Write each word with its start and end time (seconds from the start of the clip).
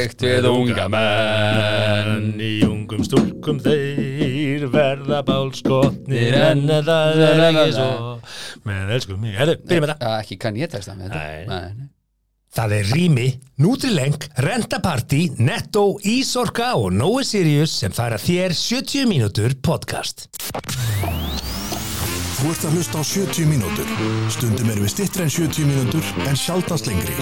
lekt 0.00 0.24
við 0.24 0.48
unga 0.48 0.86
menn. 0.92 2.26
Í 2.40 2.52
ungum 2.66 3.04
stúlkum 3.06 3.60
þeir 3.62 4.66
verða 4.72 5.20
bálskotnir 5.26 6.36
en 6.40 6.66
það 6.86 7.22
er 7.28 7.46
ekki 7.50 7.70
svo 7.76 7.88
með 8.68 8.92
elskum 8.96 9.22
mig. 9.22 9.36
Herðu, 9.38 9.56
byrjum 9.66 9.86
með 9.86 9.94
þetta 9.94 10.10
Já, 10.10 10.20
ekki 10.24 10.38
kann 10.44 10.60
ég 10.60 10.72
texta 10.72 10.96
með 10.96 11.10
þetta 11.14 11.48
Nei. 11.50 11.88
Það 12.50 12.72
er 12.80 12.88
Rými, 12.90 13.26
Nutrileng, 13.62 14.24
Rentaparty, 14.42 15.20
Netto, 15.38 15.84
Ísorka 16.02 16.72
og 16.80 16.90
Nói 16.96 17.22
Sirius 17.28 17.76
sem 17.84 17.94
færa 17.94 18.18
þér 18.18 18.56
70 18.58 19.06
mínútur 19.12 19.54
podcast. 19.62 20.26
Þú 22.40 22.48
ert 22.54 22.62
að 22.64 22.76
hlusta 22.78 23.00
á 23.00 23.04
70 23.04 23.48
mínútur. 23.50 23.90
Stundum 24.32 24.70
erum 24.72 24.86
við 24.86 24.92
stittri 24.94 25.26
en 25.26 25.32
70 25.34 25.66
mínútur 25.68 26.06
en 26.24 26.38
sjaldast 26.40 26.88
lengri. 26.88 27.12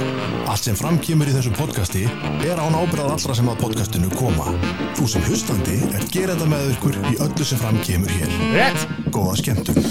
Allt 0.46 0.68
sem 0.68 0.78
framkýmur 0.78 1.30
í 1.30 1.34
þessu 1.34 1.50
podcasti 1.58 2.04
er 2.46 2.62
án 2.62 2.76
ábyrðað 2.78 3.16
allra 3.16 3.36
sem 3.40 3.50
að 3.50 3.58
podcastinu 3.64 4.12
koma. 4.14 4.52
Þú 4.98 5.10
sem 5.16 5.26
hlustandi 5.26 5.80
er 5.90 6.06
gerenda 6.14 6.46
með 6.50 6.70
ykkur 6.76 7.00
í 7.10 7.18
öllu 7.26 7.48
sem 7.50 7.58
framkýmur 7.64 8.14
hér. 8.14 8.38
Rétt! 8.54 8.86
Góða 9.10 9.34
skemmtun. 9.42 9.82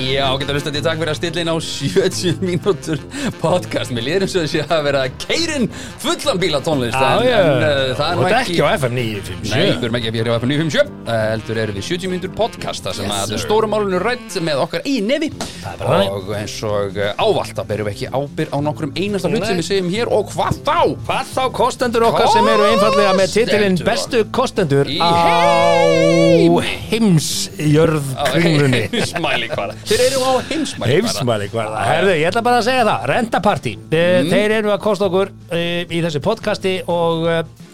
Já, 0.00 0.26
getur 0.40 0.56
hlustandi 0.56 0.80
takk 0.82 0.98
fyrir 0.98 1.10
að 1.12 1.18
stilla 1.20 1.42
inn 1.44 1.50
á 1.52 1.56
70 1.60 2.40
mínútur 2.42 2.98
podcast 3.38 3.92
Mér 3.94 4.04
líður 4.06 4.24
eins 4.26 4.34
og 4.38 4.44
þessi 4.46 4.62
að 4.64 4.80
vera 4.86 5.02
keirin 5.22 5.66
fullan 6.02 6.40
bílatónlist 6.40 6.96
en, 6.96 7.26
en 7.28 7.50
uh, 7.60 7.92
það 7.98 8.06
er 8.06 8.18
Og 8.18 8.24
þetta 8.24 8.40
ekki 8.40 8.54
ekki 8.56 8.64
á 8.64 8.68
FM 8.80 8.96
957. 8.96 9.50
Nei, 9.52 9.60
við 9.68 9.84
erum 9.86 9.98
ekki 10.00 10.10
að 10.10 10.16
fyrir 10.18 10.30
á 10.32 10.36
FM 10.40 10.52
957 10.54 10.90
uh, 11.04 11.12
heldur 11.30 11.60
erum 11.64 11.78
við 11.78 11.86
70 11.90 12.12
mínútur 12.14 12.32
podcast 12.40 12.86
þar 12.88 12.98
sem 12.98 13.06
Yes, 13.10 13.20
að 13.20 13.34
sir. 13.34 13.42
stóra 13.44 13.70
málunum 14.00 14.06
rætt 14.06 14.36
með 14.42 14.60
okkar 14.64 14.86
í 14.88 15.00
nefi. 15.04 15.30
Og 15.90 16.30
eins 16.36 16.56
og 16.66 16.96
uh, 16.96 17.12
ávallt 17.20 17.58
að 17.60 17.68
berum 17.70 17.88
við 17.88 17.94
ekki 17.94 18.08
ábyr 18.10 18.52
á 18.52 18.58
nokkrum 18.64 18.92
einasta 18.96 19.30
hlut 19.30 19.46
sem 19.46 19.60
við 19.60 19.66
segjum 19.68 19.90
hér. 19.92 20.10
Og 20.10 20.30
hvað 20.32 20.60
þá? 20.64 20.80
Hvað 21.06 21.32
þá 21.34 21.42
kostendur 21.56 22.06
okkar 22.08 22.30
sem 22.32 22.48
eru 22.50 22.66
einfallega 22.70 23.14
með 23.18 23.34
titilinn 23.36 23.78
bestu 23.86 24.22
kostendur 24.34 24.90
á 25.00 25.10
heimsjörð 26.90 28.12
kringlunni? 28.32 28.84
Heimsmælikvarða. 28.90 29.78
Þeir 29.88 30.04
eru 30.08 30.24
á 30.24 30.32
heimsmælikvarða. 30.50 31.86
Herðu, 31.90 32.16
ég 32.20 32.30
ætla 32.30 32.44
bara 32.46 32.60
að 32.62 32.68
segja 32.70 32.86
það. 32.88 33.08
Rentaparty, 33.10 33.76
mm. 33.88 34.30
þeir 34.32 34.58
eru 34.60 34.74
að 34.74 34.84
kosta 34.84 35.10
okkur 35.10 35.32
uh, 35.32 35.82
í 35.90 36.04
þessu 36.04 36.24
podcasti 36.24 36.78
og 36.90 37.26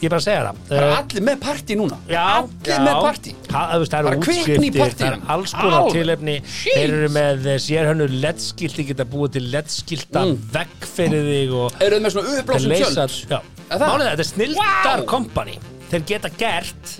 ég 0.02 0.10
bara 0.12 0.18
að 0.20 0.24
segja 0.26 0.42
það. 0.46 0.58
Það 0.68 0.76
eru 0.78 0.88
uh, 0.90 0.96
allir 1.00 1.24
með 1.28 1.38
partí 1.46 1.76
núna. 1.80 1.98
Já, 2.10 2.24
Allir 2.36 2.72
já. 2.72 2.78
með 2.86 2.98
partí. 3.06 3.34
Ha, 3.52 3.62
veist, 3.80 3.92
það 3.94 4.08
Bara 4.08 4.16
eru 4.16 4.22
útskriftir, 4.22 4.96
það 4.96 5.06
er 5.06 5.18
alls 5.36 5.54
konar 5.56 5.88
tilefni. 5.96 6.36
Þeir 6.62 6.94
eru 6.98 7.10
með 7.16 7.46
eh, 7.52 7.58
sérhönnu 7.66 8.08
LED-skilti 8.26 8.86
geta 8.90 9.06
búið 9.14 9.36
til 9.38 9.44
LED-skilta 9.54 10.24
Mm. 10.26 10.36
vegg 10.52 10.86
fyrir 10.96 11.26
þig 11.30 11.54
Eru 11.86 11.96
þið 11.98 12.04
með 12.06 12.14
svona 12.16 12.34
uppblásum 12.40 12.74
tjöld? 12.76 12.98
Er 13.66 13.78
er, 14.02 14.10
þetta 14.10 14.24
er 14.26 14.30
snildar 14.32 15.00
Vá. 15.02 15.06
company 15.10 15.56
Þeir 15.90 16.04
geta 16.12 16.30
gert 16.38 16.92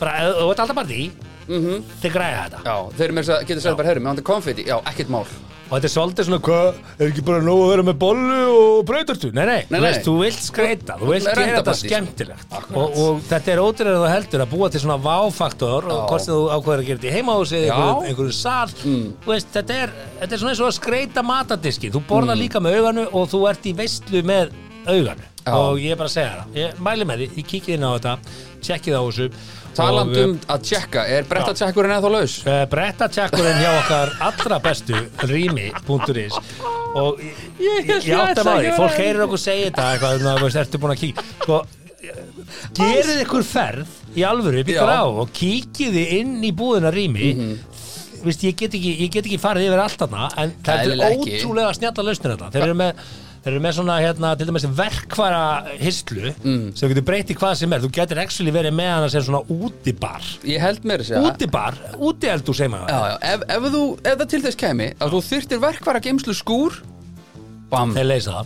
bara, 0.00 0.28
þú 0.34 0.50
ert 0.50 0.62
alltaf 0.64 0.76
partí 0.80 1.00
þeir 1.46 2.12
græða 2.14 2.44
þetta. 2.44 2.60
Já, 2.64 2.76
þeir 2.96 3.04
eru 3.08 3.14
með 3.18 3.24
þess 3.26 3.34
að 3.38 3.48
geta 3.50 3.60
sagt 3.64 3.76
bara, 3.78 3.88
herru, 3.90 4.00
með 4.04 4.10
hann 4.14 4.22
konfetti 4.30 4.64
Já, 4.68 4.76
ekkert 4.90 5.10
mál 5.12 5.24
Og 5.64 5.70
þetta 5.80 5.88
er 5.88 5.92
svolítið 5.94 6.26
svona, 6.28 6.38
hvað, 6.44 6.80
er 7.00 7.08
ekki 7.08 7.22
bara 7.24 7.40
nóg 7.42 7.60
að 7.64 7.70
vera 7.72 7.84
með 7.88 7.96
bollu 8.02 8.40
og 8.54 8.82
brautartu? 8.86 9.30
Nei, 9.34 9.44
nei, 9.48 9.54
Nei, 9.72 9.78
þú 9.78 9.80
nei. 9.80 9.84
veist, 9.86 10.02
þú 10.04 10.14
vilt 10.20 10.42
skreita, 10.44 10.96
þú 11.00 11.08
vilt 11.08 11.28
er 11.30 11.38
gera 11.38 11.46
þetta 11.46 11.54
rendapartí. 11.54 11.88
skemmtilegt 11.88 12.56
og, 12.76 12.98
og 13.04 13.22
þetta 13.30 13.52
er 13.54 13.62
ótrúlega 13.64 14.02
þú 14.04 14.10
heldur 14.12 14.44
að 14.44 14.52
búa 14.52 14.68
til 14.74 14.82
svona 14.84 14.98
váfaktor 15.06 15.88
og 15.88 16.02
hvort 16.10 16.26
sem 16.26 16.34
þú 16.36 16.42
ákveður 16.58 16.82
að 16.84 16.88
gera 16.90 17.00
þetta 17.00 17.10
í 17.10 17.14
heimahúsi 17.16 17.62
Já. 17.64 17.72
einhverjum, 17.72 18.04
einhverjum 18.10 18.36
sal 18.36 18.68
þú 18.76 19.32
veist, 19.32 19.50
þetta 19.56 19.80
er, 19.86 19.94
þetta 20.20 20.36
er 20.36 20.42
svona 20.44 20.54
eins 20.54 20.62
og 20.64 20.68
að 20.70 20.76
skreita 20.82 21.24
matadiski 21.32 21.92
þú 21.96 22.04
borðar 22.12 22.38
líka 22.44 22.60
með 22.64 22.78
auganu 22.82 23.06
og 23.10 23.28
þú 23.32 23.42
ert 23.50 23.66
í 23.66 23.74
veistlu 23.80 24.22
með 24.28 24.52
auganu 24.84 25.24
Já. 25.44 25.52
og 25.58 25.80
ég 25.80 25.96
er 25.96 26.00
bara 26.00 26.12
að 26.12 26.16
segja 26.18 26.36
það, 26.38 26.54
ég 26.60 26.78
mæli 26.86 27.08
með 27.08 27.24
því, 27.24 27.30
ég 27.40 27.48
kikið 27.50 27.74
inn 27.78 27.88
á 27.88 27.90
þetta 27.96 28.14
tjekkið 28.68 28.96
á 28.96 29.02
þessu 29.08 29.30
Talandi 29.74 30.20
og, 30.22 30.28
um 30.30 30.34
að 30.54 30.66
tjekka, 30.70 31.04
er 31.10 31.26
brettatjekkurinn 31.30 31.94
eða 31.96 32.04
þá 32.04 32.14
laus? 32.14 32.36
Uh, 32.44 32.60
Brettatjakkurinn 32.72 33.60
hjá 33.62 33.70
okkar 33.80 34.14
allra 34.28 34.60
bestu 34.64 35.00
rými.is 35.30 36.38
og 36.94 37.22
ég, 37.58 37.90
átta 38.14 38.44
maður 38.46 38.76
fólk 38.78 38.98
heyrir 39.00 39.24
okkur 39.26 39.40
segja 39.42 39.70
þetta 39.70 39.88
eitthvað, 39.94 40.26
þú 40.28 40.44
veist, 40.46 40.60
ertu 40.62 40.80
búin 40.82 40.94
að 40.94 41.00
kíkja? 41.00 41.24
Sko, 41.42 41.60
gerið 42.78 43.22
ykkur 43.24 43.46
ferð 43.48 44.00
í 44.14 44.24
alvöru 44.26 44.62
Já. 44.62 44.84
á 44.86 45.02
og 45.02 45.32
kíkið 45.34 45.98
þið 45.98 46.14
inn 46.20 46.36
í 46.46 46.52
búðina 46.54 46.92
rými. 46.94 47.32
Vist, 48.24 48.44
ég, 48.46 48.54
get 48.56 48.72
ekki, 48.72 48.94
ég 49.02 49.10
get 49.12 49.26
ekki 49.26 49.40
farið 49.42 49.68
yfir 49.68 49.82
allt 49.82 50.00
þarna 50.00 50.28
en 50.40 50.54
það 50.64 50.94
er 50.94 51.02
ótrúlega 51.10 51.74
snjalla 51.76 52.06
lausnir 52.06 52.32
þetta 52.32 52.52
þeir 52.54 52.66
eru 52.70 52.76
með 52.78 53.02
Þeir 53.44 53.52
eru 53.52 53.60
með 53.60 53.74
svona, 53.76 53.94
hérna, 54.00 54.28
til 54.40 54.46
dæmis 54.48 54.64
verkværa 54.78 55.40
hyslu 55.76 56.30
Mm. 56.44 56.70
sem 56.76 56.88
getur 56.88 57.04
breytið 57.04 57.36
hvað 57.36 57.54
sem 57.60 57.72
er. 57.76 57.80
Þú 57.84 57.90
getur 57.92 58.20
actually 58.22 58.50
verið 58.54 58.72
með 58.72 58.88
hana 58.94 59.08
sem 59.12 59.22
svona 59.26 59.42
útibar. 59.52 60.22
Ég 60.48 60.60
held 60.64 60.80
mér 60.88 61.02
að 61.04 61.10
segja 61.10 61.22
Útibar, 61.28 61.74
útieldur 62.00 62.56
segir 62.56 62.72
maður. 62.72 62.88
Ef, 63.20 63.44
ef, 63.48 63.66
ef 64.04 64.18
það 64.18 64.28
til 64.32 64.42
þess 64.46 64.56
kemi 64.56 64.88
að 64.98 65.12
þú 65.12 65.20
þyrtir 65.28 65.60
verkvara 65.60 66.00
geimslu 66.00 66.34
skúr 66.34 66.80
Bam, 67.70 67.92
Þeir 67.94 68.04
leysa 68.06 68.32
það. 68.40 68.44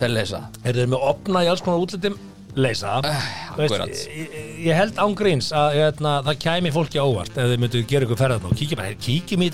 þeir 0.63 0.75
eru 0.75 0.87
með 0.87 1.07
opna 1.13 1.43
í 1.45 1.49
alls 1.51 1.61
konar 1.61 1.79
útlitum 1.83 2.15
leysa. 2.55 2.99
Þú 3.03 3.65
akkurat. 3.65 3.89
ég, 4.09 4.33
ég 4.65 4.75
held 4.77 4.95
ángríns 5.03 5.49
að 5.55 5.75
hérna, 5.77 6.13
það 6.25 6.37
kæmi 6.45 6.71
fólki 6.73 6.99
á 7.01 7.05
óvart 7.05 7.35
ef 7.37 7.49
þið 7.51 7.59
myndu 7.63 7.81
gera 7.89 8.07
ykkur 8.07 8.19
ferðan 8.19 8.45
og 8.49 8.55
kíkjum 9.03 9.43
í 9.45 9.49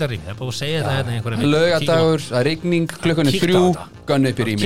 það 0.82 0.90
að 0.90 0.96
hérna 1.00 1.14
mynd. 1.42 1.52
Laugadagur, 1.56 2.24
það 2.26 2.40
er 2.40 2.50
er 3.30 3.36
Kíktu 3.36 3.46
á 3.46 3.50
þrjú. 3.50 3.92
Gunn 4.06 4.26
upp 4.30 4.38
í 4.38 4.44
rými 4.46 4.62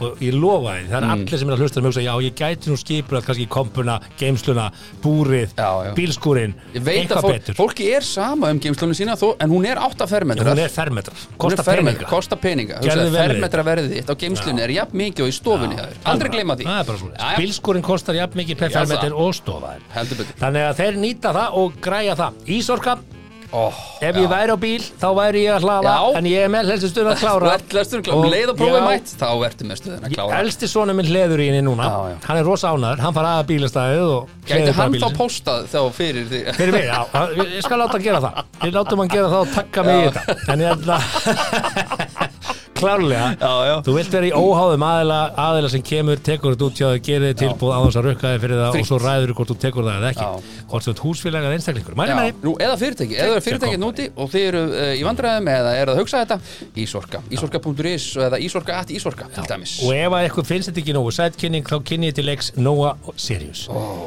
og 0.00 0.22
ég 0.24 0.32
lofa 0.40 0.72
því, 0.76 0.84
það 0.88 0.96
er 0.96 1.06
Mm. 1.06 1.12
allir 1.12 1.38
sem 1.38 1.48
er 1.50 1.54
að 1.56 1.60
hlusta 1.60 1.80
um 1.80 1.86
já, 2.06 2.12
ég 2.24 2.34
gæti 2.40 2.70
nú 2.72 2.76
skipur 2.80 3.18
að 3.20 3.24
kannski 3.26 3.46
kompuna, 3.48 4.00
geimsluna, 4.16 4.70
búrið 5.04 5.50
Já, 5.56 5.70
já. 5.84 5.92
bílskúrin, 5.94 6.54
að 6.74 6.88
eitthvað 7.04 7.22
fólk, 7.26 7.32
betur. 7.36 7.54
fólki 7.54 7.90
er 7.94 8.00
sama 8.00 8.48
um 8.50 8.58
geimslunum 8.60 8.96
sína 8.96 9.12
þó, 9.20 9.36
en 9.40 9.50
hún 9.50 9.66
er 9.68 9.76
8 9.76 10.06
fermetrar. 10.08 10.46
Hún 10.56 10.58
er 10.64 10.68
fermetrar, 10.72 11.14
er 11.52 12.08
Kosta 12.08 12.36
peninga. 12.36 12.80
Gerðu 12.80 13.06
Hugsaðu, 13.06 13.12
vel 13.12 13.20
við 13.20 13.34
Fermetra 13.36 13.62
verðið 13.66 13.92
þitt 14.00 14.08
á 14.08 14.14
geimslunni 14.16 14.62
er 14.62 14.70
jafn 14.70 14.96
mikið 14.96 15.20
og 15.20 15.28
í 15.28 15.36
stofunni. 15.36 15.76
Aldrei 16.04 16.30
gleyma 16.32 16.56
því 16.56 16.64
bílskúrin 17.46 17.84
kostar 17.86 18.18
jafn 18.18 18.40
mikið 18.42 18.58
per 18.64 18.70
Já, 18.72 18.80
það. 18.80 18.94
fermetr 18.96 19.20
og 19.22 19.34
stofaðir 19.38 19.82
þannig 20.40 20.64
að 20.70 20.80
þeir 20.82 20.96
nýta 21.06 21.32
það 21.36 21.60
og 21.62 21.76
græja 21.84 22.14
það. 22.18 22.40
Ísorka, 22.56 22.94
oh, 23.56 23.76
ef 24.02 24.16
ég 24.18 24.26
væri 24.30 24.50
á 24.52 24.58
bíl 24.58 24.82
þá 25.00 25.06
væri 25.16 25.42
ég 25.46 25.54
að 25.56 25.66
hlaða, 25.66 25.92
Já. 25.94 26.18
en 26.18 26.28
ég 26.28 26.44
er 26.46 26.50
með 26.52 26.70
helstu 26.72 26.90
stund 26.90 27.10
að 27.12 27.20
klára. 27.22 27.52
Leið 28.26 28.52
og 28.52 28.58
prófið 28.58 28.76
já, 28.76 28.84
mætt 28.88 29.12
Þá 29.20 29.28
ertu 29.46 29.68
með 29.70 29.80
stuðin 29.80 30.06
að 30.08 30.16
klára. 30.16 30.40
elsti 30.42 30.70
svona 30.72 30.96
minn 30.98 31.08
hleður 31.10 31.42
í 31.44 31.48
henni 31.52 31.62
núna. 31.64 31.86
Já, 31.86 32.10
já. 32.10 32.16
hann 32.26 32.40
er 32.42 32.48
rosa 32.50 32.72
ánæður, 32.74 33.04
hann 33.06 33.16
fara 33.16 33.34
að 33.38 33.48
bílastæðið 33.52 34.14
og 34.16 34.34
Gæti 34.46 34.76
hann 34.80 34.98
þá 35.02 35.08
postað 35.16 35.68
þá 35.72 35.78
fyrir 35.96 36.28
því 36.30 36.42
Fyrir 36.58 36.76
mig, 36.76 36.86
já, 36.90 37.00
ég 37.46 37.62
skal 37.66 37.80
láta 37.82 37.96
hann 37.96 38.06
gera 38.06 38.22
það. 38.26 38.42
Ég 38.66 38.74
látum 38.76 39.04
hann 39.04 39.14
gera 39.14 39.32
það 39.32 39.40
og 39.46 39.54
takka 39.56 39.86
mig 39.86 39.96
í 40.02 40.10
þetta 40.10 40.98
Klárlega. 42.76 43.28
Já, 43.40 43.52
já. 43.66 43.74
Þú 43.86 43.94
vilt 43.96 44.12
vera 44.16 44.28
í 44.28 44.32
óháðum 44.36 44.84
aðila, 44.86 45.18
aðila 45.46 45.70
sem 45.72 45.84
kemur 45.86 46.20
tekur 46.26 46.54
þetta 46.54 46.66
út 46.66 46.80
hjá 46.80 46.86
þig, 46.92 47.02
gerir 47.06 47.32
þið 47.32 47.38
tilbúð 47.42 47.72
á 47.72 47.78
þess 47.86 47.98
að 48.00 48.06
rukka 48.06 48.32
þig 48.32 48.42
fyrir 48.44 48.60
það 48.60 48.74
Frítt. 48.74 48.84
og 48.84 48.90
svo 48.90 48.98
ræður 49.02 49.32
hvort 49.38 49.52
þú 49.52 49.56
tekur 49.64 49.86
það 49.86 49.96
eða 49.96 50.10
ekki. 50.12 50.54
Hvort 50.70 50.86
þú 50.86 50.92
ert 50.92 51.02
húsfélag 51.06 51.46
eða 51.46 51.56
einstaklingur. 51.56 51.98
Eða 52.66 52.76
fyrirtæki, 52.80 53.18
eða 53.26 53.40
fyrirtæki 53.46 53.80
núti 53.80 54.08
og 54.16 54.30
þið 54.32 54.46
eru 54.50 54.62
uh, 54.66 54.92
í 54.96 55.04
vandræðum 55.06 55.50
eða 55.52 55.74
eru 55.80 55.94
að 55.94 56.00
hugsa 56.02 56.22
þetta 56.24 56.38
Ísorka, 56.76 57.22
ísorka.is 57.32 58.06
eða 58.26 58.40
ísorka 58.42 58.78
at 58.82 58.92
ísorka 58.92 59.28
til 59.32 59.46
dæmis. 59.48 59.78
Og 59.86 59.94
ef 59.96 60.12
að 60.12 60.26
eitthvað 60.26 60.50
finnst 60.50 60.70
þetta 60.70 60.82
ekki 60.82 60.96
nógu 60.96 61.14
sætkynning 61.16 61.66
þá 61.70 61.76
kynni 61.86 62.10
ég 62.10 62.18
til 62.18 62.26
leiks 62.28 62.52
Nóa 62.60 62.94
Sirius. 63.16 63.66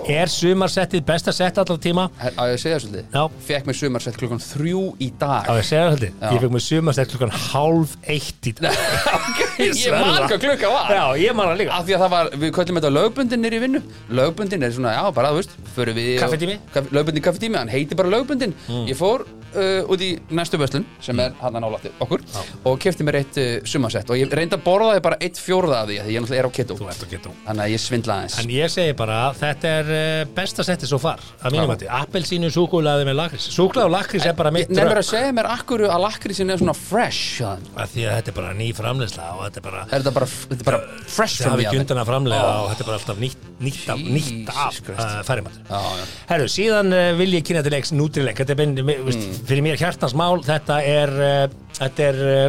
Er 0.10 0.30
sumarsettið 0.32 1.06
besta 1.08 1.34
sett 1.36 1.58
allar 1.62 1.82
tíma? 1.82 2.10
Á 2.20 2.44
ég 2.52 2.62
segja 2.62 2.80
svolítið, 2.84 3.10
fekk 3.50 3.70
mér 3.70 3.80
sumarsett 3.80 4.20
klukkan 4.20 4.44
þrjú 4.44 4.84
í 5.02 5.10
dag. 5.20 5.50
Á 5.50 5.54
ég 5.58 5.68
segja 5.68 5.90
það 5.90 6.08
Já. 6.10 6.32
Ég 6.34 6.44
fekk 6.44 6.54
mér 6.54 6.64
sumarsett 6.64 7.14
klukkan 7.14 7.34
hálf 7.50 7.96
eitt 8.10 8.50
í 8.50 8.54
dag 8.64 9.42
Ég 9.60 9.74
sverða. 9.76 10.00
man 10.06 10.28
hvað 10.30 10.42
klukka 10.46 10.70
var. 10.74 10.92
Já, 10.96 11.04
ég 11.24 11.36
man 11.38 11.50
það 11.52 11.58
líka. 11.64 11.78
Af 11.80 11.86
því 11.88 11.96
að 11.98 12.04
það 12.06 12.14
var, 12.16 12.30
við 12.44 12.54
köllum 12.58 12.80
þetta 12.80 12.92
lögbundin 12.98 13.44
nýri 13.46 13.60
vinnu. 13.66 13.82
Lögbundin 14.20 14.64
er 14.68 14.72
svona, 14.76 14.94
já 14.98 15.04
bara, 15.16 15.32
þú 15.34 15.42
veist 15.42 15.58
Förum 15.76 15.96
við 16.00 16.10
Kaffitími? 16.24 16.56
Kaff, 16.74 16.90
Lögbundin 16.96 17.24
kaffetími, 17.30 17.60
hann 17.62 17.72
heitir 17.72 18.00
bara 18.00 18.10
lögbundin. 18.14 18.54
Ég 18.90 18.98
fór 19.00 19.26
uh, 19.56 19.92
út 19.92 20.04
í 20.06 20.12
næstu 20.36 20.60
vöslun 20.62 20.86
Sem 21.04 21.20
er 21.24 21.36
hann 21.42 21.58
að 21.58 21.66
nálætti 21.66 21.94
okkur 22.04 22.24
Og 22.70 22.80
kefti 22.82 23.08
mér 23.08 23.20
eitt 23.22 23.40
uh, 23.42 23.50
sumarsett. 23.70 24.10
Og 24.10 24.20
ég 24.20 24.32
reyndi 24.34 24.58
að 24.58 24.66
borða 24.66 24.96
því 24.98 25.04
bara 25.10 25.20
eitt 25.24 25.40
fjórða 25.42 25.84
af 25.84 25.90
því 25.90 26.00
Því 26.06 26.16
ég 26.16 26.24
náttúrulega 26.26 26.44
er 26.44 26.50
á 26.50 26.52
keto. 26.60 26.78
Þú 26.80 26.90
ert 26.92 27.06
að 27.06 27.14
geta 27.16 27.34
Þannig 27.46 27.66
að 27.66 27.74
ég 27.74 27.84
svindla 27.84 28.18
aðeins. 28.20 28.38
En 28.44 28.54
ég 28.54 28.74
segi 28.74 28.96
bara 29.00 29.20
þetta 29.40 29.74
er 29.80 29.94
uh, 29.94 30.24
besta 30.36 30.66
setti 30.66 30.90
svo 30.90 31.00
far 31.02 31.24
að 31.44 31.56
mínum 31.56 31.74
Já. 31.74 31.90
að 31.90 32.04
appelsínu 32.04 32.50
súkulaði 32.54 33.08
með 33.08 33.18
lakrís 33.20 33.48
súkulaði 33.54 33.90
og 33.90 33.94
lakrís 33.96 34.26
er 34.28 34.36
bara 34.38 34.52
mitt 34.54 34.72
Nefnir 34.72 35.02
að 35.02 35.08
segja 35.08 35.34
mér 35.36 35.50
akkur 35.54 35.86
að 35.88 36.04
lakrísin 36.06 36.54
er 36.54 36.62
svona 36.62 36.76
fresh 36.78 37.40
þeim. 37.42 37.68
að 37.76 37.94
því 37.94 38.06
að 38.06 38.18
þetta 38.18 38.32
er 38.32 38.38
bara 38.40 38.54
ný 38.60 38.68
framleiðsla 38.78 39.28
og 39.36 39.42
þetta 39.48 39.62
er 39.62 39.66
bara 39.68 39.84
Er 39.90 40.04
þetta 40.04 40.14
bara, 40.16 40.30
þetta 40.30 40.60
er 40.60 40.70
bara 40.70 40.80
fresh 41.10 41.40
það 41.40 41.46
from 41.46 41.56
hafi 41.56 41.64
the 41.64 41.70
ekki 41.70 41.82
undan 41.84 42.02
að 42.04 42.10
framleiða 42.12 42.50
Ó. 42.50 42.58
og 42.60 42.68
þetta 42.72 42.84
er 42.84 42.90
bara 42.90 43.00
alltaf 43.00 43.22
nýtt, 43.24 43.48
nýtt 43.66 43.92
af, 43.94 44.04
nýtt 44.18 44.52
af 44.54 44.80
uh, 44.94 45.06
færimatur. 45.28 45.64
Já, 45.70 45.80
já. 46.00 46.06
Herru, 46.30 46.50
síðan 46.54 46.94
uh, 46.94 47.06
vil 47.20 47.30
ég 47.38 47.46
kynna 47.50 47.64
til 47.66 47.74
leiks 47.76 47.94
nútrileik 47.96 48.42
þetta 48.44 48.56
er 48.56 48.62
minn, 48.62 48.76
mm. 48.86 49.39
Fyrir 49.48 49.64
mér 49.66 49.80
hjartans 49.80 50.16
mál 50.18 50.42
þetta 50.46 50.80
er, 50.86 51.14
uh, 51.16 51.44
þetta 51.78 52.08
er 52.10 52.22
uh, 52.24 52.48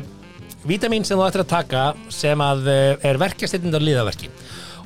vítamin 0.68 1.06
sem 1.06 1.18
þú 1.18 1.26
ættir 1.26 1.44
að 1.44 1.52
taka 1.54 1.84
sem 2.12 2.44
að 2.44 2.70
uh, 2.70 3.08
er 3.10 3.20
verkjasteytindar 3.20 3.84
liðaverki. 3.84 4.30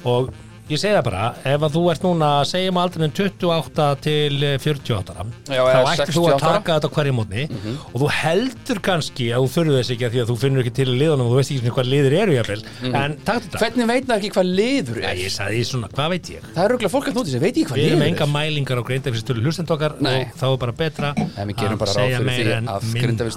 Og 0.08 0.32
ég 0.70 0.80
segi 0.80 0.94
það 0.96 1.04
bara 1.10 1.24
ef 1.44 1.64
að 1.66 1.74
þú 1.76 1.82
ert 1.92 2.04
núna, 2.06 2.28
segjum 2.48 2.78
aldrei 2.80 3.08
28 3.12 3.88
til 4.04 4.36
eh, 4.48 4.54
48 4.62 5.12
ára, 5.14 5.24
Já, 5.48 5.60
þá 5.60 5.80
ættir 5.92 6.14
þú 6.14 6.22
68 6.24 6.34
að 6.34 6.40
taka 6.44 6.76
þetta 6.78 6.88
á 6.88 6.94
hverju 6.96 7.14
mótni 7.18 7.42
og 7.92 7.96
þú 8.00 8.08
heldur 8.18 8.80
kannski 8.88 9.26
að 9.34 9.44
þú 9.44 9.48
þurfið 9.54 9.76
þess 9.80 9.92
ekki 9.94 10.06
að 10.08 10.14
því 10.14 10.20
að 10.24 10.30
þú 10.30 10.36
finnur 10.44 10.62
ekki 10.64 10.74
til 10.78 10.88
liðunum 10.94 11.26
og 11.28 11.32
þú 11.34 11.38
veist 11.40 11.52
ekki 11.54 11.72
hvað 11.74 11.90
liður 11.92 12.16
eru 12.22 12.32
jafnvel. 12.38 12.62
En 12.94 13.16
takk 13.28 13.42
þetta. 13.44 13.60
Hvernig 13.64 13.86
veit 13.90 14.04
það 14.08 14.16
ekki 14.18 14.30
hvað 14.34 14.46
liður 14.60 14.98
er? 15.04 15.20
ég 15.20 15.30
sagði 15.34 15.60
svona, 15.68 15.90
hvað 15.94 16.08
veit 16.14 16.26
ég? 16.32 16.40
Það 16.54 16.64
er 16.64 16.70
röglega 16.74 16.92
fólk 16.94 17.06
að 17.10 17.18
nóti 17.18 17.34
sem 17.34 17.42
veit 17.44 17.52
ekki 17.54 17.66
hvað 17.68 17.78
Við 17.78 17.86
erum 17.90 18.00
liður 18.00 18.08
enga 18.10 18.24
er? 18.24 18.32
mælingar 18.34 18.80
á 18.80 18.84
greindafistölu 18.88 19.44
hlustend 19.44 19.74
okkar 19.74 19.92
Nei. 20.00 20.14
og 20.14 20.38
þá 20.40 20.46
er 20.48 20.58
bara 20.64 20.74
betra 20.80 21.12
að 21.14 21.92
segja 21.92 22.20
meira 22.24 22.58
en 22.58 22.68
að 22.72 22.80
minna. 22.94 23.28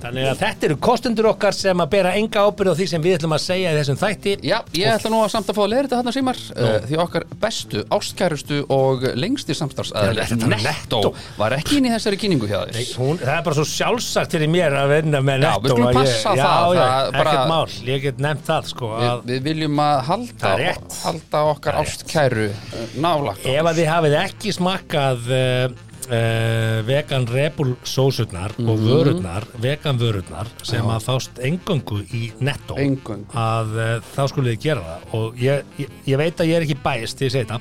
Þannig 0.00 0.26
að 0.30 0.40
þetta 0.40 0.68
eru 0.70 0.76
kostendur 0.82 1.28
okkar 1.32 1.54
sem 1.56 1.80
að 1.82 1.90
bera 1.92 2.14
enga 2.18 2.44
ábyrð 2.46 2.72
á 2.72 2.78
því 2.78 2.86
sem 2.90 3.02
við 3.04 3.18
ætlum 3.18 3.34
að 3.36 3.42
segja 3.46 3.72
í 3.72 3.78
þessum 3.80 3.98
þætti. 4.00 4.34
Já, 4.46 4.58
ég 4.76 4.92
ætla 4.92 5.10
nú 5.12 5.20
að 5.24 5.25
samt 5.32 5.50
að 5.52 5.56
fá 5.58 5.62
að 5.64 5.70
leira 5.72 5.84
þetta 5.86 5.98
þarna 6.00 6.12
símar 6.16 6.38
uh, 6.56 6.76
því 6.86 6.98
okkar 7.04 7.24
bestu, 7.42 7.82
ástkærustu 7.96 8.58
og 8.76 9.06
lengsti 9.18 9.56
samstarfsaðal 9.56 10.20
Þetta 10.26 10.48
er 10.56 10.64
Netto 10.66 11.00
var 11.38 11.56
ekki 11.58 11.78
inn 11.80 11.88
í 11.88 11.92
þessari 11.94 12.18
kynningu 12.20 12.48
hjá 12.50 12.58
þér. 12.70 12.90
Það 13.22 13.32
er 13.36 13.44
bara 13.46 13.56
svo 13.58 13.66
sjálfsagt 13.70 14.36
fyrir 14.36 14.50
mér 14.52 14.76
að 14.80 14.92
vinna 14.96 15.20
með 15.24 15.46
Já, 15.46 15.48
netto 15.48 15.62
við 15.66 15.74
skulum 15.74 15.86
að 15.86 15.92
ég- 15.92 16.00
passa 16.00 16.34
já, 16.36 16.42
það, 16.46 16.76
Já, 16.76 16.84
það 16.86 17.10
bara- 17.16 17.32
ekkert 17.36 17.50
mál, 17.52 17.76
ég 17.90 18.04
get 18.06 18.22
nefnt 18.26 18.46
það 18.50 18.70
sko 18.72 18.92
Við, 18.96 19.08
að 19.10 19.24
við 19.32 19.42
viljum 19.50 19.82
að 19.86 19.96
halda, 20.10 20.54
halda 21.02 21.42
okkar 21.52 21.80
ástkæru 21.82 22.46
uh, 22.52 22.86
nálagt 23.06 23.46
ef 23.46 23.70
að 23.72 23.80
þið 23.82 23.90
hafið 23.94 24.16
ekki 24.24 24.54
smakkað 24.56 25.30
uh, 25.32 25.85
uh, 26.06 26.82
vegan 26.86 27.26
rebul 27.26 27.74
sósurnar 27.84 28.52
Mhm. 28.58 28.68
og 28.68 28.78
vörurnar, 28.84 29.44
vegan 29.60 29.98
vörurnar 29.98 30.46
sem 30.62 30.84
að 30.86 31.02
fást 31.04 31.38
engöngu 31.42 32.02
í 32.14 32.32
netto 32.40 32.76
Eingöngu. 32.78 33.26
að 33.34 33.76
uh, 33.76 34.00
þá 34.16 34.22
skulið 34.32 34.56
þið 34.56 34.62
gera 34.66 34.80
það 34.86 35.14
og 35.20 35.36
ég, 35.42 35.62
ég, 35.78 35.88
ég 36.06 36.16
veit 36.18 36.36
að 36.40 36.46
ég 36.50 36.56
er 36.60 36.66
ekki 36.66 36.78
bæst 36.84 37.18
því 37.18 37.26
ég 37.28 37.32
segi 37.36 37.44
þetta 37.46 37.60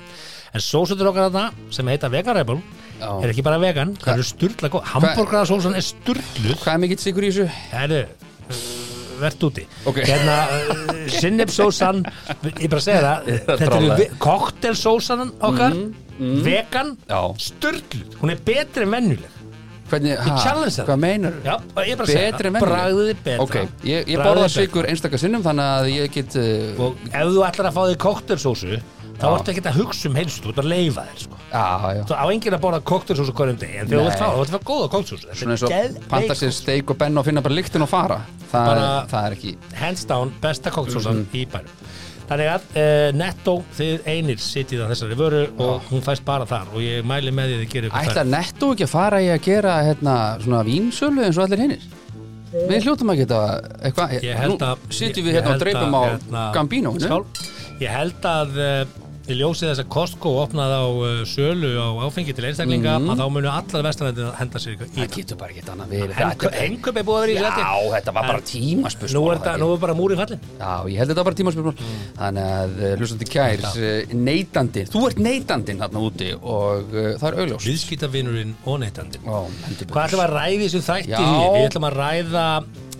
en 0.56 0.62
sósurnar 0.62 1.10
okkar 1.12 1.30
þarna 1.30 1.74
sem 1.76 1.88
heita 1.88 2.10
vegan 2.10 2.36
rebel 2.38 2.62
Já. 2.96 3.10
er 3.24 3.30
ekki 3.34 3.44
bara 3.44 3.58
vegan, 3.60 3.96
það 4.00 4.14
eru 4.14 4.24
sturla 4.24 4.70
góð 4.72 4.86
hamburgararsósan 4.94 5.76
er 5.76 5.84
sturluð 5.84 6.56
Hvað 6.64 6.74
er 6.74 6.80
mikill 6.86 7.02
sigur 7.04 7.24
í 7.28 7.32
þessu? 7.34 7.50
Herru, 7.74 8.06
verðt 9.20 9.44
úti 9.48 9.66
Ok. 9.88 10.00
Hérna, 10.08 10.38
uh, 10.48 11.04
sinnepsósan 11.12 12.04
Ég 12.62 12.70
bara 12.72 12.82
segja 12.84 13.02
það 13.04 13.28
Þetta 13.46 13.58
eru 13.58 13.70
trollar. 13.74 14.00
vi- 14.00 14.10
koktelsósan 14.20 15.34
okkar 16.16 16.44
Vegan, 16.46 16.92
sturluð 17.38 18.20
Hún 18.22 18.32
er 18.32 18.40
betri 18.46 18.84
en 18.88 18.92
venjuleg. 18.96 19.32
Hvernig, 19.86 20.16
ha, 20.18 20.36
challenge 20.42 20.74
það. 20.80 20.88
hvað 20.88 21.00
meinar 21.04 21.34
ég 21.46 22.00
Betri 22.00 22.16
en 22.18 22.34
það. 22.34 22.42
venjuleg? 22.42 22.64
Bragðið 22.66 23.10
er 23.12 23.20
betra. 23.28 23.44
Ok, 23.44 23.56
ég, 23.86 24.08
ég 24.10 24.18
borða 24.24 24.48
er 24.48 24.54
sigur 24.56 24.88
einstakar 24.90 25.22
sinnum 25.22 25.44
þannig 25.46 25.72
að 25.76 25.90
ég 25.94 26.12
get 26.16 26.36
uh, 26.42 26.82
Og 26.88 27.04
ef 27.12 27.28
þú 27.36 27.44
ætlar 27.46 27.70
að 27.70 27.76
fá 27.78 27.82
þig 27.92 28.00
koktelsósu 28.06 28.80
Þá 29.16 29.28
ertu 29.32 29.52
ekki 29.54 29.62
að 29.70 29.78
hugsa 29.80 30.10
um 30.10 30.16
heilsu 30.18 30.42
Þú 30.44 30.50
ert 30.52 30.58
að 30.60 30.66
leifa 30.74 31.04
þér 31.08 31.20
sko. 31.22 31.38
Þú 32.10 32.16
á 32.20 32.26
enginn 32.34 32.56
að 32.58 32.64
borða 32.66 32.80
koktelsósu 32.90 33.36
hverjum 33.38 33.60
degi 33.62 33.78
En 33.80 33.88
þú 33.94 34.02
ert 34.10 34.24
að 34.26 34.50
fá 34.52 34.60
góða 34.68 34.90
koktelsósu 34.92 35.38
Svona 35.40 35.56
eins 35.56 35.64
og 35.64 36.02
panta 36.12 36.36
sér 36.36 36.52
steik 36.58 36.92
og 36.92 36.98
benn 37.00 37.22
og 37.22 37.24
finna 37.30 37.42
bara 37.46 37.56
lyktin 37.56 37.86
og 37.86 37.92
fara. 37.94 38.18
Það, 38.52 38.66
Bara- 38.74 39.06
það 39.14 39.30
er 39.30 39.38
ekki 39.38 39.54
hands 39.80 40.04
down 40.10 40.34
besta 40.44 40.74
koktelsósan 40.74 41.22
Mhm. 41.24 41.32
í 41.32 41.46
bænum 41.48 41.85
þannig 42.30 42.50
að 42.52 42.64
uh, 42.72 43.10
netto 43.20 43.56
þið 43.78 44.08
einir 44.10 44.42
sitið 44.42 44.84
á 44.84 44.90
þessari 44.92 45.18
vöru 45.20 45.44
og 45.66 45.90
hún 45.92 46.04
fæst 46.06 46.26
bara 46.28 46.48
þar 46.50 46.72
og 46.74 46.82
ég 46.84 47.06
mæli 47.08 47.34
með 47.36 47.52
því 47.52 47.58
að 47.58 47.64
þið 47.64 47.74
gerir 47.76 47.92
ykkur 47.92 48.10
Ætlar 48.12 48.32
netto 48.32 48.72
ekki 48.74 48.88
að 48.88 48.94
fara 48.96 49.22
í 49.22 49.30
að 49.34 49.44
gera 49.46 49.76
hérna, 49.86 50.18
svona 50.44 50.64
vínsölu 50.68 51.26
eins 51.26 51.40
og 51.40 51.46
allir 51.46 51.64
hinnir? 51.66 51.88
Við 52.56 52.86
hljóttum 52.88 53.12
að 53.12 53.22
geta 53.24 53.40
eitthvað 53.84 54.14
ég 54.24 54.38
held 54.40 54.62
að 54.64 54.86
Nú 54.86 54.96
sitjum 54.96 55.26
ég 55.26 55.28
við 55.28 55.38
hérna 55.40 55.56
og 55.56 55.66
held 55.66 55.80
að, 55.82 55.96
á 55.96 56.02
hérna, 56.06 56.46
Gambino 56.56 56.94
skál. 57.04 57.24
ég 57.82 57.92
held 57.92 58.30
að 58.32 58.62
uh, 59.26 59.32
í 59.32 59.38
ljósi 59.40 59.66
þess 59.68 59.82
að 59.84 59.90
Costco 59.96 60.32
opnaði 60.44 60.76
á 60.78 60.86
uh, 60.86 61.22
sölu 61.30 61.72
á 61.82 61.88
áfengi 62.06 62.34
til 62.38 62.46
einstaklinga 62.50 62.94
að 63.00 63.12
þá 63.20 63.26
munu 63.34 63.50
allar 63.52 63.86
vestanættin 63.88 64.28
að 64.30 64.36
henda 64.42 64.62
sér 64.62 64.76
í 64.76 64.78
Mhm. 64.86 64.94
Það 64.96 65.16
getur 65.16 65.38
bara 65.40 65.52
ekki 65.56 65.64
annað 65.74 65.94
verið. 65.96 66.16
Henköp 66.56 66.98
er 67.02 67.06
búið 67.08 67.18
að 67.18 67.26
vera 67.26 67.32
í 67.32 67.36
Já, 67.36 67.44
sæti 67.46 67.92
þetta 67.96 68.14
var 68.16 68.28
bara 68.30 68.38
En 68.38 68.48
tímaspurs 68.50 69.14
nú 69.16 69.24
er, 69.32 69.38
þetta, 69.40 69.56
nú 69.62 69.68
er 69.74 69.82
bara 69.86 69.96
múri 69.98 70.16
fallin 70.20 70.40
Já, 70.60 70.72
ég 70.92 70.98
held 71.02 71.10
þetta 71.12 71.20
var 71.22 71.28
bara 71.30 71.40
tímaspurs 71.42 71.84
Þannig 72.16 72.50
að 72.56 72.78
uh, 72.80 72.96
hlustandi 73.00 73.30
kærs 73.30 73.68
uh, 73.76 74.16
neytandi, 74.16 74.86
þú 74.92 75.04
ert 75.10 75.20
neytandinn 75.26 75.82
þarna 75.84 76.04
úti 76.08 76.32
og 76.40 76.94
uh, 76.96 77.12
það 77.20 77.28
er 77.32 77.40
augljós 77.46 77.68
viðskýtavinurinn 77.70 78.56
og 78.66 78.82
heldur 78.86 79.90
Hvað 79.92 80.08
ætlum 80.10 80.26
að 80.26 80.36
ræða 80.36 80.56
í 80.56 80.60
þessu 80.66 80.84
þætti 80.86 81.14
Já. 81.16 81.22
Við 81.56 81.68
ætlum 81.70 81.88
að 81.90 81.98
ræða 82.00 82.46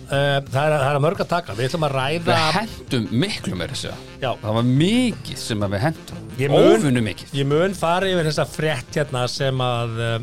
það, 0.06 0.62
er, 0.62 0.76
það 0.76 0.90
er 0.94 1.00
mörg 1.06 1.20
að 1.24 1.28
taka. 1.32 1.54
Við 1.58 1.68
ætlum 1.70 1.86
að 1.88 1.94
ræða 1.96 2.36
Við 2.36 2.56
hendum 2.60 3.08
miklu 3.24 3.56
meira 3.58 3.74
þessu 3.74 3.92
Já. 4.22 4.30
Það 4.42 4.54
var 4.60 4.70
mikið 4.70 5.36
sem 5.42 5.66
við 5.66 5.84
hendum 5.86 6.22
Ófunnu 6.60 7.02
mikið. 7.02 7.34
Ég 7.40 7.46
mun 7.50 7.74
fara 7.74 8.08
yfir 8.12 8.28
þessa 8.30 8.44
frétt 8.48 8.98
hérna 9.00 9.22
sem 9.32 9.62
að 9.64 9.94
uh, 10.04 10.16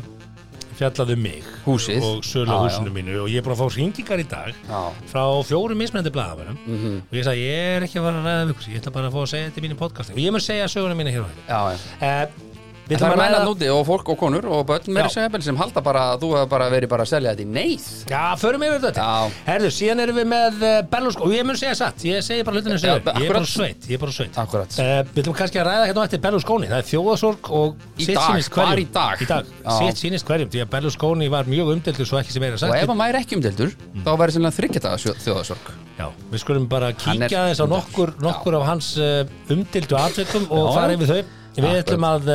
fjallaði 0.78 1.14
um 1.18 1.22
mig 1.22 1.50
Húsið. 1.66 2.02
og 2.02 2.24
sölu 2.26 2.50
á 2.54 2.58
húsinu 2.64 2.90
mínu. 2.94 3.18
Og 3.24 3.28
ég 3.30 3.38
er 3.38 3.44
búin 3.46 3.54
að 3.54 3.60
fá 3.62 3.74
hringingar 3.76 4.22
í 4.22 4.26
dag 4.30 4.54
Já. 4.70 4.80
frá 5.12 5.22
fjórum 5.46 5.78
mismennandi 5.78 6.10
blaðamennum 6.14 6.58
Mhm. 6.66 6.96
og 7.10 7.14
ég 7.18 7.26
sagði 7.28 7.44
ég 7.44 7.76
er 7.76 7.86
ekki 7.86 7.98
að 8.00 8.08
fara 8.08 8.18
að 8.22 8.26
ræða 8.30 8.54
ykkur. 8.54 8.70
Ég 8.74 8.80
ætla 8.82 8.92
bara 8.96 9.06
að 9.10 9.14
fá 9.14 9.20
að 9.22 9.30
segja 9.34 9.50
þetta 9.50 9.60
í 9.62 9.64
mínu 9.68 9.78
podcasti. 9.82 10.12
Og 10.16 10.18
ég 10.24 10.32
mun 10.34 10.40
segja 10.48 10.66
söguna 10.70 10.96
mína 10.98 11.14
hér 11.14 11.22
á 11.22 11.28
henni 11.30 11.84
uh, 12.00 12.53
Við 12.84 12.98
ætlum 12.98 13.14
að 13.14 13.20
ræða 13.22 13.38
núti 13.48 13.68
og 13.72 13.78
fólk 13.88 14.08
og 14.12 14.18
konur 14.20 14.44
og 14.52 14.66
börn 14.68 14.98
Já. 15.00 15.06
segja 15.08 15.30
vel 15.32 15.40
sem 15.46 15.56
halda 15.56 15.80
bara 15.84 16.02
að 16.12 16.24
þú 16.24 16.28
hefur 16.34 16.48
bara 16.52 16.66
verið 16.68 16.90
bara 16.92 17.06
að 17.06 17.10
selja 17.14 17.32
þetta 17.32 17.44
í 17.44 17.46
neyð. 17.54 17.86
Já, 18.10 18.22
förum 18.36 18.64
yfir 18.66 18.82
þetta. 18.82 19.04
Já. 19.08 19.38
Herðu, 19.46 19.70
síðan 19.72 20.02
erum 20.04 20.18
við 20.20 20.26
með 20.34 20.58
uh, 20.68 20.74
Berlusconi 20.92 21.24
og 21.30 21.32
ég 21.38 21.46
mun 21.48 21.56
segja 21.56 21.78
satt, 21.78 22.04
ég 22.04 22.20
segi 22.26 22.44
bara 22.44 22.58
hlutinu 22.60 22.76
sem 22.82 22.90
Já, 22.90 22.98
er. 22.98 23.22
Ég 23.22 23.30
er 23.30 23.32
bara 23.32 23.48
sveit, 23.48 23.88
ég 23.88 23.96
er 23.96 24.02
bara 24.04 24.14
sveit. 24.18 24.36
Akkurat. 24.44 24.76
Uh, 24.76 24.92
við 25.14 25.22
ætlum 25.24 25.38
kannski 25.38 25.62
að 25.62 25.68
ræða 25.70 25.86
hérna 25.88 26.04
á 26.04 26.06
eftir 26.10 26.22
Berlusconi. 26.26 26.68
Það 26.74 26.82
er 26.82 26.88
þjóðasorg 26.90 27.50
og 27.56 27.86
Í 27.96 28.08
sitt 28.08 28.18
dag, 28.18 28.26
sýnist 28.28 28.52
hverjum. 28.52 28.68
bara 28.74 28.84
í 28.84 28.88
dag. 28.98 29.22
í 29.24 29.30
dag. 29.32 29.48
Já. 29.64 29.70
sitt 29.80 30.02
sýnist 30.04 30.28
hverjum, 30.28 30.50
því 30.52 30.64
að 30.66 30.68
Berlusconi 30.76 31.30
var 31.32 31.48
mjög 31.48 31.72
umdeldur 31.78 32.10
svo 32.10 32.20
ekki 32.20 32.36
sem 32.36 32.44
er 32.44 32.52
að 32.52 32.58
Og 32.58 32.64
sagt 32.66 32.82
ef 32.84 32.92
hann 32.92 33.00
væri 33.00 33.22
ekki 33.24 33.38
umdeldur 33.38 33.72
þá 34.04 34.10
væri 34.20 34.34
sennilega 34.36 34.58
þryggjata 34.58 34.92
þjóðasorg 35.24 35.70
Já, 35.94 36.08
við 36.32 36.42
skulum 36.42 36.66
bara 36.68 36.90
Hann 37.04 37.22
kíkja 37.24 37.44
aðeins 37.46 37.62
á 37.62 37.66
nokkur, 37.70 38.12
nokkur 38.20 38.58
af 38.58 38.66
hans 38.66 38.90
uh, 38.98 39.22
umdeldu 39.54 39.96
atveikum 40.00 40.48
og 40.50 40.72
fara 40.74 40.96
yfir 40.98 41.12
þau. 41.12 41.40
Við 41.54 41.76
ætlum 41.84 42.06
að 42.08 42.30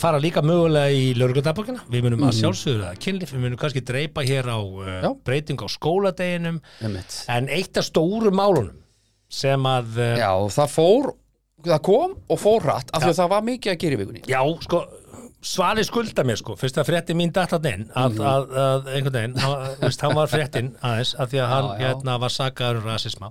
fara 0.00 0.18
líka 0.22 0.42
mögulega 0.42 0.90
í 0.96 1.14
laurugludaborgina 1.18 1.84
við 1.92 2.04
munum 2.06 2.20
Mhm. 2.20 2.28
að 2.30 2.38
sjálfsögðu 2.40 2.84
að 2.90 2.98
kynlif 3.04 3.32
við 3.34 3.42
munum 3.44 3.60
kannski 3.60 3.82
dreipa 3.84 4.24
hér 4.26 4.48
á 4.50 4.58
uh, 4.58 5.14
breyting 5.24 5.60
á 5.60 5.68
skóladeginum. 5.70 6.60
En 7.28 7.48
eitt 7.48 7.76
af 7.76 7.84
stóru 7.88 8.32
málunum 8.32 8.76
sem 9.30 9.60
að 9.62 9.98
uh, 9.98 10.16
Já, 10.18 10.32
það 10.60 10.70
fór 10.78 11.12
Það 11.60 11.82
kom 11.84 12.12
og 12.32 12.38
fór 12.40 12.62
hratt 12.64 12.88
af 12.96 13.02
því 13.04 13.10
að 13.12 13.18
það 13.18 13.28
var 13.34 13.42
mikið 13.44 13.70
að 13.74 13.78
gera 13.82 13.92
í 13.92 13.98
vikunni. 14.00 14.20
Já, 14.32 14.40
sko, 14.64 14.78
Svali 15.44 15.82
skulda 15.84 16.24
mér 16.24 16.38
sko 16.40 16.54
fyrst 16.56 16.78
að 16.80 16.88
fréttin 16.88 17.16
mín 17.20 17.30
datt 17.32 17.50
hann 17.52 17.66
inn 17.68 17.84
að, 17.96 18.14
Mhm. 18.16 18.24
að, 18.30 18.46
að 18.62 18.88
einhvern 18.94 19.12
veginn, 19.18 19.36
hann, 19.40 19.76
veist, 19.80 20.00
hann 20.00 20.14
var 20.16 20.26
fréttin 20.32 20.70
aðeins 20.80 21.12
að 21.20 21.28
því 21.34 21.38
að 21.44 21.48
hann 21.52 21.68
Já, 21.68 21.76
já. 21.76 21.84
hérna 21.94 22.16
var 22.20 22.32
sakaður 22.32 22.80
um 22.80 22.88
rasisma 22.88 23.30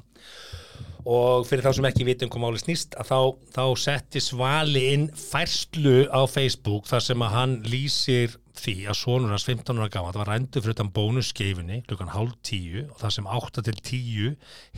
og 1.08 1.48
fyrir 1.48 1.64
þá 1.66 1.72
sem 1.78 1.88
ekki 1.90 2.08
vitum 2.08 2.32
hvað 2.32 2.44
máli 2.44 2.62
snýst 2.62 2.98
að 3.00 3.10
þá, 3.12 3.20
þá 3.56 3.64
setti 3.84 4.22
Svali 4.24 4.84
inn 4.94 5.08
færslu 5.16 6.04
á 6.12 6.22
Facebook 6.30 6.90
þar 6.90 7.06
sem 7.06 7.24
að 7.26 7.36
hann 7.36 7.56
lýsir 7.68 8.36
því 8.60 8.76
að 8.92 9.00
sonur 9.00 9.32
hans 9.32 9.48
15 9.48 9.80
ára 9.80 9.92
gama 9.94 10.12
það 10.12 10.22
var 10.24 10.32
rændu 10.34 10.62
fyrir 10.62 10.76
utan 10.76 10.92
bónusskeifinni 10.96 11.82
klukkan 11.88 12.12
hálf 12.12 12.36
tíu 12.46 12.86
og 12.90 12.98
það 13.00 13.16
sem 13.16 13.30
8 13.40 13.66
til 13.70 13.82
10 13.92 14.34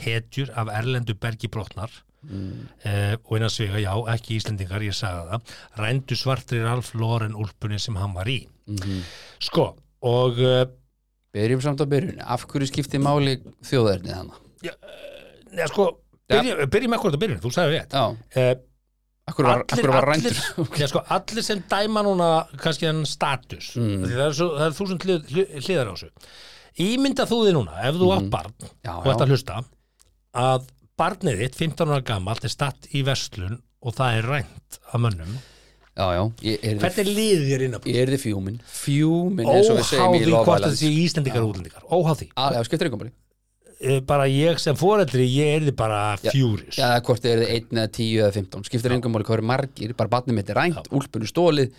hetjur 0.05 0.51
af 0.61 0.71
erlendu 0.77 1.15
bergi 1.17 1.49
brotnar 1.51 1.93
mm. 2.21 2.59
og 3.25 3.33
innan 3.37 3.53
svega, 3.53 3.81
já, 3.81 3.93
ekki 4.13 4.37
Íslendingar 4.37 4.85
ég 4.85 4.97
sagði 4.97 5.31
það, 5.31 5.55
rændu 5.81 6.19
svartri 6.19 6.61
Ralf 6.61 6.93
Loren 6.93 7.37
úlpunni 7.37 7.81
sem 7.81 7.97
hann 7.97 8.13
var 8.17 8.29
í 8.29 8.43
sko, 9.41 9.71
og 10.05 10.37
uh, 10.45 10.61
Byrjum 11.31 11.61
samt 11.63 11.79
á 11.79 11.87
byrjun 11.87 12.21
Af 12.23 12.45
hverju 12.51 12.67
skipti 12.69 12.99
máli 13.01 13.37
þjóðarnið 13.67 14.15
hana? 14.15 14.39
ja, 14.61 15.67
sko, 15.71 15.87
byrjum, 16.35 16.69
byrjum 16.75 16.95
ekkur 16.97 17.15
að 17.15 17.21
byrjum, 17.25 17.39
þú 17.43 17.51
sagði 17.55 17.77
rétt. 17.79 17.95
Uh, 17.95 18.53
af 19.27 19.35
hverju 19.37 19.47
var, 19.51 19.61
af 19.65 19.77
hverju 19.77 19.93
var 19.95 20.07
rændur? 20.11 20.39
já, 20.81 20.87
sko, 20.91 21.03
allir 21.17 21.45
sem 21.45 21.61
dæma 21.71 22.03
núna 22.07 22.29
kannski 22.61 22.87
hann 22.89 23.03
status 23.09 23.73
Mm. 23.77 24.01
því 24.05 24.15
það 24.17 24.25
er, 24.27 24.33
svo, 24.39 24.49
það 24.57 24.65
er 24.69 24.77
þúsund 24.79 25.05
hlið, 25.07 25.21
hlið, 25.35 25.53
hliðar 25.67 25.91
á 25.91 25.93
þessu. 25.93 26.09
Ímynda 26.81 27.25
þú 27.29 27.37
þið 27.45 27.55
núna, 27.59 27.77
ef 27.89 27.95
þú 28.01 28.09
átt 28.17 28.29
barn 28.33 28.53
Mhm. 28.57 28.69
Já, 28.87 28.93
og 28.97 29.05
já. 29.05 29.15
að 29.25 29.31
hlusta 29.35 29.61
að 30.41 30.67
barnið 31.01 31.39
þitt, 31.45 31.55
15 31.59 31.89
ára 31.91 32.03
gamalt 32.05 32.43
er 32.45 32.53
statt 32.53 32.87
í 32.95 33.01
verslun 33.05 33.61
og 33.81 33.95
það 33.97 34.17
er 34.19 34.27
rænt 34.29 34.77
af 34.93 34.99
mönnum. 35.01 35.39
Já, 35.91 36.05
já, 36.15 36.21
er 36.63 36.77
hvernig 36.79 37.07
liðið 37.11 37.41
þér 37.51 37.63
inn 37.65 37.73
á 37.75 37.79
Ég 37.83 37.97
er 37.99 38.11
þið 38.13 38.21
fjúmin 38.23 38.59
Fjúmin 38.63 39.49
eins 39.51 39.67
og 39.69 39.75
við 39.81 39.87
segjum 39.89 40.13
í 40.15 40.21
óháði 40.21 40.29
hvort 40.31 40.31
Love 40.31 40.45
það 40.47 40.61
Island 40.61 40.77
sé 40.79 40.91
Íslendingar 41.03 41.41
og 41.43 41.49
útlendingar. 41.51 41.83
Óháði, 41.91 42.27
Já, 42.31 42.63
skiptir 42.63 42.87
ykkur 42.87 43.01
Eh, 43.11 43.11
bara 44.05 44.25
ég 44.29 44.59
sem 44.61 44.75
foreldri 44.77 45.25
ég 45.25 45.55
er 45.57 45.65
þið 45.69 45.75
bara 45.79 46.01
fjúris 46.21 46.77
Já, 46.77 46.99
hvort 47.01 47.25
er 47.25 47.41
þið 47.41 47.53
1 47.57 47.71
eða 47.79 47.87
10 47.97 48.09
eða 48.21 48.31
15 48.37 48.65
Skiptir 48.69 48.95
ykkur 48.97 49.13
máli 49.15 49.25
hvað 49.27 49.37
eru 49.39 49.47
margir 49.49 49.93
Bara 49.97 50.09
barnið 50.15 50.37
mitt 50.37 50.49
er 50.53 50.59
rænt, 50.61 50.89
úlpunni 50.93 51.29
stólið 51.31 51.71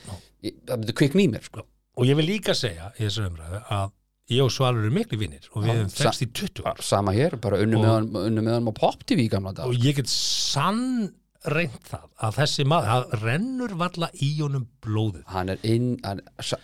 Ég- 0.42 0.56
Það 0.66 0.78
myndi 0.82 0.94
kvikn 0.99 1.21
í 1.23 1.26
mér, 1.30 1.44
sko. 1.47 1.62
Og 2.00 2.06
ég 2.09 2.16
vil 2.18 2.26
líka 2.26 2.54
segja 2.59 2.88
í 2.99 3.04
þessu 3.04 3.28
umræðu 3.28 3.61
að 3.71 3.90
ég 4.32 4.42
og 4.42 4.50
Svalur 4.50 4.82
eru 4.82 4.90
miklu 4.97 5.18
vinnir 5.21 5.44
og 5.52 5.62
við 5.62 5.71
hefum 5.71 5.90
þekst 5.92 6.23
í 6.25 6.28
20 6.32 6.64
ár. 6.66 6.80
Sama 6.82 7.12
hér, 7.14 7.37
bara 7.40 7.61
unnu 7.62 7.76
Og- 7.78 7.85
með 7.85 7.92
hann, 7.92 8.09
unnu 8.26 8.42
með 8.42 8.52
hann 8.56 8.66
á 8.66 8.75
Pop 8.75 9.04
TV 9.06 9.26
í 9.26 9.30
gamla 9.30 9.52
dag 9.54 9.66
og 9.71 9.75
ég 9.78 9.94
get 10.00 10.09
sann 10.11 11.12
reynt 11.50 11.88
það 11.90 12.04
að 12.22 12.37
þessi 12.38 12.64
maður, 12.70 12.88
það 12.92 13.14
rennur 13.25 13.72
valla 13.80 14.08
í 14.22 14.28
honum 14.38 14.64
blóðið. 14.84 15.25
Hann 15.32 15.50
er 15.54 15.64
inn, 15.66 15.88
hann, 16.06 16.20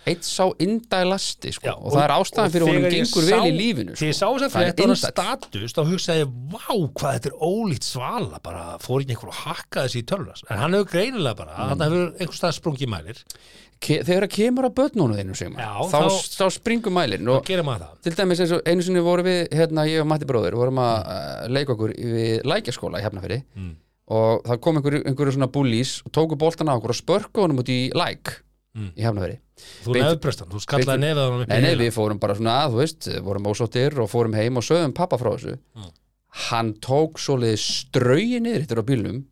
eitt 0.07 0.27
sá 0.29 0.45
indælasti 0.63 1.53
sko, 1.57 1.67
Já, 1.67 1.75
og, 1.75 1.89
það 1.97 2.05
er 2.05 2.15
ástæðan 2.15 2.53
fyrir 2.55 2.69
honum 2.71 2.89
gengur 2.95 3.29
vel 3.29 3.41
í 3.49 3.55
lífinu 3.57 3.97
Þegar 3.99 4.13
ég 4.13 4.19
sá 4.19 4.27
þess 4.29 4.47
að 4.47 4.55
á 4.55 4.59
hann 4.59 4.71
indæll. 4.87 4.99
status 5.03 5.75
þá 5.75 5.83
hugsaði 5.91 6.23
ég, 6.25 6.35
vá, 6.55 6.67
hvað 7.01 7.17
þetta 7.19 7.33
er 7.33 7.39
ólíkt 7.51 7.89
svala. 7.89 8.43
Bara 8.45 8.67
fór 8.85 9.03
ekki 9.03 9.17
einhver 9.17 9.33
að 9.35 9.41
hakka 9.49 9.87
þessi 9.87 10.03
í 10.05 10.09
tölvlas 10.13 10.45
en 10.49 10.63
hann 10.63 10.79
hefur 10.79 10.93
greinilega 10.95 11.41
bara, 11.43 11.57
mm. 11.57 11.73
hann 11.73 11.87
hefur 11.89 12.05
einhver 12.19 12.39
stað 12.39 12.59
sprungið 12.61 12.93
mælir, 12.95 13.25
Ke, 13.79 14.01
þegar 14.03 14.25
það 14.27 14.33
kemur 14.35 14.67
að 14.67 14.73
börnunum 14.75 15.15
þínu 15.15 15.35
Sigmar, 15.39 15.61
Já, 15.63 15.75
þá, 15.87 15.99
þá- 16.03 16.33
þá, 16.35 16.47
springur 16.57 16.91
mælin 16.91 17.29
þá 17.29 17.35
og 17.37 17.45
til 18.03 18.15
dæmis 18.19 18.41
eins 18.43 18.55
og 18.57 18.65
einu 18.67 18.83
sinni 18.83 19.03
vorum 19.07 19.29
við 19.29 19.53
hérna, 19.55 19.85
ég 19.87 20.03
og 20.03 20.09
Matti 20.11 20.27
bróðir, 20.27 20.57
vorum 20.59 20.81
að 20.83 20.97
uh, 20.99 21.45
leika 21.55 21.77
okkur 21.77 21.93
við 21.95 22.43
lækjaskóla 22.43 22.99
í 22.99 23.07
Hefnafyrir 23.07 23.45
Mm. 23.55 23.77
Og 24.09 24.43
það 24.49 24.61
kom 24.65 24.77
einhverju, 24.81 25.03
einhverju 25.07 25.35
svona 25.37 25.51
búlís 25.53 25.99
og 26.07 26.13
tóku 26.17 26.37
boltan 26.41 26.69
á 26.71 26.77
okkur 26.79 26.95
og 26.95 27.01
spörku 27.01 27.43
honum 27.45 27.61
út 27.65 27.69
í 27.73 27.91
læk 27.93 28.43
Mm. 28.77 28.91
í 28.95 29.03
Hefnafyrir 29.03 29.39
Þú 29.83 29.93
Beint- 29.95 30.05
nefnbröstan, 30.07 30.49
þú 30.53 30.61
skallaði 30.63 31.09
á 31.17 31.25
hann 31.25 31.49
Nei, 31.49 31.61
nei, 31.65 31.75
við 31.81 31.95
fórum 31.97 32.19
bara 32.21 32.35
svona 32.37 32.53
að, 32.63 32.75
þú 32.75 32.79
veist, 32.79 33.09
vorum 33.25 33.47
ósóttir 33.51 33.97
og 33.99 34.11
fórum 34.13 34.35
heim 34.37 34.57
og 34.61 34.63
sögum 34.63 34.93
pappa 34.95 35.17
frá 35.19 35.33
þessu. 35.35 35.57
Mm. 35.75 35.89
Hann 36.51 36.75
tók 36.75 37.19
svoleiði 37.19 37.59
strauji 37.59 38.39
niður 38.45 38.61
hittur 38.63 38.83
á 38.85 38.85
bílnum. 38.87 39.25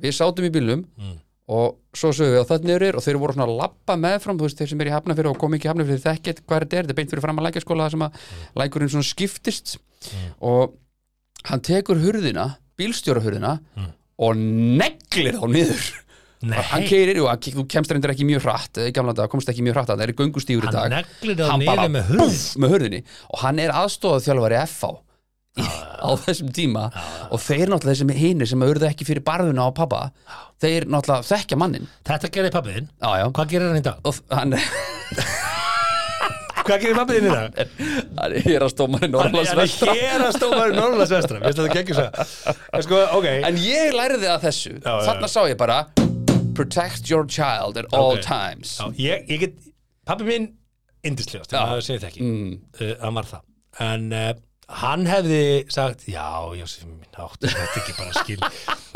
Við 0.00 0.14
sátum 0.16 0.46
í 0.46 0.52
bílnum 0.54 0.84
Mm. 0.96 1.18
og 1.50 1.76
svo 1.92 2.12
sögum 2.14 2.32
við 2.38 2.40
á 2.40 2.50
það 2.54 2.64
niður 2.70 2.82
er 2.88 2.96
og 2.96 3.02
þeir 3.04 3.18
voru 3.20 3.34
svona 3.34 3.48
að 3.50 3.58
lappa 3.58 3.96
meðfram, 4.00 4.38
þú 4.38 4.46
veist, 4.48 4.56
þeir 4.62 4.68
sem 4.70 4.80
er 4.80 4.86
í 4.86 4.94
hafnafyrir 4.96 5.30
og 5.34 5.38
kom 5.38 5.52
ekki 5.52 5.66
í 5.68 5.72
hafnafyrir 5.74 6.04
þekkið 6.06 6.40
hvað 6.46 6.60
þetta 6.64 6.78
er, 6.78 6.82
þetta 6.86 6.90
er 6.90 7.00
beint 7.02 7.10
fyrir 7.10 7.20
fram 7.26 7.36
að 7.42 7.46
lækjaskóla 7.50 7.84
það 7.84 7.90
sem 7.90 8.06
að 8.06 8.12
lækurinn 8.62 8.88
svona 8.94 9.10
skiptist. 9.12 9.76
Og 10.40 10.72
hann 11.44 11.60
tekur 11.60 12.00
hurðina, 12.00 12.56
bílstjórahurðina 12.78 13.58
Mm. 13.76 13.92
og 14.18 14.36
neglir 14.36 15.34
þá 15.40 15.46
niður. 15.50 15.84
Nei, 16.44 16.58
hann 16.60 16.82
keirir, 16.84 17.16
jú, 17.16 17.24
hann- 17.26 17.40
þú 17.40 17.64
kemst 17.72 17.90
reyndar 17.90 18.10
ekki 18.12 18.26
mjög 18.28 18.42
hratt 18.44 18.72
eða 18.76 18.90
í 18.90 18.92
gamla 18.92 19.14
dag, 19.16 19.30
komst 19.32 19.48
ekki 19.48 19.62
mjög 19.64 19.74
hratt 19.78 19.88
það 19.88 20.02
er 20.04 20.12
göngustífur 20.12 20.68
í 20.68 20.72
dag. 20.72 20.92
hann 20.92 21.04
neglir 21.22 21.48
hann 21.48 21.60
niður 21.60 21.88
með 21.94 22.04
hurð 22.10 22.20
búff, 22.20 22.56
með 22.60 22.74
hurðinni. 22.74 23.02
Og 23.32 23.38
hann 23.40 23.58
er 23.58 23.70
aðstofað 23.72 24.26
þjálfari 24.26 24.58
FH 24.66 25.00
á 26.04 26.10
þessum 26.20 26.50
tíma. 26.52 26.90
Og 27.30 27.40
þeir 27.40 27.68
náttúrulega 27.70 27.94
þessum 27.94 28.10
hinir 28.12 28.46
sem 28.50 28.60
urðu 28.60 28.88
ekki 28.90 29.06
fyrir 29.08 29.22
barðuna 29.24 29.64
á 29.64 29.70
pappa 29.72 30.12
þeir 30.60 30.84
náttúrulega 30.90 31.24
þekkja 31.30 31.56
mannin 31.56 31.86
Þetta 32.04 32.30
gerir 32.30 32.50
pappiðinn, 32.50 32.88
hvað 33.00 33.48
gerir 33.48 33.68
hann 33.70 33.78
í 33.80 33.82
dag? 33.82 33.98
og 34.04 34.14
hann, 34.30 34.52
Hvað 36.64 36.80
gerir 36.80 36.96
pappiðinn 36.96 37.26
í 37.28 37.32
dag? 37.34 37.58
hann 38.18 38.34
er 38.40 38.64
að 38.64 38.70
stóma 38.72 39.00
í 39.00 39.04
Hann 39.04 39.12
Norrlands 39.12 39.50
er 39.52 39.60
vestra. 39.60 39.94
hér 39.98 40.24
að 40.24 40.38
stóma 40.38 40.62
í 40.70 40.74
Norrlands 40.78 41.12
vestra 41.12 41.40
Veistu 41.42 41.66
þetta 41.66 41.76
geggjur 41.78 41.98
svo 41.98 42.54
En 42.78 42.86
sko, 42.86 43.00
ok. 43.18 43.28
En 43.50 43.60
ég 43.60 43.92
læriði 43.96 44.30
að 44.32 44.46
þessu. 44.48 44.74
Þarna 44.84 45.30
sá 45.30 45.40
ég 45.50 45.58
bara 45.60 45.78
protect 46.54 47.10
your 47.10 47.26
child 47.26 47.76
at 47.80 47.88
all 47.92 48.14
Ok. 48.16 48.22
times. 48.24 48.78
Já, 48.78 48.88
ég, 49.02 49.24
ég 49.28 49.40
get, 49.44 49.56
pappi 50.06 50.26
minn 50.28 50.48
indislegast, 51.04 51.52
það 51.52 51.82
það 51.84 52.18
mm. 52.22 52.52
hann 53.02 53.18
var 53.18 53.28
það. 53.28 53.42
En 53.84 54.06
uh, 54.14 54.28
hann 54.68 55.04
hefði 55.06 55.40
sagt 55.72 56.06
já, 56.08 56.24
Jósef 56.56 56.86
minn, 56.88 57.00
áttu 57.14 57.46
þetta 57.50 57.80
ekki 57.82 57.92
bara 57.98 58.12
skil 58.16 58.38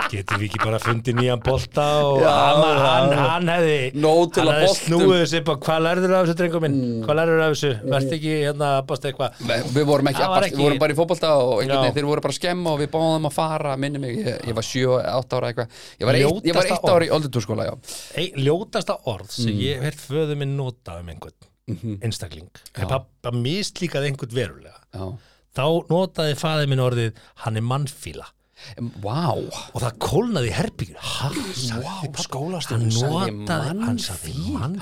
getum 0.08 0.40
við 0.40 0.46
ekki 0.48 0.60
bara 0.62 0.78
fundið 0.80 1.16
nýjan 1.18 1.42
bolta 1.44 1.84
og 2.06 2.20
Já, 2.22 2.30
hann, 2.32 2.78
hann, 2.80 3.12
hann 3.18 3.50
hefði 3.52 3.74
til 3.92 4.46
hann 4.46 4.48
hefði 4.54 4.70
snúið 4.78 5.20
þessi 5.22 5.40
bara, 5.44 5.60
hvað 5.66 5.82
lærður 5.84 6.14
af 6.16 6.24
þessu 6.28 6.36
drengum 6.40 6.64
minn? 6.64 6.78
Hvað 7.04 7.18
lærður 7.20 7.42
af 7.44 7.52
þessu, 7.52 7.72
verðst 7.92 8.14
ekki 8.16 8.32
hérna 8.46 8.70
að 8.78 8.86
basta 8.88 9.10
eitthvað. 9.10 9.42
Við 9.50 9.68
við 9.76 9.86
vorum 9.90 10.10
ekki, 10.12 10.24
ekki- 10.28 10.56
við 10.56 10.64
vorum 10.64 10.82
bara 10.84 10.94
í 10.94 10.98
fótbolta 11.02 11.32
og 11.42 11.52
veginn 11.60 11.96
þeir 11.98 12.08
voru 12.08 12.24
bara 12.26 12.34
að 12.34 12.38
skemma 12.40 12.72
og 12.74 12.80
við 12.82 12.90
báðum 12.96 13.28
að 13.28 13.36
fara, 13.38 13.76
minni 13.84 14.02
mig, 14.02 14.16
ég, 14.24 14.40
ég 14.48 14.58
var 14.58 14.68
7-8 14.70 15.38
ára 15.38 15.52
eitthvað, 15.52 15.78
ég 16.00 16.08
var 16.10 16.20
eitt, 16.22 16.48
ég 16.48 16.58
var 16.58 16.72
eitt 16.72 16.88
ára 16.94 17.08
í 17.08 17.12
oldurtúrskóla, 17.18 17.68
já. 17.68 17.74
Ei, 18.16 18.28
ljótasta 18.40 18.96
orð 19.04 19.30
sem 19.36 19.52
Mm. 19.52 19.60
ég 19.68 19.82
hef 19.82 20.06
föðu 20.08 20.36
minn 20.38 20.56
notað 20.56 21.00
um 21.04 21.08
einhvern 21.12 21.34
Mhm. 21.68 21.98
einstakling. 22.00 22.48
Ef 22.74 22.88
pappa 22.88 23.30
mislíkaði 23.30 24.08
einhvern 24.08 24.32
verulega. 24.32 24.78
Já. 24.94 25.18
Þá 25.56 25.64
notaði 25.92 26.34
faðið 26.40 26.72
minn 26.74 26.84
orðið 26.88 27.22
hann 27.44 27.56
er 27.62 27.64
mannfíla 27.74 28.26
Vá, 28.98 29.30
og 29.38 29.76
það 29.78 29.92
kólnaði 30.02 30.48
í 30.50 30.54
herbyggju 30.56 30.96
hann 30.98 31.34
sagði 31.54 31.84
Vá, 31.84 31.92
pappa, 32.02 32.22
skólastjórinn 32.24 32.88
hann 32.90 33.36
notaði 33.46 33.84
hann 33.86 34.00
sagði 34.02 34.32
mann, 34.50 34.74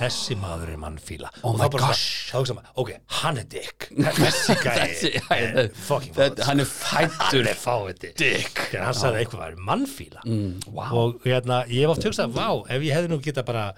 þessi 0.00 0.34
maður 0.40 0.72
er 0.72 0.80
mannfíla 0.82 1.30
Oh 1.44 1.52
og 1.52 1.60
my 1.60 1.68
þá 1.68 1.70
bara 1.76 1.90
gosh. 1.92 2.32
svona, 2.50 2.64
ok, 2.82 2.90
hann 3.20 3.38
er 3.38 3.46
dick 3.54 3.86
þessi 4.18 4.56
gæði 4.64 5.12
hann 5.30 5.62
er 5.62 5.70
fættur 5.78 6.42
hann 6.48 7.52
er 7.54 7.60
fáið 7.62 8.02
dick 8.18 8.64
þegar 8.66 8.88
hann 8.88 8.98
sagði 8.98 9.22
eitthvað 9.22 9.44
var 9.46 9.58
mannfíla 9.70 10.26
Mm, 10.26 10.58
Vá, 10.74 10.84
og 10.90 11.22
hérna, 11.22 11.62
ég 11.70 11.86
hef 11.86 11.94
oft 11.94 12.10
hugsað, 12.10 12.34
vá, 12.34 12.48
ef 12.66 12.82
ég 12.82 12.98
hefði 12.98 13.14
nú 13.14 13.20
geta 13.22 13.46
bara 13.46 13.68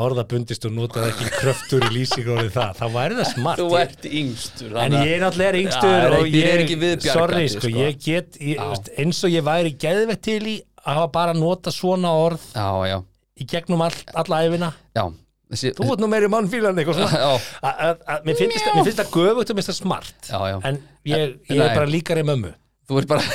orða 0.00 0.24
bundist 0.28 0.64
og 0.64 0.72
notað 0.72 1.10
ekki 1.10 1.30
kröftur 1.36 1.84
í 1.84 1.90
lýsingu 1.92 2.32
orðið 2.32 2.52
það, 2.54 2.70
þá 2.80 2.84
væri 2.94 3.16
það 3.18 3.30
smart 3.34 3.60
þú 3.60 3.66
Ég- 3.68 3.82
ert 3.82 4.06
yngstur 4.22 4.76
En 4.80 4.92
ég 4.92 5.20
náttúrulega 5.20 5.48
er 5.52 5.58
yngstur 5.60 5.96
er 5.96 6.16
og 6.16 6.26
ég 6.26 6.46
er 6.82 7.00
sorry, 7.04 7.48
sko, 7.48 7.60
sko. 7.60 7.72
ég 7.76 7.98
get 8.00 8.38
ég, 8.40 8.56
veist, 8.70 8.88
eins 8.98 9.24
og 9.24 9.30
ég 9.34 9.44
væri 9.44 9.74
geðvett 9.76 10.22
til 10.24 10.40
í 10.48 10.56
að 10.86 10.94
hafa 11.02 11.10
bara 11.12 11.34
nota 11.36 11.70
svona 11.70 12.08
orð 12.16 12.40
Já, 12.56 12.68
já, 12.88 12.98
í 13.36 13.44
gegnum 13.52 13.82
all, 13.84 13.98
alla 14.14 14.40
æfina 14.48 14.72
já. 14.96 15.04
Þú 15.52 15.84
ert 15.92 16.00
nú 16.00 16.08
meiri 16.08 16.30
mannfílan 16.32 16.78
eitthvað 16.80 17.02
svona. 17.02 17.36
Mér 18.24 18.38
finnst 18.38 18.96
það- 18.96 19.10
göfugt 19.12 19.50
og 19.52 19.56
mér 19.58 19.60
finnst 19.60 19.68
það 19.68 19.76
smart. 19.82 20.14
Já, 20.30 20.38
já. 20.48 20.56
En 20.64 20.78
ég, 21.04 21.34
ég 21.50 21.58
Nei. 21.58 21.66
er 21.66 21.74
bara 21.76 21.90
líkari 21.92 22.22
mömmu. 22.24 22.48
Þú 22.48 22.48
ert 22.48 22.48
bara 22.48 22.61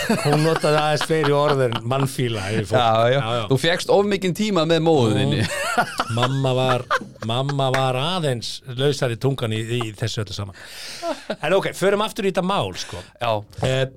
Hún 0.26 0.44
notaði 0.46 0.80
aðeins 0.82 1.06
fleiri 1.10 1.36
orð 1.36 1.64
en 1.68 1.78
mannfíla. 1.90 2.44
Já, 2.54 2.88
já, 3.14 3.20
já, 3.20 3.44
þú 3.52 3.60
fegst 3.62 3.92
of 3.94 4.08
mikinn 4.10 4.36
tíma 4.38 4.66
með 4.70 4.84
móðinni 4.88 5.44
Mamma 6.18 6.54
var 6.58 6.86
Mamma 7.28 7.70
var 7.76 8.00
aðeins 8.00 8.58
lausari 8.78 9.18
tungan 9.22 9.56
í, 9.56 9.62
í 9.80 9.82
þessu 9.98 10.24
öllu 10.24 10.36
saman. 10.38 10.60
En 11.42 11.58
ok, 11.58 11.72
förum 11.78 12.04
aftur 12.06 12.28
í 12.28 12.32
þetta 12.34 12.46
mál 12.48 12.72
sko. 12.80 13.02
Eh, 13.66 13.88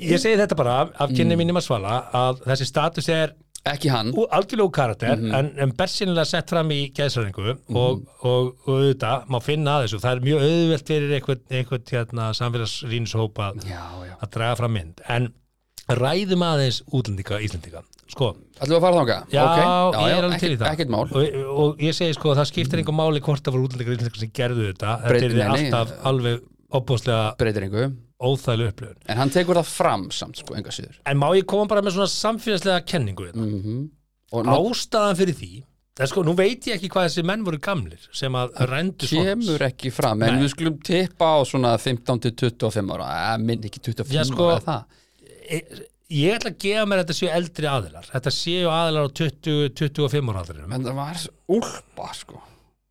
ég 0.00 0.20
segi 0.20 0.38
þetta 0.40 0.56
bara 0.58 0.78
af, 0.84 0.94
af 1.06 1.14
kynni 1.16 1.36
mínum 1.40 1.58
að 1.60 1.66
svala 1.68 2.00
að 2.16 2.42
þessi 2.48 2.68
status 2.68 3.10
er 3.12 3.34
ekki 3.68 3.90
hann. 3.92 4.12
Algjörlega 4.16 4.64
úr 4.66 4.72
karakter 4.72 5.16
Mhm. 5.16 5.34
en, 5.34 5.50
en 5.58 5.72
bersinlega 5.76 6.24
sett 6.26 6.48
fram 6.50 6.70
í 6.72 6.92
gæðsræðingu 6.96 7.50
og, 7.76 8.06
og, 8.24 8.54
og 8.64 8.70
auðvitað 8.78 9.26
má 9.28 9.38
finna 9.44 9.78
að 9.78 9.84
þessu. 9.86 10.00
Það 10.00 10.16
er 10.16 10.24
mjög 10.28 10.44
auðvelt 10.46 10.86
fyrir 10.88 11.14
einhvern, 11.18 11.42
einhvern 11.50 11.84
hérna, 11.92 12.30
samfélagsrýnshóp 12.40 13.34
að, 13.44 13.64
Já, 13.68 13.82
já 14.08 14.16
draga 14.30 14.56
fram 14.56 14.72
mynd. 14.78 15.00
En 15.08 15.32
ræðum 15.90 16.44
aðeins 16.46 16.82
útlendinga 16.94 17.40
Íslendinga 17.42 17.82
sko, 18.10 18.32
Ætlum 18.60 18.74
við 18.74 18.76
að 18.76 18.84
fara 18.84 18.96
þanga? 19.00 19.16
já, 19.30 19.42
ég 20.10 20.16
er 20.18 20.24
alveg 20.26 20.40
til 20.42 20.52
í 20.54 20.56
það. 20.58 20.70
ekkert 20.72 20.90
mál. 20.90 21.04
Og, 21.10 21.36
og 21.64 21.82
ég 21.84 21.94
segi 21.94 22.14
sko 22.16 22.34
það 22.34 22.48
skiptir 22.50 22.80
einhver 22.82 22.94
máli 22.98 23.20
hvort 23.22 23.42
það 23.44 23.54
voru 23.56 23.68
útlendingar 23.68 23.94
Íslendinga 23.98 24.22
sem 24.24 24.32
gerðu 24.34 24.66
þetta. 24.72 24.94
Þetta 25.04 25.30
er 25.30 25.52
alltaf 25.54 25.92
alveg 26.10 26.40
opbóðslega 26.76 27.34
Breytir 27.40 27.66
einhver 27.66 27.90
óþægileg 28.20 28.72
upplöfun 28.74 29.08
En 29.10 29.20
hann 29.22 29.32
tekur 29.32 29.58
það 29.60 29.72
fram 29.72 30.06
samt, 30.14 30.40
sko, 30.42 30.54
enga 30.58 30.72
síður. 30.74 30.98
En 31.08 31.18
má 31.20 31.28
ég 31.36 31.46
koma 31.48 31.66
bara 31.70 31.82
með 31.84 31.96
svona 31.96 32.10
samfélagslega 32.12 32.84
kenningu 32.88 33.30
mm 33.34 33.82
ná, 34.30 34.54
Ástæðan 34.54 35.18
fyrir 35.18 35.34
því 35.34 35.50
það 35.98 36.04
er 36.06 36.10
sko, 36.12 36.22
nú 36.24 36.34
veit 36.38 36.68
ég 36.70 36.76
ekki 36.78 36.90
hvað 36.92 37.08
þessi 37.08 37.24
menn 37.26 37.42
voru 37.44 37.58
gamlir 37.60 38.04
sem 38.14 38.36
að 38.38 38.52
rændu 38.70 39.08
kemur 39.10 39.64
ekki 39.66 39.90
fram 39.92 40.22
En 40.22 40.36
Nei. 40.36 40.44
við 40.44 40.52
skulum 40.54 40.76
tippa 40.86 41.32
á 41.34 41.38
svona 41.48 41.72
15 41.76 42.22
til 42.26 42.34
25 42.46 42.94
ára. 42.94 43.08
Minn 43.42 43.66
ekki 43.66 43.82
25 43.90 44.14
Já, 44.14 44.22
sko, 44.28 44.52
ára, 44.54 44.60
það? 44.68 45.00
E- 45.50 45.88
Ég 46.10 46.34
ætla 46.34 46.50
að 46.50 46.56
gefa 46.58 46.86
mér 46.90 46.98
að 46.98 47.04
þetta 47.04 47.14
séu 47.20 47.28
eldri 47.30 47.66
aðilar. 47.70 48.06
Þetta 48.10 48.30
séu 48.34 48.70
aðilar 48.74 49.04
á 49.06 49.10
20-25 49.14 50.30
ára 50.32 50.40
aldrinum. 50.42 50.72
En 50.74 50.86
það 50.88 50.96
var 50.96 51.20
úlpa, 51.54 52.08
sko. 52.18 52.40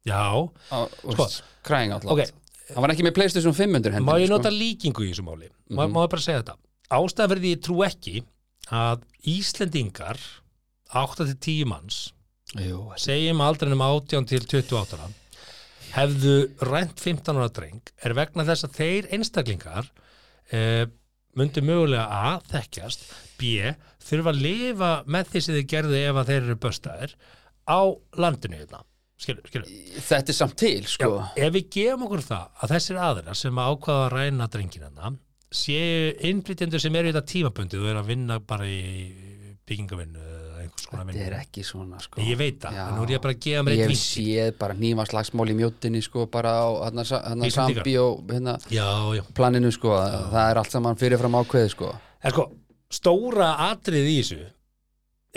Já, 0.08 0.22
Sko, 0.70 1.26
kræðing 1.68 1.92
alltaf 1.98 2.14
ok, 2.16 2.30
Hann 2.74 2.84
var 2.86 2.94
ekki 2.94 3.06
með 3.08 3.16
Playstation 3.18 3.54
500 3.56 3.92
má 3.92 4.14
hendinni, 4.14 4.26
ég 4.26 4.30
nota 4.30 4.50
sko. 4.52 4.60
líkingu 4.60 5.06
í 5.06 5.10
þessu 5.14 5.26
máli 5.26 5.50
má, 5.70 5.84
Mhm. 5.86 5.94
má 5.96 6.04
ég 6.06 6.10
bara 6.10 6.22
segja 6.22 6.44
þetta 6.44 6.58
því 7.40 7.56
ég 7.56 7.62
trú 7.66 7.78
ekki 7.86 8.24
að 8.72 9.02
Íslendingar 9.26 10.18
8-10 10.94 11.66
manns 11.70 12.12
Jú, 12.58 12.90
segjum 12.98 13.42
aldrinum 13.46 13.82
18 13.86 14.26
til 14.26 14.40
28 14.42 14.98
ára 14.98 15.10
hefðu 15.94 16.36
rænt 16.66 17.00
15 17.02 17.38
ára 17.38 17.50
dreng 17.54 17.82
er 18.04 18.14
vegna 18.18 18.46
þess 18.46 18.66
að 18.66 18.78
þeir 18.80 19.10
einstaklingar 19.14 19.90
eh, 20.52 20.86
myndu 21.38 21.62
mögulega 21.62 22.08
A 22.10 22.40
þekkjast, 22.50 23.06
B 23.38 23.74
þurfa 24.02 24.34
að 24.34 24.42
lifa 24.42 24.92
með 25.06 25.30
því 25.34 25.42
sem 25.46 25.56
þeir 25.60 25.68
gerðu 25.74 26.00
ef 26.10 26.16
að 26.22 26.32
þeir 26.32 26.42
eru 26.44 26.56
böstaðir 26.66 27.14
á 27.70 27.80
landinu 28.18 28.58
hérna 28.58 28.82
skilur, 29.20 29.46
skilur. 29.52 29.72
Þetta 30.10 30.34
er 30.34 30.38
samt 30.38 30.58
til, 30.60 30.84
sko. 30.90 31.10
Já, 31.36 31.48
ef 31.48 31.56
við 31.58 31.70
gefum 31.78 32.06
okkur 32.08 32.26
það 32.26 32.46
að 32.64 32.76
þessir 32.76 33.02
aðra 33.10 33.36
sem 33.38 33.60
ákvaða 33.66 34.06
að 34.06 34.14
ræna 34.16 34.48
drengina 34.52 35.12
séu 35.50 36.12
innflytjendur 36.30 36.82
sem 36.82 36.94
eru 37.00 37.10
í 37.10 37.14
þetta 37.14 37.26
tímabundið 37.32 37.82
og 37.82 37.90
eru 37.90 38.02
að 38.04 38.10
vinna 38.12 38.38
bara 38.40 38.68
í 38.70 38.82
byggingavinnu 39.70 40.28
Þetta 40.90 41.02
er 41.04 41.08
vinnu. 41.10 41.38
ekki 41.38 41.64
svona, 41.66 42.00
sko. 42.02 42.22
Ég 42.26 42.38
veit 42.38 42.58
það, 42.62 42.76
Já. 42.78 42.84
en 42.90 42.96
nú 42.98 43.04
er 43.06 43.12
ég 43.14 43.22
bara 43.22 43.34
að 43.36 43.42
gefa 43.46 43.64
mér 43.66 43.76
Ég 43.76 43.82
eitt 43.86 43.92
vísi 43.94 44.24
séð 44.26 44.56
bara 44.60 44.76
nývaslagsmál 44.78 45.52
í 45.52 45.56
mjóttinni, 45.58 46.02
sko 46.02 46.26
Bara 46.34 46.54
á 46.66 46.68
hérna 46.88 47.06
Íslendingar. 47.06 47.52
Sambi 47.54 47.94
og 48.02 48.24
hérna 48.30 48.56
Já, 48.74 48.88
já, 49.18 49.24
planinu, 49.38 49.72
sko. 49.74 49.94
Það 50.34 50.50
er 50.50 50.62
allt 50.62 50.74
saman 50.74 51.00
fyrirfram 51.00 51.38
ákveði, 51.42 51.72
sko. 51.76 51.92
En 52.26 52.34
sko 52.34 52.48
stóra 52.90 53.52
atrið 53.70 54.10
í 54.10 54.16
þessu 54.20 54.40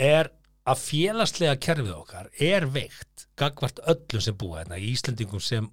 er 0.01 0.31
að 0.69 0.81
félagslega 0.87 1.55
kerfið 1.59 1.93
okkar 1.97 2.29
er 2.39 2.65
veikt 2.71 3.27
gagvart 3.39 3.79
öllum 3.91 4.21
sem 4.23 4.35
búa 4.39 4.61
hérna 4.61 4.77
í 4.79 4.91
Íslendingum 4.93 5.41
sem 5.43 5.65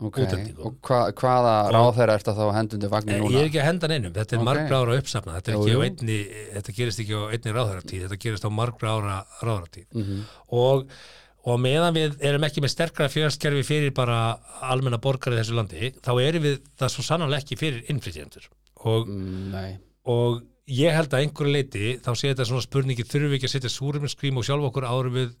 ok, 0.00 0.20
útlendingum. 0.22 0.64
og 0.68 0.76
hva, 0.86 1.00
hvaða 1.18 1.54
ráð 1.74 1.88
þeirra 1.98 2.14
er 2.14 2.22
þetta 2.22 2.34
þá 2.38 2.44
hendundi 2.56 2.90
vagnin 2.92 3.16
ég 3.16 3.24
núna 3.24 3.40
er 3.42 3.48
ekki 3.50 3.60
að 3.60 3.66
henda 3.70 3.88
neinum, 3.90 4.12
þetta 4.14 4.36
er 4.36 4.40
Ok. 4.40 4.44
margra 4.50 4.78
ára 4.84 4.98
uppsafna 5.00 5.34
þetta, 5.40 5.56
Jú, 5.56 5.64
jú. 5.74 5.80
einni, 5.88 6.18
þetta 6.54 6.76
gerist 6.78 7.00
ekki 7.02 7.16
á 7.18 7.22
einni 7.34 7.56
ráðhæratíð 7.58 8.04
þetta 8.06 8.20
gerist 8.26 8.46
á 8.46 8.50
margra 8.50 8.94
ára 8.96 9.16
ráðhæratíð 9.42 9.86
Mhm. 9.98 10.22
og, 10.52 10.86
og 11.50 11.58
meðan 11.60 11.94
við 11.98 12.16
erum 12.22 12.44
ekki 12.44 12.60
með 12.62 12.74
sterkara 12.76 13.08
félagskerfi 13.12 13.64
fyrir 13.66 13.92
bara 13.94 14.38
almenna 14.62 14.98
borgari 15.02 15.36
í 15.36 15.40
þessu 15.42 15.56
landi 15.58 15.90
þá 16.00 16.12
erum 16.22 16.42
við 16.46 16.58
það 16.78 16.88
svo 16.94 17.02
sannanlega 17.02 17.42
ekki 17.44 17.58
fyrir 17.58 17.84
innflytjendur 17.90 18.46
og, 18.84 19.08
Mm, 19.08 19.78
og 20.06 20.42
ég 20.70 20.94
held 20.94 21.12
að 21.14 21.24
einhverju 21.24 21.52
leiti 21.54 21.86
þá 22.04 22.10
sé 22.14 22.30
þetta 22.30 22.46
svona 22.48 22.64
spurningi 22.66 23.04
þurfum 23.06 23.30
við 23.32 23.38
ekki 23.40 23.48
að 23.50 23.54
setja 23.56 23.72
súruminskrím 23.74 24.38
og 24.40 24.46
sjálf 24.46 24.68
okkur 24.70 24.86
árum 24.86 25.16
við 25.18 25.32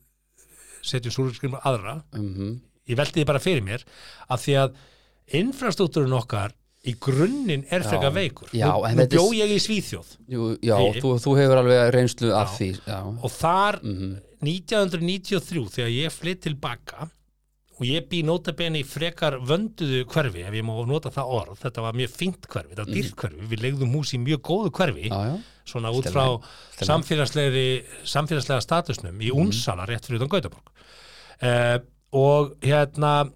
setjum 0.82 1.14
súruminskrím 1.14 1.54
og 1.58 1.66
aðra 1.70 1.98
mhm 2.16 2.58
ég 2.90 2.96
velti 2.98 3.20
því 3.20 3.26
bara 3.28 3.38
fyrir 3.44 3.62
mér 3.62 3.82
af 4.34 4.40
því 4.42 4.54
að 4.58 4.78
infrastruktúrun 5.38 6.16
okkar 6.18 6.50
í 6.90 6.94
grunninn 6.98 7.62
er 7.70 7.84
Já. 7.84 7.90
frekar 7.92 8.14
veikur 8.16 8.48
Já, 8.56 8.70
nú, 8.72 8.96
nú 8.98 9.04
bjó 9.12 9.24
ég 9.36 9.52
í 9.54 9.58
Svíþjóð 9.62 10.14
Jú, 10.32 10.46
já, 10.64 10.74
þú, 10.96 11.12
þú 11.22 11.34
hefur 11.38 11.60
alveg 11.60 11.90
reynslu 11.94 12.32
af 12.34 12.56
því 12.56 12.70
já. 12.88 12.98
og 13.04 13.30
þar 13.36 13.78
Mhm. 13.84 14.16
1993 14.40 15.68
þegar 15.76 15.90
ég 15.92 16.14
flytt 16.16 16.40
tilbaka 16.48 17.10
og 17.80 17.86
ég 17.88 18.08
bý 18.10 18.20
notabene 18.28 18.82
í 18.82 18.84
frekar 18.84 19.38
vönduðu 19.48 20.02
hverfi 20.12 20.44
ef 20.44 20.56
ég 20.58 20.64
má 20.68 20.74
nota 20.88 21.12
það 21.14 21.32
orð, 21.38 21.60
þetta 21.62 21.84
var 21.86 21.96
mjög 21.96 22.12
fínt 22.12 22.48
hverfi 22.52 22.74
þetta 22.74 22.84
var 22.84 22.92
dýrt 22.92 23.14
hverfi, 23.22 23.46
við 23.52 23.64
legðum 23.64 23.94
hús 23.96 24.12
í 24.12 24.20
mjög 24.20 24.42
góðu 24.50 24.72
hverfi 24.76 25.08
já, 25.08 25.16
já, 25.30 25.34
svona 25.72 25.92
út 25.96 26.08
frá 26.12 26.24
samfélagslega 26.84 28.60
statusnum 28.66 29.22
í 29.24 29.32
Únsala 29.32 29.86
rétt 29.88 30.08
fyrir 30.08 30.20
utan 30.20 30.32
Gautaborg. 30.34 30.72
Uh, 31.40 31.78
og 32.20 32.52
hérna 32.60 33.30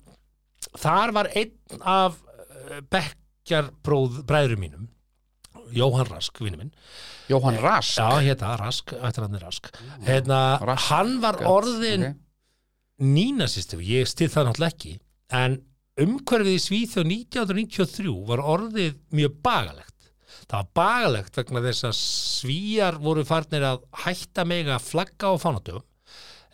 þar 0.77 1.15
var 1.17 1.31
einn 1.33 1.81
af 1.81 2.19
uh, 2.21 2.83
bekkjar 2.93 3.73
bræðurum 3.81 4.61
mínum 4.61 4.91
Jóhann 5.75 6.07
Rask, 6.07 6.37
vinnu 6.45 6.61
minn. 6.61 6.75
Jóhann 7.33 7.57
Rask? 7.63 7.97
já, 7.97 8.21
hérna 8.21 8.53
Rask, 8.61 8.93
ættir 8.93 9.25
hann 9.25 9.39
er 9.39 9.47
Rask 9.47 9.71
hérna, 10.05 10.41
Rask, 10.61 10.91
hann 10.93 11.17
var 11.23 11.41
orðin 11.49 12.11
ok. 12.99 13.07
nínasistur, 13.15 13.83
ég 13.85 14.11
stið 14.11 14.35
það 14.35 14.51
náttúrulega 14.51 14.75
ekki 14.75 14.95
en 15.35 15.59
umhverfið 16.05 16.55
í 16.59 16.63
Svíþjóð 16.63 17.11
1993 17.11 18.15
var 18.29 18.43
orðið 18.43 18.95
mjög 19.15 19.41
bagalegt. 19.47 19.91
Það 20.45 20.59
var 20.59 20.71
bagalegt 20.77 21.37
vegna 21.39 21.63
þess 21.65 21.89
að 21.89 21.99
svíjar 21.99 22.99
voru 23.01 23.25
farnir 23.27 23.65
að 23.65 23.85
hætta 24.05 24.45
meg 24.47 24.69
að 24.69 24.89
flagga 24.91 25.31
á 25.31 25.35
fánatöfum 25.41 25.87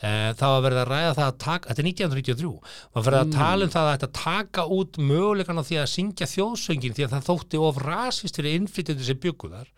Eh, 0.00 0.30
það 0.32 0.52
var 0.54 0.62
verið 0.64 0.78
að 0.80 0.86
ræða 0.88 1.08
það 1.16 1.26
að 1.26 1.34
taka, 1.42 1.68
þetta 1.68 1.82
er 1.82 1.88
1993 1.90 2.50
var 2.96 3.02
verið 3.04 3.18
að 3.20 3.32
tala 3.34 3.66
um 3.66 3.72
það 3.74 3.88
að 3.88 3.90
þetta 3.94 4.08
taka 4.16 4.62
út 4.72 4.98
mögulegan 5.10 5.60
á 5.60 5.68
því 5.68 5.76
að 5.76 5.90
syngja 5.92 6.28
þjóðsöngin 6.30 6.94
því 6.96 7.04
að 7.04 7.12
það 7.12 7.26
þótti 7.26 7.60
of 7.66 7.80
rasist 7.84 8.38
fyrir 8.40 8.56
innflytjendur 8.56 9.08
sem 9.10 9.20
byggu 9.20 9.50
þar. 9.52 9.68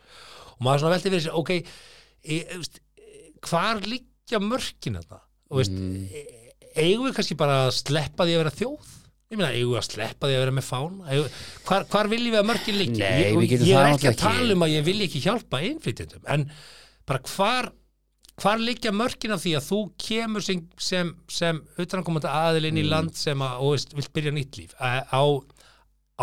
Og 0.53 0.61
maður 0.63 0.85
svona 0.85 0.95
velti 0.95 1.11
fyrir 1.11 1.25
sér, 1.27 1.35
ok 1.41 1.51
hvar 3.51 3.83
liggja 3.83 4.39
mörkin 4.39 5.01
þetta 5.01 5.19
og 5.51 5.59
veist, 5.59 5.75
e, 5.75 6.23
eigum 6.77 7.07
við 7.09 7.15
kannski 7.19 7.39
bara 7.41 7.59
að 7.67 7.75
sleppa 7.79 8.27
því 8.29 8.37
að 8.37 8.43
vera 8.43 8.55
þjóð? 8.61 8.91
Ég 9.33 9.39
meina, 9.41 9.53
eigum 9.57 9.73
við 9.73 9.81
að 9.81 9.89
sleppa 9.89 10.29
því 10.29 10.37
að 10.37 10.43
vera 10.45 10.57
með 10.59 10.67
fán 10.69 10.97
eigum, 11.09 11.37
hvar, 11.69 11.87
hvar 11.93 12.11
viljum 12.13 12.35
við 12.35 12.41
að 12.43 12.73
liggja 12.77 13.13
Nei, 13.13 13.23
ég, 13.47 13.55
ég 13.65 13.79
er 13.81 13.93
ekki 13.95 14.11
að 14.11 14.19
tala 14.21 14.57
um 14.57 14.67
að 14.67 14.75
ég 14.75 14.89
vilja 14.89 15.07
ekki 15.09 15.23
hjálpa 15.25 15.63
innflytjendum 15.69 16.27
en 16.35 16.45
bara 17.09 17.23
hvar 17.33 17.71
hvar 18.41 18.61
liggja 18.63 18.93
mörkin 18.95 19.35
af 19.35 19.43
því 19.45 19.55
að 19.59 19.67
þú 19.69 19.81
kemur 20.01 20.45
sem, 20.45 20.63
sem, 20.81 21.11
sem 21.31 21.59
utankomandi 21.81 22.31
aðil 22.31 22.69
inn 22.71 22.81
í 22.81 22.85
Mm. 22.87 22.91
land 22.93 23.17
sem 23.19 23.45
að, 23.45 23.61
og 23.61 23.97
vilt 23.97 24.13
byrja 24.13 24.33
nýtt 24.33 24.59
líf? 24.59 24.73
Á, 24.81 25.05
á, 25.13 25.23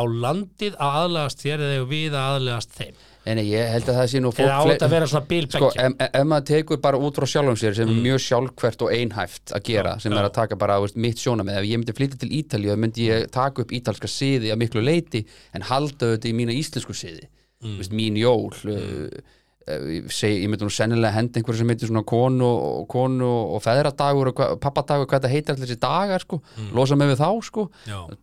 landið 0.03 0.75
að 0.79 0.97
aðlegast 1.03 1.43
þér 1.43 1.65
eða 1.67 1.85
við 1.89 2.17
að 2.17 2.29
aðlegast 2.33 2.75
þeim 2.77 2.95
Nei, 3.27 3.43
ég 3.51 3.67
held 3.69 3.89
að 3.91 3.97
það 3.99 4.07
sé 4.09 4.19
nú 4.23 4.29
fólk 4.31 4.45
eða 4.47 4.55
á 4.57 4.63
fle- 4.63 4.73
þetta 4.73 4.87
að 4.87 4.93
vera 4.95 5.07
svona 5.11 5.21
Sko, 5.21 5.29
bilbeggja 5.29 5.83
ef, 5.85 5.95
ef 6.19 6.23
maður 6.31 6.45
tekur 6.49 6.79
bara 6.81 6.97
út 7.03 7.17
frá 7.19 7.27
sjálfum 7.29 7.57
sér 7.59 7.75
sem 7.77 7.89
er 7.91 7.99
mjög 8.05 8.21
sjálfkvært 8.25 8.85
og 8.87 8.93
einhæft 8.95 9.53
að 9.53 9.63
gera 9.69 9.91
Já, 9.97 9.99
sem 10.05 10.13
já. 10.15 10.17
er 10.21 10.27
að 10.29 10.33
taka 10.39 10.55
bara 10.55 10.77
veist, 10.81 10.95
mitt 10.95 11.19
sjónamið 11.21 11.59
ef 11.59 11.67
ég 11.69 11.81
myndi 11.81 11.95
flytja 11.97 12.17
til 12.23 12.31
Ítalíu 12.39 12.71
þá 12.73 12.79
myndi 12.85 13.09
ég 13.09 13.27
taka 13.35 13.61
upp 13.65 13.73
ítalska 13.75 14.07
siði 14.09 14.49
að 14.55 14.61
miklu 14.63 14.81
leiti 14.81 15.25
en 15.53 15.67
halda 15.67 16.13
þetta 16.15 16.31
í 16.31 16.33
mína 16.39 16.55
íslensku 16.55 16.95
siði. 16.95 17.27
Mm. 17.61 17.75
veist, 17.83 17.91
mín 17.99 18.17
jól 18.17 18.49
uh, 18.49 18.73
uh, 18.79 19.87
ég, 19.93 20.07
segi, 20.15 20.39
ég 20.45 20.49
myndi 20.49 20.63
nú 20.65 20.71
sennilega 20.73 21.11
henda 21.19 21.37
einhverju 21.43 21.59
sem 21.59 21.69
heitir 21.75 21.91
svona 21.91 22.05
konu 22.07 22.47
og, 22.47 22.85
konu 22.89 23.29
og 23.57 23.61
feðradagur 23.67 24.31
og 24.31 24.43
pappadagur 24.63 25.05
hvað 25.11 25.19
þetta 25.27 25.33
heitir 25.35 25.53
allir 25.57 25.67
þessi 25.67 25.81
dagar 25.83 26.23
sko, 26.23 26.39
losa 26.73 26.95
mig 26.95 27.11
við 27.11 27.19
þá 27.19 27.29
sko. 27.51 27.67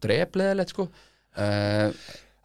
Drefleðilegt 0.02 0.72
sko. 0.72 0.88
Uh, 1.36 1.92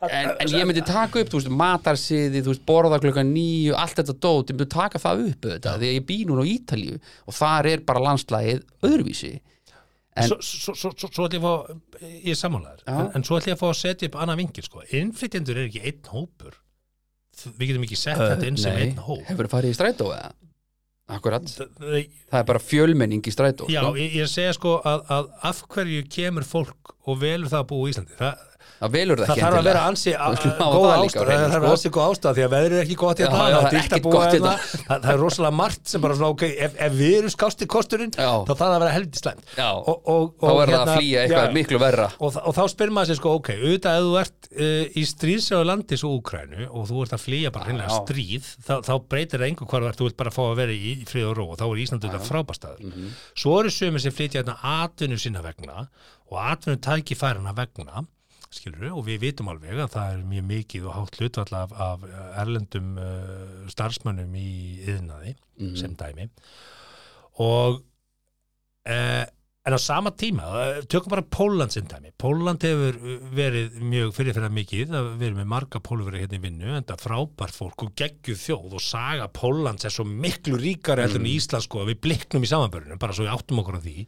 en, 0.07 0.31
en 0.41 0.53
ég 0.55 0.65
myndi 0.67 0.83
taka 0.87 1.21
upp 1.21 1.29
þú 1.31 1.39
veist, 1.41 1.51
matarsiði, 1.61 2.41
þú 2.41 2.53
veist, 2.53 2.65
borða 2.67 2.99
klukkan 3.03 3.29
nýju 3.35 3.75
allt 3.77 3.99
þetta 3.99 4.15
dót, 4.25 4.49
ég 4.51 4.57
myndi 4.57 4.69
taka 4.73 5.01
það 5.03 5.23
upp 5.27 5.47
þetta, 5.51 5.75
því 5.77 5.89
að 5.91 5.97
ég 5.99 6.07
bý 6.09 6.17
núna 6.29 6.45
á 6.45 6.51
Ítalíu 6.55 6.97
og 7.27 7.37
þar 7.37 7.71
er 7.71 7.85
bara 7.87 8.03
landslægið 8.07 8.63
öðruvísi. 8.89 9.33
En- 10.21 10.27
svo, 10.27 10.73
ætlum 10.91 11.31
ég 11.31 11.39
að 11.39 11.45
fá 11.45 12.07
ég 12.09 12.33
er 12.33 12.39
sammálaður, 12.41 12.83
en, 12.87 13.11
en 13.15 13.23
svo 13.27 13.37
ætlum 13.39 13.53
ég 13.53 13.59
að 13.59 13.63
fá 13.63 13.69
að 13.69 13.79
setja 13.79 14.09
upp 14.11 14.19
annað 14.25 14.41
vingil, 14.41 14.65
sko, 14.67 14.85
innflytjendur 15.01 15.61
er 15.61 15.69
ekki 15.69 15.83
einn 15.87 16.11
hópur. 16.11 16.57
Við 17.57 17.71
getum 17.71 17.85
ekki 17.87 17.97
sett 17.97 18.19
þetta 18.19 18.47
inn 18.49 18.59
sem 18.59 18.75
einn 18.77 18.97
hóp. 19.01 19.21
Hefur 19.29 19.47
farið 19.49 19.71
í 19.71 19.77
strætó 19.77 20.09
eða? 20.11 20.33
Akkurat, 21.11 21.43
það 21.47 22.37
er 22.39 22.45
bara 22.47 22.61
fjölmenning 22.63 23.25
í 23.27 23.31
strætó 23.33 23.65
Já, 23.71 23.81
sko. 23.83 23.97
ég, 23.99 24.13
ég 24.21 24.29
segja 24.31 24.53
sko 24.55 24.77
að, 24.87 25.01
að 25.11 25.31
af 25.49 25.57
hverju 25.73 26.05
kemur 26.11 26.45
fólk 26.47 26.93
og 27.09 27.17
velur 27.19 27.51
það 27.51 27.63
að 27.63 27.67
búa 27.71 27.87
í 27.89 27.91
Íslandi? 27.91 28.15
Það, 28.19 28.45
það 28.81 28.93
velur 28.95 29.21
það 29.21 29.29
það 29.31 29.41
þarf 29.41 29.57
að 29.61 29.67
vera 29.67 29.81
ansi 29.89 30.11
góð 30.11 30.87
ástæð 30.91 31.29
það 31.31 31.41
þarf 31.41 31.55
að 31.55 31.65
sko. 31.65 31.71
ansi 31.71 31.91
góð 31.95 32.05
ástæð 32.11 32.37
því 32.37 32.45
að 32.45 32.53
veðrið 32.55 32.77
er 32.77 32.83
ekki 32.85 32.97
gott 33.01 33.21
hérna 33.21 33.37
það 33.41 33.57
er 33.61 33.75
dýrt 33.75 33.95
að 33.97 34.03
búa 34.05 34.21
hérna 34.25 34.53
hérna. 34.55 34.97
það, 35.01 35.09
er 35.11 35.19
rosalega 35.21 35.55
margt 35.61 35.91
sem 35.91 36.01
bara 36.05 36.17
svona 36.17 36.31
ok, 36.35 36.43
ef, 36.67 36.77
ef 36.87 36.95
við 37.01 37.15
erum 37.21 37.33
skásti 37.35 37.67
kosturinn 37.71 38.13
Já. 38.15 38.31
þá 38.41 38.51
þarf 38.51 38.61
það 38.61 38.75
að 38.75 38.81
vera 38.85 38.95
og, 39.81 39.95
og, 40.13 40.23
þá 40.41 40.51
og 40.51 40.61
er 40.61 40.73
það 40.73 40.81
að 40.81 40.93
flýja 40.97 41.25
eitthvað 41.25 41.55
miklu 41.57 41.81
verra 41.81 42.07
og, 42.17 42.39
og 42.41 42.57
þá 42.57 42.63
spyr 42.75 42.93
maður 42.95 43.11
sér 43.11 43.19
sko, 43.21 43.35
ok, 43.41 43.49
auðvitað 43.61 43.97
ef 43.97 44.05
þú 44.07 44.13
ert 44.21 44.49
uh, 44.51 44.83
í 45.01 45.05
stríðsjáðu 45.11 45.69
landi 45.71 45.99
svo 46.01 46.13
Úkrænu 46.21 46.67
og 46.69 46.87
þú 46.89 47.05
ert 47.05 47.15
að 47.17 47.23
flýja 47.25 47.53
bara 47.55 47.65
já. 47.71 47.95
stríð 48.01 48.49
þá, 48.67 48.93
breytir 49.11 49.41
það 49.41 49.47
einhver 49.51 49.71
hvar 49.71 49.87
þú 49.97 50.09
ert, 50.09 50.17
bara 50.19 50.33
fá 50.33 50.41
að 50.47 50.59
vera 50.61 50.75
í, 50.75 50.95
í 51.01 51.07
frið 51.07 51.29
og 51.31 51.37
ró 51.37 51.45
og 51.51 51.59
þá 51.61 51.65
Mhm. 52.81 53.11
svo 53.35 53.59
eru 53.59 53.71
sömur 53.73 54.01
sem 54.01 54.11
flytja 54.15 54.41
hérna 54.41 54.57
atvinnu 54.61 55.17
sinna 55.19 55.41
vegna 55.45 55.85
skilur 58.51 58.89
og 58.91 59.05
við 59.07 59.21
vitum 59.23 59.47
alveg 59.51 59.79
að 59.79 59.93
það 59.95 60.13
er 60.15 60.23
mjög 60.31 60.47
mikið 60.49 60.87
og 60.89 60.95
hátt 60.97 61.19
hlutvall 61.21 61.53
af, 61.61 61.75
af 61.87 62.03
erlendum 62.43 62.89
uh, 62.99 63.67
starfsmönnum 63.71 64.33
í 64.35 64.49
yðnaði 64.87 65.35
Mhm. 65.61 65.75
sem 65.77 65.93
dæmi 65.95 66.29
og 67.39 67.81
uh, 68.89 69.25
en 69.61 69.75
á 69.77 69.79
sama 69.79 70.09
tíma, 70.17 70.41
eh, 70.57 70.81
tökum 70.89 71.11
bara 71.13 71.21
Póland 71.21 71.69
sem 71.69 71.85
dæmi, 71.85 72.09
Póland 72.17 72.63
hefur 72.65 72.95
verið 73.37 73.75
mjög 73.85 74.13
fyrirferða 74.17 74.49
mikið, 74.49 74.87
það 74.89 75.21
erum 75.27 75.37
með 75.37 75.49
marga 75.51 75.81
pólverið 75.85 76.23
hérna 76.23 76.37
í 76.39 76.41
vinnu, 76.47 76.71
en 76.79 76.87
það 76.89 77.03
frábær 77.03 77.53
fólk 77.53 77.83
og 77.85 77.91
geggjuð 78.01 78.39
þjóð 78.41 78.73
og 78.79 78.81
saga 78.81 79.27
Pólands 79.29 79.85
er 79.85 79.93
svo 79.93 80.05
miklu 80.09 80.57
ríkari 80.57 81.05
heldur 81.05 81.21
en 81.21 81.27
Mm. 81.27 81.35
Ísland 81.37 81.61
sko, 81.67 81.85
við 81.85 81.99
bliknum 82.01 82.41
í 82.41 82.49
samanbörunum, 82.49 82.97
bara 82.97 83.13
svo 83.13 83.27
við 83.27 83.35
áttum 83.37 83.61
okkur 83.61 83.77
á 83.77 83.81
því 83.85 84.07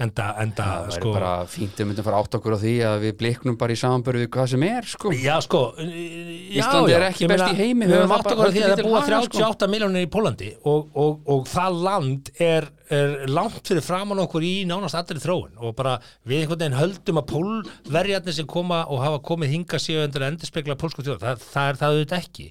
enda, 0.00 0.28
enda 0.40 0.64
það 0.64 0.86
er 0.88 0.96
sko 0.96 1.12
bara 1.12 1.32
fínt 1.52 1.76
við 1.76 1.86
myndum 1.90 2.04
fara 2.08 2.22
átt 2.24 2.34
okkur 2.40 2.56
á 2.56 2.58
því 2.64 2.74
að 2.88 2.96
við 3.04 3.12
bliknum 3.20 3.58
bara 3.60 3.72
í 3.76 3.80
samanbörðu 3.84 4.24
við 4.24 4.30
hvað 4.38 4.48
sem 4.54 4.62
er 4.70 4.88
sko. 4.88 5.12
Já, 5.12 5.36
sko 5.44 5.62
já, 5.76 6.64
Ísland 6.64 6.88
er 6.96 7.06
ekki 7.10 7.28
best 7.28 7.52
í 7.52 7.58
heimi, 7.60 7.84
Við 7.86 7.98
höfum 8.00 8.08
það 8.08 8.18
átt 8.24 8.32
okkur 8.32 8.48
á 8.48 8.52
því 8.54 8.62
að 8.64 8.64
það 8.64 8.76
lítil 8.78 8.88
búa 8.88 9.00
haga, 9.04 9.20
sko. 9.28 9.38
38 9.44 9.68
miljónir 9.74 10.06
í 10.06 10.10
Pólandi 10.16 10.50
og, 10.64 10.88
og, 10.96 11.20
og 11.28 11.44
það 11.52 11.78
land 11.84 12.30
er, 12.40 12.68
er 12.92 13.26
langt 13.32 13.64
fyrir 13.68 13.80
framan 13.84 14.18
okkur 14.26 14.42
í 14.44 14.52
nánast 14.68 14.94
allir 14.98 15.20
þróun 15.22 15.54
og 15.56 15.74
bara 15.78 15.94
við 16.28 16.42
einhvern 16.42 16.60
veginn 16.60 16.78
höldum 16.78 17.20
að 17.22 17.28
pólverjarnir 17.32 18.36
sem 18.36 18.46
koma 18.50 18.82
og 18.92 19.00
hafa 19.00 19.22
komið 19.24 19.54
hinga 19.54 19.78
séu 19.80 20.02
endur 20.04 20.24
að 20.26 20.34
endurspegla 20.34 20.76
pólsku 20.76 21.02
þjóð, 21.06 21.20
það, 21.22 21.46
það 21.54 21.68
er 21.70 21.78
það 21.80 21.94
auðvitað 21.94 22.18
ekki 22.26 22.48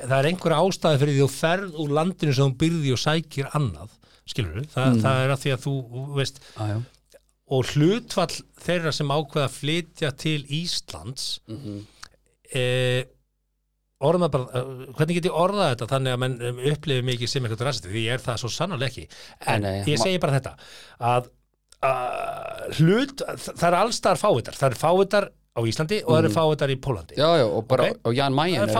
það 0.00 0.16
er 0.20 0.28
einhverja 0.30 0.62
ástæði 0.64 1.00
fyrir 1.02 1.14
því 1.18 1.24
þú 1.26 1.30
ferð 1.34 1.78
úr 1.84 1.94
landinu 1.98 2.32
sem 2.38 2.48
þú 2.52 2.58
byrði 2.62 2.92
og 2.94 3.02
sækir 3.04 3.50
annað 3.58 3.94
skilur 4.30 4.64
Þa, 4.70 4.82
Mm. 4.86 5.00
það 5.02 5.20
er 5.24 5.30
að 5.34 5.40
því 5.44 5.52
að 5.56 5.62
þú 5.66 5.74
þú 5.90 6.16
veist, 6.20 6.40
ah, 6.56 6.74
og 7.50 7.64
hlutfall 7.74 8.36
þeirra 8.62 8.92
sem 8.94 9.08
ákveða 9.10 9.48
að 9.48 9.56
flytja 9.58 10.10
til 10.16 10.44
Íslands 10.46 11.40
Mhm. 11.50 11.80
eh, 12.54 13.04
orða 14.00 14.30
bara, 14.32 14.60
uh, 14.60 14.86
hvernig 14.96 15.18
get 15.18 15.28
ég 15.28 15.36
orðað 15.36 15.74
þetta 15.74 15.90
þannig 15.94 16.14
að 16.14 16.22
menn 16.22 16.38
um, 16.50 16.62
upplifi 16.72 17.06
mikið 17.10 17.32
sem 17.32 17.46
eitthvað 17.46 17.66
rasisti 17.68 17.92
því 17.92 18.06
ég 18.06 18.16
er 18.16 18.24
það 18.24 18.40
svo 18.42 18.52
sannarlega 18.54 18.92
ekki. 18.94 19.20
En 19.52 19.66
Nei, 19.66 19.76
ég 19.90 20.00
segi 20.00 20.22
bara 20.22 20.38
þetta 20.38 20.54
að 21.10 21.28
uh, 21.84 22.64
hlut, 22.78 23.26
það 23.50 23.68
er 23.70 23.78
allstar 23.82 24.20
fávitar. 24.20 24.58
Það 24.60 24.70
er 24.70 24.80
fávitar 24.80 25.28
á 25.60 25.64
Íslandi 25.70 25.98
og 26.04 26.10
það 26.14 26.18
eru 26.24 26.30
fávitar 26.34 26.72
í 26.72 26.76
Pólandi 26.80 27.18
já, 27.20 27.28
já, 27.40 27.44
og 27.46 27.66
bara, 27.68 27.90
Ok. 27.90 28.00
og 28.08 28.14
Jan 28.16 28.34
Mayen 28.36 28.60
Það 28.60 28.70
er 28.70 28.74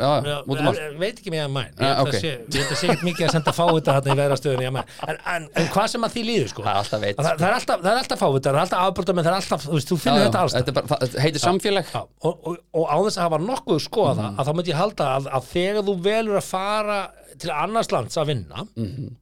já, 0.00 0.12
já, 0.32 0.36
út 0.48 0.60
um 0.64 0.68
Ég 0.74 0.98
veit 1.04 1.18
ekki 1.20 1.32
með 1.34 1.40
Jan 1.42 1.52
Mayen. 1.54 1.72
Ég 1.74 1.84
Ah, 1.84 1.94
held 2.00 2.08
ég 2.54 2.58
held 2.64 2.72
að 2.74 2.80
sé 2.80 2.88
ekki 2.94 3.08
mikið 3.10 3.26
að 3.28 3.32
senda 3.36 3.52
fávitar 3.54 3.98
þarna 4.00 4.14
í 4.14 4.18
verðastöðunni 4.22 4.66
Jan 4.68 4.76
Mayen. 4.78 4.92
En, 5.08 5.18
en, 5.34 5.48
en 5.62 5.68
hvað 5.74 5.88
sem 5.94 6.06
að 6.08 6.14
því 6.16 6.22
líður 6.28 6.48
sko. 6.54 6.64
Það 6.64 6.74
er 6.74 6.80
alltaf 6.82 7.00
er 7.48 7.56
alltaf, 7.58 7.82
alltaf 8.02 8.22
fávitar, 8.24 8.54
það 8.54 8.60
er 8.60 8.64
alltaf 8.64 8.86
afbrota 8.88 9.14
menn 9.18 9.24
það 9.24 9.32
er 9.34 9.38
alltaf, 9.40 9.66
þú 9.68 9.74
veist, 9.78 9.90
þú 9.92 9.98
þetta 10.24 10.44
allstað 10.44 10.64
þetta 10.64 10.86
það 10.94 11.04
þetta 11.04 11.24
heitir 11.24 11.44
samfélag. 11.44 11.90
Já, 11.94 12.00
og, 12.24 12.34
og, 12.50 12.56
og 12.74 12.84
á 12.88 12.96
þess 13.04 13.18
að 13.20 13.26
hafa 13.28 13.40
nokkuð 13.44 13.82
skoða 13.84 14.14
það 14.20 14.38
að 14.40 14.48
þá 14.48 14.52
myndi 14.58 14.72
ég 14.74 14.80
halda 14.80 15.10
að, 15.18 15.28
að 15.38 15.50
þegar 15.54 15.86
þú 15.90 15.94
velur 16.08 16.40
að 16.40 16.48
fara 16.48 16.98
til 17.42 17.50
annars 17.50 17.90
lands 17.94 18.16
að 18.20 18.28
vinna 18.30 18.64
veist, 18.78 19.14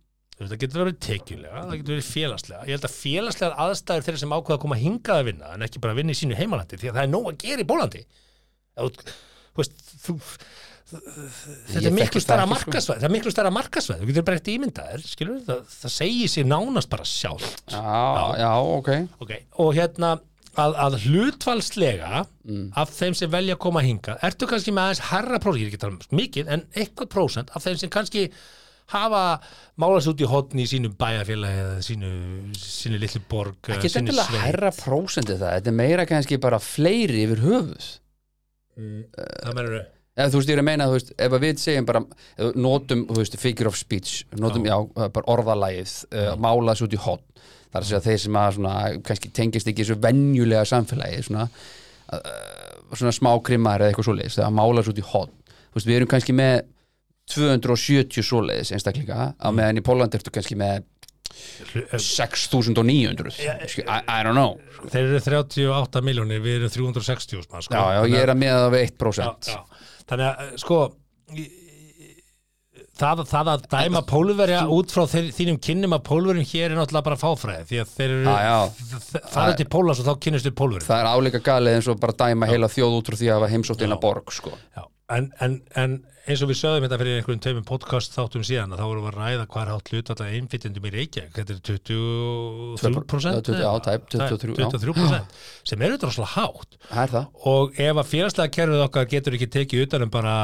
það 0.50 0.62
getur 0.64 0.82
verið 0.82 0.98
tekjulega 1.06 1.62
það 1.62 1.76
getur 1.78 1.94
verið 1.94 2.08
félagslega. 2.08 2.66
Ég 2.66 2.76
held 2.76 2.88
að 2.88 2.96
félagslegar 2.96 3.60
aðstæður 3.66 4.06
þeirra 4.08 4.22
sem 4.22 4.34
ákveða 4.36 4.56
að 4.58 4.64
koma 4.64 4.80
hingað 4.80 5.20
að 5.20 5.28
vinna 5.30 5.52
en 5.54 5.66
ekki 5.68 5.82
bara 5.82 5.94
að 5.94 6.02
vinna 6.02 6.14
í 6.14 6.20
sínu 6.22 6.38
heimalandi 6.38 6.80
því 6.80 6.90
að 6.90 6.98
það 6.98 7.06
er 7.06 7.12
nóg 7.12 7.30
að 7.30 7.40
gera 7.46 7.64
í 7.64 7.70
Bólandi 7.72 8.04
þetta 10.92 11.88
er 11.88 11.94
miklu 11.94 12.20
ekki, 12.20 12.22
sko. 12.24 12.36
markasvæð 12.50 12.98
það 12.98 13.06
er 13.08 13.14
miklu 13.14 13.32
stærra 13.32 13.52
markasvæð, 13.54 14.02
þú 14.02 14.08
getur 14.10 14.26
bara 14.26 14.40
eftir 14.40 14.58
ímyndaðir 14.58 15.06
það, 15.46 15.62
það 15.72 15.94
segir 15.94 16.32
sér 16.32 16.48
nánast 16.50 16.90
bara 16.92 17.06
sjálf 17.08 17.48
já, 17.72 17.80
já, 18.42 18.50
ok. 18.76 18.90
Ok, 19.24 19.32
og 19.64 19.70
hérna 19.78 20.14
að, 20.52 20.76
að 20.84 20.98
hlutfalslega 21.06 22.24
af 22.82 22.96
þeim 22.96 23.16
sem 23.18 23.32
velja 23.32 23.56
að 23.56 23.62
koma 23.64 23.84
hinga 23.84 24.18
ertu 24.28 24.48
kannski 24.50 24.74
með 24.74 24.90
aðeins 24.90 25.04
herra 25.12 25.40
prósent, 25.42 25.62
ég 25.62 25.68
er 25.68 25.72
ekki 25.72 25.80
að 25.80 25.86
tala 25.86 25.96
um 25.96 26.20
mikið 26.20 26.52
en 26.56 26.66
eitthvað 26.74 27.12
prósent 27.14 27.54
af 27.56 27.64
þeim 27.64 27.80
sem 27.80 27.92
kannski 27.92 28.26
hafa 28.92 29.22
málast 29.80 30.12
út 30.12 30.22
í 30.22 30.28
hotni 30.28 30.66
í 30.66 30.70
sínu 30.70 30.92
bæjarfélagi 31.00 31.64
eða 31.64 31.80
sínu, 31.86 32.12
sínu 32.60 33.00
litlu 33.02 33.22
borg 33.30 33.72
ekki 33.72 33.90
þetta 33.92 34.18
sveit. 34.18 34.38
herra 34.44 34.70
prósendi 34.76 35.38
það. 35.40 35.56
Þetta 35.58 35.72
er 35.72 35.80
meira 35.80 36.06
kannski 36.08 36.40
bara 36.42 36.60
fleiri 36.62 37.24
yfir 37.26 37.42
höfuð. 37.46 37.90
Það 38.76 39.58
mennur 39.58 39.82
eða 40.12 40.28
þú 40.28 40.40
veist, 40.40 40.50
ég 40.50 40.56
er 40.56 40.60
að 40.60 40.66
meina, 40.68 40.86
þú 40.88 40.96
veist, 40.98 41.12
ef 41.24 41.34
að 41.36 41.44
við 41.46 41.60
segjum 41.62 41.86
bara, 41.88 42.02
ef 42.36 42.56
notum, 42.60 43.04
þú 43.08 43.18
veist, 43.22 43.36
figure 43.40 43.70
of 43.70 43.78
speech 43.78 44.24
notum, 44.40 44.66
já, 44.68 44.76
bara 45.14 45.28
orðalægið 45.32 45.94
uh, 46.12 46.32
mála 46.40 46.74
þessu 46.74 46.88
út 46.88 46.96
í 46.96 47.00
hotn 47.06 47.24
það 47.72 47.78
er 47.78 47.80
að 47.80 47.88
segja 47.88 48.02
þeir 48.04 48.20
sem 48.24 48.38
að 48.42 48.50
svona, 48.58 48.74
kannski 49.08 49.32
tengist 49.32 49.70
ekki 49.72 49.86
þessu 49.86 49.96
venjulega 50.02 50.66
samfélagi 50.68 51.22
svona, 51.28 51.46
uh, 52.12 52.92
svona 52.92 53.14
smá 53.16 53.30
krimmar 53.46 53.80
eða 53.80 53.92
eitthvað 53.94 54.10
svoleiðis, 54.10 54.36
þegar 54.36 54.50
að 54.50 54.58
mála 54.58 54.82
þessu 54.82 54.94
út 54.94 55.02
í 55.02 55.08
hotn 55.14 55.38
þú 55.48 55.78
veist, 55.78 55.88
við 55.88 55.98
erum 55.98 56.12
kannski 56.12 56.36
með 56.36 56.54
270 57.30 58.24
svoleiðis 58.26 58.72
einstaklinga. 58.74 59.28
Á 59.38 59.48
meðan 59.54 59.78
í 59.78 59.84
Pólandi 59.86 60.18
ertu 60.18 60.32
kannski 60.34 60.58
með 60.58 60.82
6900 61.32 63.30
Skil- 63.32 63.86
I, 63.86 64.02
I 64.08 64.22
don't 64.24 64.34
know. 64.36 64.58
þeir 64.90 65.06
eru 65.06 65.20
38 65.24 66.02
miljónir, 66.04 66.42
við 66.44 66.58
erum 66.60 66.72
360 66.74 67.40
sko. 67.46 67.62
já, 67.72 67.82
já, 67.96 68.02
ég 68.10 68.18
er 68.20 68.32
að 68.34 68.40
meða 68.42 68.58
það 68.66 68.74
við 68.74 68.82
1% 68.90 69.48
já, 69.48 69.54
já. 69.54 69.60
þannig 70.10 70.26
að 70.28 70.34
eh, 70.44 70.50
sko 70.60 70.78
það, 73.02 73.22
það 73.30 73.50
að 73.54 73.64
dæma 73.72 74.02
pólverja 74.08 74.60
út 74.76 74.92
frá 74.94 75.02
þeir, 75.10 75.26
þínum 75.38 75.58
kynnum 75.66 75.96
að 75.96 76.04
pólverjum 76.10 76.46
hér 76.52 76.68
er 76.70 76.76
náttúrulega 76.78 77.08
bara 77.08 77.20
fáfræði 77.22 77.64
því 77.70 77.76
að 77.82 77.88
þeir 77.96 78.10
eru 78.18 78.26
farið 79.32 79.56
til 79.62 79.68
Pólans 79.72 80.02
og 80.02 80.06
þá 80.08 80.14
kynnist 80.26 80.48
við 80.48 80.56
pólverjum. 80.60 80.88
Það 80.90 81.02
er 81.02 81.08
áleika 81.12 81.40
galið 81.48 81.72
eins 81.78 81.88
og 81.90 81.96
bara 82.02 82.18
dæma 82.24 82.44
heila 82.50 82.68
þjóð 82.72 82.92
út 82.98 83.06
frá 83.10 83.16
því 83.22 83.28
að 83.30 83.36
hafa 83.38 83.52
heimsótt 83.54 83.84
eina 83.86 83.98
borg 84.02 84.26
sko. 84.34 84.50
Já, 84.76 84.82
en, 85.16 85.24
en, 85.40 85.52
en 85.80 85.90
eins 86.28 86.42
og 86.44 86.50
við 86.52 86.58
sögðum 86.60 86.84
þetta 86.86 86.98
fyrir 87.00 87.16
einhverjum 87.18 87.40
tveimum 87.42 87.64
podcast 87.66 88.14
þáttum 88.14 88.44
síðan 88.46 88.74
að 88.76 88.82
þá 88.82 88.86
vorum 88.86 89.04
við 89.06 89.10
að 89.12 89.18
ræða 89.18 89.46
hvað 89.50 89.62
er 89.64 89.70
hátt 89.72 89.90
hlut 89.92 90.10
alltaf 90.12 90.30
einflytjandum 90.36 90.86
í 90.86 90.92
Reykjavík. 90.94 91.32
Þetta 91.38 91.54
er 91.56 91.62
23% 91.66 93.32
Já, 93.32 93.40
20 93.48 93.62
já, 93.62 93.70
tæp, 93.86 94.08
23, 94.14 94.56
já. 94.56 94.68
23% 94.70 95.36
sem 95.72 95.84
eru 95.88 95.98
droslega 96.02 96.30
hátt. 96.36 96.78
Er 96.92 97.16
og 97.52 97.74
ef 97.80 98.02
að 98.02 98.10
félagslega 98.12 98.54
kerfið 98.58 98.84
okkar 98.86 99.08
getur 99.10 99.38
ekki 99.38 99.50
tekið 99.58 99.86
utanum 99.88 100.12
bara 100.14 100.36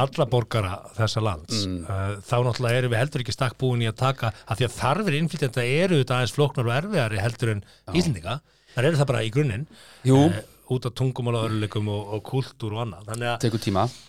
alla 0.00 0.24
borgara 0.26 0.78
þessa 0.96 1.20
lands 1.22 1.66
Mm. 1.68 1.84
uh, 1.84 2.16
þá 2.24 2.36
náttúrulega 2.46 2.78
erum 2.80 2.92
við 2.94 2.98
heldur 3.02 3.20
ekki 3.22 3.34
stakk 3.36 3.58
búin 3.60 3.82
í 3.84 3.88
að 3.90 3.98
taka 4.00 4.32
af 4.48 4.56
því 4.58 4.64
að 4.66 4.76
þarfir 4.80 5.16
innflytjanda 5.20 5.64
eru 5.84 5.98
þetta 6.00 6.16
aðeins 6.16 6.32
flóknar 6.34 6.70
og 6.70 6.74
erfiðari 6.78 7.20
heldur 7.20 7.52
en 7.52 7.60
Íslendinga 7.92 8.38
þar 8.74 8.88
eru 8.88 8.96
það 8.98 9.10
bara 9.12 9.22
í 9.22 9.30
grunninn. 9.30 9.66
Jú. 10.08 10.16
eh, 10.32 10.40
út 10.72 10.86
af 10.88 10.94
tungumála 10.96 11.44
örleikum 11.48 11.88
og, 11.92 12.14
og 12.16 12.22
kultúr 12.24 12.76
og 12.76 12.84
annað 12.86 13.10
þannig 13.10 13.32
að 13.32 13.40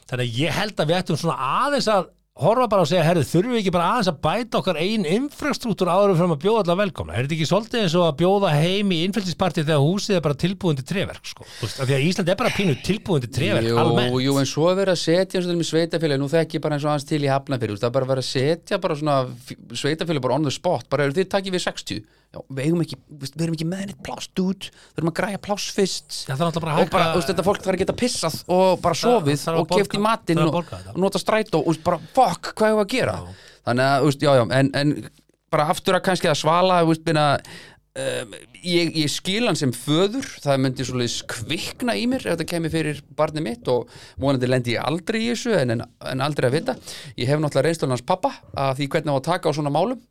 Þannig 0.08 0.28
að 0.30 0.38
ég 0.40 0.60
held 0.60 0.80
að 0.80 0.92
við 0.92 1.00
ættum 1.02 1.20
svona 1.20 1.50
aðeins 1.66 1.90
að 1.92 2.14
horfa 2.36 2.66
bara 2.68 2.84
og 2.84 2.90
segja, 2.90 3.04
herri, 3.08 3.22
þurfum 3.24 3.54
við 3.54 3.62
ekki 3.62 3.72
bara 3.72 3.86
aðeins 3.94 4.10
að 4.12 4.18
bæta 4.26 4.60
okkar 4.60 4.80
einn 4.82 5.06
infrastruktúr 5.08 5.88
áður 5.88 6.18
fyrir 6.18 6.34
að 6.34 6.42
bjóða 6.44 6.64
allar 6.66 6.80
velkomna? 6.82 7.14
Er 7.16 7.24
þetta 7.24 7.36
ekki 7.38 7.48
svolítið 7.48 7.84
eins 7.86 7.96
og 7.96 8.04
að 8.10 8.18
bjóða 8.20 8.50
heim 8.52 8.92
í 8.92 8.98
innfæltispartið 9.06 9.70
þegar 9.70 9.86
húsið 9.86 10.18
er 10.18 10.26
bara 10.26 10.38
tilbúin 10.44 10.80
til 10.82 10.88
treverk, 10.90 11.30
sko? 11.32 11.48
Því 11.64 11.96
að 11.96 12.04
Ísland 12.10 12.34
er 12.34 12.40
bara 12.42 12.52
pínu 12.52 12.76
tilbúin 12.84 13.24
til 13.24 13.32
treverk 13.38 13.70
jú, 13.70 13.78
almennt. 13.80 14.20
jú, 14.26 14.36
en 14.42 14.52
svo 14.52 14.68
er 14.68 14.76
verið 14.82 14.98
að 14.98 15.02
setja 15.06 15.40
eins 15.40 15.48
og 15.48 15.54
þeim 15.54 15.64
í 15.64 15.70
sveitafélag, 15.72 16.20
nú 16.20 16.28
þekki 16.36 16.60
ég 16.60 16.66
bara 16.68 16.76
eins 16.76 16.84
og 16.84 16.92
hans 16.92 17.08
til 17.08 17.24
í 17.24 17.32
hafnafyrir, 17.32 17.80
það 17.80 17.88
er 17.88 17.96
bara 18.12 18.20
að 18.20 18.28
setja 18.28 18.82
bara 18.84 19.00
svona 19.00 19.18
sveitafélag 19.72 20.28
bara 20.28 20.36
on 20.36 20.50
the 20.50 20.52
spot, 20.52 20.90
bara 20.92 21.08
eru 21.08 21.16
þið 21.16 21.32
takkið 21.32 21.56
við 21.56 21.68
60 21.70 22.04
Já, 22.36 22.42
við 22.52 22.82
ekki, 22.84 22.98
við 23.16 23.44
erum 23.46 23.56
ekki 23.56 23.68
með 23.70 23.82
henni 23.84 23.96
pláss 24.04 24.30
dút, 24.36 24.68
við 24.92 25.02
erum 25.02 25.12
að 25.12 25.18
græja 25.22 25.42
pláss 25.46 25.68
fyrst. 25.76 26.16
Já, 26.28 26.34
það 26.36 26.46
er 26.50 26.58
og 26.58 26.90
bara, 26.92 27.06
þú 27.14 27.20
veist, 27.22 27.30
þetta 27.32 27.46
fólk 27.48 27.62
þarf 27.64 27.76
að 27.78 27.84
geta 27.84 27.96
pissað 28.02 28.40
og 28.52 28.82
bara 28.84 29.00
sofið 29.00 29.44
þarf 29.46 29.60
að 29.60 29.62
og 29.62 29.70
keft 29.72 29.96
í 29.96 30.02
matinn 30.04 30.42
og, 30.44 30.58
og 30.92 31.00
nota 31.00 31.22
strætó 31.22 31.62
og 31.64 31.80
bara, 31.86 32.02
fuck, 32.18 32.52
hvað 32.60 32.74
hefur 32.74 32.84
að 32.84 32.92
gera? 32.92 33.16
Þannig 33.66 33.86
að, 33.88 33.96
þú 34.02 34.10
veist, 34.12 34.26
já, 34.28 34.32
já, 34.36 34.44
en, 34.60 34.72
en 34.82 34.94
bara 35.56 35.70
aftur 35.72 35.96
að 35.96 36.04
kannski 36.10 36.32
að 36.32 36.42
svala, 36.42 36.82
þú 36.84 36.92
veist, 36.92 37.06
Um, 37.96 38.34
ég, 38.60 38.90
ég 39.00 39.08
skil 39.08 39.46
hann 39.48 39.56
sem 39.56 39.72
föður 39.72 40.26
það 40.44 40.58
myndi 40.66 40.84
svolítið 40.84 41.30
kvikna 41.32 41.94
í 41.96 42.02
mér 42.12 42.26
ef 42.26 42.34
þetta 42.34 42.48
kemur 42.50 42.74
fyrir 42.74 42.98
barnið 43.16 43.46
mitt 43.46 43.70
og 43.72 43.94
vonandi 44.20 44.50
lendi 44.50 44.74
ég 44.76 44.84
aldrei 44.84 45.22
í 45.22 45.30
þessu 45.30 45.54
en, 45.56 45.72
en, 45.78 45.84
en 46.12 46.24
aldrei 46.26 46.50
að 46.50 46.58
vita 46.58 46.76
ég 47.16 47.32
hef 47.32 47.40
náttúrulega 47.40 47.70
reynslun 47.70 47.96
hans 47.96 48.04
pappa 48.04 48.34
að 48.52 48.82
því 48.82 48.90
hvernig 48.98 49.16
á 49.16 49.20
að 49.22 49.24
taka 49.30 49.48
á 49.48 49.56
svona 49.56 49.72
málum 49.72 50.02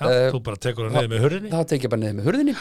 Já, 0.00 0.04
þú 0.34 0.42
bara 0.50 0.60
tekur 0.60 0.90
það 0.92 0.98
niður 1.00 1.10
með 1.14 1.24
hurrinni. 1.24 1.52
það 1.56 1.64
tekja 1.72 1.92
bara 1.94 2.02
niður 2.04 2.18
með 2.20 2.28
hurðinni 2.28 2.54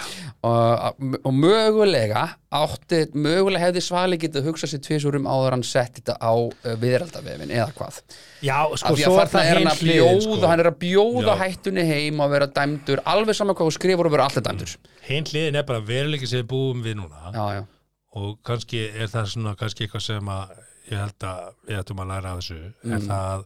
og, 0.48 1.04
og 1.28 1.36
mögulega 1.44 2.24
átti, 2.50 3.02
mögulega 3.14 3.66
hefði 3.68 3.84
svali 3.86 4.18
getið 4.20 4.42
að 4.42 4.48
hugsa 4.50 4.68
sér 4.72 4.82
tvisurum 4.88 5.28
áður 5.30 5.58
hann 5.58 5.66
sett 5.68 6.00
þetta 6.00 6.16
á 6.24 6.34
uh, 6.34 6.72
viðraldavefin 6.82 7.52
eða 7.52 7.68
hvað 7.78 8.00
Já, 8.48 8.58
sko, 8.80 8.96
svo 8.96 9.20
er 9.20 9.30
það 9.30 9.44
hann 9.44 9.60
heim 9.60 9.70
að 9.70 9.84
hliðin, 9.84 10.00
bjóða 10.00 10.40
sko. 10.40 10.50
hann 10.50 10.64
er 10.64 10.70
að 10.72 10.80
bjóða 10.82 11.36
Já. 11.36 11.40
hættunni 11.44 11.84
heim 11.92 12.24
og 12.24 12.32
vera 12.34 12.48
dæmdur 12.56 13.04
alveg 13.12 13.38
saman 13.38 13.58
hvað 13.60 13.70
þú 13.70 13.76
skrifur 13.78 14.10
og 14.10 14.16
vera 14.16 14.28
alltaf 14.30 14.46
dæmdur 14.48 14.69
Hinn 15.10 15.28
hliðin 15.30 15.58
er 15.58 15.66
bara 15.68 15.84
veruleiki 15.86 16.30
sem 16.30 16.44
við 16.44 16.50
búum 16.52 16.86
við 16.86 17.00
núna. 17.00 17.32
Já, 17.34 17.46
já, 17.58 17.62
og 18.20 18.38
kannski 18.46 18.86
er 18.90 19.10
það 19.12 19.34
svona 19.34 19.56
kannski 19.58 19.86
eitthvað 19.86 20.06
sem 20.06 20.32
að 20.34 20.56
ég 20.90 21.04
held 21.04 21.28
að 21.30 21.44
við 21.68 21.82
ættum 21.82 22.02
að 22.04 22.14
læra 22.14 22.32
af 22.32 22.42
þessu. 22.42 22.62
Mm. 22.84 22.96
er 22.96 23.06
það 23.06 23.44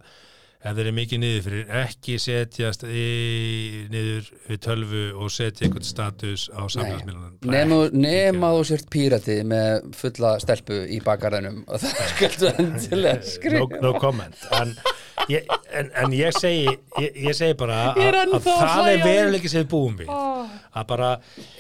ef 0.64 0.78
þeir 0.78 0.86
eru 0.86 0.94
mikið 0.96 1.20
niður 1.20 1.42
fyrir 1.44 1.72
ekki 1.82 2.14
setjast 2.24 2.86
í, 2.88 3.08
niður 3.92 4.30
við 4.48 4.60
tölvu 4.64 5.02
og 5.20 5.32
setja 5.36 5.68
einhvern 5.68 5.88
status 5.88 6.46
á 6.56 6.64
samfélagsmiðlunum. 6.72 7.34
Nema, 7.52 7.80
nema 7.92 8.52
þú 8.56 8.62
sért 8.72 8.88
pírati 8.94 9.38
með 9.48 9.90
fulla 10.00 10.38
stelpu 10.44 10.80
í 10.88 11.02
bakarðinum 11.04 11.66
og 11.68 11.80
það 11.84 12.14
skaldu 12.14 12.54
endilega 12.54 13.20
no, 13.20 13.34
skrifa 13.34 13.82
no 13.84 13.94
comment. 14.00 14.46
En 14.56 14.72
ég, 15.32 15.46
en, 15.80 15.90
en 16.04 16.14
ég 16.16 16.36
segi 16.36 16.66
ég, 17.00 17.16
ég 17.28 17.36
segi 17.38 17.56
bara 17.60 17.94
Ég 17.98 18.10
er 18.10 18.18
að, 18.24 18.34
það 18.44 18.90
er 18.90 18.98
við. 18.98 19.06
veruleiki 19.08 19.52
sem 19.52 19.64
við 19.64 19.70
búum 19.72 19.96
við. 20.02 20.10
Að 20.74 20.86
bara 20.90 21.10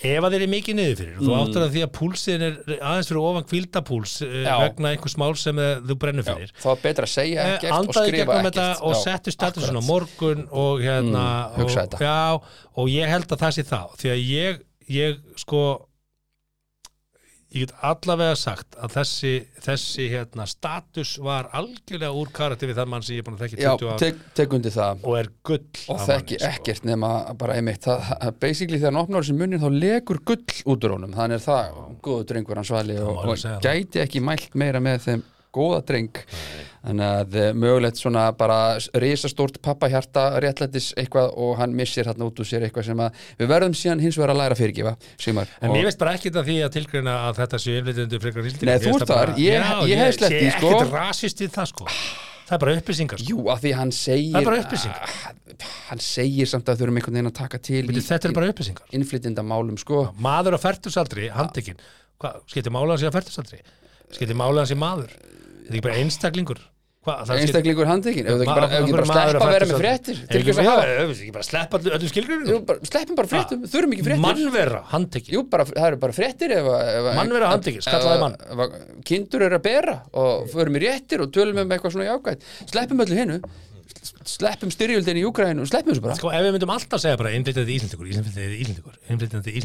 ef 0.01 0.25
að 0.25 0.33
þeir 0.33 0.39
eru 0.41 0.47
mikið 0.49 0.77
niður 0.79 0.95
fyrir 0.99 1.17
og 1.19 1.23
þú 1.27 1.33
áttur 1.37 1.63
að 1.67 1.75
því 1.75 1.81
að 1.85 1.91
púlsin 1.99 2.45
er 2.47 2.55
aðeins 2.79 3.09
fyrir 3.11 3.21
ofan 3.29 3.45
kvildapúls 3.51 4.13
já. 4.25 4.55
vegna 4.63 4.91
einhvers 4.95 5.17
mál 5.21 5.35
sem 5.37 5.59
eh, 5.61 5.75
þú 5.85 5.97
brennur 6.01 6.25
fyrir. 6.27 6.53
þá 6.63 6.67
er 6.73 6.81
betra 6.87 7.05
að 7.07 7.13
segja 7.13 7.43
Eh, 7.43 7.53
ekkert 7.59 7.71
og 7.71 7.77
andaði 7.79 8.09
skrifa 8.09 8.25
gegnum 8.33 8.49
ekkert. 8.49 8.57
þetta 8.57 8.89
og 8.89 8.97
settu 9.03 9.33
statusin 9.35 9.77
á 9.79 9.83
morgun 9.85 10.45
og 10.49 10.81
hérna 10.81 11.23
Mm, 11.53 11.63
og, 11.63 11.99
já, 12.01 12.41
og 12.81 12.89
ég 12.89 13.07
held 13.13 13.29
að 13.31 13.41
það 13.45 13.51
sé 13.59 13.63
þá 13.69 13.79
því 14.01 14.09
að 14.13 14.21
ég, 14.33 14.61
ég 14.89 15.19
sko 15.39 15.61
ég 17.53 17.67
get 17.67 17.73
allavega 17.85 18.35
sagt 18.39 18.77
að 18.81 18.95
þessi, 18.97 19.33
þessi 19.61 20.07
hérna, 20.11 20.45
status 20.49 21.11
var 21.21 21.49
algjörlega 21.53 22.13
úr 22.17 22.31
karakter 22.33 22.71
við 22.71 22.79
þann 22.81 22.91
mann 22.93 23.05
sem 23.05 23.17
ég 23.17 23.23
er 23.23 23.27
búin 23.27 23.37
að 23.37 23.43
þekki 23.45 23.59
Já, 23.61 23.71
20 23.77 23.91
ár. 23.91 23.99
tek, 24.01 24.23
tek 24.39 24.55
og 25.03 25.17
er 25.19 25.29
gull 25.45 25.59
og 25.93 26.01
þekki 26.01 26.39
manni, 26.39 26.41
sko. 26.41 26.53
ekkert 26.53 26.87
nema 26.89 27.11
bara 27.39 27.57
einmitt 27.59 27.85
það, 27.85 28.09
basically 28.41 28.79
þegar 28.79 28.93
hann 28.93 29.01
opnar 29.03 29.25
þessi 29.25 29.37
munnin 29.37 29.61
þá 29.61 29.69
legur 29.83 30.21
gull 30.25 30.41
út 30.73 30.87
úr 30.87 30.95
honum. 30.97 31.13
Þannig 31.13 31.39
er 31.39 31.45
það 31.45 31.77
góðu 32.07 32.27
drengur 32.31 32.61
hann 32.61 32.69
svali 32.71 32.97
Það 32.97 33.13
og, 33.13 33.29
og 33.35 33.63
gæti 33.67 34.03
ekki 34.03 34.23
mælt 34.23 34.57
meira 34.57 34.81
með 34.83 35.05
þeim 35.07 35.23
góða 35.53 35.79
dreng 35.87 36.19
þannig 36.83 37.05
að 37.07 37.35
eh, 37.39 37.49
mögulegt 37.55 37.99
svona 38.01 38.23
bara 38.35 38.57
risastórt 38.99 39.59
pappahjarta 39.63 40.23
réttlætis 40.43 40.89
eitthvað 40.99 41.29
og 41.39 41.53
hann 41.61 41.75
missir 41.77 42.09
hann 42.09 42.25
út 42.25 42.41
úr 42.43 42.47
sér 42.49 42.65
eitthvað 42.67 42.89
sem 42.89 43.03
að 43.05 43.21
við 43.39 43.51
verðum 43.53 43.77
síðan 43.77 44.01
hins 44.03 44.17
vegar 44.19 44.33
að 44.33 44.41
læra 44.41 44.57
að 44.57 44.63
fyrirgefa 44.63 44.95
Sigmar 45.23 45.53
En 45.61 45.71
mér 45.71 45.87
veist 45.87 46.01
bara 46.01 46.17
ekkert 46.17 46.41
að 46.41 46.49
því 46.51 46.57
að 46.65 46.73
tilgreina 46.75 47.15
að 47.29 47.39
þetta 47.39 47.61
sé 47.63 47.77
innflytjendur 47.79 48.23
frekar 48.25 48.49
íslendingar. 48.49 48.73
Nei, 48.73 48.83
þú 48.83 48.97
ert 48.99 49.13
þar. 49.13 49.33
Ég- 49.39 49.63
Já, 49.63 49.87
ég 49.93 50.01
hef 50.03 50.15
sleppt 50.17 50.35
því, 50.35 50.43
sé 50.49 50.57
sko. 50.57 50.71
ekkert 50.75 50.95
rasist 50.99 51.43
við 51.45 51.53
það 51.55 51.71
sko 51.71 51.89
Það 52.43 52.55
er 52.57 52.59
bara 52.65 52.73
upplýsingar 52.75 53.21
sko. 53.23 53.29
Jú, 53.31 53.43
af 53.53 53.61
því 53.63 53.71
hann 53.79 53.91
segir 53.95 54.33
Það 54.33 54.41
er 54.41 54.47
bara 54.49 54.63
upplýsingar. 54.65 55.05
Ah, 55.07 55.69
hann 55.87 56.01
segir 56.03 56.49
samt 56.51 56.67
að 56.73 56.81
þurfum 56.81 56.97
einhvern 56.99 57.15
veginn 57.15 57.29
að 57.31 57.37
taka 57.39 57.59
til 57.63 57.85
Bíddu, 57.87 58.01
Þetta 58.03 58.27
er 58.27 58.35
bara 58.35 58.49
upplýsingar 58.51 58.97
innflytjendamálum 58.99 59.77
sko 59.79 60.01
Maður 60.19 60.57
á 60.57 60.63
færtusaldri, 60.65 61.29
handtekinn 61.31 61.79
hvað, 62.19 62.41
skiptir 62.51 62.75
mála 62.75 62.97
hans 62.97 63.05
í 63.05 63.07
að 63.07 63.15
færtastaldri 63.15 63.61
skiptir 64.13 64.35
mála 64.37 64.65
hans 64.65 64.75
í 64.75 64.77
maður 64.77 65.15
þetta 65.63 65.73
ekki 65.77 65.81
bara 65.87 65.95
einstaklingur? 66.03 66.61
Skiptir- 67.03 67.41
einstaklingur 67.43 67.87
handtekinn? 67.89 68.27
Ef 68.31 68.37
þú 68.37 68.43
ekki 68.45 68.53
bara, 68.55 68.67
ef 68.71 68.83
ekki 68.85 68.93
bara 68.95 69.07
maður 69.09 69.33
sleppa 69.33 69.43
að 69.43 69.53
vera 69.53 69.65
með 69.67 69.81
fréttir? 69.83 70.19
Er 70.23 70.27
til 70.31 70.39
ekki- 70.39 70.53
ef 71.03 71.17
bara 71.35 71.43
sleppa 71.43 71.79
öllu- 71.79 71.93
öllum 71.97 72.11
skilgrunum 72.13 72.65
bara, 72.69 72.79
sleppum 72.87 73.15
bara 73.19 73.27
fréttum, 73.33 73.65
þurfum 73.73 73.91
ekki 73.97 74.05
fréttir. 74.07 74.21
Mannvera, 74.23 74.79
bara, 75.51 75.65
það 75.65 75.87
eru 75.89 75.97
bara 76.05 76.13
fréttir 76.13 76.51
ef, 76.55 76.69
ef, 76.77 77.09
Mannvera 77.19 77.49
handtekinn, 77.51 77.83
skallaði 77.83 78.15
ef- 78.15 78.23
mann. 78.23 78.37
ef 78.39 79.03
Kindur 79.03 79.41
eru 79.49 79.57
að 79.59 79.63
bera 79.67 79.97
og 80.13 80.47
förum 80.53 80.79
í 80.79 80.83
réttir 80.85 81.19
og 81.25 81.31
tölum 81.35 81.59
um 81.59 81.69
eitthvað 81.75 81.91
svona 81.91 82.07
jákvætt. 82.07 82.39
Sleppum 82.71 83.03
öllu 83.03 83.19
hinnu 83.19 83.41
Sleppum 84.27 84.71
styrjöldin 84.73 85.19
í 85.19 85.23
Júkrænu 85.25 85.63
og 85.63 85.69
sleppum 85.69 85.93
þessu 85.93 86.03
bara. 86.05 86.15
Sko, 86.19 86.31
ef 86.33 86.43
við 86.45 86.53
myndum 86.57 86.71
alltaf 86.73 87.01
segja 87.03 87.17
bara 87.19 87.31
innflytjandi 87.37 87.75
Íslandingur 87.77 88.09
innflytjandi 88.11 89.55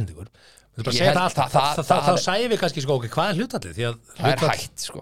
það 1.16 1.24
alltaf, 1.26 1.48
það- 1.52 2.04
þá- 2.06 2.22
sæðum 2.22 2.52
við 2.52 2.58
kannski 2.62 2.82
sko, 2.84 2.96
ok, 3.00 3.06
hvað 3.10 3.30
er 3.32 3.38
hlutallið 3.38 3.72
því 3.78 3.84
að 3.88 3.94
Það 4.18 4.28
er 4.30 4.42
hægt, 4.52 4.78
sko. 4.84 5.00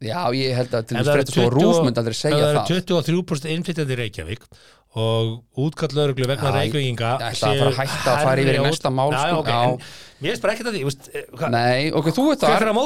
Já, 0.00 0.20
ég 0.32 0.54
held 0.56 0.70
að 0.78 0.86
til 0.88 0.96
Ef 0.96 1.02
þess 1.02 1.16
fréttur 1.18 1.34
svo 1.36 1.48
rúf 1.52 1.80
myndi 1.84 2.00
aldrei 2.00 2.16
segja 2.16 2.38
ef 2.38 2.42
það 2.42 2.56
það. 2.56 2.70
eru 2.72 3.12
23% 3.12 3.52
innflytjandi 3.56 3.92
í 3.92 3.98
Reykjavík 4.00 4.46
og 4.92 5.42
útkall 5.56 5.94
lauruglu 5.96 6.26
vegna 6.28 6.50
Já, 6.50 6.56
Reykjavíkinga 6.58 7.10
ég 7.16 7.28
ætla 7.32 7.48
að 7.48 7.60
fara 7.62 7.70
að 7.72 7.76
hætta 7.80 8.12
að 8.12 8.24
fara 8.26 8.42
yfir 8.42 8.56
í 8.58 8.64
næsta 8.66 8.90
mál, 8.92 9.08
Já, 9.12 9.20
sko, 9.22 9.38
ok, 9.40 9.48
já. 9.48 9.60
en 9.64 9.78
Mér 10.22 10.30
finnst 10.36 10.42
bara 10.44 10.52
ekkert 10.54 10.68
að 10.70 10.74
því, 10.76 10.82
veist, 10.86 11.06
eh, 11.10 11.22
hvað- 11.34 11.50
Nei, 11.50 11.90
ok, 11.90 12.06
þú 12.14 12.24
ert 12.30 12.38
þar. 12.38 12.52
að? 12.52 12.76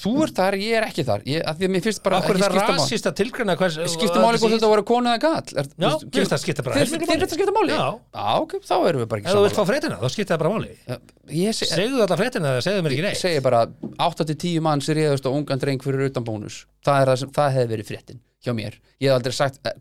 Þú 0.00 0.12
ert 0.24 0.34
þar, 0.34 0.54
ég 0.58 0.72
er 0.74 0.82
ekki 0.88 1.02
þar. 1.06 1.20
Ég, 1.22 1.38
að 1.46 1.54
Því 1.60 1.64
að 1.68 1.70
mér 1.70 1.82
finnst 1.84 2.02
bara 2.02 2.16
Akkur 2.18 2.34
það 2.34 2.50
rasist 2.58 3.06
að 3.06 3.14
tilgreina 3.20 3.54
hvers 3.60 3.76
Skipta 3.94 4.18
máli 4.24 4.38
hvort 4.40 4.54
þetta 4.56 4.70
voru 4.72 4.82
konu 4.82 5.06
eða 5.12 5.20
gall 5.20 5.46
er, 5.54 5.64
Já, 5.70 5.90
mér 5.94 6.10
finnst 6.10 6.32
það 6.34 6.42
skipta 6.42 6.62
bara 6.64 6.74
þér 6.74 6.88
finnst 6.90 7.14
það 7.14 7.36
skipta 7.36 7.54
máli? 7.54 7.70
Já. 7.70 7.88
ok, 8.42 8.52
þá 8.64 8.74
erum 8.88 9.00
við 9.04 9.08
bara 9.12 9.20
Ef 9.20 9.26
ekki 9.26 9.36
þú 9.36 9.42
vilt 9.44 9.54
fá 9.54 9.62
saman 9.62 9.70
fréttina, 9.70 9.96
þá 10.00 10.08
skipta 10.10 10.34
það 10.34 10.38
bara 10.42 10.50
máli. 10.50 10.70
Ég 11.30 11.54
se- 11.54 11.70
Segðu 11.70 11.96
þetta 12.02 12.16
fréttina 12.18 12.48
eða 12.50 12.62
segðu 12.66 12.82
mér 12.82 12.90
ekki 12.90 13.04
neitt. 13.06 13.22
Segi 13.22 13.40
bara 13.44 13.66
8-10 14.00 14.60
mann 14.60 14.80
sem 14.80 14.96
réðust 14.96 15.22
á 15.22 15.30
hjá 18.44 18.52
mér 18.56 18.74
ég 19.00 19.08
hef 19.08 19.16
aldrei 19.18 19.34
sagt 19.36 19.58
eh, 19.66 19.72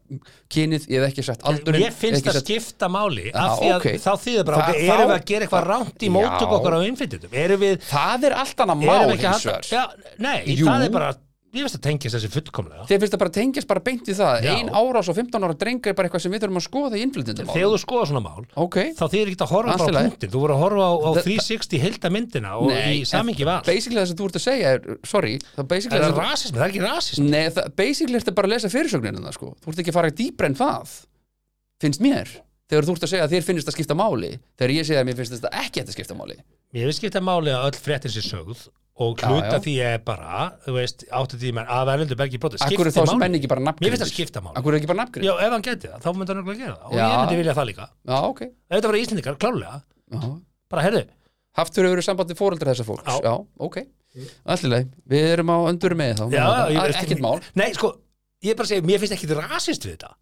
kynið, 0.53 0.87
ég 0.91 1.01
hef 1.03 1.09
ekki 1.11 1.25
sagt 1.27 1.43
aldurinn 1.49 1.83
Mér 1.85 1.95
finnst 1.95 2.25
það 2.25 2.37
sagt, 2.39 2.47
skipta 2.49 2.89
máli 2.91 3.27
Já, 3.29 3.35
af 3.43 3.59
því 3.59 3.69
að 3.73 3.77
ok. 3.77 3.87
þá 4.05 4.11
þýðir 4.23 4.47
bara, 4.49 4.63
þá- 4.63 4.79
erum 4.83 5.11
við 5.11 5.17
að 5.17 5.27
gera 5.33 5.47
eitthvað 5.47 5.67
rámt 5.73 6.07
í 6.07 6.11
móttöku 6.15 6.49
Já. 6.49 6.57
okkar 6.59 6.77
á 6.77 6.79
innflytjendum 6.87 7.37
erum 7.43 7.61
við, 7.63 7.77
það 7.91 8.27
er 8.29 8.37
allt 8.43 8.63
annað 8.65 8.83
mál 8.87 9.13
hins 9.13 9.45
vegar 9.47 9.95
Nei, 10.23 10.37
Jú. 10.55 10.65
það 10.67 10.87
er 10.87 10.93
bara, 10.97 11.11
ég 11.53 11.61
veist 11.67 11.75
að 11.77 11.83
tengjast 11.85 12.15
þessi 12.17 12.29
fullkomlega 12.33 12.85
þér 12.89 12.99
finnst 13.03 13.13
það 13.13 13.21
bara 13.23 13.33
tengjast 13.37 13.67
bara 13.69 13.81
beint 13.85 14.07
í 14.09 14.15
það 14.17 14.45
Já. 14.47 14.53
ein 14.57 14.69
árás 14.73 15.09
og 15.11 15.17
15 15.19 15.45
ára 15.45 15.55
dreng 15.63 15.85
er 15.89 15.93
bara 15.97 16.09
eitthvað 16.09 16.23
sem 16.25 16.33
við 16.33 16.41
þurfum 16.43 16.59
að 16.59 16.65
skoða 16.65 16.97
í 16.97 17.03
innflytjandum 17.05 17.51
Þegar 17.53 17.73
þú 17.73 17.79
skoða 17.83 18.07
svona 18.09 18.23
mál 18.25 18.47
ok, 18.63 18.77
þá 18.97 19.03
þýðir 19.13 19.31
ekki 19.33 19.45
að 19.45 19.53
horfa 19.53 19.75
Allt 19.75 19.83
í 19.83 19.85
bara 19.85 19.93
á 19.93 19.97
lagi. 19.99 20.09
punktin 20.13 20.33
þú 20.33 20.41
voru 20.43 20.55
að 20.57 20.63
horfa 20.63 20.87
á, 20.89 20.93
á 20.93 21.09
Það- 21.13 21.27
360 21.29 21.83
heilda 21.83 22.11
myndina 22.15 22.53
og 22.57 22.73
í 22.73 23.03
samingi 23.05 23.45
val 23.51 23.59
basically 23.69 23.99
það 24.01 24.07
sem 24.09 24.17
þú 24.17 24.29
ert 24.31 24.39
að 24.41 24.45
segja 24.47 24.73
er, 24.73 24.97
sorry, 25.13 25.33
það 25.57 25.67
basically 25.75 25.99
Er 25.99 26.03
það 26.03 26.09
það 26.09 26.17
sem 26.17 26.25
rasismi? 26.25 26.57
Það 26.57 26.65
er 26.65 26.73
ekki 26.73 26.83
rasismi 26.87 27.29
Nei, 27.29 27.45
það, 27.53 27.69
basically 27.83 28.17
ertu 28.23 28.33
bara 28.33 28.49
að 28.49 28.53
lesa 28.57 28.73
fyrirsögnina 28.73 29.33
sko. 29.37 29.53
Þú 29.61 29.69
ert 29.73 29.83
ekki 29.83 29.93
að 29.93 29.99
fara 30.01 30.13
dýpra 30.23 30.49
en 30.49 30.57
það 30.57 30.97
Finnst 31.83 32.01
mér 32.01 32.33
Þegar 32.71 32.87
þú 32.87 32.93
ert 32.97 33.03
að 33.05 33.11
segja 33.13 33.25
að 33.27 33.33
þér 33.35 33.43
finnst 33.45 33.67
það 33.69 33.75
skipta 33.77 33.95
máli 33.99 34.29
Þegar 34.57 34.71
ég 34.73 34.87
segja 34.87 35.01
að 35.03 35.07
mér 35.11 35.17
finnst 35.19 35.33
þetta 35.35 35.51
ekki 35.61 35.83
að 35.83 35.93
skipta 35.93 36.15
máli 36.17 36.37
Ég 36.73 36.87
veist 36.89 37.01
skipta 37.03 37.21
máli 37.21 37.51
að 37.53 37.67
öll 37.69 37.77
fréttin 37.83 38.13
sé 38.13 38.23
sögð 38.25 38.63
og 38.93 39.17
Já, 39.17 39.25
hluta 39.31 39.55
já. 39.57 39.61
því 39.65 39.73
er 39.81 40.01
bara 40.05 40.41
þú 40.67 40.73
veist, 40.75 41.03
áttu 41.09 41.37
því 41.41 41.51
menn 41.57 41.69
að 41.73 41.87
verðundu 41.89 42.17
bergi 42.19 42.39
broti 42.41 42.59
Akkur 42.61 42.85
er 42.89 42.93
þá 42.93 43.15
menn 43.17 43.37
ekki 43.39 43.49
bara 43.49 43.63
Mér 43.63 43.69
nafngrið 43.71 43.93
finnst 43.95 44.03
það 44.05 44.11
skipta 44.13 44.43
máli. 44.45 44.53
Akkur 44.59 44.73
er 44.75 44.77
ekki 44.79 44.89
bara 44.91 44.99
nafngrið 45.01 45.25
Já, 45.25 45.33
ef 45.33 45.55
hann 45.55 45.65
geti 45.65 45.89
það, 45.89 46.03
þá 46.03 46.09
myndi 46.13 46.29
hann 46.33 46.41
örugglega 46.43 46.61
gera 46.61 46.75
það. 46.77 46.85
Og 46.91 46.93
Já. 46.99 47.05
ég 47.09 47.17
myndi 47.23 47.39
vilja 47.41 47.55
það 47.57 47.67
líka. 47.71 47.87
Já, 48.05 48.17
ok. 48.29 48.41
Ef 48.43 48.75
þetta 48.77 48.91
var 48.91 48.99
Íslendingar, 49.01 49.39
klárlega, 49.41 49.81
Já. 50.13 50.21
bara 50.69 50.85
herðu 50.85 51.03
Haft 51.53 51.73
þurfa 51.77 51.93
verið 51.93 52.05
sambandi 52.07 52.37
fóreldra 52.37 52.73
þessa 52.73 52.85
fólks. 52.85 53.09
Já. 53.09 53.17
Já, 53.25 53.33
ok. 53.65 53.77
Allileg, 54.45 54.87
við 55.09 55.27
erum 55.33 55.49
á 55.53 55.57
öndur 55.69 55.93
með 55.97 56.13
þá. 56.21 56.25
Já, 56.33 56.45
ég 56.69 56.81
veist- 56.81 57.01
Ekkert 57.01 57.21
mál. 57.21 57.41
Nei, 57.57 57.73
sko, 57.73 57.91
ég 58.45 58.57
bara 58.57 58.65
að 58.65 58.71
segja, 58.73 58.85
mér 58.85 59.01
finnst 59.01 59.13
ekki 59.17 59.29
rasist 59.37 59.85
við 59.85 59.97
þetta 59.97 60.13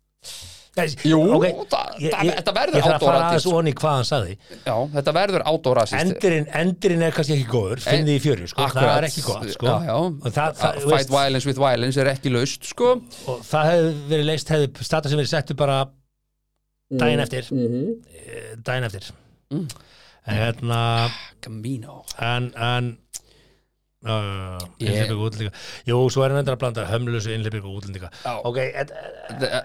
Jú, 0.71 1.17
ok, 1.35 1.43
það- 1.67 1.95
ég- 1.99 2.13
það- 2.13 2.25
ég- 2.29 2.35
þetta 2.37 2.53
verður 2.55 2.75
Ég 2.77 2.83
þarf 2.85 2.95
að 2.95 3.01
fara 3.03 3.17
outdoor 3.17 3.25
aðeins 3.27 3.47
onni 3.51 3.73
hvað 3.73 3.95
hann 3.97 4.05
sagði. 4.07 4.35
Já, 4.65 4.75
þetta 4.93 5.13
verður 5.17 5.43
átórassist 5.51 5.99
Endurinn, 6.01 6.45
endurinn 6.61 7.01
er 7.03 7.11
kannski 7.11 7.35
ekki 7.35 7.49
góður, 7.51 7.81
finn 7.83 8.05
því 8.07 8.15
í 8.15 8.21
fjöru 8.23 8.47
sko, 8.47 8.67
það 8.71 8.97
er 8.97 9.07
ekki 9.09 9.23
gott 9.25 9.49
sko. 9.51 9.65
Já, 9.67 9.75
já. 9.89 9.95
Og 9.99 10.31
það, 10.31 10.55
það, 10.61 10.75
þú 10.79 10.89
Fight 10.89 10.95
veist, 10.95 11.09
violence 11.09 11.45
with 11.51 11.57
violence 11.59 11.97
er 11.97 12.05
ekki 12.13 12.31
laust 12.31 12.63
sko. 12.71 12.91
Og 13.27 13.41
það 13.43 13.69
hefði 13.71 13.91
verið 14.13 14.25
leist 14.31 14.47
hefði 14.55 14.83
stata 14.87 15.09
sem 15.09 15.19
verið 15.19 15.33
settu 15.35 15.55
bara 15.59 15.79
daginn 17.03 17.19
eftir. 17.19 17.51
Mhm. 17.51 17.91
eh, 18.15 18.55
daginn 18.63 18.83
eftir. 18.87 19.11
Mm. 19.51 19.67
en 20.27 20.35
hérna 20.37 21.11
Camino. 21.41 22.05
En, 22.21 22.53
en 22.55 22.97
uh, 24.05 24.57
Ég- 24.81 24.89
innleipingu 24.89 25.27
útlendinga. 25.27 25.53
Jú, 25.87 25.97
svo 26.13 26.23
er 26.25 26.33
hann 26.33 26.41
endur 26.41 26.55
að 26.57 26.61
blanda 26.63 26.85
hömlusu 26.89 27.33
innleipingu 27.35 27.71
útlendinga. 27.77 28.09
Já. 28.25 28.33
ok, 28.49 28.57
en, 28.81 28.93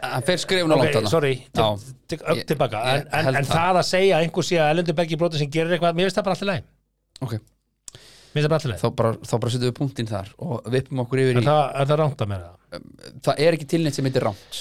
Hann 0.03 0.27
fer 0.29 0.37
skrifun 0.43 0.73
á 0.73 0.77
ok, 0.77 0.83
langt 0.83 0.97
þarna. 0.99 1.13
sorry 1.13 1.35
Já. 1.57 1.67
upp 1.73 2.47
tilbaka. 2.53 2.85
En, 3.11 3.43
það. 3.49 3.81
að 3.81 3.85
segja 3.91 4.19
að 4.19 4.27
einhver 4.27 4.49
sé 4.51 4.61
að 4.61 4.71
Erlendur 4.75 4.99
Bergi 5.01 5.17
broti 5.21 5.41
sem 5.43 5.51
gerir 5.51 5.77
eitthvað, 5.77 5.97
mér 5.97 6.09
finnst 6.11 6.21
það 6.21 6.29
bara 6.29 6.37
alltaf 6.37 6.51
leið 6.53 7.27
Ok, 7.27 7.33
mér 7.33 8.37
finnst 8.37 8.45
það 8.45 8.53
bara 8.53 8.61
alltaf 8.61 8.71
leið 8.75 8.85
þá 8.85 8.89
bara, 9.01 9.13
þá 9.25 9.35
bara 9.41 9.55
setjum 9.57 9.71
við 9.71 9.77
punktinn 9.81 10.11
þar 10.13 10.33
og 10.45 10.71
vippum 10.77 11.05
okkur 11.07 11.23
yfir 11.25 11.41
í 11.41 11.45
það, 11.47 11.65
er 11.81 11.91
það 11.93 12.01
rámt 12.03 12.25
að 12.27 12.33
mér 12.35 12.47
það? 12.47 12.87
Það 13.27 13.45
er 13.47 13.57
ekki 13.57 13.69
tilnætt 13.73 13.97
sem 13.97 14.09
heitir 14.11 14.27
rámt 14.27 14.61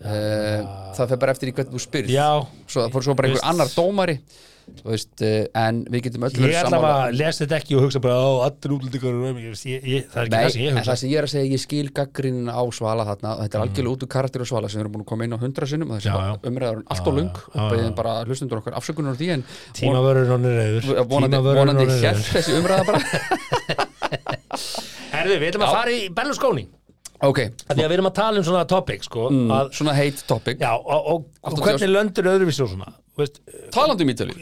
uh, 0.00 0.60
Það 0.96 1.10
fer 1.12 1.20
bara 1.22 1.34
eftir 1.36 1.50
í 1.50 1.54
hvernig 1.56 1.74
þú 1.76 1.82
spyrð. 1.82 2.12
Já, 2.14 2.28
Svo 2.70 3.14
bara 3.18 3.28
einhver 3.30 3.44
annar 3.50 3.72
dómari 3.74 4.16
veist, 4.86 5.12
uh, 5.22 5.46
en 5.56 5.78
við 5.90 6.02
getum 6.08 6.24
öll 6.26 6.32
ég 6.36 6.56
ætla 6.58 6.70
sammála 6.70 6.90
að 7.06 7.14
lesa 7.20 7.44
þetta 7.44 7.56
ekki 7.60 7.76
og 7.78 7.84
hugsa 7.86 8.00
bara 8.04 8.16
á 8.18 8.30
allir 8.46 8.74
útlendingar 8.76 9.14
það 9.56 10.18
er 10.20 10.26
ekki 10.26 10.36
það 10.36 10.50
sem 10.52 10.62
ég 10.62 10.70
en 10.70 10.76
hugsa. 10.76 10.90
það 10.90 10.98
sem 11.00 11.10
ég 11.10 11.18
er 11.20 11.26
að 11.28 11.32
segja, 11.32 11.50
ég 11.54 11.62
skil 11.62 11.88
gaggrinn 11.96 12.50
á 12.50 12.62
Svala 12.76 13.06
þarna, 13.08 13.32
þetta 13.42 13.58
er 13.58 13.64
algjörlega 13.66 13.94
út 13.96 14.04
úr 14.06 14.10
karakter 14.16 14.42
á 14.42 14.46
Svala 14.50 14.68
sem 14.72 14.78
við 14.80 14.84
erum 14.84 14.94
búin 14.96 15.04
að 15.06 15.10
koma 15.12 15.26
inn 15.28 15.36
á 15.36 15.38
hundra 15.42 15.68
sinnum 15.70 15.90
og 15.90 16.00
þessi 16.00 16.12
Mm. 16.16 16.22
Já. 16.26 16.50
umræður 16.50 16.82
allt 16.92 17.06
og 17.10 17.14
lung 17.16 17.30
og 17.54 17.70
beðin 17.72 17.94
bara 17.96 18.12
hlustundur 18.26 18.58
okkar 18.62 18.76
afsökunar 18.78 19.14
á 19.14 19.18
því 19.20 19.28
en 19.36 19.44
tímavörður 19.76 20.26
nonni 20.34 20.52
reyður 20.56 21.04
vonandi, 21.10 21.40
vonandi 21.46 21.86
hér 22.02 22.20
þessi 22.26 22.58
umræða 22.60 22.84
bara. 22.90 23.00
Herðu, 25.16 25.38
við 25.40 25.48
ætlum 25.52 25.64
að 25.66 25.74
fara 25.76 25.94
í 25.94 26.02
Berlusconi. 26.14 26.66
Ok, 27.24 27.38
Af 27.64 27.72
Því 27.78 27.80
að 27.80 27.88
við 27.88 27.94
erum 27.96 28.08
að 28.10 28.16
tala 28.18 28.40
um 28.42 28.44
svona 28.44 28.64
topic 28.68 29.06
sko, 29.06 29.28
að, 29.32 29.70
svona 29.78 29.94
heit 29.96 30.18
topic. 30.28 30.58
Já, 30.60 30.74
og, 30.76 31.06
og, 31.14 31.28
og 31.48 31.62
hvernig 31.64 31.88
löndur 31.88 32.28
öðruvísi 32.34 32.60
og 32.66 32.72
svona 32.74 32.90
þú 33.16 33.24
veist, 33.24 33.40
Talandi 33.74 34.06
um 34.06 34.12
Ítali 34.12 34.36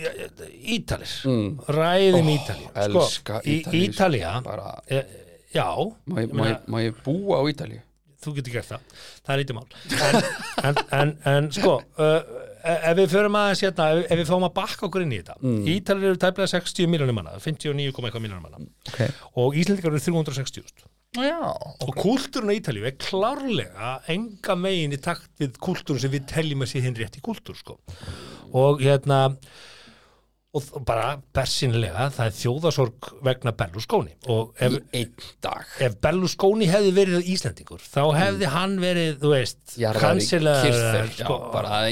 Ítalir. 0.75 1.17
Ræðum 1.79 2.25
mm. 2.27 2.33
Ítalið 2.35 2.81
elska 2.85 3.41
í 3.45 3.59
Ítalíu, 3.61 3.89
Ítalía 3.89 4.37
bara, 4.45 4.77
e, 4.91 5.05
Já, 5.55 5.71
má 6.11 6.19
ég, 6.19 6.33
ég 6.35 6.65
má, 6.67 6.81
ég, 6.83 6.97
búa 7.07 7.39
á 7.39 7.43
Ítali 7.47 7.79
þú 8.25 8.33
getur 8.39 8.55
gert 8.57 8.71
það. 8.73 8.85
Það 9.21 9.35
er 9.35 9.41
lítið 9.43 9.57
mál. 9.59 9.67
En, 9.95 10.19
en, 10.65 10.79
en, 10.99 11.15
en 11.29 11.49
sko 11.53 11.75
uh, 11.77 12.45
ef 12.65 12.97
við 12.99 13.13
förum 13.13 13.39
aðeins 13.39 13.63
hérna 13.67 13.89
ef, 13.93 14.03
ef 14.09 14.21
við 14.23 14.31
fáum 14.31 14.47
að 14.49 14.55
bakka 14.57 14.87
okkur 14.89 15.05
inn 15.05 15.15
í 15.15 15.21
þetta. 15.21 15.37
Mm. 15.43 15.63
Ítalir 15.75 16.11
eru 16.11 16.21
tæplega 16.23 16.53
60 16.55 16.91
miljónir 16.91 17.17
manna 17.17 17.37
59, 17.37 17.89
eitthvað 17.93 18.25
miljónir 18.25 18.45
manna. 18.45 18.69
Okay. 18.91 19.13
og 19.41 19.59
Íslendingar 19.61 19.93
eru 19.93 20.05
360.000 20.05 20.91
Já, 21.15 21.39
og 21.47 21.91
kúltúrun 21.95 22.51
á 22.51 22.59
Ítalíu 22.59 22.89
er 22.89 22.97
klárlega 22.99 23.91
enga 24.11 24.57
megin 24.59 24.97
í 24.97 24.99
takt 24.99 25.31
við 25.39 25.61
kúltúrun 25.63 26.03
sem 26.03 26.11
við 26.11 26.25
teljum 26.33 26.65
að 26.65 26.73
sé 26.73 26.83
hinn 26.83 26.97
rétt 26.99 27.21
í 27.21 27.23
kúltúr 27.23 27.59
sko. 27.61 27.77
Og 28.55 28.81
hérna 28.83 29.21
og 30.55 30.85
bara 30.87 31.17
bersinlega 31.35 32.09
það 32.14 32.29
er 32.29 32.35
þjóðasorg 32.38 33.09
vegna 33.27 33.53
Berlusconi. 33.59 34.12
Og 34.31 34.53
ef, 34.62 34.77
í 34.95 35.03
ef 35.83 35.97
Berlusconi 36.05 36.69
hefði 36.71 36.93
verið 36.95 37.31
Íslandingur 37.35 37.83
þá 37.83 38.03
hefði 38.14 38.51
hann 38.53 38.77
verið, 38.83 39.17
þú 39.23 39.33
veist 39.33 39.75
í 39.81 39.88
kansilega 39.99 41.03
sko, 41.11 41.38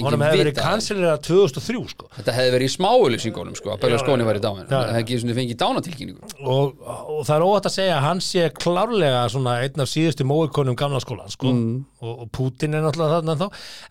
honum 0.06 0.24
hefði 0.26 0.44
verið 0.44 0.60
kansilega 0.60 1.16
2003 1.26 1.82
sko. 1.90 2.10
Þetta 2.18 2.36
hefði 2.38 2.54
verið 2.56 2.70
í 2.70 2.74
smáulýsingunum 2.76 3.58
sko, 3.58 3.76
Berlusconi 3.82 4.28
væri 4.28 4.44
dáin 4.44 4.62
Já, 4.62 4.76
Það 4.76 4.94
hefði 5.00 5.20
svona 5.24 5.38
fengið 5.40 5.60
dánatilkynningu. 5.64 6.32
Og, 6.42 6.86
og 6.86 7.22
það 7.26 7.34
er 7.36 7.46
óvægt 7.48 7.70
að 7.72 7.76
segja 7.80 8.00
hann 8.06 8.22
sé 8.22 8.46
klárlega 8.62 9.26
svona 9.32 9.58
einn 9.64 9.82
af 9.82 9.90
síðustu 9.90 10.26
móikonum 10.28 10.78
gamla 10.78 11.02
skólan 11.02 11.34
sko. 11.34 11.50
Mm. 11.50 11.82
og, 12.02 12.24
og 12.24 12.32
Putin 12.34 12.78
er 12.78 12.86
náttúrulega 12.86 13.18
þarna 13.18 13.36
þá 13.42 13.46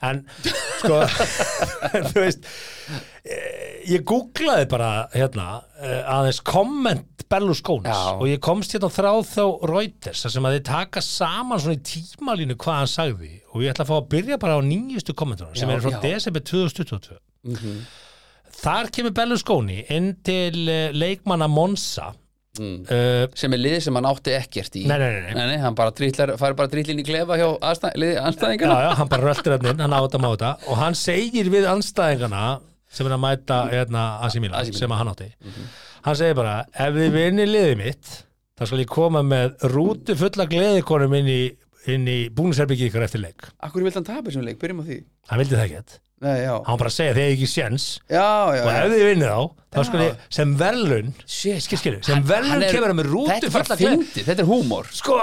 en 0.07 0.23
sko 0.81 1.01
þú 2.11 2.23
veist 2.23 2.47
ég 3.91 4.03
googlaði 4.09 4.65
bara 4.71 4.89
hérna 5.13 5.47
eh, 5.81 5.99
aðeins 6.09 6.39
komment 6.45 7.07
Berlusconis 7.31 7.93
Já. 7.93 8.15
og 8.17 8.25
ég 8.27 8.41
komst 8.43 8.73
hérna 8.75 8.89
þráð 8.91 9.21
þá 9.29 9.43
Reuters 9.71 10.23
sem 10.33 10.47
að 10.49 10.57
þið 10.57 10.63
taka 10.67 11.03
saman 11.05 11.61
svona 11.61 11.77
í 11.77 11.83
tímalínu 11.87 12.57
hvað 12.59 12.79
hann 12.81 12.89
sagði 12.91 13.29
og 13.53 13.61
ég 13.63 13.71
ætla 13.71 13.85
að 13.85 13.91
fá 13.91 13.97
að 14.01 14.09
byrja 14.15 14.39
bara 14.41 14.57
á 14.57 14.61
nýjustu 14.65 15.15
kommentunum 15.15 15.55
sem 15.55 15.69
eru 15.71 15.85
frá 15.85 15.93
já. 15.95 16.01
desember 16.09 16.43
2022 16.49 17.19
Þar 18.61 18.89
kemur 18.93 19.13
Berlusconi 19.15 19.79
inn 19.95 20.11
til 20.27 20.65
uh, 20.67 20.89
leikmanna 20.97 21.47
Monza 21.51 22.11
Mm. 22.59 22.81
uh, 22.83 23.29
sem 23.39 23.53
er 23.55 23.61
lið 23.63 23.77
sem 23.85 23.95
hann 23.95 24.03
átti 24.09 24.33
ekkert 24.35 24.73
í 24.75 24.81
Nei, 24.83 24.97
nei, 24.99 25.21
nei, 25.23 25.45
nei. 25.53 25.59
hann 25.63 25.71
bara 25.71 25.93
trýtlar, 25.95 26.33
fær 26.35 26.51
bara 26.59 26.67
trýtlinn 26.67 26.99
í 26.99 27.05
klefa 27.07 27.37
hjá 27.39 27.45
liði 27.95 28.17
Já, 28.19 28.73
já, 28.75 28.89
hann 28.99 29.07
bara 29.07 29.23
röltir 29.29 29.53
hann 29.55 29.69
inn, 29.71 29.79
hann 29.79 29.95
á 29.95 30.03
þetta 30.03 30.19
máta 30.19 30.49
og 30.67 30.75
hann 30.81 30.97
segir 30.99 31.47
við 31.47 31.63
anstæðingana 31.71 32.41
sem 32.91 33.07
er 33.07 33.15
að 33.15 33.21
mæta 33.23 33.57
hérna, 33.71 34.03
Milan. 34.43 34.71
sem 34.75 34.91
að 34.91 35.01
hann 35.01 35.11
átti. 35.13 35.29
Hann 36.05 36.17
segir 36.19 36.37
bara, 36.37 36.57
ef 36.73 36.93
þið 36.97 37.11
vinni 37.15 37.47
liðið 37.49 37.75
mitt 37.81 38.13
þá 38.59 38.67
skal 38.67 38.83
ég 38.83 38.91
koma 38.91 39.23
með 39.25 39.55
rútu 39.73 40.15
fulla 40.19 40.45
gleðikonum 40.51 41.15
inn 41.21 41.29
í, 41.31 41.41
í 42.11 42.19
búnisherbyggi 42.35 42.89
ykkur 42.91 43.05
eftir 43.07 43.23
leik. 43.23 43.47
Akkur 43.63 43.81
vildi 43.85 43.97
hann 44.01 44.07
tapa 44.11 44.27
þessum 44.29 44.45
leik, 44.45 44.59
byrjum 44.61 44.81
á 44.81 44.85
því. 44.89 44.97
Hann 45.31 45.41
vildi 45.43 45.57
það 45.57 45.67
ekki 45.69 45.81
Nei, 46.21 46.35
já, 46.43 46.51
hann 46.67 46.77
bara 46.77 46.89
segja 46.93 47.13
þegar 47.17 47.31
ekki 47.33 47.47
séns. 47.49 47.85
Já, 48.05 48.25
já, 48.53 48.61
og 48.61 48.67
ef 48.75 48.91
þið 48.93 49.05
vinnið 49.07 49.31
þá, 49.31 49.39
þá 49.73 49.79
skal 49.87 50.01
Já. 50.01 50.03
ég 50.11 50.35
sem 50.37 50.51
skil, 51.81 51.95
sem 52.05 52.19
er- 52.67 52.75
kemur 52.75 52.91
hann 52.91 52.99
með 52.99 53.09
rútu 53.09 53.31
Þetta 53.31 53.47
er 53.47 53.55
bara 53.55 53.65
fulla 53.65 53.77
gleði. 53.79 54.25
þetta 54.27 54.43
er 54.45 54.49
húmor. 54.51 54.91
Sko, 54.93 55.17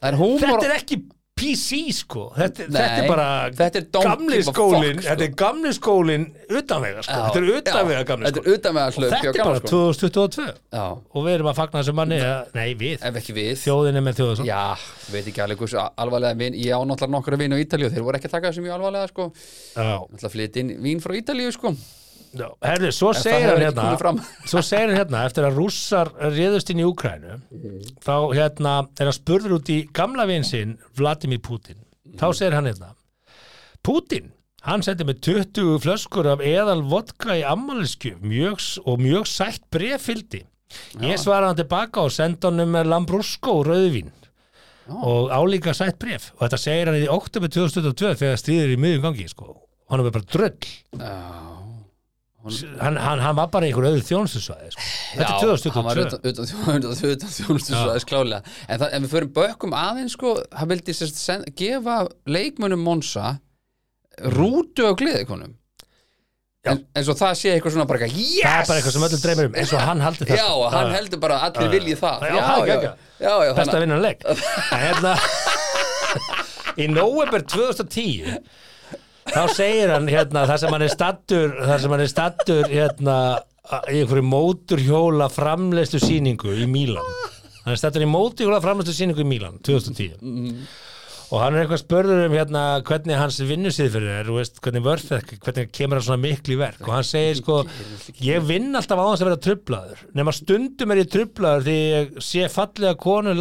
Það 0.00 0.08
er 0.10 0.18
þetta 0.58 0.66
er 0.66 0.74
ekki 0.80 0.98
PC 1.34 1.78
sko. 1.90 2.28
Þetta, 2.36 2.66
Nei, 2.70 2.76
þetta 2.78 3.00
er 3.02 3.08
bara 3.10 3.24
þetta 3.58 3.80
er 3.80 3.86
gamli 4.06 4.36
skólin 4.46 5.00
sko. 5.00 5.06
þetta 5.08 5.24
er 5.26 5.32
gamli 5.40 5.72
skólin 5.74 6.26
utanvega 6.46 7.02
sko. 7.02 7.16
Já, 7.16 7.24
þetta 7.26 7.40
er 7.40 7.58
utanvega 7.58 8.04
gamli 8.10 8.28
Þetta 8.28 8.42
er 8.44 8.54
skólin 8.94 9.10
og 9.10 9.16
þetta 9.16 9.32
er 9.32 9.48
bara 9.50 9.64
2022 9.72 10.46
Já, 10.46 10.84
og 10.94 11.26
við 11.26 11.34
erum 11.34 11.50
að 11.50 11.58
fagna 11.58 11.82
þessu 11.82 11.96
manni 11.98 12.20
nei 12.54 12.68
við, 12.78 13.02
við. 13.34 13.50
Þjóðin 13.64 13.98
er 13.98 14.06
með 14.06 14.20
þjóðin 14.22 14.48
Já, 14.52 14.62
veit 15.10 15.32
ekki 15.32 15.44
alveg 15.48 15.64
hversu 15.64 15.82
alvarlega 15.82 16.40
vin 16.44 16.60
Ég 16.60 16.70
á 16.70 16.80
náttúrulega 16.86 17.16
nokkra 17.18 17.40
vin 17.42 17.56
á 17.56 17.58
Ítalíu 17.58 17.90
Þeir 17.90 18.06
voru 18.06 18.20
ekki 18.20 18.30
að 18.30 18.38
taka 18.38 18.52
þessu 18.54 18.64
mjög 18.68 18.78
alvarlega 18.78 19.10
sko. 19.10 19.28
Náttúrulega 19.74 20.34
flytt 20.38 20.62
inn 20.62 20.74
vín 20.86 21.02
frá 21.02 21.18
Ítalíu 21.18 21.50
sko 21.58 21.74
herri, 22.64 22.90
svo 22.94 23.12
segir 23.16 23.50
hann 23.52 23.62
hérna 23.62 24.14
svo 24.50 24.62
segir 24.64 24.90
hann 24.90 24.98
hérna, 24.98 25.24
eftir 25.28 25.46
að 25.46 25.58
rússar 25.60 26.10
réðust 26.18 26.72
inn 26.72 26.82
í 26.82 26.86
Úkrænu 26.88 27.38
þá 28.04 28.16
hérna 28.34 28.76
er 28.98 29.08
hann 29.08 29.16
spurður 29.16 29.58
út 29.58 29.72
í 29.72 29.82
gamla 29.94 30.26
vin 30.30 30.46
sinn 30.46 30.78
Vladimir 30.98 31.42
Putin. 31.44 31.80
Þá 32.18 32.26
segir 32.32 32.56
hann 32.58 32.70
hérna 32.70 32.94
Putin, 33.84 34.32
hann 34.64 34.82
sendi 34.84 35.06
með 35.06 35.20
20 35.28 35.78
flöskur 35.84 36.28
af 36.32 36.42
eðal 36.44 36.82
vodka 36.88 37.36
í 37.38 37.46
ammaliðskjöf 37.46 38.82
og 38.84 39.00
mjög 39.02 39.30
sætt 39.30 39.64
brefildi 39.74 40.44
ég 41.04 41.20
svara 41.20 41.50
hann 41.50 41.58
tilbaka 41.58 42.06
og 42.06 42.14
senda 42.14 42.50
hann 42.50 42.70
með 42.70 42.90
Lambrusco 42.90 43.60
rauðvín 43.66 44.12
og 44.90 45.30
álíka 45.32 45.72
sætt 45.76 45.98
bref 46.00 46.32
og 46.34 46.46
þetta 46.46 46.60
segir 46.60 46.90
hann 46.90 47.00
í 47.00 47.10
oktober 47.12 47.52
2022 47.52 48.16
þegar 48.20 48.40
stríður 48.40 48.74
í 48.74 48.80
miðjum 48.80 49.06
gangi 49.08 49.28
sko. 49.30 49.54
hann 49.90 50.00
er 50.02 50.10
bara 50.10 50.32
dröll 50.32 50.72
Já 50.98 51.53
hann, 52.44 52.96
hann, 53.00 53.20
hann 53.24 53.36
var 53.38 53.48
bara 53.52 53.66
í 53.66 53.70
einhver 53.72 53.86
öðru 53.88 54.04
þjónustusvæði 54.04 54.70
sko. 54.74 54.84
þetta 55.14 55.24
er 55.24 55.74
hann 55.76 55.88
var 55.88 56.00
2022 56.00 56.04
utan, 56.04 56.20
utan, 56.28 56.44
utan, 56.76 56.92
utan, 56.92 57.10
utan 57.16 57.34
þjónustu 57.38 57.72
svo 57.72 57.82
aðeins 57.88 58.08
klálega 58.10 58.40
en, 58.68 58.78
það, 58.82 58.86
en 58.98 59.04
við 59.06 59.12
förum 59.16 59.32
bökkum 59.40 59.76
aðeins 59.80 60.16
sko 60.18 60.34
hann 60.52 60.70
vildi 60.74 60.96
sérst 60.98 61.20
send, 61.22 61.50
gefa 61.58 61.98
leikmönnum 62.28 62.82
Monsa 62.84 63.36
rútu 64.36 64.84
á 64.86 64.92
gleðikonum 64.98 65.54
Já. 66.64 66.70
en, 66.72 66.84
en 66.96 67.04
svo 67.04 67.12
það 67.18 67.34
sé 67.36 67.50
eitthvað 67.52 67.74
svona 67.74 67.84
bara 67.88 68.06
eitthvað, 68.06 68.20
yes! 68.24 68.44
það 68.44 68.60
er 68.60 68.68
bara 68.68 68.78
eitthvað 68.80 68.94
sem 68.94 69.02
öllum 69.08 69.22
dreymir 69.24 69.48
um 69.50 69.56
eins 69.60 69.72
og 69.76 69.82
hann 69.84 70.00
haldi 70.04 70.28
það 70.30 70.38
já, 70.38 70.44
sko. 70.48 70.68
hann 70.72 70.94
heldur 70.96 71.20
bara 71.24 71.40
allir 71.48 71.66
Já. 71.68 71.72
vilji 71.74 71.96
það 72.00 72.22
Já, 72.24 72.28
já, 72.30 72.38
það 72.44 72.54
er 72.54 72.68
já, 72.68 72.70
geggjað. 72.70 72.94
já, 73.20 73.34
já, 73.34 73.50
best 73.50 73.58
þannig- 73.58 73.74
að 73.74 73.82
vinna 73.84 73.98
hann 73.98 74.06
leik 74.06 74.20
en 74.72 74.84
hérna 74.84 75.12
í 76.80 76.86
november 76.90 77.44
2010 77.52 78.38
þá 79.30 79.42
segir 79.54 79.92
hann 79.94 80.08
hérna 80.10 80.44
þar 80.48 80.62
sem 80.62 80.74
hann 80.76 80.86
er 80.86 80.92
stattur 80.92 81.54
þar 81.58 81.82
sem 81.82 81.94
hann 81.94 82.04
er 82.04 82.12
stattur 82.12 82.70
hérna 82.70 83.18
í 83.88 84.02
einhverju 84.02 84.26
móturhjóla 84.28 85.30
framleiðslu 85.32 86.02
síningu 86.02 86.52
í 86.52 86.66
Mílan. 86.68 87.06
Hann 87.64 87.72
er 87.72 87.80
stattur 87.80 88.04
í 88.04 88.10
móturhjóla 88.10 88.60
framleiðslu 88.64 88.96
síningu 88.98 89.24
í 89.24 89.28
Mílan 89.28 89.60
2010 89.64 90.18
og 91.34 91.40
hann 91.42 91.56
er 91.56 91.64
eitthvað 91.64 91.80
spörður 91.80 92.20
um 92.28 92.34
hérna 92.36 92.62
hvernig 92.86 93.18
hans 93.18 93.40
vinnusýðferðir 93.42 94.20
er 94.20 94.28
veist, 94.30 94.60
hvernig 94.62 94.84
vörð 94.84 95.08
hvernig 95.42 95.72
kemur 95.74 95.98
hann 95.98 96.06
svona 96.06 96.22
miklu 96.22 96.54
í 96.54 96.58
verk? 96.60 96.82
Og 96.86 96.92
hann 96.94 97.06
segir 97.08 97.40
sko 97.40 97.56
ég 98.22 98.44
vinn 98.46 98.70
alltaf 98.78 99.00
á 99.02 99.06
þess 99.08 99.24
að 99.24 99.30
vera 99.30 99.40
trublaður 99.48 100.04
nema 100.20 100.34
stundum 100.36 100.94
er 100.94 101.02
ég 101.02 101.10
trublaður 101.10 101.66
því 101.66 101.76
ég 101.80 102.14
sé 102.28 102.46
fallega 102.52 102.94
konur 103.02 103.34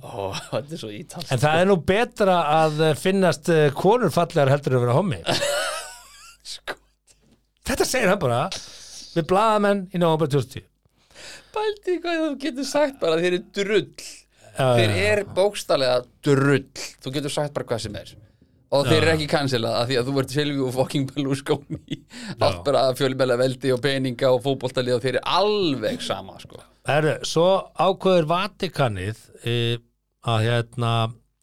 Ó, 0.00 0.32
þetta 0.48 0.76
er 0.76 0.80
svo 0.80 0.92
ítalst 0.94 1.34
en 1.34 1.42
það 1.42 1.60
er 1.60 1.68
nú 1.68 1.76
betra 1.90 2.38
að 2.56 2.80
finnast 3.00 3.52
eh, 3.52 3.68
konur 3.76 4.14
fallegar 4.14 4.52
heldur 4.54 4.78
að 4.78 4.86
vera 4.86 4.96
hommi. 4.96 5.20
Sko. 6.50 6.78
þetta 7.68 7.86
segir 7.86 8.10
hann 8.10 8.22
bara 8.22 8.46
við 9.12 9.28
blaðamenn 9.28 9.84
í 9.92 10.00
november 10.00 10.30
2010 10.32 10.64
Pældi 11.50 11.98
hvað 12.00 12.20
þú 12.22 12.32
getur 12.46 12.66
sagt 12.68 13.00
bara 13.02 13.20
þeir 13.20 13.34
eru 13.34 13.44
drull 13.58 13.84
Þeir 14.56 14.96
eru 15.04 15.24
bókstallega 15.36 16.00
drull. 16.26 16.64
Þú 17.02 17.12
getur 17.14 17.32
sagt 17.34 17.54
bara 17.56 17.68
hvað 17.70 17.84
sem 17.86 17.96
er. 18.00 18.12
Og 18.70 18.86
þeir 18.86 19.00
eru 19.02 19.12
ekki 19.16 19.26
cancelað 19.32 19.76
af 19.80 19.88
því 19.88 19.96
að 19.98 20.08
þú 20.08 20.18
ert 20.22 20.34
Silvi 20.34 20.60
og 20.62 20.74
fucking 20.76 21.08
Berlusconi. 21.10 21.96
Allt 22.38 22.60
bara 22.66 22.84
fjölmjöla 22.98 23.36
veldi 23.40 23.72
og 23.74 23.80
peninga 23.82 24.30
og 24.30 24.44
fótboltalið 24.44 24.94
og 24.98 25.02
þeir 25.02 25.16
eru 25.18 25.22
alveg 25.40 26.04
sama 26.06 26.36
sko. 26.42 26.60
Herru, 26.86 27.16
svo 27.26 27.48
ákveður 27.82 28.28
Vatikanið 28.30 29.18
e, 29.42 29.56
að 30.30 30.46
hérna 30.46 30.92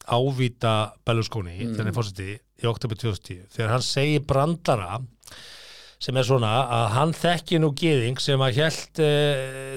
ávíta 0.08 0.74
Berlusconi 1.04 1.58
Mm. 1.66 1.86
er 1.86 1.92
fórseti 1.92 2.30
í 2.58 2.66
oktober 2.66 2.96
2010 2.96 3.44
þegar 3.54 3.74
hann 3.76 3.84
segir 3.84 4.24
brandara 4.26 4.98
sem 5.98 6.14
er 6.20 6.26
svona 6.28 6.50
að 6.70 6.84
hann 6.94 7.12
þekki 7.18 7.58
nú 7.58 7.72
gyðing 7.78 8.20
sem 8.22 8.42
að 8.44 8.58
hjælt 8.60 9.00
e, 9.02 9.08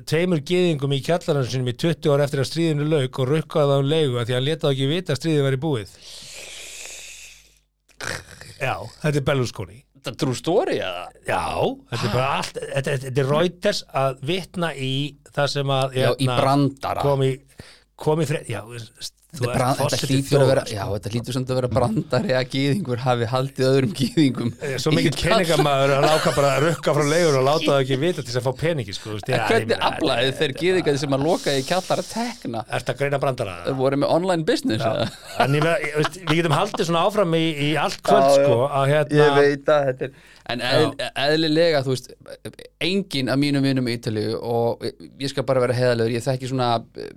tveimur 0.06 0.44
gyðingum 0.46 0.94
í 0.94 1.00
kjallarann 1.06 1.48
sinum 1.50 1.72
í 1.72 1.74
20 1.82 2.12
ár 2.14 2.22
eftir 2.28 2.44
að 2.44 2.50
stríðinu 2.52 2.86
lauk 2.92 3.20
og 3.24 3.32
rukkaði 3.32 3.72
það 3.72 3.82
um 3.82 3.90
leigu 3.90 4.20
að 4.22 4.28
því 4.28 4.36
að 4.36 4.38
hann 4.38 4.48
letaði 4.50 4.76
ekki 4.76 4.90
vita 4.92 5.16
að 5.16 5.22
stríðið 5.22 5.48
væri 5.48 5.62
búið. 5.66 5.96
Já, 8.62 8.76
þetta 9.02 9.18
er 9.18 9.26
Berlusconi. 9.32 9.80
Þetta 10.02 10.12
er 10.14 10.20
true 10.22 10.38
story 10.38 10.78
eða? 10.82 11.02
Já, 11.26 11.42
þetta 11.92 12.06
er 12.08 12.14
bara 12.16 12.30
allt 12.40 12.56
þetta, 12.62 12.94
þetta 13.06 13.22
er 13.24 13.28
Reuters 13.30 13.82
að 14.02 14.22
vitna 14.32 14.72
í 14.74 14.94
það 15.34 15.52
sem 15.56 15.74
að 15.78 15.98
Já, 15.98 16.06
í 16.06 16.14
hérna, 16.26 16.38
brandara. 16.42 17.04
kom 17.06 17.26
í, 17.26 17.32
kom 18.02 18.22
í 18.24 18.30
fred, 18.30 18.50
já, 18.50 18.62
Þetta, 19.32 19.68
þetta 19.80 20.08
hlýtur 20.10 20.42
að 20.44 20.50
vera, 20.50 20.62
já, 20.68 20.82
sko. 20.82 20.96
þetta 20.98 21.12
hlýtur 21.14 21.36
samt 21.38 21.52
að 21.54 21.58
vera 21.62 21.68
brandari 21.72 22.34
að 22.36 22.50
gýðingur 22.52 23.00
hafi 23.00 23.28
haldið 23.32 23.68
öðrum 23.70 23.94
gýðingum 23.96 24.50
Eh, 24.68 24.74
Svo 24.82 24.92
mikið 24.92 25.16
peningamæður 25.22 25.94
að 25.96 26.08
láka 26.10 26.34
bara 26.36 26.50
að 26.58 26.66
rukka 26.66 26.96
frá 26.98 27.06
leigur 27.08 27.38
og 27.40 27.46
láta 27.48 27.70
það 27.70 27.80
ekki 27.86 28.00
vita 28.02 28.26
til 28.28 28.36
að 28.36 28.44
fá 28.50 28.52
peningi 28.60 28.96
sko, 28.98 29.16
Hvernig 29.24 29.72
meina, 29.72 29.80
aflaðið 29.88 30.36
þeir 30.42 30.56
gýðingar 30.60 31.00
sem 31.00 31.16
að 31.16 31.26
lokaði 31.30 31.64
í 31.64 31.66
kjallar 31.70 32.04
að 32.04 32.12
tekna? 32.12 32.66
Ertu 32.76 32.94
að 32.94 33.00
greina 33.00 33.22
brandara? 33.24 33.56
Þeir 33.70 33.80
voru 33.80 34.02
með 34.04 34.14
online 34.18 34.48
business 34.52 34.86
við 36.28 36.36
getum 36.36 36.58
haldið 36.60 36.92
svona 36.92 37.08
áfram 37.08 37.40
í, 37.40 37.44
í 37.56 37.74
allt 37.80 38.04
kvöld 38.04 38.30
sko, 38.36 38.62
hérna 38.92 39.22
Ég 39.22 39.36
veit 39.40 39.72
að 39.72 39.90
þetta 39.94 40.10
er 40.10 40.30
En 40.52 40.62
eðl, 40.66 40.90
eðlilega, 41.22 41.84
þú 41.86 41.94
veist 41.94 42.10
engin 42.84 43.30
af 43.32 43.38
mínum 43.40 43.64
vinum 43.64 43.88
í 43.88 43.94
Ítalíu 43.96 44.40
og 44.42 44.82
ég 44.84 45.32
skal 45.32 45.46
bara 45.48 45.62
vera 45.64 45.78
heðalegur 45.78 46.18
ég 46.18 46.26
þekki 46.26 46.50
svona 46.52 46.74
eh, 47.00 47.14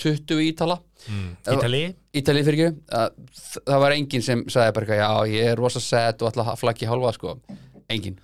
20 0.00 0.40
Ítala 0.46 0.78
Ítali? 1.08 1.82
Ítalíu 2.16 2.46
fyrir 2.46 2.66
ekki 2.66 3.04
það 3.66 3.82
var 3.84 3.94
engin 3.96 4.24
sem 4.26 4.44
sagði 4.50 4.76
bara 4.78 4.98
já 5.00 5.10
ég 5.32 5.52
er 5.52 5.60
rosa 5.60 5.82
set 5.82 6.22
og 6.22 6.34
að 6.34 6.52
flaggi 6.60 6.88
hálfa 6.90 7.14
sko. 7.16 7.36
Engin, 7.90 8.18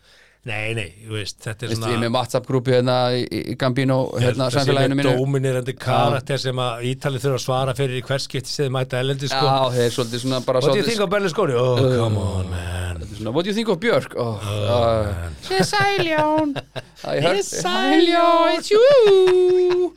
Nei, 0.47 0.75
nei, 0.79 0.91
þú 1.03 1.17
veist, 1.17 1.41
þetta 1.43 1.67
er 1.67 1.71
Vist, 1.73 1.81
ég 1.83 1.89
er 1.89 1.97
svona 1.97 2.03
með 2.05 2.13
WhatsApp-grúpi 2.15 2.71
hérna 2.77 2.97
í, 3.19 3.41
Gambino 3.59 3.97
hérna 4.15 4.47
samfélaginu 4.55 4.95
þessi 4.95 5.01
mínu. 5.01 5.15
dóminirandi 5.19 5.75
karakter 5.83 6.39
sem 6.39 6.61
að 6.63 6.85
Ítali 6.93 7.19
þurfa 7.19 7.41
að 7.41 7.43
svara 7.43 7.75
fyrir 7.75 7.99
í 7.99 8.03
hvers 8.07 8.29
skipti 8.29 8.53
sem 8.53 8.69
þið 8.69 8.75
mæta 8.77 9.01
elendi 9.03 9.27
sko. 9.33 9.43
Já, 9.43 9.57
þeir 9.75 9.85
er 9.89 9.95
svolítið 9.97 10.23
svona 10.23 10.41
bara 10.47 10.63
What 10.63 10.71
do 10.71 10.79
you 10.79 10.87
think 10.87 11.03
of 11.03 11.11
Berlusconi? 11.11 11.57
Oh, 11.59 11.83
come 11.83 12.23
on, 12.23 12.51
man. 12.55 13.03
svona, 13.17 13.35
What 13.35 13.43
do 13.43 13.51
you 13.51 13.57
think 13.59 13.69
of 13.75 13.81
Björk? 13.83 14.15
Oh, 14.15 14.39
uh, 14.39 15.11
Ég 15.51 15.59
er 15.59 15.67
sæljón 15.73 16.55
I 16.57 17.19
heard, 17.19 17.27
Ég 17.27 17.43
er 17.43 17.47
sæljón 17.51 18.55
It's 18.55 18.71
you. 18.71 19.95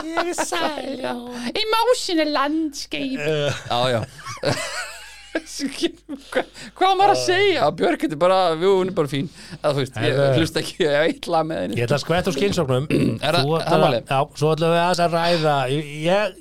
Ég 0.00 0.22
er 0.24 0.36
sæljón 0.48 1.52
Emotional 1.52 2.32
landscape. 2.40 3.20
Já, 3.68 3.80
já 3.92 4.00
Hva, 5.44 6.42
Hvað 6.78 6.90
á 6.90 6.94
maður 6.98 7.12
að 7.12 7.20
segja? 7.22 7.68
Björk 7.78 8.02
þetta 8.04 8.16
er 8.16 8.20
bara, 8.22 8.38
við 8.58 8.72
hún 8.80 8.90
er 8.90 8.96
bara 8.96 9.10
fín. 9.12 9.30
Að, 9.60 9.70
þú 9.70 9.84
veist, 9.84 9.96
ég 10.04 10.36
hlusta 10.40 10.62
ekki 10.62 10.76
ég 10.84 10.98
lag 11.32 11.48
með 11.48 11.62
henni. 11.62 11.78
Ég 11.78 11.86
ætla 11.88 11.98
að 11.98 12.04
Er 13.28 13.38
er 13.62 13.72
að- 13.78 13.84
málið? 13.84 14.12
Já, 14.12 14.20
svo 14.42 14.52
ætlum 14.54 14.74
við 14.74 14.82
að 15.06 15.16
ræða. 15.16 15.56
Ég, 15.74 15.88
ég, 16.08 16.36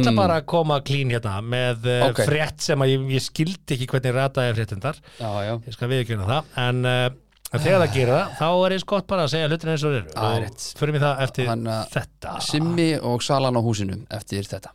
ætla 0.00 0.14
bara 0.18 0.38
að 0.40 0.46
koma 0.52 0.80
klín 0.86 1.14
hérna 1.14 1.38
með 1.44 1.88
Ok. 1.94 2.10
okay. 2.10 2.28
frétt 2.30 2.66
sem 2.66 2.84
að 2.84 2.92
ég, 2.94 3.08
ég 3.16 3.26
skildi 3.26 3.76
ekki 3.76 3.90
hvernig 3.94 4.16
rataði 4.18 4.56
fréttindar 4.58 5.00
Já, 5.20 5.30
já, 5.46 5.54
Ég 5.66 5.76
skal 5.76 5.92
viðkjöna 5.94 6.28
það. 6.30 6.50
En 6.66 6.82
uh, 6.90 7.06
þegar 7.54 7.86
það 7.86 7.96
gerir 7.96 8.12
það, 8.16 8.34
þá 8.40 8.48
er 8.50 8.76
eins 8.76 8.88
gott 8.92 9.08
bara 9.10 9.24
að 9.26 9.32
segja 9.36 9.48
hlutin 9.50 9.72
eins 9.76 9.86
og 9.88 9.96
er 10.00 10.10
Og 10.14 10.44
rétt. 10.44 10.68
Förum 10.80 10.98
við 10.98 11.06
það 11.06 11.24
eftir 11.28 11.54
þetta. 11.96 12.36
Simmi 12.50 12.90
og 13.00 13.24
Salan 13.26 13.58
á 13.58 13.62
húsinu 13.64 14.02
eftir 14.20 14.46
þetta 14.46 14.74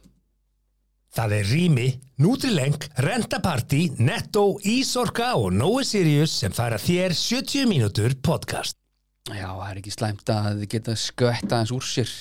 Það 1.16 1.34
er 1.38 1.46
Rými, 1.48 1.86
Nutrileng, 2.20 2.76
Rentaparty, 3.00 3.86
Netto, 4.04 4.58
Ísorka 4.68 5.30
og 5.40 5.54
Nói 5.56 5.86
Sirius 5.88 6.34
sem 6.42 6.52
færa 6.56 6.76
þér 6.82 7.14
70 7.16 7.70
mínútur 7.72 8.18
podcast. 8.20 8.76
Já, 9.32 9.48
það 9.48 9.70
er 9.72 9.78
ekki 9.80 9.94
slæmt 9.96 10.30
að 10.30 10.50
þið 10.60 10.68
geta 10.76 10.96
skvetta 11.02 11.62
eins 11.64 11.72
úr 11.74 11.82
sér 11.88 12.12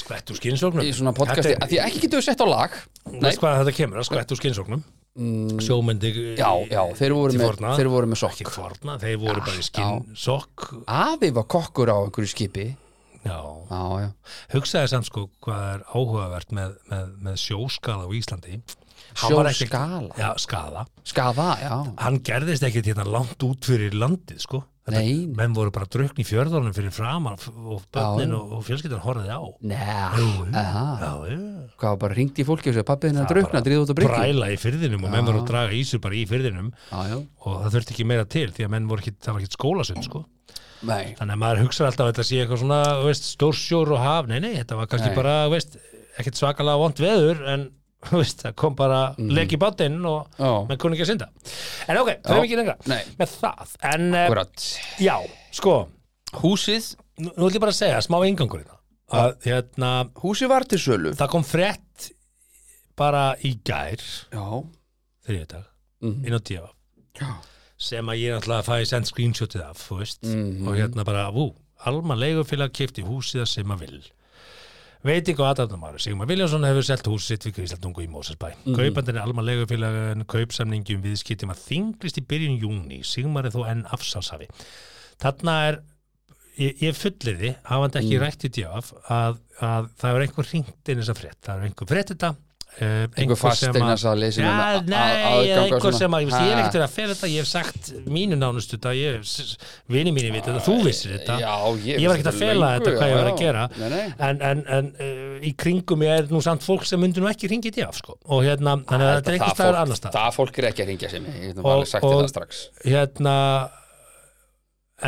Skvett 0.00 0.32
úr 0.32 0.38
skynsóknum. 0.40 0.82
í 0.82 0.94
svona 0.96 1.12
podcasti, 1.14 1.52
Þetta 1.52 1.66
að 1.68 1.70
því 1.74 1.78
ekki 1.84 2.00
getur 2.06 2.18
við 2.18 2.26
sett 2.26 2.40
á 2.42 2.46
lag 2.48 2.72
er- 2.72 3.20
Veist 3.28 3.38
hvað 3.44 3.60
þetta 3.60 3.74
kemur, 3.76 4.00
að 4.00 4.08
skvett 4.08 4.32
úr 4.34 4.40
skynsóknum? 4.40 4.82
Mm, 5.18 5.60
Sjómendi 5.62 6.10
Já, 6.38 6.50
já, 6.72 6.82
þeir 6.98 7.14
voru 7.14 7.38
með, 7.38 7.62
þeir 7.78 7.88
voru 7.92 8.06
með 8.10 8.20
sokk 8.24 8.40
Ekki 8.40 8.50
forna, 8.56 8.98
þeir 8.98 9.16
voru 9.22 9.40
bara 9.44 9.60
í 9.60 9.62
skinn 9.68 10.16
sokk. 10.16 10.66
Afi 10.88 11.30
var 11.36 11.46
kokkur 11.46 11.92
á 11.94 11.96
einhverju 12.02 12.32
skipi 12.32 12.66
Já, 13.26 13.38
Já, 13.68 13.80
já, 14.04 14.08
hugsaði 14.54 14.90
samt 14.92 15.08
sko 15.08 15.26
hvað 15.44 15.64
er 15.72 15.86
áhugavert 15.90 16.54
með, 16.54 16.76
með, 16.90 17.10
með 17.26 17.40
sjóskala 17.42 18.06
á 18.06 18.10
Íslandi. 18.14 18.60
Sjóskala? 19.18 20.00
Já, 20.18 20.30
skala. 20.38 20.86
Skafa, 21.06 21.52
já. 21.62 21.74
Hann 22.02 22.18
gerðist 22.26 22.66
ekkert 22.66 22.90
hérna 22.90 23.06
langt 23.08 23.42
út 23.46 23.66
fyrir 23.66 23.96
landið 23.96 24.42
sko. 24.44 24.62
Þetta, 24.88 25.00
Nei. 25.04 25.26
menn 25.36 25.52
voru 25.52 25.72
bara 25.74 25.84
drukni 25.90 26.24
í 26.24 26.26
fjörðunum 26.26 26.72
fyrir 26.72 26.92
framan 26.96 27.36
og 27.36 27.82
börnin 27.92 28.30
Já. 28.32 28.36
og, 28.38 28.54
og 28.56 28.62
fjölskyldan 28.64 29.02
horfði 29.04 29.34
á. 29.36 29.42
Nei, 29.68 29.76
aha. 30.56 30.84
Já, 31.02 31.10
já. 31.28 31.40
Hvað 31.82 31.98
bara 32.04 32.16
ringt 32.16 32.40
í 32.40 32.46
fólki 32.48 32.70
og 32.70 32.76
segja 32.78 32.86
pappiðin 32.88 33.20
að 33.20 33.34
bara 33.50 33.62
dríða 33.66 33.82
út 33.84 33.92
á 33.92 33.96
bryggju? 33.98 34.14
Bræla 34.14 34.48
í 34.54 34.56
fyrðinum 34.62 35.04
og 35.04 35.12
menn 35.12 35.28
voru 35.28 35.42
að 35.42 35.50
draga 35.52 35.76
ísur 35.76 36.00
bara 36.00 36.16
í 36.16 36.24
fyrðinum 36.30 36.72
Já, 36.72 36.98
já, 37.12 37.18
og 37.20 37.60
það 37.66 37.76
þurfti 37.76 37.94
ekki 37.98 38.08
meira 38.08 38.24
til 38.32 38.48
því 38.56 38.64
að 38.64 38.72
menn 38.78 38.88
voru 38.88 39.04
ekki, 39.04 39.14
það 39.26 39.36
var 39.36 39.44
ekki 39.44 39.58
skólasund 39.58 40.08
sko 40.08 40.24
nei. 40.86 41.14
Þannig 41.18 41.34
að 41.34 41.40
maður 41.42 41.62
hugsa 41.64 41.86
alltaf 41.88 42.06
að 42.06 42.12
þetta 42.12 42.24
sé 42.28 42.38
eitthvað 42.42 42.60
svona 42.62 42.80
veist, 43.04 43.24
stórsjór 43.34 43.92
og 43.96 43.98
haf, 44.02 44.28
nei 44.30 44.38
nei, 44.44 44.52
þetta 44.60 44.76
var 44.78 44.86
kannski 44.92 45.10
Nei. 45.10 45.16
bara, 45.18 45.34
veist, 45.52 45.76
ekkert 46.18 46.38
svakalega 46.38 46.78
vond 46.82 47.02
veður 47.02 47.42
en 47.54 47.66
veist, 48.20 48.44
það 48.44 48.54
kom 48.62 48.76
bara 48.78 49.00
mm. 49.18 49.30
lek 49.34 49.52
í 49.56 49.58
bátinn 49.58 49.98
og 50.06 50.28
Já. 50.38 50.50
menn 50.68 50.78
kunni 50.78 50.94
ekki 50.98 51.06
að 51.06 51.10
synda. 51.12 51.28
En 51.90 51.98
ok, 51.98 52.10
það 52.22 52.36
er 52.36 52.44
ekki 52.46 52.58
lengra. 52.60 52.76
Með 53.18 53.32
það, 53.40 53.72
en 53.92 54.08
uh, 54.12 54.20
Akkurat. 54.22 54.66
já, 55.02 55.16
sko. 55.58 55.76
Húsið, 56.44 56.92
nú, 57.18 57.32
nú 57.32 57.48
ætlum 57.48 57.56
ég 57.58 57.64
bara 57.64 57.74
að 57.74 57.80
segja, 57.80 58.02
smá 58.06 58.18
ingangur 58.28 58.62
hérna. 58.62 58.76
Að 59.18 59.34
hérna, 59.48 59.90
húsið 60.20 60.50
var 60.52 60.66
til 60.68 60.78
sölu. 60.78 61.14
það 61.16 61.30
kom 61.32 61.46
frétt 61.48 62.10
bara 62.98 63.32
í 63.46 63.54
gær. 63.66 64.02
Já, 64.34 64.44
þriðjudag, 65.26 65.64
Mhm. 66.02 66.26
inn 66.26 66.36
á 66.38 66.40
dífa 66.40 66.68
já 67.18 67.30
sem 67.78 68.10
að 68.10 68.20
ég 68.20 68.36
náttúrulega 68.36 68.66
fæ 68.66 68.86
send 68.90 69.08
screenshotið 69.08 69.64
af, 69.64 69.88
veist. 69.94 70.22
Mhm. 70.26 70.68
og 70.68 70.78
hérna 70.78 71.04
bara, 71.06 71.30
ú, 71.30 71.54
Alma 71.86 72.16
leigufélag 72.18 72.72
kipti 72.74 73.04
húsið 73.06 73.44
að 73.44 73.52
sem 73.52 73.70
að 73.70 73.84
vil 73.84 74.00
veiting 75.06 75.38
og 75.38 75.46
aðdæfnumári 75.52 76.00
Sigmar 76.02 76.26
Viljánsson 76.26 76.66
hefur 76.66 76.86
selt 76.86 77.06
húsið 77.06 77.28
sitt 77.30 77.44
við 77.46 77.54
Gríslandungu 77.60 78.02
í 78.02 78.08
Mósesbæ 78.10 78.48
mm 78.50 78.78
kaupandinn 78.78 79.20
er 79.20 79.22
Alma 79.22 79.44
leigufélag 79.46 80.24
kaupsamningi 80.26 80.96
um 80.96 81.04
viðskiptum 81.04 81.52
að 81.54 81.62
þinglist 81.68 82.18
í 82.18 82.24
byrjun 82.26 82.58
júni 82.64 82.98
Sigmar 83.06 83.46
er 83.46 83.54
þó 83.54 83.62
enn 83.70 83.86
afsálshafi. 83.94 84.50
Þarna 85.22 85.54
er 85.68 85.80
ég, 86.58 86.82
ég 86.82 86.98
fulliði, 86.98 87.54
hafandi 87.68 88.02
ekki 88.02 88.16
mm. 88.16 88.24
rætt 88.24 88.46
í 88.48 88.52
djáf 88.58 88.90
að, 89.06 89.40
að 89.62 89.88
það 90.02 90.18
er 90.18 90.26
einhver 90.26 90.50
hringt 90.50 90.92
inn 90.92 91.02
þessa 91.02 91.18
frétt, 91.18 91.40
það 91.46 91.54
er 91.54 91.70
einhver 91.70 91.90
frétt 91.94 92.12
þetta 92.14 92.34
Uh, 92.78 93.08
Einhver 93.18 93.34
fasteignasali 93.40 94.28
sem 94.30 94.44
er 94.44 94.50
Já, 94.52 94.58
með 94.58 94.76
a- 94.78 94.82
nei, 94.86 95.14
að 95.50 95.62
einhver 95.64 95.94
sem 95.98 96.14
að, 96.14 96.26
ég, 96.28 96.34
er 96.52 96.60
ekkert 96.62 96.84
að 96.84 96.92
fyrir 96.94 97.08
þetta, 97.10 97.30
ég 97.32 97.42
hef 97.42 97.48
sagt 97.50 97.88
mínu 98.06 98.36
nánustu 98.38 98.78
þetta, 98.78 98.92
vini 99.90 100.12
mínu 100.14 100.30
vita 100.36 100.52
þetta, 100.52 100.62
þú 100.68 100.76
vissir 100.86 101.16
þetta. 101.16 101.38
Já, 101.42 101.54
ég, 101.88 101.98
ég 101.98 102.06
var 102.12 102.20
ekkert 102.20 102.30
að 102.30 102.38
fela 102.38 102.68
þetta 102.76 102.92
hvað 102.94 103.10
ég 103.10 103.18
var 103.18 103.30
að 103.32 103.40
gera. 103.42 103.64
Nei, 103.80 103.88
nei. 103.96 104.04
En, 104.28 104.42
en, 104.50 104.62
en 104.78 104.92
uh, 104.94 105.32
í 105.42 105.52
kringum 105.58 106.04
ég 106.06 106.22
er 106.22 106.30
nú 106.30 106.42
samt 106.46 106.62
fólk 106.62 106.86
sem 106.86 107.02
myndi 107.02 107.18
nú 107.24 107.26
ekki 107.32 107.50
ringi 107.50 107.72
í 107.74 107.82
af 107.88 107.98
sko. 107.98 108.14
og 108.30 108.44
hérna, 108.46 108.76
þannig 108.86 109.08
að 109.08 109.18
þetta 109.18 109.34
er 109.34 109.42
staðar 109.42 109.58
fólk- 109.74 109.80
annar 109.82 109.98
stað 110.02 110.16
Það 110.20 110.38
fólk 110.38 110.62
er 110.62 110.68
ekki 110.70 110.84
að 110.86 110.92
ringja 110.92 111.10
sem 111.16 111.26
ég 111.26 111.42
Ég 111.48 111.58
hef 111.58 111.66
alveg 111.74 111.90
sagt 111.90 112.06
það 112.06 112.30
strax. 112.30 112.62
hérna 112.86 113.34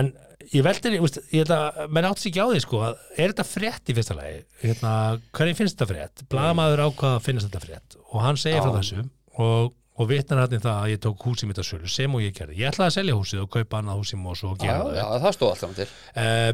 en 0.00 0.12
ég 0.48 0.64
veldi, 0.64 0.92
ég, 0.96 1.18
held 1.34 1.52
að 1.54 1.80
menn 1.92 2.06
átt 2.08 2.22
sér 2.22 2.30
ekki 2.30 2.44
á 2.44 2.48
því 2.50 2.62
sko, 2.64 2.80
er 3.16 3.32
þetta 3.32 3.46
frétt 3.46 3.90
í 3.92 3.96
fyrsta 3.96 4.16
lagi, 4.16 4.38
hérna, 4.62 4.92
hvernig 5.36 5.58
finnst 5.58 5.76
þetta 5.76 5.90
frétt? 5.90 6.24
Blaðamaður 6.32 6.84
ákvað 6.86 7.18
að 7.18 7.26
finnast 7.26 7.50
þetta 7.50 7.62
frétt 7.66 7.98
og 8.06 8.24
hann 8.24 8.40
segir 8.40 8.64
frá 8.64 8.72
Já. 8.72 8.78
þessu 8.78 9.04
og, 9.44 9.74
og 10.00 10.10
vitnar 10.10 10.42
hann 10.44 10.56
í 10.56 10.62
það 10.62 10.80
að 10.80 10.94
ég 10.94 11.02
tók 11.04 11.26
húsið 11.28 11.50
mitt 11.50 11.60
að 11.62 11.68
sölu 11.70 11.92
sem 11.92 12.16
og 12.16 12.24
ég 12.24 12.34
gerði, 12.36 12.58
ég 12.62 12.72
ætlaði 12.72 12.88
að 12.88 12.96
selja 12.96 13.18
húsið 13.20 13.44
og 13.44 13.52
kaupa 13.56 13.80
annað 13.82 14.00
húsið 14.02 14.26
og 14.32 14.40
svo 14.40 14.54
gera 14.60 14.78
já, 14.96 15.04
það. 15.04 15.20
það 15.26 15.36
stóð 15.36 15.52
alltaf 15.54 15.76
til. 15.78 15.88
Uh, 16.14 16.50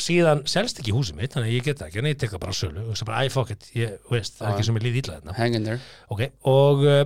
síðan 0.00 0.44
selst 0.48 0.80
ekki 0.80 0.94
húsið 0.96 1.18
mitt 1.18 1.34
þannig 1.34 1.50
að 1.50 1.56
ég 1.56 1.64
get 1.66 1.82
ekki, 1.84 2.00
en 2.00 2.10
ég 2.10 2.20
tek 2.20 2.34
það 2.34 2.44
bara 2.44 2.56
sölu 2.56 2.84
og 2.86 3.00
það 3.00 3.08
bara, 3.10 3.24
æ, 3.24 3.32
fuck 3.34 3.54
it, 3.56 3.66
ég 3.76 4.12
veist, 4.12 4.36
það 4.38 4.46
er 4.46 4.54
ekki 4.54 4.68
sem 4.68 4.78
ég 4.78 4.86
líði 4.86 5.02
illa 5.02 5.16
þetta 5.18 5.34
Hang 5.36 5.56
in 5.58 5.66
there. 5.66 5.82
Ok, 6.14 6.22
og 6.48 6.84
uh, 6.86 7.02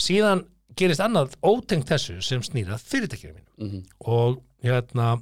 síðan 0.00 0.42
gerist 0.78 1.02
annað 1.04 1.36
ótengt 1.46 1.90
þessu 1.90 2.16
sem 2.24 2.42
snýra 2.46 2.78
fyrirtækjum 2.82 3.36
mínu. 3.36 3.46
Mhm. 3.60 3.82
og 4.10 4.40
hérna 4.64 5.12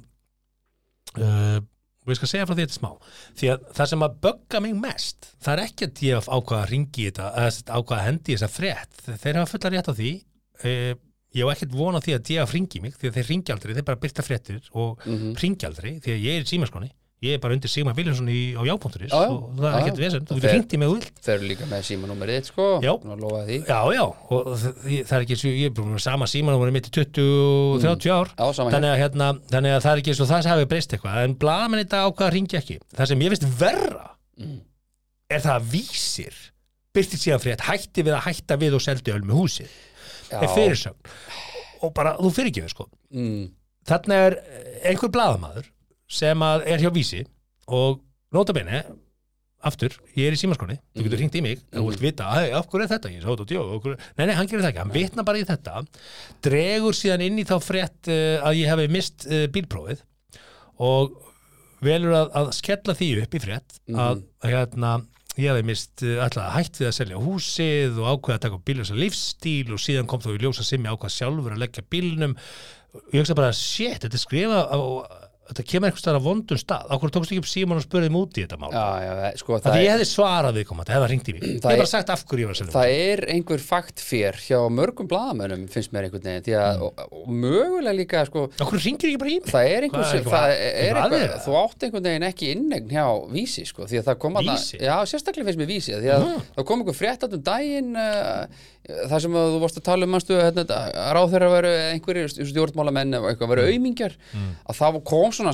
uh, 1.17 1.59
og 2.05 2.13
ég 2.13 2.17
skal 2.19 2.29
segja 2.31 2.45
frá 2.47 2.55
því 2.55 2.63
þetta 2.65 2.77
smá. 2.79 2.91
Því 3.39 3.49
að 3.53 3.67
það 3.77 3.89
sem 3.91 4.05
að 4.07 4.15
bögga 4.23 4.61
mig 4.65 4.73
mest 4.79 5.29
það 5.43 5.53
er 5.55 5.63
ekki 5.65 5.87
að 5.89 6.01
ég 6.07 6.29
ákvaða 6.29 6.61
að 6.63 6.71
ringi 6.73 7.05
þetta 7.09 7.27
eða 7.43 7.77
ákvaða 7.79 7.99
að 7.99 8.07
hendi 8.07 8.35
þessa 8.37 8.49
frétt. 8.53 9.03
Þeir 9.23 9.39
hafa 9.41 9.51
fulla 9.53 9.71
rétt 9.75 9.91
á 9.91 9.93
því. 9.99 10.11
Uh, 10.63 10.93
ég 11.37 11.45
hef 11.45 11.51
ekkert 11.53 11.75
vona 11.77 11.99
því 12.01 12.15
að 12.17 12.31
ég 12.33 12.53
ringi 12.55 12.79
mig 12.81 12.95
því 12.97 13.09
að 13.11 13.17
þeir 13.19 13.27
ringi 13.29 13.53
aldrei, 13.53 13.73
þeir 13.77 13.85
bara 13.85 14.01
byrta 14.01 14.23
fréttir 14.25 14.61
og 14.73 15.03
Mhm. 15.05 15.35
ringi 15.37 15.65
aldrei 15.67 15.91
því 16.01 16.15
að 16.15 16.23
ég 16.25 16.39
er 16.39 16.47
í 16.47 16.49
símaskoni 16.49 16.89
ég 17.21 17.33
er 17.35 17.39
bara 17.43 17.53
undir 17.57 17.67
Sigmar 17.71 17.95
Viljánsson 17.97 18.29
á 18.31 18.61
já.is 18.63 19.11
Já, 19.11 19.19
já. 19.19 19.29
og 19.33 19.57
það 19.59 19.65
er 19.69 19.77
ekkert 19.81 19.97
vesend, 19.99 20.27
þú 20.29 20.31
Og 20.31 20.37
getur 20.39 20.49
þeir- 20.49 20.55
ringt 20.55 20.73
í 20.73 20.77
mig 20.79 20.87
og 20.87 20.93
vilt 20.95 21.17
Þeir 21.25 21.33
eru 21.35 21.47
líka 21.49 21.65
með 21.67 21.81
símanúmerið 21.89 22.37
þitt 22.39 22.49
sko. 22.51 22.67
Já. 22.85 22.93
Já, 23.67 23.79
já, 23.97 24.03
og 24.07 24.47
það 24.55 25.15
er 25.17 25.25
ekki 25.25 25.37
ég 25.49 25.65
er 25.67 25.73
búin 25.75 25.91
með 25.97 26.03
sama 26.05 26.25
símanúmer 26.31 26.71
mitt 26.71 26.87
í 26.87 26.93
20-30 26.95 28.13
ár. 28.15 28.31
Já, 28.39 28.45
sama 28.55 28.71
þannig 28.71 28.93
að, 28.93 28.99
hérna, 29.03 29.27
þannig 29.51 29.75
að 29.75 29.83
það 29.83 29.91
er 29.91 30.01
ekki 30.03 30.15
svo 30.15 30.27
það 30.29 30.43
sem 30.45 30.51
hafi 30.53 30.69
breyst 30.71 30.93
eitthvað, 30.95 31.17
en 31.27 31.35
blaðamenn 31.43 31.83
í 31.83 31.87
dag 31.91 32.07
ákvað 32.07 32.27
að 32.29 32.33
ringja 32.37 32.61
ekki. 32.63 32.79
Það 32.95 33.11
sem 33.11 33.19
ég 33.27 33.29
veist 33.35 33.47
verra 33.59 34.05
Mm. 34.39 34.59
er 35.29 35.39
það 35.43 35.55
að 35.59 35.65
vísir 35.73 36.35
byrtið 36.95 37.19
síðan 37.19 37.41
frétt, 37.43 37.61
hætti 37.67 38.03
við 38.07 38.13
að 38.15 38.23
hætta 38.29 38.55
við 38.57 38.73
og 38.77 38.81
seldi 38.81 39.11
öll 39.11 39.25
með 39.27 39.35
húsið, 39.35 39.67
Já. 40.31 40.39
er 40.41 40.47
fyrirsögn. 40.55 41.11
Og 41.83 41.91
bara, 41.93 42.15
þú 42.15 42.31
fyrir 42.31 42.47
ekki 42.53 42.63
við 42.63 42.71
sko. 42.71 42.87
Mm. 43.13 43.49
þarna 43.85 44.13
er 44.29 44.37
einhver 44.85 45.11
blaðamaður 45.11 45.65
sem 46.09 46.41
að 46.45 46.65
er 46.73 46.81
hjá 46.83 46.89
vísi 46.95 47.21
og 47.69 48.01
nota 48.35 48.55
bene 48.57 48.83
aftur, 49.67 49.91
ég 50.15 50.29
er 50.29 50.35
í 50.37 50.39
símaskoni, 50.39 50.77
þú 50.95 51.03
getur 51.03 51.19
hringt 51.19 51.35
í 51.35 51.41
mig 51.43 51.57
og 51.75 51.81
þú 51.81 51.87
vilt 51.89 52.03
vita, 52.05 52.27
hei, 52.31 52.45
af 52.55 52.69
hverju 52.71 52.85
er 52.85 52.91
þetta? 52.93 53.09
Ég 53.11 53.23
sá 53.25 53.27
þetta 53.33 53.43
á 53.43 53.49
djóð, 53.51 53.71
hverju- 53.83 53.97
nei, 54.15 54.25
nei, 54.29 54.35
hann 54.37 54.47
gerir 54.47 54.63
það 54.63 54.69
ekki 54.71 54.79
hann 54.85 54.93
vitna 54.95 55.25
bara 55.27 55.41
í 55.41 55.47
þetta, 55.49 55.81
dregur 56.47 56.95
síðan 56.95 57.25
inn 57.25 57.41
í 57.41 57.45
þá 57.49 57.55
frétt 57.65 58.07
uh, 58.13 58.37
að 58.47 58.59
ég 58.61 58.71
hefði 58.71 58.87
mist 58.95 59.27
uh, 59.27 59.41
bílprófið 59.51 60.05
og 60.79 61.17
velur 61.83 62.15
að, 62.21 62.31
að 62.39 62.51
skella 62.55 62.95
því 62.95 63.09
upp 63.25 63.35
í 63.35 63.41
frétt 63.43 63.77
að, 63.91 64.23
að 64.43 64.53
hérna 64.55 64.93
ég 65.39 65.51
hefði 65.51 65.67
mist 65.67 66.05
uh, 66.07 66.15
alltaf 66.23 66.55
hætt 66.55 66.79
við 66.79 66.89
að 66.93 66.97
selja 67.01 67.19
húsið 67.27 67.99
og 67.99 68.09
ákveða 68.15 68.39
að 68.39 68.45
taka 68.47 68.61
bíljósa 68.71 68.97
lífstíl 68.99 69.75
og 69.75 69.83
síðan 69.83 70.07
kom 70.11 70.23
þó 70.23 70.31
í 70.37 70.39
ljósa 70.43 70.63
sem 70.67 70.87
ég 70.87 70.95
ákvað 70.95 71.13
sjálfur 71.19 71.55
að 71.55 71.61
leggja 71.65 71.83
bílnum. 71.91 72.33
Ég 73.13 73.21
hugsa 73.21 73.35
bara, 73.37 73.51
shit, 73.55 73.99
þetta 74.01 74.17
er 74.17 74.23
skrifa 74.23 74.63
á, 74.71 74.79
þetta 75.49 75.63
kemur 75.71 75.89
eitthvað 75.89 76.03
stað 76.03 76.17
á 76.19 76.21
vondum 76.29 76.59
stað 76.61 76.91
ákveð 76.93 77.11
tókstu 77.15 77.33
ekki 77.35 77.41
upp 77.43 77.49
síman 77.49 77.79
og 77.79 77.85
spurðið 77.85 78.17
út 78.19 78.37
í 78.37 78.43
þetta 78.45 78.57
mál 78.61 78.69
Já, 78.69 78.85
já, 79.01 79.31
sko 79.41 79.57
það 79.59 79.65
það 79.73 79.83
ég 79.83 79.91
hefði 79.95 80.07
svarað 80.09 80.57
við 80.59 80.65
komandi, 80.69 80.93
hefði 80.95 81.09
ringt 81.09 81.29
í 81.29 81.33
mig 81.33 81.43
ég 81.43 81.59
Það 81.59 81.69
hef 81.69 81.73
er- 81.73 81.81
bara 81.83 81.91
sagt 81.93 82.09
af 82.13 82.23
hverju 82.29 82.43
ég 82.43 82.49
var 82.49 82.55
að 82.55 82.59
selja 82.59 82.75
það 82.75 82.93
er 83.09 83.23
einhver 83.33 83.63
fakt 83.65 84.03
fér 84.03 84.39
hjá 84.45 84.59
mörgum 84.69 85.09
blaðamönnum 85.09 85.63
finnst 85.73 85.91
mér 85.95 86.07
einhvern 86.09 86.25
veginn 86.29 86.45
því 86.45 86.53
Mm. 86.59 86.65
að, 86.69 86.81
og, 86.85 87.03
og 87.11 87.27
mögulega 87.43 87.95
líka 87.97 88.25
sko 88.29 88.45
okkur 88.59 88.83
ringir 88.85 89.09
ekki 89.09 89.19
bara 89.23 89.33
í 89.33 89.37
mig 89.39 89.49
það 89.53 89.69
er 89.73 89.87
einhver 89.87 89.99
Hvað 89.99 90.05
er 90.05 90.11
sem, 90.11 90.19
eitthvað- 90.19 90.39
það 90.39 90.49
er 90.49 90.59
eitthvað 90.59 90.99
að 90.99 91.13
eitthvað, 91.19 91.29
þér? 91.29 91.43
þú 91.45 91.57
átt 91.63 91.85
einhvern 91.89 92.07
veginn 92.09 92.27
ekki 92.29 92.51
innegn 92.55 92.89
hjá 92.93 93.05
vísi 93.33 93.65
sko, 93.69 93.87
því 93.89 93.99
að 94.01 94.07
það 94.09 94.19
kom 94.25 94.33
að 94.39 94.49
Vísi? 94.49 94.77
já, 94.79 94.95
sérstaklega 95.09 95.45
finnst 95.49 95.59
mér 95.63 95.71
vísi, 95.73 95.93
því 95.97 96.09
að 96.13 96.25
Mm. 96.29 96.41
það 96.57 96.65
kom 96.69 96.81
einhver 96.83 96.97
frétt 96.99 97.23
um 97.29 97.41
daginn 97.41 97.95
uh, 97.95 98.45
þar 99.09 99.23
sem 99.25 99.37
að 99.39 99.51
þú 99.53 99.59
varst 99.63 99.79
að 99.81 99.87
tala 99.89 100.07
um 100.07 100.13
mannstu, 100.15 100.37
hérna, 100.39 100.65
ráð 101.15 101.33
þeirra 101.35 101.51
veru 101.55 101.73
einhverjir 101.93 102.33
stjórnmálamenn 102.51 103.17
eða 103.19 103.33
eitthvað 103.33 103.53
veru 103.55 103.67
aumingjar 103.73 104.15
Mm. 104.33 104.49
að 104.69 104.79
það 104.81 105.03
kom 105.11 105.31
svona 105.31 105.53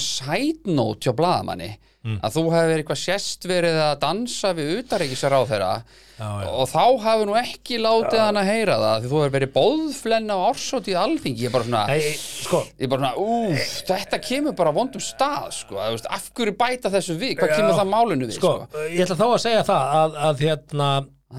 note 0.66 1.06
hjá 1.10 1.16
blaðamanni 1.18 1.76
Mm. 2.06 2.20
að 2.22 2.36
þú 2.36 2.42
verið 2.70 2.80
eitthvað 2.84 3.00
sérst 3.02 3.46
verið 3.50 3.78
að 3.82 3.96
dansa 4.04 4.52
við 4.54 4.68
utaríkisar 4.84 5.32
ráð 5.34 5.48
þeirra 5.50 5.72
Já, 6.20 6.28
já. 6.46 6.50
og 6.54 6.70
þá 6.70 6.84
hafi 7.02 7.26
nú 7.26 7.34
ekki 7.40 7.80
látið 7.82 8.20
hann 8.22 8.38
að 8.38 8.46
heyra 8.46 8.76
það 8.78 9.00
því 9.02 9.10
þú 9.10 9.18
hefur 9.24 9.34
verið 9.34 9.52
bóðflenna 9.56 10.38
á 10.38 10.46
ársótið 10.52 11.00
alþingi, 11.02 11.42
ég 11.42 11.50
er 11.50 11.56
bara 11.56 11.66
svona 11.66 11.82
Nei, 11.90 12.14
sko, 12.46 12.62
er 12.78 12.88
bara 12.94 13.02
svona, 13.02 13.26
úf, 13.26 13.66
þetta 13.90 14.22
kemur 14.22 14.56
bara 14.62 14.72
vondum 14.78 15.02
stað, 15.02 15.50
sko, 15.58 15.76
að, 15.82 16.06
af 16.14 16.30
hverju 16.38 16.54
bæta 16.62 16.94
þessu 16.94 17.18
við, 17.18 17.34
hvað 17.42 17.50
Já. 17.52 17.56
kemur 17.58 17.74
það 17.82 17.92
málinu 17.96 18.30
við, 18.30 18.38
sko, 18.38 18.54
sko, 18.70 18.86
ég 18.94 19.02
ætla 19.08 19.18
þá 19.18 19.26
að 19.34 19.44
segja 19.48 19.66
það 19.66 19.98
að, 20.06 20.16
að 20.30 20.46
hérna, 20.46 20.90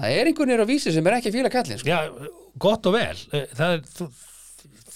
það 0.01 0.17
er 0.17 0.31
einhvern 0.31 0.53
veginn 0.53 0.65
á 0.65 0.71
vísi 0.71 0.93
sem 0.95 1.09
er 1.09 1.17
ekki 1.19 1.31
að 1.31 1.39
fíla 1.39 1.53
kallinn, 1.53 1.81
sko, 1.81 1.89
já, 1.93 2.31
gott 2.67 2.89
og 2.89 2.97
vel. 2.97 3.15
Eh, 3.33 3.47
það 3.57 3.77
er, 3.77 3.87
þú, 3.97 4.09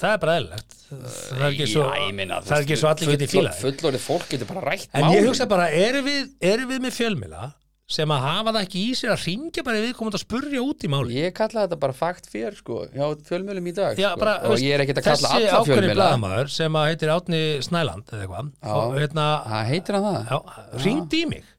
það 0.02 0.14
er 0.16 0.22
bara 0.26 0.38
eðlilegt. 0.40 0.78
Það 0.92 1.40
er 1.40 1.48
ekki 1.54 1.66
svo, 1.72 1.88
Já, 1.88 2.12
meina, 2.16 2.42
það 2.44 2.58
er 2.58 2.66
ekki 2.66 2.78
svo 2.82 2.90
allir 2.92 3.14
getið 3.14 3.32
fílað 3.32 3.60
fullorðið 3.62 4.02
fólk 4.04 4.26
getur 4.34 4.50
bara 4.50 4.64
rætt 4.66 4.90
En 4.92 5.06
málinu 5.06 5.22
ég 5.22 5.28
hugsa 5.30 5.46
bara, 5.48 5.70
erum 5.72 6.04
við, 6.04 6.26
erum 6.52 6.72
við 6.74 6.82
með 6.84 6.96
fjölmila 6.98 7.46
sem 7.92 8.12
að 8.12 8.24
hafa 8.24 8.54
það 8.56 8.66
ekki 8.66 8.82
í 8.88 8.92
sér 8.96 9.12
að 9.14 9.24
ringja 9.28 9.64
bara 9.68 9.82
við 9.84 9.94
komum 9.98 10.16
að 10.16 10.22
spurja 10.24 10.64
út 10.64 10.84
í 10.88 10.90
máli 10.92 11.18
ég 11.18 11.34
kalla 11.36 11.66
þetta 11.66 11.80
bara 11.82 11.96
fakt 11.96 12.28
fyrir, 12.32 12.56
sko, 12.60 12.82
hjá 12.92 13.04
fjölmjölum 13.28 13.68
í 13.68 13.74
dag, 13.76 14.00
Já, 14.00 14.10
sko, 14.14 14.22
bara, 14.22 14.36
og 14.48 14.64
ég 14.64 14.76
er 14.76 14.84
ekkert 14.86 15.02
að 15.02 15.08
kalla 15.10 15.32
þessi 15.32 15.40
alla 15.40 15.58
ákveðni 15.60 15.72
fjölmjöla, 15.76 15.98
blaðamaður 16.00 16.54
sem 16.56 16.78
að 16.82 16.88
heitir 16.92 17.14
Átni 17.16 17.42
Snæland 17.68 18.14
eða 18.16 18.28
eitthvað 18.28 19.00
hérna, 19.02 19.26
heitir 19.72 19.98
hann 19.98 20.08
það, 20.08 20.32
já, 20.32 20.64
ringdi 20.86 21.24
í 21.26 21.32
mig 21.34 21.50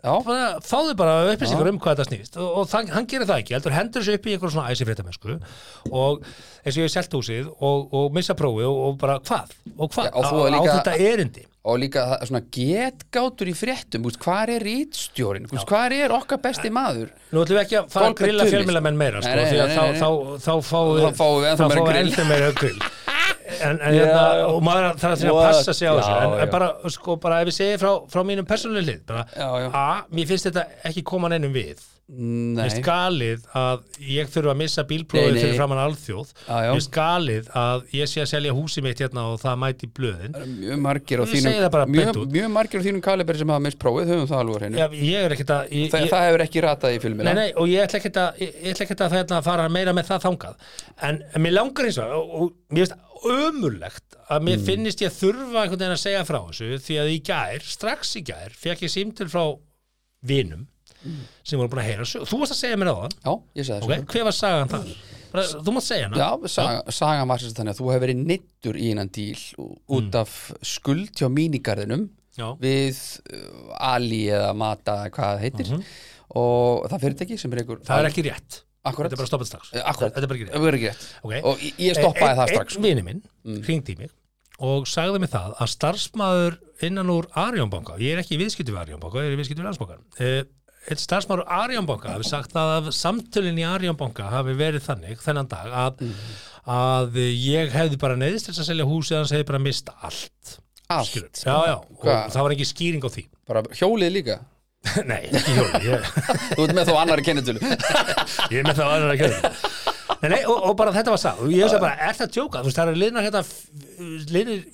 já, 0.00 0.14
bara, 0.98 1.18
upplýsingar 1.34 1.70
um 1.72 1.80
hvað 1.82 2.00
þetta 2.00 2.08
snýst. 2.08 2.40
Og, 2.40 2.48
og 2.62 2.70
það, 2.70 2.90
hann 2.96 3.10
gerir 3.10 3.28
það 3.28 3.42
ekki, 3.44 3.56
heldur 3.58 3.76
hendur 3.76 4.04
þessu 4.06 4.16
upp 4.18 4.26
í 4.26 4.34
einhver 4.36 4.54
svona 4.54 4.72
æsi 4.72 4.88
fréttamennsku 4.88 5.36
og 5.90 6.24
eins 6.64 6.74
og 6.74 6.80
ég 6.80 6.88
hef 6.88 6.96
selt 6.96 7.16
húsið 7.18 7.52
og, 7.52 7.86
og 7.96 8.16
missa 8.16 8.36
prófið 8.38 8.68
og, 8.70 8.82
og 8.88 8.98
bara 9.00 9.20
hvað? 9.20 9.54
Og 9.76 9.94
hvað, 9.94 10.10
Já, 10.10 10.20
á, 10.20 10.30
er 10.48 10.58
á 10.58 10.62
þetta 10.70 10.98
erindi? 11.10 11.46
og 11.60 11.76
líka 11.76 12.02
er 12.16 12.28
svona 12.28 12.40
getgátur 12.56 13.50
í 13.50 13.54
fréttum 13.56 14.06
hvað 14.08 14.54
er 14.54 14.64
rítstjórin, 14.64 15.48
hvað 15.68 15.96
er 15.98 16.14
okkar 16.16 16.40
besti 16.40 16.72
maður? 16.72 17.10
Nú 17.34 17.44
ætlum 17.44 17.58
við 17.58 17.64
ekki 17.66 17.78
að 17.82 17.90
fara 17.92 18.08
að 18.08 18.16
grilla 18.22 18.48
fjölmilamenn 18.48 18.96
meira 18.96 19.20
sko, 19.20 19.34
Nei, 19.36 19.44
nei, 19.44 19.68
nei, 19.68 19.76
þá, 19.76 20.00
þá, 20.00 20.40
þá 20.46 20.52
fáum 20.70 20.94
við 20.96 21.04
Þá 21.04 21.20
fáum 21.20 21.36
við 21.44 21.52
þá 21.52 21.64
fáum 21.66 21.90
við 21.90 22.00
ennþá 22.00 22.28
meira 22.32 22.52
grill 22.56 22.80
en, 23.58 23.78
en 23.80 23.94
Já. 23.94 24.00
hérna, 24.00 24.24
og 24.50 24.60
maður 24.66 24.98
þarf 25.02 25.24
að 25.24 25.34
What? 25.36 25.46
passa 25.50 25.74
sig 25.76 25.88
á 25.90 25.92
þessu 25.98 26.16
en, 26.16 26.34
en 26.44 26.52
bara, 26.54 26.68
sko, 26.96 27.16
bara 27.22 27.40
ef 27.44 27.50
ég 27.52 27.56
segi 27.58 27.78
frá, 27.82 27.92
frá 28.12 28.22
mínum 28.26 28.46
persónuleg 28.48 28.86
hlið 28.88 29.00
bara, 29.10 29.24
a, 29.74 29.86
mér 30.14 30.28
finnst 30.30 30.48
þetta 30.50 30.66
ekki 30.90 31.02
koma 31.12 31.30
neinum 31.32 31.54
við 31.54 31.82
Mér 32.10 32.80
galið 32.82 33.44
að 33.54 33.82
ég 34.02 34.30
þurfa 34.32 34.50
að 34.50 34.58
missa 34.58 34.82
bílprófið 34.88 35.36
fyrir 35.38 35.58
framann 35.58 35.80
alþjóð. 35.84 36.32
Mér 36.48 36.88
galið 36.96 37.50
að 37.60 37.84
ég 37.94 38.10
sé 38.10 38.22
að 38.24 38.30
selja 38.32 38.54
húsið 38.56 38.86
mitt 38.88 39.02
hérna 39.04 39.26
og 39.30 39.36
það 39.42 39.60
mæti 39.62 39.90
blöðin. 39.94 40.34
Mjög 40.56 40.80
margir 40.82 41.22
á 41.22 41.24
það 41.30 42.88
þínum 42.88 43.04
kaliberi 43.04 43.42
sem 43.42 43.52
hafa 43.54 43.64
mist 43.66 43.78
prófið, 43.82 44.10
höfum 44.10 44.26
það 44.30 44.42
alveg 44.42 44.58
hreinu. 44.64 44.80
Þa, 45.92 46.02
það 46.10 46.26
hefur 46.26 46.44
ekki 46.46 46.64
ratað 46.66 46.96
í 46.96 47.00
filmina. 47.04 47.30
Nei, 47.30 47.38
nei, 47.44 47.54
og 47.54 47.70
ég 47.70 47.86
ætla 47.86 48.00
ekkert 48.00 48.20
að, 48.24 48.42
ég, 48.42 48.58
ég 48.58 48.74
ætla 48.74 48.86
ekkert 48.88 49.04
að 49.06 49.16
hérna, 49.18 49.40
fara 49.46 49.68
meira 49.70 49.94
með 49.94 50.10
það 50.10 50.26
þangað. 50.26 50.66
En, 51.06 51.22
mér 51.46 51.56
langar 51.60 51.90
eins 51.90 52.00
og, 52.02 52.34
og, 52.40 52.52
mér 52.74 52.88
finnst 52.88 52.98
ömurlegt 53.30 54.18
að 54.32 54.44
mér 54.48 54.62
finnist 54.64 55.02
ég 55.04 55.14
þurfa 55.14 55.64
einhvern 55.64 55.82
veginn 55.82 55.96
að 55.96 56.02
segja 56.02 56.26
frá 56.26 56.38
þessu 56.48 56.78
því 56.80 57.00
að 57.02 57.10
í 57.12 57.18
gær, 57.30 57.66
strax 57.66 58.14
í 58.16 58.22
gær 58.24 58.54
fekk 58.56 58.86
ég 58.86 58.92
símtil 58.94 59.28
frá 59.30 59.42
vinum 60.26 60.66
sem 61.44 61.58
voru 61.60 61.70
búin 61.72 61.82
að 61.82 61.88
heyra 61.90 62.06
sög. 62.08 62.26
þú 62.28 62.40
varst 62.42 62.54
að 62.56 62.60
segja 62.60 62.78
mér 62.80 62.92
á 62.92 62.96
þann, 63.00 63.16
Já, 63.24 63.32
ég 63.60 63.68
segi 63.68 63.86
ok, 63.86 63.90
það 63.94 64.14
hver 64.14 64.28
var 64.28 64.36
sagan? 64.36 64.94
Bara, 65.30 65.44
þú 65.46 65.74
mátt 65.76 65.86
segja 65.86 66.08
hana. 66.08 66.18
Já, 66.18 66.48
saga, 66.50 66.94
sagan 66.94 67.30
var 67.30 67.44
þannig 67.44 67.72
að 67.74 67.80
þú 67.80 67.90
hefur 67.92 68.04
verið 68.04 68.22
neittur 68.26 68.78
í 68.78 68.88
einan 68.90 69.10
díl 69.14 69.42
út 69.96 70.16
af 70.18 70.32
skuld 70.66 71.12
hjá 71.14 71.28
mínigarðinum 71.30 72.08
við 72.62 72.98
uh, 73.34 73.76
Ali 73.92 74.24
eða 74.32 74.54
Mata 74.56 74.96
hvað 75.14 75.44
heitir. 75.44 75.70
Og 76.30 76.86
það 76.90 77.04
fyrirtæki 77.04 77.38
sem 77.40 77.54
er 77.54 77.62
einhver 77.62 77.80
það 77.86 78.02
er 78.04 78.10
ekki 78.10 78.26
rétt, 78.26 78.60
Akkurat, 78.86 79.10
þetta 79.10 79.18
er 79.18 79.20
bara 79.20 79.28
stoppað 79.28 79.48
strax. 79.50 79.70
Eh, 79.74 79.82
akkurat. 79.84 80.14
þetta 80.14 80.24
er 80.24 80.30
bara 80.30 80.38
ekki 80.38 80.46
rétt. 80.46 80.54
Það 80.56 80.68
er 80.70 80.76
ekki 80.78 80.88
rétt. 80.88 81.08
Okay. 81.26 81.40
og 81.44 81.64
ég- 81.66 81.80
ég 81.84 81.98
stoppaði 81.98 82.36
það 82.38 82.52
strax. 82.54 82.76
Einn 82.78 82.86
vini 82.86 83.02
minn 83.04 83.22
hringdi 83.66 83.94
í 83.94 83.98
mig 83.98 84.10
og 84.60 84.86
sagði 84.88 85.20
mig 85.22 85.30
það 85.32 85.54
að 85.56 85.70
starfsmæður 85.72 86.56
innan 86.84 87.12
úr 87.12 87.28
Arjónbanka, 87.40 87.96
ég 88.00 88.12
er 88.14 88.22
ekki 88.22 88.36
í 88.36 88.40
viðskipti 88.42 88.72
við 88.74 88.80
Arjónbanka, 88.82 89.22
ég 89.24 89.30
er 89.30 89.36
í 89.36 89.40
viðskipti 89.40 89.62
við 89.62 89.68
Landsbankan 89.70 90.02
einn 90.88 91.00
starfsmæður 91.00 91.42
Arjónbanka 91.52 92.14
hafi 92.14 92.28
sagt 92.30 92.54
að 92.56 92.70
af 92.78 92.88
samtölin 92.96 93.58
í 93.60 93.66
Arjónbanka 93.68 94.30
hafi 94.32 94.54
verið 94.58 94.86
þannig 94.86 95.20
þennan 95.24 95.50
dag 95.50 95.74
að, 95.84 96.00
að 96.72 97.18
ég 97.34 97.74
hefði 97.74 97.98
bara 98.00 98.16
neyðist 98.20 98.48
til 98.48 98.54
þess 98.54 98.64
að 98.64 98.70
selja 98.72 98.88
húsið 98.88 99.18
hans 99.20 99.34
hefði 99.36 99.48
bara 99.52 99.62
mista 99.66 99.96
allt. 100.00 100.56
Allt, 100.90 101.44
já, 101.44 101.52
já, 101.68 101.76
og 101.76 102.00
Hvað? 102.02 102.32
það 102.34 102.46
var 102.46 102.54
ekki 102.56 102.66
skýring 102.66 103.04
á 103.06 103.10
því. 103.12 103.26
Bara 103.46 103.62
hjólið 103.78 104.14
líka? 104.16 104.38
Nei, 105.10 105.22
ekki 105.28 105.54
hjóli, 105.58 105.80
ég, 105.90 106.10
þú 106.56 106.64
ert 106.64 106.76
með 106.78 106.88
þó 106.88 106.94
annari 107.02 107.24
kennitölu. 107.26 107.60
Ég 108.52 108.62
er 108.62 108.64
með 108.64 108.80
aðra 108.86 109.12
að 109.12 109.20
gera 109.20 109.50
Nei, 110.20 110.28
nei, 110.34 110.40
og, 110.44 110.56
og 110.68 110.72
bara 110.76 110.92
þetta 110.92 111.12
var 111.14 111.20
sá 111.20 111.30
og 111.32 111.48
ég 111.48 111.62
veist 111.64 111.76
að 111.78 111.84
bara, 111.84 112.08
er 112.08 112.16
það 112.18 112.32
tjóka? 112.34 112.60
Þú 112.60 112.68
veist, 112.68 112.76
það 112.80 112.90
er 112.90 112.98
liðnar 113.00 113.24
hérna 113.24 113.40
liðnir 114.34 114.64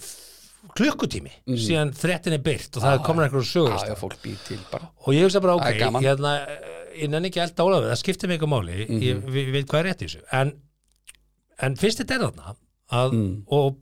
klukkutími 0.76 1.32
síðan 1.56 1.92
þrettin 1.96 2.36
er 2.36 2.42
byrt 2.44 2.76
og 2.76 2.82
það 2.84 2.94
er 2.98 3.04
komin 3.06 3.24
einhverjum 3.26 3.48
sögur 3.50 3.72
Mm. 3.76 4.60
bara 4.72 4.90
og 5.06 5.14
ég 5.14 5.24
að 5.40 5.42
bara, 5.46 5.54
ok, 5.56 5.78
gaman. 5.80 6.02
hérna 6.04 6.32
ég 6.96 7.08
nenni 7.12 7.28
ekki 7.30 7.40
elda 7.44 7.64
ólafið, 7.66 7.90
það 7.92 8.00
skiptir 8.02 8.28
mig 8.28 8.38
ekki 8.40 8.48
máli 8.52 8.76
Mhm. 8.88 9.00
ég, 9.02 9.22
við, 9.34 9.50
við 9.56 9.64
hvað 9.66 9.80
er 9.80 9.84
rétt 9.90 10.02
í 10.02 10.06
þessu 10.06 10.22
en, 10.32 10.52
en 11.62 11.76
fyrst 11.76 11.98
þetta 12.02 12.14
er 12.14 12.24
þarna 12.26 12.54
að, 12.92 13.12
Mm. 13.12 13.42
og 13.50 13.76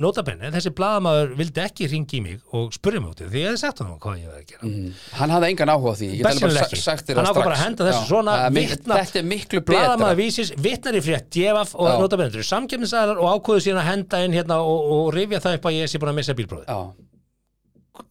notabenni, 0.00 0.50
þessi 0.54 0.72
blaðamaður 0.76 1.32
vildi 1.38 1.62
ekki 1.64 1.88
ringi 1.92 2.18
í 2.18 2.20
mig 2.24 2.54
og 2.56 2.70
spurja 2.74 3.02
mig 3.02 3.12
út 3.12 3.22
því 3.22 3.42
ég 3.42 3.50
hefði 3.50 3.60
sagt 3.62 3.82
hann 3.82 3.96
hvað 4.00 4.20
ég 4.20 4.28
hefði 4.28 4.40
að 4.40 4.52
gera 4.52 4.68
mm. 4.68 4.94
hann 5.18 5.34
hafði 5.34 5.50
engan 5.52 5.72
áhuga 5.74 5.94
því 6.00 6.08
Hann 6.20 6.40
strax 6.40 7.34
bara 7.36 7.56
að 7.56 7.62
henda 7.64 7.88
þessu 7.88 8.00
Já, 8.00 8.08
svona, 8.08 8.36
vitna- 8.56 9.00
þetta 9.00 9.20
er 9.20 9.28
miklu 9.30 9.60
betra 9.64 9.74
Blaðamaður 9.74 10.20
vísis, 10.22 10.54
vitnar 10.56 10.96
í 10.96 11.02
frétt, 11.04 11.28
djefaf 11.36 11.74
og 11.76 11.90
Já. 11.90 11.96
notabendur, 12.04 12.46
samkefnisæðar 12.50 13.20
og 13.20 13.34
ákvöðu 13.36 13.66
síðan 13.66 13.82
að 13.82 13.90
henda 13.90 14.22
inn 14.24 14.38
hérna 14.38 14.60
og, 14.64 14.88
og 14.96 15.12
rifja 15.16 15.42
það 15.44 15.60
upp 15.60 15.68
að 15.70 15.78
ég 15.80 15.92
sé 15.92 16.00
búin 16.00 16.14
að 16.14 16.20
missa 16.22 16.38
bílbróði. 16.38 16.66
já, 16.68 16.80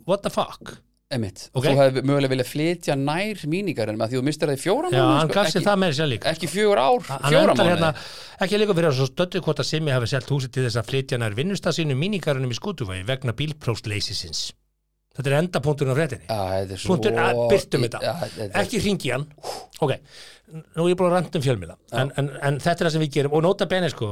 What 0.05 0.23
the 0.23 0.29
fuck? 0.33 0.77
Emitt 1.09 1.47
Ok. 1.57 1.65
þú 1.65 1.71
hefði 1.79 2.01
mögulega 2.05 2.31
viljað 2.35 2.49
flytja 2.51 2.95
nær 2.99 3.39
mínigarinn 3.49 3.97
með 3.97 4.11
því 4.11 4.19
þú 4.19 4.25
mistir 4.27 4.51
það 4.51 4.59
í 4.59 4.61
fjóra 4.61 4.91
Já, 4.91 4.99
mánuði, 4.99 5.15
hann 5.19 5.29
sko, 5.31 5.37
gaf 5.39 5.49
sér 5.53 5.65
það 5.65 5.79
með 5.83 5.95
sér 5.97 6.09
líka. 6.11 6.29
ekki 6.33 6.49
fjögur 6.51 6.81
ár, 6.83 7.07
Hann 7.09 7.33
fjóra 7.33 7.55
mánuði 7.57 7.71
hérna, 7.73 7.89
ekki 8.45 8.59
líka 8.61 8.75
fyrir 8.77 8.89
að 8.91 8.97
svo 8.99 9.07
stöddu 9.09 9.41
hvort 9.47 9.61
að 9.63 9.69
Simmi 9.71 9.95
hafi 9.95 10.09
selt 10.11 10.29
húsið 10.29 10.53
til 10.53 10.65
þess 10.67 10.79
að 10.83 10.89
flytja 10.91 11.19
nær 11.23 11.37
vinnustað 11.39 11.77
sínum 11.79 11.97
mínigarunum 12.03 12.53
í 12.53 12.59
skútuvægi 12.59 13.07
vegna 13.09 13.33
bílprófsleysisins. 13.41 14.43
Þetta 15.17 15.31
er 15.33 15.37
endapunkturinn 15.41 15.97
á. 15.97 15.97
Já, 16.29 16.39
er 16.61 16.77
svo 16.77 16.93
Punktur, 16.93 17.17
að 17.17 17.41
byrtum 17.49 17.87
þetta. 17.87 17.99
Já, 18.05 18.49
ekki 18.61 18.79
ringi 18.85 19.09
hann 19.11 19.25
ok, 19.81 19.95
nú 20.77 20.85
er 20.85 20.91
ég 20.93 20.99
búin 20.99 21.09
að 21.09 21.15
randa 21.17 21.41
um 21.41 21.43
fjölmiðla 21.43 21.75
en, 21.97 22.13
en, 22.21 22.29
en 22.45 22.59
þetta 22.61 22.77
er 22.77 22.87
það 22.87 22.93
sem 22.95 23.03
við 23.07 23.11
gerum 23.17 23.33
og 23.33 23.43
nota 23.43 23.65
bene 23.69 23.89
sko, 23.91 24.11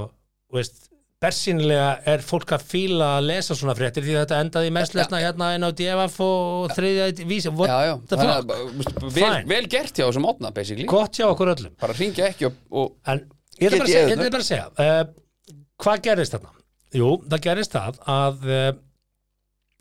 veist 0.51 0.89
bersýnilega 1.24 1.88
er 2.13 2.22
fólk 2.26 2.51
að 2.53 2.65
fíla 2.70 3.07
að 3.18 3.28
lesa 3.32 3.55
svona 3.57 3.74
fréttir 3.78 4.05
því 4.05 4.18
þetta 4.20 4.41
endaði 4.43 4.74
mest 4.76 4.97
lesna 4.97 5.22
hérna 5.24 5.49
inn 5.57 5.65
á 5.65 5.70
DFF 5.74 6.20
og 6.26 6.76
þriðja 6.78 7.07
vísi, 7.30 7.53
what 7.57 7.72
Já, 7.72 7.78
já, 7.88 7.93
the 8.09 8.20
þannig 8.20 8.36
fuck? 8.36 8.99
að, 9.01 9.15
vel, 9.15 9.32
vel 9.49 9.63
gert 9.72 9.97
hjá 9.97 10.05
þessum 10.05 10.28
átna, 10.30 10.51
basically. 10.53 10.86
Gott 10.91 11.18
hjá 11.18 11.26
okkur 11.32 11.53
öllum. 11.55 11.74
Bara 11.82 11.97
ringja 11.97 12.30
ekki 12.30 12.49
og, 12.51 12.59
og 12.70 13.09
en 13.09 13.24
ég 13.57 13.72
ætla 13.72 13.82
bara 13.88 14.30
bara 14.30 14.43
að 14.43 14.47
segja 14.51 14.68
uh, 14.70 15.01
hvað 15.82 16.05
gerist 16.05 16.38
þarna? 16.38 16.53
Jú, 16.97 17.09
það 17.26 17.43
gerist 17.49 17.74
það 17.74 17.99
að 18.13 18.47
uh, 18.51 18.70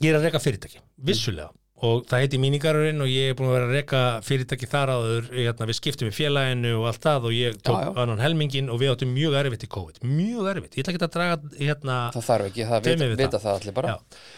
ég 0.04 0.10
er 0.10 0.18
að 0.18 0.28
reka 0.30 0.42
fyrirtæki, 0.42 0.80
vissulega 1.04 1.52
og 1.84 2.06
það 2.08 2.22
heiti 2.22 2.38
míningarurinn 2.40 3.02
og 3.04 3.08
ég 3.12 3.30
er 3.30 3.34
búin 3.36 3.50
að 3.50 3.54
vera 3.58 3.66
að 3.68 3.74
reka 3.76 3.98
fyrirtæki 4.24 4.68
þar 4.70 4.92
áður 4.94 5.26
hérna, 5.34 5.66
við 5.68 5.76
skiptum 5.76 6.08
í 6.08 6.14
félaginu 6.16 6.70
og 6.78 6.86
allt 6.88 7.02
það 7.04 7.26
og 7.28 7.34
ég 7.36 7.58
tók 7.60 7.76
Já, 7.76 7.84
já. 7.90 7.90
annan 8.04 8.22
helmingin 8.24 8.70
og 8.72 8.80
við 8.80 8.92
áttum 8.94 9.12
mjög 9.12 9.36
erfitt 9.42 9.66
í 9.66 9.70
COVID, 9.76 10.00
mjög 10.08 10.48
erfitt, 10.54 10.78
ég 10.78 10.86
ætla 10.86 10.94
ekki 10.94 11.04
að 11.04 11.14
draga 11.18 11.60
hérna 11.60 11.98
það 12.16 12.26
þarf 12.30 12.48
ekki, 12.48 12.64
það 12.70 12.88
vita, 12.88 13.08
vita 13.12 13.28
það. 13.28 13.44
það 13.44 13.60
allir 13.60 13.76
bara. 13.76 13.94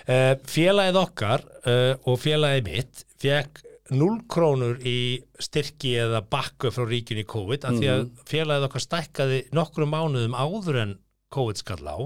Uh, 0.09 0.34
félagið 0.51 1.01
okkar 1.05 1.47
uh, 1.62 1.95
og 2.11 2.18
félagið 2.26 2.66
mitt 2.72 3.05
fekk 3.22 3.62
0 3.89 4.18
krónur 4.28 4.82
í 4.84 4.97
styrki 5.41 5.95
eða 6.03 6.18
bakku 6.28 6.68
frá 6.74 6.84
ríkjunni 6.91 7.22
í 7.24 7.28
COVID 7.30 7.62
af 7.70 7.78
því 7.78 7.86
að 7.95 8.03
Mhm. 8.03 8.26
félagið 8.28 8.66
okkar 8.66 8.84
stækkaði 8.84 9.39
nokkrum 9.57 9.95
mánuðum 9.95 10.34
áður 10.36 10.82
en 10.82 10.99
COVID 11.32 11.57
skall 11.62 11.86
á 11.89 11.99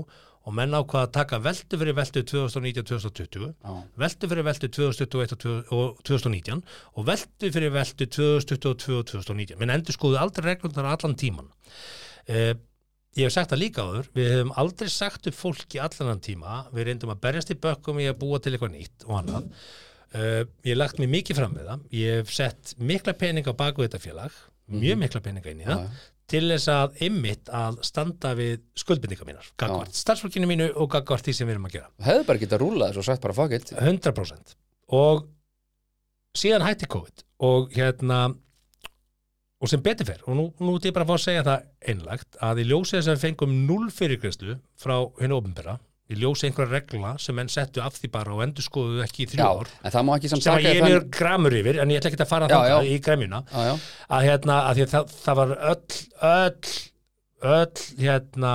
og 0.43 0.55
menn 0.59 0.75
ákvaða 0.75 1.07
að 1.07 1.13
taka 1.19 1.39
veldu 1.45 1.79
fyrir 1.79 1.95
veldu 1.95 2.23
2019-2020 2.33 3.47
Já. 3.53 3.77
veldu 4.03 4.29
fyrir 4.33 4.47
veldu 4.49 4.69
2021 4.79 5.37
og 5.37 5.45
tvö- 5.45 5.77
og 5.77 6.03
2019 6.09 6.63
og 6.97 7.07
veldu 7.07 7.53
fyrir 7.55 7.73
veldu 7.75 8.09
2022 8.17 8.99
og 8.99 9.07
2019 9.13 9.61
menn 9.61 9.75
endur 9.77 9.95
skoðu 9.97 10.19
aldrei 10.23 10.53
reglundar 10.53 10.89
allan 10.93 11.15
tíman 11.21 11.49
uh, 11.53 12.53
ég 13.13 13.27
hef 13.29 13.35
sagt 13.35 13.53
það 13.53 13.61
líka 13.63 13.85
áður 13.87 14.11
við 14.17 14.31
hefum 14.33 14.53
aldrei 14.63 14.89
sagt 14.93 15.27
upp 15.29 15.37
fólki 15.37 15.81
allan 15.83 16.15
þann 16.15 16.23
tíma. 16.25 16.61
Við 16.73 16.87
reyndum 16.89 17.11
að 17.13 17.19
berjast 17.27 17.51
í 17.53 17.59
bökkum 17.61 17.99
í 18.01 18.07
að 18.09 18.17
búa 18.23 18.39
til 18.41 18.55
eitthvað 18.55 18.73
nýtt 18.73 19.05
og 19.05 19.19
annað. 19.19 19.51
Uh, 20.13 20.41
ég 20.65 20.73
hef 20.73 20.79
lagt 20.81 21.01
mig 21.01 21.11
mikið 21.13 21.37
fram 21.43 21.53
við 21.59 21.69
það. 21.69 21.85
Ég 21.99 22.23
hef 22.23 22.33
sett 22.33 22.73
mikla 22.81 23.13
peninga 23.21 23.53
á 23.53 23.61
baku 23.61 23.85
þetta 23.85 24.01
félag 24.01 24.39
mjög 24.73 24.97
mikla 25.03 25.21
peninga 25.21 25.53
inn 25.53 25.61
í 25.61 25.69
það. 25.69 25.83
Mhm. 25.85 26.01
Til 26.31 26.45
þess 26.49 26.71
að 26.73 27.01
ymmit 27.09 27.51
að 27.53 27.81
standa 27.85 28.33
við 28.39 28.63
skuldbindingar 28.79 29.29
mínar, 29.29 29.49
gagvart 29.61 29.97
starfsfólkinu 29.99 30.49
mínu 30.49 30.69
og 30.81 30.91
gagvart 30.95 31.27
því 31.27 31.35
sem 31.37 31.49
við 31.49 31.57
erum 31.57 31.69
að 31.69 31.75
gera. 31.77 31.91
Þú 31.99 32.07
hefði 32.09 32.29
bara 32.31 32.43
getað 32.45 32.63
rúlað 32.63 32.93
þessu 32.93 33.03
og 33.03 33.09
sagt 33.09 33.27
bara 33.27 33.49
it. 33.57 33.73
100% 33.77 34.55
og 34.93 35.27
síðan 36.39 36.65
hætti 36.67 36.89
COVID 36.89 37.25
og 37.49 37.75
hérna 37.77 38.23
og 39.63 39.71
sem 39.71 39.83
betur 39.83 40.09
fer 40.09 40.23
og 40.27 40.37
nú, 40.39 40.49
nú 40.59 40.75
er 40.77 40.89
ég 40.89 40.95
bara 40.97 41.07
að 41.07 41.13
fá 41.13 41.17
að 41.19 41.25
segja 41.27 41.47
það 41.47 41.67
einlagt 41.93 42.39
að 42.43 42.63
í 42.63 42.69
ljósi 42.71 42.97
þess 42.97 43.11
að 43.11 43.17
við 43.17 43.25
fengum 43.27 43.57
null 43.69 43.91
fyrirgreðslu 43.95 44.57
frá 44.81 44.97
hennu 45.21 45.39
ofinbera 45.39 45.77
í 46.15 46.21
ljósi 46.23 46.47
einhverja 46.49 46.73
regla 46.79 47.15
sem 47.19 47.35
menn 47.39 47.49
settu 47.53 47.83
af 47.85 47.97
því 47.99 48.11
bara 48.15 48.35
og 48.37 48.43
endur 48.45 48.65
skoðu 48.67 49.03
ekki 49.05 49.25
í 49.25 49.31
þrjú 49.33 49.43
Já, 49.43 49.51
ár 49.63 49.73
það 49.83 49.97
sem 50.33 50.53
að 50.53 50.63
ég 50.63 50.71
er 50.77 50.81
þann- 50.83 50.93
mjög 50.93 51.11
gramur 51.19 51.57
yfir 51.63 51.81
en 51.83 51.89
ég 51.95 52.01
ætla 52.03 52.13
ekki 52.13 52.23
að 52.27 52.33
fara 52.33 52.49
já. 52.73 52.79
í 52.93 52.97
já, 53.53 53.75
að 54.19 54.27
hérna 54.29 54.57
að 54.71 54.81
það, 54.95 55.13
það 55.25 55.41
var 55.43 55.55
öll 55.73 56.01
öll 56.33 56.81
öll 57.43 57.83
hérna 57.99 58.53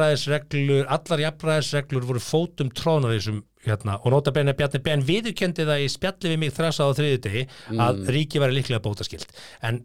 jafnræðisreglur 0.00 0.86
allar 0.92 1.20
jafnræðisreglur 1.26 2.06
voru 2.08 2.22
fótum 2.22 2.70
trónar 2.72 3.12
þessum 3.16 3.42
hérna 3.66 3.96
og 3.98 4.12
nota 4.14 4.30
benni 4.32 4.54
Bjarni 4.56 4.80
Ben 4.84 5.02
viðurkendi 5.04 5.64
það 5.66 5.82
í 5.84 5.88
spjalli 5.90 6.30
við 6.32 6.38
mig 6.44 6.52
þrasa 6.54 6.86
á 6.86 6.90
þriði 6.94 7.18
degi 7.26 7.42
að 7.74 7.96
Mm. 7.98 8.06
ríki 8.14 8.38
væri 8.42 8.54
líklega 8.60 8.82
bótaskilt 8.84 9.26
en 9.62 9.82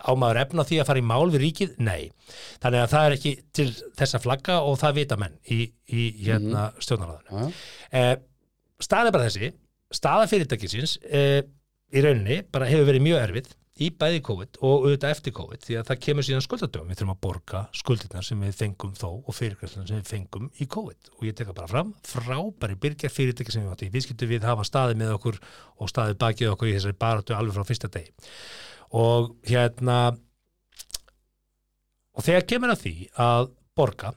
á 0.00 0.12
maður 0.18 0.42
efna 0.42 0.66
því 0.66 0.80
að 0.80 0.90
fara 0.90 1.02
í 1.02 1.06
mál 1.06 1.30
við 1.30 1.44
ríkið? 1.44 1.76
Nei. 1.84 2.10
Þannig 2.62 2.84
að 2.84 2.92
það 2.94 3.06
er 3.06 3.16
ekki 3.18 3.34
til 3.56 3.68
þessa 4.00 4.22
flagga 4.22 4.58
og 4.66 4.80
það 4.80 4.98
vita 5.00 5.20
menn 5.20 5.38
í, 5.44 5.62
í 5.92 6.10
hérna 6.24 6.70
mm. 6.70 6.84
stjórnarraðinu. 6.86 7.30
já, 7.30 7.48
já. 7.48 7.70
Eh, 8.00 8.12
staða 8.80 9.10
er 9.10 9.16
bara 9.16 9.28
þessi 9.28 9.54
staða 9.90 10.28
fyrirtækisins 10.30 10.98
eh, 11.10 11.40
í 11.90 12.04
rauninni 12.04 12.42
bara 12.52 12.68
hefur 12.70 12.88
verið 12.88 13.04
mjög 13.08 13.24
erfið 13.24 13.50
í 13.80 13.88
bæði 13.96 14.20
COVID 14.26 14.58
og 14.60 14.84
auðvitað 14.84 15.12
eftir 15.14 15.34
COVID 15.36 15.62
því 15.64 15.76
að 15.80 15.86
það 15.88 16.00
kemur 16.04 16.26
síðan 16.26 16.44
skuldadöfum 16.44 16.90
við 16.90 16.98
þurfum 17.00 17.12
að 17.14 17.20
borga 17.24 17.60
skuldirnar 17.80 18.26
sem 18.26 18.42
við 18.44 18.56
fengum 18.58 18.92
þó 18.98 19.08
og 19.14 19.36
fyrirgræslan 19.36 19.88
sem 19.88 20.02
við 20.02 20.10
fengum 20.10 20.50
í 20.60 20.66
COVID 20.74 21.12
og 21.16 21.24
ég 21.26 21.36
teka 21.38 21.54
bara 21.56 21.70
fram, 21.70 21.94
frábæri 22.04 22.76
byrgjar 22.82 23.14
fyrirtæki 23.14 23.54
sem 23.54 23.64
við 23.64 23.72
átti, 23.72 23.88
við 23.94 24.04
skiltum 24.04 24.32
við 24.34 24.48
hafa 24.50 24.66
staðið 24.68 25.00
með 25.00 25.14
okkur 25.16 25.40
og 25.80 25.92
staðið 25.92 26.20
bakið 26.20 26.52
okkur 26.52 26.70
í 26.70 26.74
þessari 26.76 27.00
baráttu 27.06 27.36
alveg 27.38 27.56
frá 27.56 27.70
fyrsta 27.70 27.92
degi 27.94 28.12
og 28.96 29.30
hérna 29.46 30.00
og 32.16 32.26
þegar 32.26 32.48
kemur 32.50 32.74
að 32.74 32.82
því 32.84 32.94
að 33.22 33.50
borga 33.78 34.12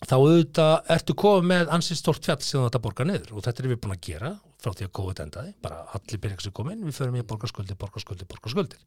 þá 0.00 0.14
auðvitað 0.16 0.92
ertu 0.94 1.16
komið 1.18 1.48
með 1.50 1.72
ansið 1.76 1.98
stort 2.00 2.24
fjall 2.24 2.40
sem 2.44 2.62
þetta 2.64 2.80
borga 2.82 3.06
niður. 3.06 3.34
Og 3.36 3.44
þetta 3.44 3.62
er 3.62 3.68
við 3.70 3.80
búin 3.82 3.94
að 3.94 4.06
gera 4.06 4.30
frá 4.60 4.72
því 4.76 4.86
að 4.86 4.94
COVID 4.98 5.20
endaði, 5.24 5.52
bara 5.64 5.82
allir 5.96 6.20
byrjað 6.20 6.46
sem 6.46 6.54
komin, 6.56 6.80
við 6.84 6.96
förum 6.96 7.16
í 7.16 7.22
að 7.22 7.28
borga 7.30 7.48
skuldir, 7.48 7.78
borga 7.80 8.02
skuldir, 8.02 8.28
borga 8.28 8.52
skuldir. 8.52 8.82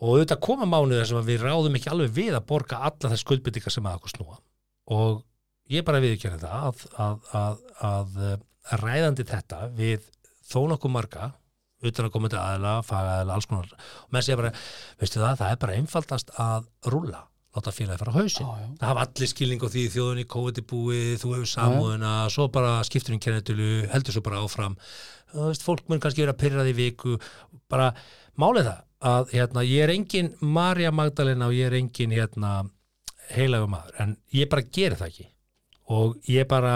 Og 0.00 0.14
auðvitað 0.14 0.40
koma 0.46 0.68
mánuðir 0.68 1.08
sem 1.08 1.26
við 1.26 1.42
ráðum 1.44 1.76
ekki 1.76 1.90
alveg 1.92 2.14
við 2.16 2.36
að 2.36 2.46
borga 2.48 2.80
alla 2.88 3.10
þess 3.12 3.24
skuldbyttingar 3.26 3.74
sem 3.74 3.88
að 3.88 3.98
okkur 3.98 4.14
snúa. 4.14 4.38
Og 4.96 5.20
ég 5.72 5.84
bara 5.84 6.00
viðkjörði 6.00 6.40
það 6.46 6.64
að, 6.70 6.86
að, 7.04 7.26
að, 7.40 7.60
að, 7.90 8.22
að 8.72 8.84
ræðandi 8.86 9.26
þetta 9.28 9.60
við 9.76 10.08
þó 10.48 10.60
nokkuð 10.72 10.94
marga 10.96 11.28
utan 11.86 12.06
að 12.06 12.14
koma 12.14 12.30
til 12.30 12.40
aðla, 12.40 12.76
fagaðla, 12.86 13.36
alls 13.36 13.48
konar 13.50 13.70
og 13.72 14.14
með 14.14 14.26
sér 14.26 14.40
bara, 14.40 14.52
veistu 15.00 15.20
það, 15.22 15.36
það 15.40 15.54
er 15.54 15.60
bara 15.64 15.76
einfaldast 15.80 16.32
að 16.40 16.66
rúlla 16.92 17.24
láta 17.50 17.72
félagi 17.74 17.98
fara 17.98 18.12
á 18.14 18.18
hausin. 18.20 18.46
Já. 18.46 18.66
Það 18.78 18.90
hafa 18.92 19.06
allir 19.06 19.30
skilning 19.30 19.64
á 19.66 19.68
því 19.72 19.86
þjóðunni, 19.94 20.26
COVID 20.30 20.60
er 20.60 20.66
búið, 20.70 21.14
þú 21.18 21.32
hefur 21.34 21.50
samúðuna, 21.50 22.12
svo 22.30 22.46
bara 22.54 22.76
skiptur 22.86 23.16
um 23.16 23.22
kennetölu, 23.24 23.70
heldur 23.90 24.14
svo 24.14 24.22
bara 24.22 24.42
áfram. 24.44 24.76
Þú 25.32 25.48
veist, 25.48 25.64
fólk 25.66 25.90
mun 25.90 26.02
kannski 26.02 26.22
vera 26.22 26.36
pyrrað 26.38 26.70
í 26.70 26.76
viku, 26.78 27.16
bara 27.70 27.90
málið 28.38 28.70
það 28.70 28.86
að 29.10 29.34
hérna, 29.34 29.66
ég 29.66 29.82
er 29.86 29.94
engin 29.96 30.30
Marja 30.44 30.94
Magdalena 30.94 31.48
og 31.50 31.56
ég 31.56 31.70
er 31.70 31.78
engin 31.80 32.14
hérna, 32.14 32.54
heilagur 33.34 33.70
maður, 33.72 33.98
en 34.02 34.16
ég 34.36 34.50
bara 34.50 34.66
geri 34.70 34.98
það 34.98 35.12
ekki 35.12 35.28
og 35.90 36.30
ég 36.30 36.46
bara 36.50 36.74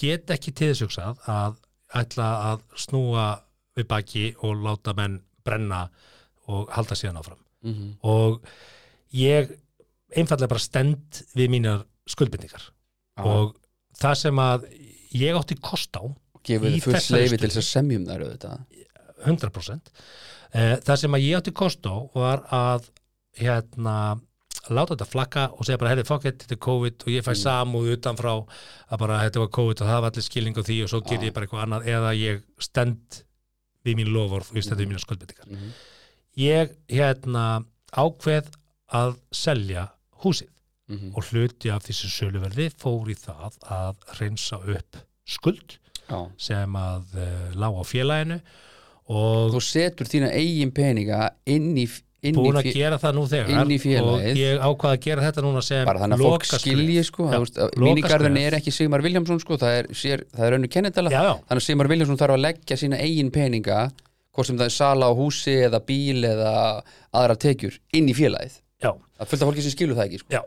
get 0.00 0.30
ekki 0.32 0.52
til 0.56 0.72
þess 0.72 0.98
að 1.28 1.58
ætla 1.94 2.28
að 2.50 2.62
snúa 2.80 3.26
við 3.74 3.88
baki 3.90 4.24
og 4.42 4.62
láta 4.64 4.94
menn 4.96 5.20
brenna 5.44 5.88
og 6.48 6.70
halda 6.74 6.96
síðan 6.98 7.20
áfram. 7.20 7.40
Mhm. 7.64 7.96
og 8.02 8.42
ég 9.14 9.54
einfallega 10.14 10.48
bara 10.48 10.60
stend 10.60 11.22
við 11.34 11.48
mínar 11.48 11.84
skuldbindningar 12.06 12.60
Já. 13.16 13.24
og 13.24 13.56
það 13.96 14.14
sem 14.20 14.36
að 14.36 14.66
ég 15.14 15.38
átti 15.38 15.56
kost 15.60 15.96
á 15.96 16.04
gefur 16.44 16.68
þið 16.68 16.84
fullt 16.84 17.10
leifi 17.14 17.38
til 17.38 17.48
þess 17.48 17.62
að 17.62 17.70
semjum 17.70 18.04
þær 18.04 18.26
auðvitað. 18.26 18.66
100% 19.24 19.90
eh, 20.52 20.76
það 20.84 21.00
sem 21.00 21.16
að 21.16 21.24
ég 21.24 21.38
átti 21.38 21.54
kost 21.56 21.86
á 21.88 21.96
var 22.12 22.44
að 22.52 22.90
hérna 23.40 24.20
láta 24.72 24.94
þetta 24.94 25.08
flakka 25.08 25.44
og 25.52 25.66
segja 25.66 25.80
bara, 25.80 26.04
fuck 26.06 26.24
it, 26.28 26.44
þetta 26.44 26.56
er 26.56 26.62
COVID 26.66 27.04
og 27.04 27.12
ég 27.12 27.24
fæ 27.26 27.32
samúð 27.36 27.90
utanfrá. 27.96 28.34
Að 28.88 29.00
bara, 29.02 29.20
þetta 29.26 29.42
var 29.42 29.50
COVID 29.58 29.82
og 29.82 29.90
það 29.90 30.00
var 30.00 30.12
allir 30.12 30.26
skilning 30.26 30.56
á 30.56 30.62
því 30.64 30.78
og 30.84 30.92
svo 30.92 31.00
ger 31.04 31.18
Já. 31.18 31.24
ég 31.28 31.34
bara 31.36 31.48
eitthvað 31.48 31.64
annað. 31.66 31.88
Eða 31.94 32.12
ég 32.16 32.44
stend 32.62 33.18
við 33.84 33.98
mín 34.00 34.12
lofórð 34.14 34.50
og 34.50 34.56
ég 34.58 34.64
stend 34.66 34.80
við 34.80 34.88
mínar 34.92 35.04
skuldbindningar 35.04 35.46
Mhm. 35.50 35.70
ég 36.36 36.74
hérna 36.88 37.64
ákveð 37.92 38.48
að 38.92 39.16
selja 39.32 39.88
húsið 40.24 40.48
Mhm. 40.88 41.14
og 41.16 41.24
hluti 41.30 41.70
af 41.72 41.82
þessu 41.86 42.08
söluverði 42.12 42.70
fór 42.76 43.08
í 43.08 43.14
það 43.16 43.56
að 43.70 43.96
reynsa 44.20 44.56
upp 44.60 44.96
skuld 45.26 45.78
Já. 46.10 46.30
sem 46.36 46.72
að 46.76 47.04
uh, 47.16 47.54
lá 47.56 47.68
á 47.72 47.82
félaginu 47.88 48.40
og 49.08 49.52
þú 49.54 49.60
setur 49.64 50.06
þína 50.06 50.30
eigin 50.32 50.70
peninga 50.72 51.30
inn 51.46 51.74
í 51.76 51.86
búin 52.32 52.58
að 52.60 52.70
gera 52.72 52.98
það 53.02 53.16
nú 53.18 53.24
þegar 53.28 54.00
og 54.04 54.24
ég 54.38 54.62
ákvað 54.64 54.94
að 54.94 55.02
gera 55.04 55.26
þetta 55.26 55.44
núna 55.44 55.62
sem 55.64 55.84
bara 55.88 56.02
þannig 56.02 56.22
að 56.22 56.24
fólk 56.30 56.46
skilji 56.48 57.04
sko, 57.08 57.28
mínigarðin 57.84 58.40
er 58.40 58.58
ekki 58.60 58.74
Sigmar 58.74 59.04
Viljámsson 59.04 59.42
sko, 59.42 59.58
það 59.60 59.78
er, 59.82 59.90
sér, 59.92 60.24
það 60.32 60.48
er 60.48 60.58
önnu 60.58 60.72
kennendala 60.72 61.12
já, 61.12 61.20
já, 61.20 61.34
þannig 61.44 61.62
að 61.62 61.68
Sigmar 61.68 61.92
Viljámsson 61.92 62.20
þarf 62.24 62.38
að 62.38 62.44
leggja 62.46 62.80
sína 62.80 63.00
eigin 63.04 63.32
peninga 63.34 63.78
hvort 64.34 64.50
sem 64.50 64.58
það 64.58 64.70
er 64.70 64.76
sala 64.80 65.08
á 65.08 65.12
húsi 65.14 65.56
eða 65.68 65.80
bíl 65.86 66.26
eða 66.26 66.52
aðra 67.14 67.38
tekjur 67.38 67.78
inn 67.94 68.10
í 68.10 68.16
félagið. 68.18 68.58
Já, 68.82 68.90
það 69.18 69.30
fylgta 69.30 69.48
fólki 69.48 69.64
sem 69.64 69.74
skilur 69.76 69.98
það 69.98 70.08
ekki 70.08 70.22
sko. 70.24 70.44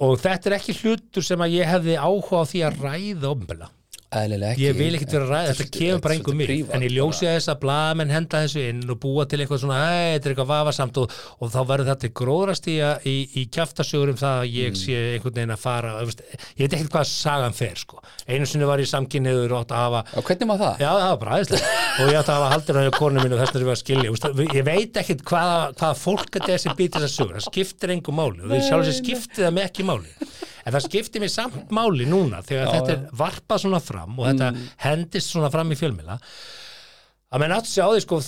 og 0.00 0.16
þetta 0.20 0.50
er 0.50 0.56
ekki 0.58 0.76
hlutur 0.82 1.24
sem 1.24 1.44
að 1.44 1.54
ég 1.58 1.68
hefði 1.68 1.96
áhuga 2.00 2.42
á 2.44 2.44
því 2.50 2.64
að 2.68 2.82
ræða 2.84 3.32
eðlilega 3.32 3.70
ekki. 4.10 4.64
Ég 4.64 4.74
vil 4.74 4.94
ekkert 4.96 5.12
vera 5.14 5.24
að 5.26 5.30
ræða, 5.30 5.50
þetta 5.54 5.78
kemur 5.78 6.00
bara 6.02 6.14
mig 6.34 6.48
prívat, 6.50 6.72
en 6.74 6.82
ég 6.82 6.90
ljósi 6.96 7.26
að 7.30 7.36
þess 7.36 7.50
að 7.52 7.58
blaðamenn 7.62 8.10
henda 8.10 8.40
þessu 8.42 8.62
inn 8.68 8.80
og 8.90 8.98
búa 9.04 9.26
til 9.30 9.38
eitthvað 9.44 9.60
svona, 9.62 9.76
"Æ, 9.86 10.18
þetta 10.18 10.26
er 10.26 10.34
eitthvað 10.34 10.50
vafasamt. 10.50 10.98
Og, 10.98 11.12
og 11.40 11.50
þá 11.54 11.60
verður 11.70 11.90
þetta 11.94 12.10
gróðrast 12.20 12.66
í, 12.66 12.76
að- 12.82 13.06
í, 13.06 13.16
í 13.38 13.44
kjaftasögur 13.54 14.08
um 14.10 14.18
það 14.18 14.34
að 14.40 14.50
ég 14.50 14.72
sé 14.80 14.96
einhvern 15.14 15.34
veginn 15.38 15.54
að 15.54 15.62
fara, 15.62 15.92
ég 16.02 16.66
veit 16.66 16.72
ekkert 16.74 16.90
hvað 16.90 17.06
sagan 17.06 17.52
fer, 17.54 17.74
sko, 17.76 18.02
einu 18.28 18.46
sinni 18.46 18.66
var 18.66 18.78
ég 18.82 18.90
samkynniður 18.90 19.52
og 19.54 19.60
átt 19.62 19.70
að 19.70 19.82
hafa 19.86 20.00
Já, 20.10 20.20
hvernig 20.26 20.46
maður 20.50 20.64
það? 20.66 20.78
Já, 20.80 20.90
það 20.90 21.08
var 21.10 21.16
bara 21.22 21.34
aðeinslega 21.38 21.66
og 22.00 22.10
ég 22.10 22.18
átti 22.18 22.30
að 22.30 22.38
hafa 22.40 22.50
haldir 22.50 22.74
á 22.80 22.98
konu 22.98 23.20
mínu 23.20 23.38
þess 23.38 23.54
að 23.54 23.62
við 23.62 23.70
að 23.70 23.82
skilja. 23.84 24.56
Ég 24.58 24.64
veit 24.64 24.92
ekkit 25.04 25.22
hvaða, 25.22 25.72
hvaða 25.78 25.96
fólk 25.96 26.30
þetta 26.34 26.52
er 26.52 26.58
sem 26.58 26.74
býtir 26.76 27.00
þess 27.00 27.14
að 27.14 27.18
sögur, 27.20 27.34
það 27.38 27.46
skiptir 27.50 27.90
engum 27.94 28.16
máli. 28.18 28.40
Og 28.42 28.48
við 28.50 28.66
sjálf 28.68 28.84
sér 28.90 28.98
skiptir 28.98 29.44
það 29.46 29.54
með 29.54 29.64
ekki 29.70 29.86
máli 29.86 30.08
en 30.70 30.76
það 30.78 30.86
skiptir 30.86 31.24
mér 31.24 31.34
samt 31.34 31.74
máli 31.74 32.06
núna 32.08 32.42
þegar 32.46 32.72
þetta 32.76 32.96
er 32.96 33.06
varpað 33.20 33.64
svona 33.66 33.82
fram 33.82 34.18
og 34.18 34.30
þetta 34.30 34.50
hendist 34.86 35.34
svona 35.34 35.50
fram 35.52 35.74
í 35.74 35.78
fjölmila 35.78 36.18
að 37.30 37.42
menn 37.42 37.56
áttu 37.58 37.74
sig 37.74 37.82
á 37.82 37.90
því 37.90 38.04
sko 38.06 38.20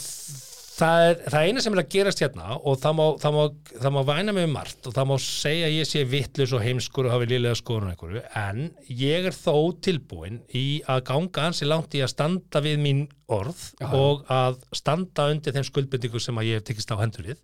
það 0.72 1.05
er, 1.07 1.18
það 1.30 1.47
eina 1.47 1.62
sem 1.62 1.74
er 1.76 1.80
að 1.82 1.88
gerast 1.93 2.20
hérna 2.22 2.57
og 2.59 2.78
það 2.80 2.95
má, 2.99 3.03
það 3.22 3.34
má, 3.36 3.40
það 3.84 3.95
má 3.95 3.99
væna 4.09 4.34
mig 4.34 4.47
um 4.49 4.55
margt 4.57 4.88
og 4.88 4.95
það 4.97 5.09
má 5.11 5.14
segja 5.22 5.68
að 5.68 5.74
ég 5.76 5.88
sé 5.90 6.05
vittlus 6.09 6.55
og 6.57 6.64
heimskur 6.64 7.09
og 7.09 7.14
hafi 7.14 7.28
liðlega 7.30 7.59
skoðun 7.61 7.90
á 7.90 7.93
einhverju 7.93 8.22
en 8.43 8.62
ég 9.03 9.28
er 9.28 9.36
þó 9.36 9.55
tilbúin 9.84 10.40
í 10.59 10.64
að 10.90 11.03
ganga 11.11 11.45
ansi 11.51 11.68
langt 11.68 11.95
í 11.99 12.03
að 12.03 12.12
standa 12.14 12.62
við 12.64 12.80
mín 12.82 13.03
orð 13.32 13.61
og 13.97 14.24
að 14.32 14.59
standa 14.76 15.28
undir 15.32 15.55
þeim 15.57 15.68
skuldbendingu 15.68 16.20
sem 16.20 16.40
að 16.40 16.51
ég 16.51 16.61
hef 16.62 16.66
tekist 16.70 16.93
á 16.93 17.01
hendur 17.01 17.30
við. 17.30 17.38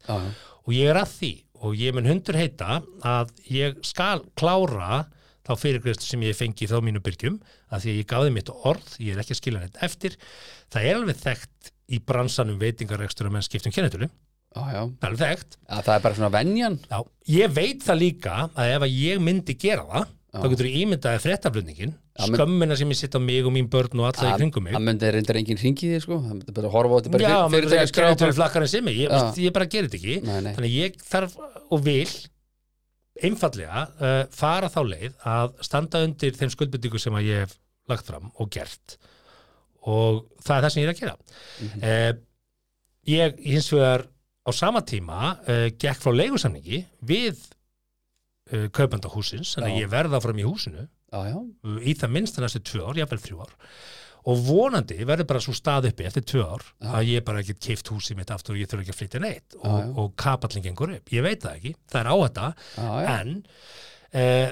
Og 0.68 0.74
ég 0.76 0.90
er 0.92 0.98
að 1.00 1.12
því 1.18 1.32
og 1.64 1.78
ég 1.78 1.94
mun 1.94 2.08
hundur 2.08 2.38
heita 2.38 2.80
að 3.06 3.32
ég 3.52 3.78
skal 3.86 4.22
klára 4.38 5.06
þá 5.48 5.52
fyrirgreðslu 5.62 6.06
sem 6.06 6.24
ég 6.26 6.36
fengi 6.36 6.68
þá 6.68 6.78
mínu 6.84 7.02
byrgjum 7.04 7.38
að 7.72 7.84
því 7.84 7.92
að 7.92 7.98
ég 7.98 8.08
gáði 8.10 8.32
mitt 8.34 8.52
orð, 8.52 8.88
ég 9.00 9.14
er 9.14 9.22
ekki 9.22 9.34
að 9.34 9.40
skilja 9.40 9.62
neitt 9.62 9.78
eftir. 9.86 10.16
Það 10.72 10.88
er 10.90 10.98
alveg 11.00 11.22
þekkt 11.22 11.72
í 11.88 12.00
bransanum 12.04 12.60
veitingarekstur 12.60 13.28
að 13.28 13.36
menn 13.36 13.46
skiptum 13.46 13.72
kennetölu 13.72 14.08
já. 14.08 14.82
það 14.84 15.06
er 15.06 15.08
alveg 15.08 15.22
þekkt. 15.24 15.58
Já, 15.62 15.76
það 15.78 15.94
er 15.94 16.04
bara 16.04 16.18
svona 16.18 16.34
venjan. 16.34 16.78
Já, 16.90 17.00
ég 17.32 17.56
veit 17.56 17.84
það 17.86 18.02
líka 18.02 18.36
að 18.52 18.74
ef 18.74 18.86
að 18.86 18.98
ég 18.98 19.24
myndi 19.24 19.56
gera 19.58 19.86
það 19.88 20.14
þá 20.28 20.46
getur 20.52 20.68
ég 20.68 20.82
ímyndaði 20.82 21.22
fréttaflutningin 21.24 21.94
skömmina 22.18 22.76
sem 22.78 22.90
ég 22.90 22.98
sitt 22.98 23.14
á 23.14 23.20
mig 23.22 23.46
og 23.46 23.52
mín 23.54 23.68
börn 23.70 24.00
og 24.02 24.08
alla 24.10 24.32
í 24.32 24.38
kringum 24.40 24.64
mig. 24.66 24.74
það 24.74 24.86
myndi 24.88 25.10
reyndar 25.14 25.38
enginn 25.40 25.60
hringi 25.60 25.90
því 25.92 26.00
sko? 26.04 26.18
Það 26.24 26.34
myndi 26.38 26.56
bara 26.56 26.72
horfa 26.74 26.94
á 26.94 26.96
þetta 26.98 27.12
bara 27.14 27.22
Já, 27.22 27.28
segja 27.36 27.52
fyrirtækjaskrá 27.54 28.04
kennetölu 28.08 28.26
bara- 28.26 28.38
flakkarinn 28.40 28.72
sem 28.72 28.90
ég, 28.92 29.14
ég, 29.44 29.52
bara 29.54 29.68
gerir 29.70 29.88
þetta 29.88 30.00
ekki. 30.00 30.16
Nei, 30.26 30.40
nei. 30.46 30.52
þannig 30.56 30.76
ég 30.78 30.98
þarf 31.08 31.36
og 31.70 31.84
vil 31.86 32.08
einfallega 33.28 33.84
uh, 33.98 34.24
fara 34.30 34.70
þá 34.70 34.80
leið 34.86 35.12
að 35.26 35.54
standa 35.66 36.02
undir 36.06 36.36
þeim 36.38 36.52
skuldbyrtingu 36.54 37.00
sem 37.02 37.14
að 37.18 37.28
ég 37.30 37.44
hef 37.46 37.56
lagt 37.90 38.06
fram 38.06 38.30
og 38.38 38.50
gert. 38.54 38.98
Og 39.88 40.24
það 40.44 40.56
er 40.56 40.64
það 40.66 40.72
sem 40.74 40.82
ég 40.82 40.88
er 40.88 40.94
að 40.94 41.02
gera. 41.04 41.16
Mm 41.62 42.24
ég 43.08 43.38
hins 43.40 43.70
vegar 43.72 44.02
á 44.44 44.50
sama 44.52 44.82
tíma 44.84 45.38
uh, 45.48 45.68
gekk 45.80 46.02
frá 46.02 46.12
leigusamningi 46.12 46.82
við 47.08 47.38
uh, 48.52 48.66
kaupanda 48.74 49.08
húsins 49.12 49.54
þannig 49.56 49.76
að 49.76 49.82
ég 49.82 49.92
verða 49.92 50.20
fram 50.24 50.40
í 50.40 50.46
húsinu 50.46 50.86
Já, 51.08 51.20
já, 51.30 51.38
í 51.80 51.94
það 51.96 52.12
minnst 52.14 52.38
næstu 52.42 52.60
tvö 52.68 52.84
ár, 52.90 52.98
jáfnvel 53.00 53.22
þrjú 53.24 53.40
ár. 53.46 53.54
Og 54.28 54.40
vonandi 54.44 54.98
verður 55.08 55.28
bara 55.30 55.40
svo 55.40 55.54
stað 55.56 55.88
uppi 55.88 56.04
eftir 56.08 56.24
tvö 56.28 56.42
ár 56.44 56.64
að 56.98 57.12
ég 57.14 57.24
bara 57.24 57.44
get 57.46 57.60
keift 57.64 57.88
húsið 57.88 58.18
mitt 58.18 58.32
aftur 58.34 58.56
og 58.56 58.60
ég 58.60 58.68
þurfa 58.68 58.84
ekki 58.84 58.92
að 58.92 58.98
flytja 58.98 59.22
neitt. 59.24 59.56
Og, 59.62 59.64
Já, 59.64 59.78
já. 59.86 59.92
og 60.02 60.10
kapallin 60.20 60.66
gengur 60.66 60.92
upp, 60.98 61.12
ég 61.14 61.24
veit 61.24 61.40
það 61.44 61.56
ekki. 61.60 61.72
Það 61.88 62.00
er 62.02 62.10
já, 62.76 62.90
já. 62.98 63.14
en 63.14 63.32
uh, 64.20 64.50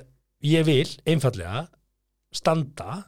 ég 0.54 0.66
vil 0.70 0.88
einfallega 1.12 1.66
standa 2.36 3.02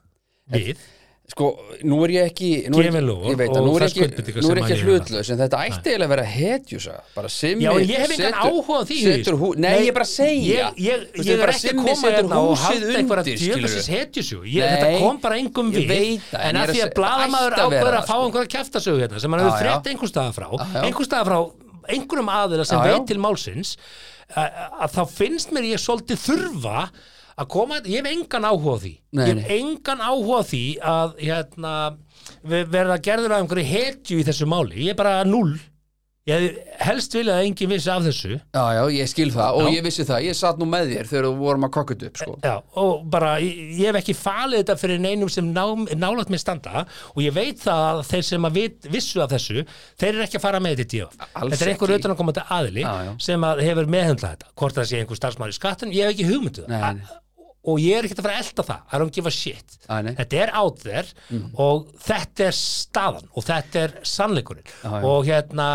við 0.52 0.82
Sko, 1.28 1.48
nú 1.84 1.98
er 2.06 2.12
ég 2.14 2.28
ekki 2.30 2.46
nú 2.72 2.78
er 2.80 2.86
loforð 3.04 3.28
ég 3.28 3.36
veit 3.36 3.50
að 3.52 3.66
nú 3.66 3.72
er 3.76 3.82
það 3.84 3.98
ekki, 4.06 4.36
nú 4.40 4.48
er 4.48 4.60
ekki 4.62 4.72
að 4.72 4.78
ég 4.78 4.86
hlutlaus 4.86 5.30
en 5.34 5.40
þetta 5.42 5.58
ætti 5.66 5.90
eiginlega 5.92 6.06
að 6.06 6.12
vera 6.14 6.22
hetjusa 6.32 6.94
bara 7.12 7.30
simmi 7.32 7.66
Já, 7.66 7.70
ég 7.84 8.00
hef 8.00 8.14
engan 8.16 8.38
áhuga 8.38 8.78
á 8.80 8.82
því. 8.88 9.00
hú, 9.42 9.50
Nei, 9.60 9.74
ég 9.84 9.90
er 9.90 9.96
bara 9.98 10.06
að 10.08 10.12
segja 10.14 10.48
Ég, 10.48 10.80
ég, 10.86 11.04
veist, 11.12 11.28
ég 11.28 11.42
er 11.44 11.52
ekki 11.52 11.74
að 11.74 11.82
koma 11.82 12.12
hérna 12.14 12.40
og 12.40 12.54
halda 12.64 13.24
djöfisins 13.28 13.90
hetjusjú 13.92 14.40
ég, 14.48 14.64
Nei, 14.64 14.72
Þetta 14.72 15.04
kom 15.04 15.20
bara 15.26 15.38
engum 15.42 15.72
ég 15.76 15.92
við. 15.92 16.32
en 16.32 16.56
ég 16.56 16.62
að 16.62 16.64
að 16.64 16.72
því 16.72 16.82
að 16.86 17.02
að 17.04 17.36
vera 17.44 17.68
ákveður 17.68 17.98
að 17.98 18.08
fá 18.08 18.14
sko. 18.14 18.24
einhverja 18.24 18.52
kjaftasögu 18.56 19.04
hérna 19.04 19.20
sem 19.20 19.36
hann 19.36 19.44
hefur 19.44 19.52
já. 19.52 19.62
frétt 19.66 19.92
einhver 19.92 20.12
staðar 20.14 20.38
frá. 20.38 20.48
Einhver 20.80 21.10
staðar 21.10 21.28
frá 21.28 21.38
einhverjum 21.92 22.32
aðila 22.32 22.66
sem 22.68 22.82
veit 22.84 23.06
til 23.08 23.20
málsins 23.20 23.76
að, 24.32 24.58
að 24.80 24.96
þá 24.96 25.02
finnst 25.12 25.52
mér 25.56 25.70
ég 25.74 25.82
svolítið 25.82 26.24
þurfa 26.24 26.88
að 27.38 27.48
koma, 27.54 27.80
ég 27.86 28.02
hef 28.02 28.10
engan 28.12 28.48
áhuga 28.50 28.74
á 28.74 28.78
því 28.82 28.92
Nei, 29.14 29.24
ég 29.30 29.40
hef 29.44 29.56
engan 29.60 30.04
áhuga 30.10 30.42
á 30.42 30.48
því 30.50 30.62
að 30.96 31.16
hérna, 31.22 31.72
við 32.50 32.68
verða 32.74 33.00
gerður 33.08 33.36
af 33.38 33.42
einhverju 33.44 33.70
hetju 33.72 34.20
í 34.22 34.28
þessu 34.28 34.50
máli, 34.50 34.84
ég 34.88 34.94
er 34.96 35.02
bara 35.02 35.18
null 35.28 35.56
ég 36.28 36.58
helst 36.84 37.14
vilja 37.16 37.38
að 37.38 37.46
enginn 37.46 37.70
vissi 37.70 37.88
af 37.88 38.02
þessu 38.04 38.34
Já, 38.36 38.64
já, 38.76 38.80
ég 38.92 39.08
skil 39.08 39.30
það 39.32 39.54
og 39.56 39.62
Já. 39.64 39.68
ég 39.78 39.84
vissi 39.86 40.04
það, 40.04 40.24
ég 40.26 40.36
satt 40.36 40.58
nú 40.60 40.66
með 40.68 40.90
þér 40.90 41.06
þegar 41.08 41.24
þú 41.24 41.30
vorum 41.40 41.64
að 41.64 41.70
kokka 41.78 41.94
þetta 41.94 42.10
upp, 42.10 42.18
sko 42.20 42.34
Já, 42.44 42.52
og 42.82 43.06
bara, 43.14 43.30
ég, 43.40 43.78
hef 43.86 43.96
ekki 44.02 44.14
falið 44.18 44.58
þetta 44.60 44.76
fyrir 44.82 45.00
neinum 45.00 45.30
sem 45.32 45.48
ná, 45.56 45.62
nálægt 45.96 46.28
mér 46.34 46.42
standa 46.42 46.82
og 47.14 47.22
ég 47.24 47.32
veit 47.32 47.62
það 47.62 47.84
að 47.94 48.02
þeir 48.10 48.26
sem 48.28 48.48
að 48.50 48.58
vit, 48.60 48.90
vissu 48.92 49.22
af 49.24 49.32
þessu, 49.32 49.64
þeir 49.96 50.10
eru 50.18 50.26
ekki 50.26 50.36
að 50.36 50.44
fara 50.44 50.60
með 50.66 50.82
þetta 50.82 50.98
í. 50.98 51.00
Alls 51.06 51.54
Þetta 51.54 51.64
er 51.64 51.72
einhver 51.72 51.94
ekki. 51.94 52.02
utanakomandi 52.02 52.44
aðili 52.58 52.84
Já, 52.84 52.92
já. 53.08 53.12
sem 53.30 53.48
að 53.48 53.62
hefur 53.64 53.88
meðhundlað 53.96 54.36
þetta, 54.36 54.52
hvort 54.60 54.76
það 54.82 54.90
sé 54.92 55.00
einhver 55.00 55.22
starfsmaður 55.22 55.56
í 55.56 55.58
skattin, 55.62 55.96
ég 55.96 56.04
hef 56.04 56.12
ekki 56.18 56.28
hugmynduð 56.28 56.68
nei. 56.68 57.08
Og 57.68 57.80
ég 57.82 57.98
er 57.98 58.08
ekki 58.08 58.16
að 58.18 58.24
fara 58.26 58.38
að 58.38 58.46
elda 58.46 58.64
það, 58.70 58.80
I 58.92 59.00
don't 59.02 59.14
give 59.18 59.28
a 59.30 59.34
shit. 59.34 59.76
Æ, 59.88 59.96
þetta 60.22 60.40
er 60.44 60.54
out 60.60 60.80
there 60.84 61.42
og 61.60 61.90
þetta 62.06 62.48
er 62.48 62.56
staðan 62.58 63.28
og 63.34 63.46
þetta 63.48 63.84
er 63.86 63.96
sannleikurinn. 64.08 64.70
Já. 64.84 64.94
og 65.02 65.28
hérna 65.28 65.68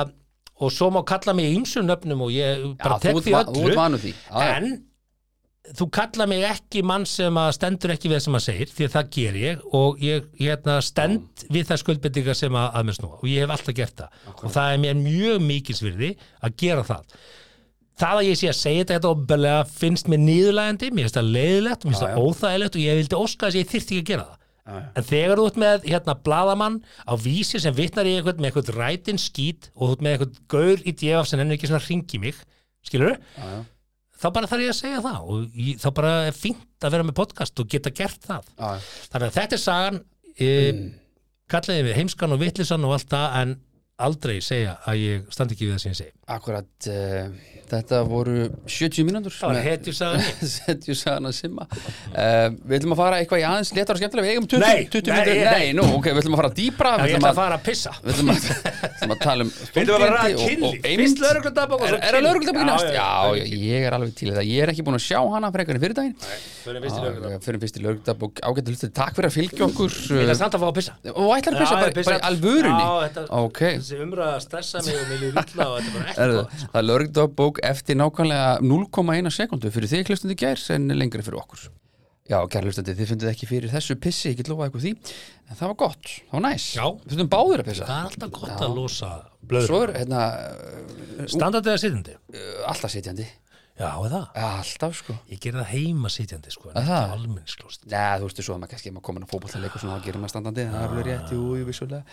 og 0.63 0.71
svo 0.71 0.89
má 0.93 1.01
kalla 1.05 1.33
mig 1.35 1.49
í 1.51 1.57
ýmsum 1.59 1.85
nöfnum 1.89 2.25
og 2.27 2.33
ég 2.33 2.65
bara 2.81 2.99
þú 3.01 3.13
tek 3.19 3.23
því 3.27 3.37
öllu 3.41 4.01
því. 4.03 4.13
En 4.47 4.67
þú 5.73 5.87
kalla 5.95 6.25
mig 6.27 6.43
ekki 6.47 6.81
mann 6.83 7.05
sem 7.07 7.37
að 7.39 7.51
stendur 7.57 7.93
ekki 7.93 8.09
við 8.11 8.17
það 8.17 8.23
sem 8.25 8.37
að 8.39 8.43
segir 8.45 8.71
því 8.73 8.87
að 8.87 8.95
það 8.97 9.11
ger 9.15 9.37
ég 9.39 9.61
og 9.79 10.01
ég 10.03 10.25
hérna, 10.41 10.75
stend 10.83 11.45
við 11.55 11.69
það 11.69 11.81
skuldbendingar 11.83 12.35
sem 12.37 12.57
að, 12.59 12.67
að 12.79 12.89
mér 12.89 12.97
snúa. 12.99 13.19
Og 13.21 13.29
ég 13.31 13.45
hef 13.45 13.53
alltaf 13.55 13.77
gert 13.77 14.03
það. 14.03 14.17
Og 14.33 14.51
það 14.57 14.73
er 14.73 14.81
mér 14.83 14.99
mjög 14.99 15.45
mikilsvirði 15.47 16.11
að 16.43 16.57
gera 16.63 16.83
það 16.89 17.17
það 17.99 18.19
að 18.19 18.27
ég 18.27 18.39
sé 18.39 18.49
að 18.49 18.59
segja 18.59 18.85
þetta 18.93 19.11
óbelega 19.11 19.65
finnst 19.69 20.07
mér 20.11 20.21
nýðulægandi 20.23 20.89
mér 20.93 21.07
finnst 21.07 21.19
það 21.19 21.33
leiðilegt, 21.35 21.83
mér 21.83 21.93
finnst 21.93 22.05
það 22.05 22.23
óþægilegt 22.23 22.77
og 22.77 22.83
ég 22.83 23.01
vildi 23.01 23.19
óska 23.19 23.49
þess 23.49 23.57
að 23.57 23.61
ég 23.61 23.73
þyrfti 23.73 23.97
ekki 23.97 24.03
að 24.03 24.09
gera 24.11 24.25
það. 24.29 24.39
Já, 24.63 24.71
já. 24.71 24.85
en 24.95 25.05
þegar 25.09 25.39
þú 25.39 25.45
ert 25.49 25.59
með 25.59 25.85
hérna 25.91 26.13
bladamann 26.23 26.79
á 27.03 27.13
vísi 27.19 27.59
sem 27.59 27.75
vitnar 27.75 28.07
í 28.07 28.13
eitthvað 28.15 28.39
með 28.39 28.49
eitthvað 28.49 28.73
rætin 28.77 29.19
skít 29.19 29.69
og 29.75 29.89
þú 29.89 29.97
ert 29.97 30.05
með 30.05 30.15
eitthvað 30.15 30.37
gaur 30.53 30.83
í 30.87 30.93
djefaf 31.01 31.29
sem 31.29 31.43
ennur 31.43 31.57
ekki 31.57 31.69
svona 31.69 31.83
ringi 31.83 32.21
mig 32.23 32.39
skilur 32.87 33.17
já. 33.17 33.49
þá 34.23 34.27
bara 34.37 34.47
þarf 34.47 34.63
ég 34.63 34.71
að 34.71 34.79
segja 34.79 35.03
það 35.03 35.27
og 35.27 35.59
ég, 35.59 35.81
þá 35.83 35.89
bara 35.99 36.13
er 36.29 36.37
fínt 36.37 36.87
að 36.87 36.95
vera 36.95 37.07
með 37.09 37.17
podcast 37.19 37.59
og 37.59 37.69
geta 37.75 37.91
gert 37.91 38.23
það. 38.23 38.47
Já, 38.55 38.95
þannig 39.11 39.27
að 39.27 39.37
þetta 39.41 39.57
er 39.59 39.63
sagan 39.65 40.01
e, 40.39 40.49
kallaði 41.51 41.85
við 41.89 41.99
heimskan 41.99 42.35
og 42.35 42.41
vitlisann 42.41 42.87
og 42.87 42.95
allt 42.95 43.11
það 43.11 43.37
en 43.41 43.55
aldrei 44.03 44.37
segja 44.43 44.77
að 44.89 45.01
ég 45.01 45.27
standi 45.33 45.55
ekki 45.55 45.67
við 45.67 45.75
það 45.75 45.83
sem 45.83 45.93
ég 45.93 45.99
segi. 45.99 46.13
Akkurat, 46.33 46.87
uh, 46.89 47.52
þetta 47.73 47.97
voru 48.09 48.35
70 48.69 49.05
mínútur. 49.07 49.33
Það 49.35 49.49
var 49.53 49.65
hetjur 49.67 49.95
sagan 49.97 50.19
mín. 50.23 50.49
Setju 50.55 50.95
sagan 50.99 51.25
að 51.29 51.35
simma. 51.37 51.63
Uh, 52.13 52.47
Við 52.63 52.75
ætlum 52.79 52.93
að 52.95 52.99
fara 53.03 53.15
eitthvað 53.23 53.41
í 53.41 53.45
aðeins 53.49 53.71
letar 53.77 53.93
og 53.95 53.99
skemmtilega. 54.01 54.25
Við 54.27 54.33
eigum 54.37 54.47
20, 54.53 54.59
Nei, 54.63 54.87
20 54.93 55.09
nei, 55.09 55.17
mínútur. 55.17 55.33
nei. 55.43 55.53
Nei, 55.53 55.67
nú, 55.77 55.83
ok, 55.97 56.05
við 56.13 56.19
ætlum 56.23 56.35
að 56.37 56.41
fara 56.43 56.51
dýpra. 56.59 56.91
Já, 56.93 56.97
Við 57.03 57.09
ætlum 57.13 57.23
að, 57.23 57.31
að 57.33 57.39
fara 57.41 57.55
að 57.57 57.63
pissa. 57.67 57.91
við 58.03 58.11
ætlum 58.13 58.29
að, 58.33 58.39
ætlum 58.93 59.13
að 59.13 59.21
tala 59.23 59.41
um 59.43 59.51
við 59.53 59.59
að 59.59 59.67
þunglyndi 59.73 60.33
og- 60.33 60.41
kynlíf? 60.43 60.63
og 60.63 60.73
eymd. 60.83 60.99
Fyrst 61.03 61.17
svo 61.19 61.27
Er 62.03 62.11
það 62.13 62.21
Já, 62.63 62.67
næst? 62.73 62.89
já, 62.93 63.09
ég 63.63 63.79
er 63.87 63.93
alveg 63.97 64.13
til 64.19 64.29
það. 64.33 64.43
Ég 64.53 64.59
er 64.63 64.69
ekki 64.73 64.83
búin 64.87 64.97
að 64.99 65.05
sjá 65.07 65.19
hana 65.33 65.47
frekar 65.53 65.73
en 65.77 65.83
fyrir 65.83 65.95
daginn. 65.97 66.15
Fyrir 66.63 66.81
fyrst 66.83 66.97
í 66.97 67.83
er 77.63 77.71
Er 77.71 77.77
það 77.77 77.77
er 77.77 77.77
eftir 77.77 77.95
nákvæmlega 77.95 78.49
0,1 78.61 79.31
sekundu 79.31 79.71
fyrir 79.71 79.89
þig 79.89 80.09
hlustundi 80.11 80.35
gær 80.35 80.59
en 80.75 80.87
lengri 80.99 81.23
fyrir 81.23 81.39
okkur. 81.39 81.69
Já, 82.23 82.37
kæra 82.47 82.63
hlustandi, 82.63 82.93
þið 82.95 83.09
fundið 83.09 83.29
ekki 83.33 83.47
fyrir 83.49 83.71
þessu 83.71 83.95
pissi, 83.99 84.29
ég 84.31 84.37
get 84.39 84.47
lofað 84.47 84.69
ykkur 84.71 84.83
því 84.83 84.91
en 85.51 85.57
það 85.59 85.67
var 85.67 85.75
gott, 85.81 86.03
það 86.07 86.37
var 86.37 86.43
næs. 86.45 86.67
Já. 86.77 86.85
Við 87.03 87.13
fundum 87.13 87.29
báður 87.33 87.63
að 87.63 87.67
pissa. 87.67 87.87
Það 87.89 87.97
er 87.97 88.07
alltaf 88.07 88.31
gott 88.37 88.53
Já. 88.53 88.63
að 88.63 88.75
losa 88.77 89.09
blöður 89.43 89.67
Svo 89.67 89.81
er 89.83 89.91
hérna 89.97 90.21
standandi 91.27 91.73
eða 91.73 91.81
sitjandi? 91.83 92.15
uh, 92.31 92.69
alltaf 92.71 92.93
sitjandi. 92.93 93.27
Já, 93.73 93.89
er 93.89 94.11
það 94.13 94.25
Alltaf 94.37 94.95
sko. 95.01 95.15
Ég 95.33 95.39
ger 95.43 95.55
það 95.57 95.69
heima 95.73 96.09
sitjandi 96.13 96.51
sko, 96.53 96.69
en 96.71 96.77
Er 96.79 96.87
það? 96.87 97.13
almenningsklóst. 97.17 97.85
Nei, 97.91 98.19
þú 98.21 98.27
veistu 98.29 98.45
svo 98.45 98.55
að 98.55 98.59
maður 98.63 98.71
kannski 98.75 98.91
ef 98.91 98.93
maður 98.95 99.07
komin 99.09 99.25
að 99.25 99.31
fótballtaleik 99.33 99.75
og 99.75 99.81
svona 99.81 99.97
þá 99.97 100.05
gerir 100.05 100.21
maður 100.21 100.29
standandi, 100.35 100.65
það 100.69 100.79
er 100.83 100.89
alveg 100.93 101.07
rétt, 101.09 101.31
jú, 101.33 101.47
jú, 101.57 101.65
vissulega. 101.65 102.03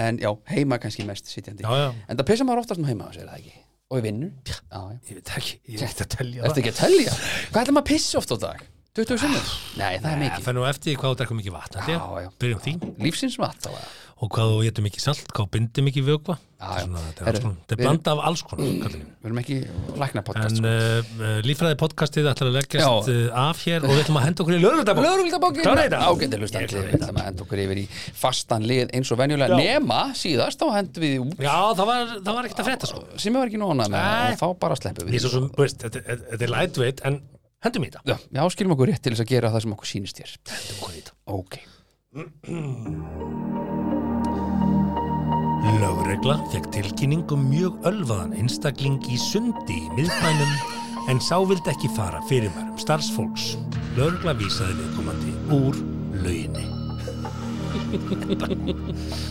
En 0.00 0.18
já, 0.18 0.30
heima 0.50 0.78
kannski 0.80 1.04
mest 1.06 1.28
sitjandi. 1.30 1.62
Já, 1.62 1.70
já. 1.76 1.90
En 2.08 2.16
það 2.16 2.26
pissa 2.32 2.44
maður 2.48 2.64
oftast 2.64 2.80
nú 2.80 2.88
heima, 2.88 3.12
segir 3.12 3.28
það 3.28 3.38
ekki 3.44 3.52
Og 3.90 3.98
í 3.98 4.04
vinnu 4.06 4.28
Já, 4.46 4.58
já 4.70 4.98
Ég 5.10 5.16
veit 5.18 5.32
ekki, 5.40 5.56
ég 5.74 5.82
veit 5.82 6.04
að 6.04 6.12
telja 6.16 6.44
Ertu 6.46 6.62
ekki 6.62 6.72
að 6.74 6.82
telja? 6.84 7.16
Hvað 7.50 7.72
maður 7.74 7.82
að 7.82 7.88
pissa 7.90 8.20
oft 8.20 8.34
á 8.34 8.36
dag? 8.46 8.68
20 8.98 9.20
sinnum? 9.22 9.50
Nei, 9.78 9.96
það 9.96 9.96
er 9.96 10.02
Það 10.04 10.20
mikið 10.24 10.46
fær 10.46 10.56
nú 10.56 10.62
eftir 10.66 10.96
hvað 10.98 11.12
þú 11.12 11.18
drekkum 11.20 11.38
mikið 11.38 11.54
vatn 11.54 11.76
held 11.78 11.90
ég. 11.92 12.00
Já, 12.00 12.22
já. 12.24 12.30
Byrjum 12.42 12.62
því 12.64 12.72
Lífsins 13.04 13.36
vatn 13.38 13.60
þá 13.66 13.70
Og 14.20 14.28
hvað 14.28 14.50
þú 14.52 14.56
getur 14.66 14.84
mikið 14.84 15.00
salt, 15.06 15.30
hvað 15.32 15.46
bindir 15.54 15.84
mikið 15.86 16.08
vögva 16.10 16.34
Þetta 16.60 17.24
er, 17.30 17.36
við- 17.40 17.78
blanda 17.80 18.12
af 18.12 18.18
alls 18.28 18.42
konar 18.44 18.66
minn. 18.66 19.04
Við 19.22 19.28
erum 19.30 19.38
ekki 19.40 19.54
lækna 19.96 20.22
podcast 20.26 20.58
En 20.60 20.66
uh, 20.68 20.98
uh, 21.16 21.38
líffræði 21.46 21.78
podcastið 21.80 22.28
ætlar 22.28 22.50
að 22.50 22.58
leggjast 22.58 23.08
Já. 23.08 23.14
uh, 23.14 23.38
af 23.46 23.62
hér 23.64 23.86
og 23.86 23.94
við 23.94 24.02
ætlum 24.02 24.18
að 24.20 24.26
henda 24.26 24.44
okkur 24.44 24.58
í? 24.58 24.60
Ágættir 26.04 26.44
hlustandi 26.44 26.76
Við 26.76 26.92
ætlum 26.98 27.22
að 27.22 27.30
enda 27.32 27.46
okkur 27.46 27.64
yfir 27.64 27.80
í 27.80 27.86
fastan 28.20 28.68
lið 28.68 28.92
eins 28.98 29.14
og 29.16 29.22
venjulega. 29.22 29.56
Já. 29.56 29.72
Nema 29.80 30.02
síðast 30.20 30.60
þá 30.60 30.68
hendum 30.76 31.06
við 31.06 31.16
út. 31.24 31.40
Já, 31.40 31.56
það 31.80 31.90
var, 31.94 32.14
það 32.20 32.32
var 32.36 32.50
ekkert 32.50 32.60
að 32.66 32.70
frétta 32.70 32.92
svo 32.92 33.02
sem 33.16 33.32
ég 33.32 33.40
var 33.40 33.48
ekki 33.54 33.64
nóna 33.64 33.88
með 33.88 34.36
og 34.36 34.40
þá 34.44 34.46
bara 34.66 34.80
sleppum 34.84 35.08
við. 35.08 35.28
Þetta, 35.80 36.04
er 36.36 36.56
lightweight 36.58 37.04
en 37.08 37.20
hendum 37.64 37.88
í 37.88 37.92
þetta. 37.96 38.20
Já, 38.36 38.44
skilum 38.52 38.76
okkur 38.76 38.92
rétt 38.92 39.04
til 39.08 39.16
þess 39.16 39.24
að 39.24 39.32
gera 39.32 39.52
það 39.56 39.64
sem 39.64 39.76
okkur 39.78 39.94
sýnist 39.96 40.20
þér 40.20 40.38
Hendum 40.52 40.80
okkur 40.84 40.92
í 40.92 41.00
þetta 41.00 41.78
Lögregla 45.80 46.34
fekk 46.50 46.64
tilkynning 46.74 47.22
um 47.30 47.44
mjög 47.52 47.76
ölvaðan 47.86 48.32
einstakling 48.34 48.96
í 49.06 49.14
sundi 49.14 49.76
í 49.78 49.92
miðbænum 49.94 50.50
en 51.12 51.22
sá 51.22 51.38
vildi 51.38 51.70
ekki 51.70 51.86
fara 51.94 52.18
fyrir 52.26 52.50
maður 52.56 52.72
um 52.72 52.80
starfsfólks. 52.82 53.44
Lögregla 53.94 54.34
vísaði 54.42 54.74
viðkomandi 54.80 55.30
úr 55.54 55.78
lauginni. 56.26 56.66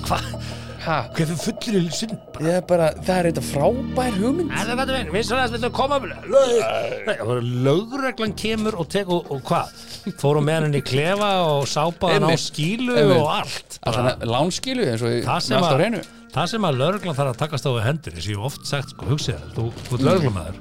Hvað? 0.07 0.23
Ha, 0.79 0.97
Hvað 1.11 1.31
fyrir 1.33 1.39
fullir 1.43 1.87
í 1.87 1.95
sund? 1.95 2.13
ég 2.39 2.53
er 2.55 2.61
bara, 2.67 2.85
það 3.03 3.17
er 3.17 3.27
þetta 3.29 3.43
frábær 3.49 4.13
hugmynd 4.19 4.53
Það 4.53 4.61
er 4.61 4.79
þetta 4.79 4.93
veginn, 4.95 5.09
við 5.11 5.25
við 5.29 5.41
ætlum 5.43 5.67
að 5.67 5.73
koma 5.79 5.97
Nei, 6.05 7.15
það 7.19 7.25
var 7.31 7.41
lögreglan 7.67 8.35
kemur 8.39 8.77
og 8.79 8.87
tek 8.93 9.11
og, 9.11 9.27
og 9.35 9.43
hvað? 9.49 9.83
Fórum 10.21 10.47
með 10.47 10.61
henni 10.69 10.79
í 10.79 10.85
klefa 10.87 11.31
og 11.49 11.67
sápaðan 11.69 12.29
á 12.31 12.35
skílu 12.39 12.95
Einmitt. 12.95 13.19
og 13.19 13.29
allt. 13.35 13.79
Það 13.79 13.91
er 13.91 13.99
svona 13.99 14.31
lánskilu 14.31 14.87
eins 14.87 15.03
og 15.03 15.19
það 15.27 15.49
með 15.49 15.59
allt 15.59 15.75
á 15.75 15.81
reynu 15.83 16.01
það 16.29 16.51
sem 16.51 16.67
að 16.69 16.79
lögreglan 16.83 17.17
þarf 17.17 17.33
að 17.33 17.39
takast 17.43 17.67
á 17.67 17.71
við 17.73 17.87
hendur 17.87 18.15
eins 18.15 18.27
og 18.27 18.31
ég 18.31 18.37
hef 18.37 18.49
oft 18.51 18.69
sagt, 18.69 18.93
sko, 18.93 19.07
hugsið 19.09 19.39
þér 19.39 19.55
þú, 19.55 19.65
þú 19.89 19.99
lögreglumæður 20.05 20.59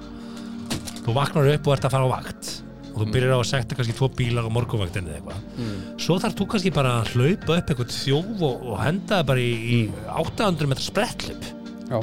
þú 1.04 1.16
vaknar 1.18 1.50
upp 1.54 1.68
og 1.68 1.76
ert 1.76 1.88
að 1.88 1.94
fara 1.94 2.08
á 2.08 2.14
vakt 2.16 2.50
og 2.98 3.04
þú 3.04 3.08
byrjar 3.14 3.34
á 3.34 3.38
að 3.38 3.48
sekta 3.52 3.78
kannski 3.78 3.94
tvo 3.94 4.10
bílar 4.18 4.48
á 4.48 4.50
morgunvaktinni 4.50 5.14
eða 5.14 5.20
eitthvað. 5.20 5.66
Svo 6.02 6.18
þarf 6.20 6.38
þú 6.40 6.48
kannski 6.54 6.72
bara 6.74 6.94
að 6.98 7.12
hlaupa 7.14 7.58
upp 7.60 7.70
eitthvað 7.72 7.94
þjóf 7.94 8.42
og, 8.50 8.64
og 8.72 8.80
henda 8.82 9.20
það 9.20 9.28
bara 9.30 9.44
í, 9.44 9.52
í 9.78 9.78
800 10.18 10.72
metra 10.72 10.88
sprettlup 10.88 11.48
Já, 11.88 12.00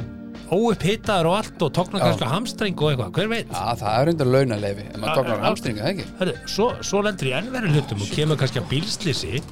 óupphitaður 0.56 1.28
og 1.30 1.36
allt 1.40 1.62
og 1.62 1.72
tóknar 1.74 2.02
kannski 2.02 2.28
hamstring 2.30 2.80
og 2.80 2.92
eitthvað, 2.92 3.12
hver 3.18 3.30
veit? 3.30 3.52
Já, 3.52 3.78
það 3.82 3.96
er 4.00 4.10
undir 4.12 4.30
launaleifi 4.32 4.84
en 4.88 5.00
maður 5.02 5.20
tóknar 5.20 5.40
já. 5.40 5.44
hamstringa, 5.46 5.82
það 5.84 5.92
ekki? 5.92 6.06
Hörru, 6.20 6.34
svo, 6.56 6.68
svo 6.90 7.02
lendur 7.06 7.30
í 7.30 7.34
ennverið 7.38 7.76
hlutum 7.76 8.04
og 8.04 8.12
kemur 8.14 8.40
kannski 8.40 8.62
að 8.62 8.68
bílslýsi 8.72 9.42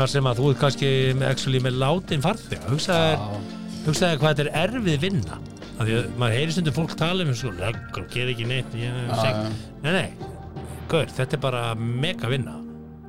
þar 0.00 0.12
sem 0.14 0.28
að 0.30 0.40
þú 0.40 0.50
er 0.50 0.58
kannski 0.60 0.90
actually, 1.28 1.60
með 1.64 1.80
látin 1.82 2.24
farþega. 2.24 2.72
Hugsaði, 2.72 4.18
hvað 4.20 4.28
þetta 4.28 4.44
er 4.46 4.52
erfið 4.64 5.00
vinna. 5.04 5.40
Af 5.80 5.88
því 5.88 5.96
að 5.96 6.10
maður 6.20 6.36
heyri 6.36 6.54
stundum 6.56 6.76
fólk 6.76 6.96
tala 7.00 7.24
um 7.24 7.32
svo, 7.36 7.52
leggur, 7.56 8.04
ger 8.12 8.32
ekki 8.32 8.48
neitt 8.48 8.76
ég, 8.76 8.96
nei, 9.80 9.92
nei, 9.92 10.08
gaur, 10.90 11.12
þetta 11.16 11.36
er 11.38 11.42
bara 11.44 11.62
mega 11.78 12.30
vinna. 12.32 12.56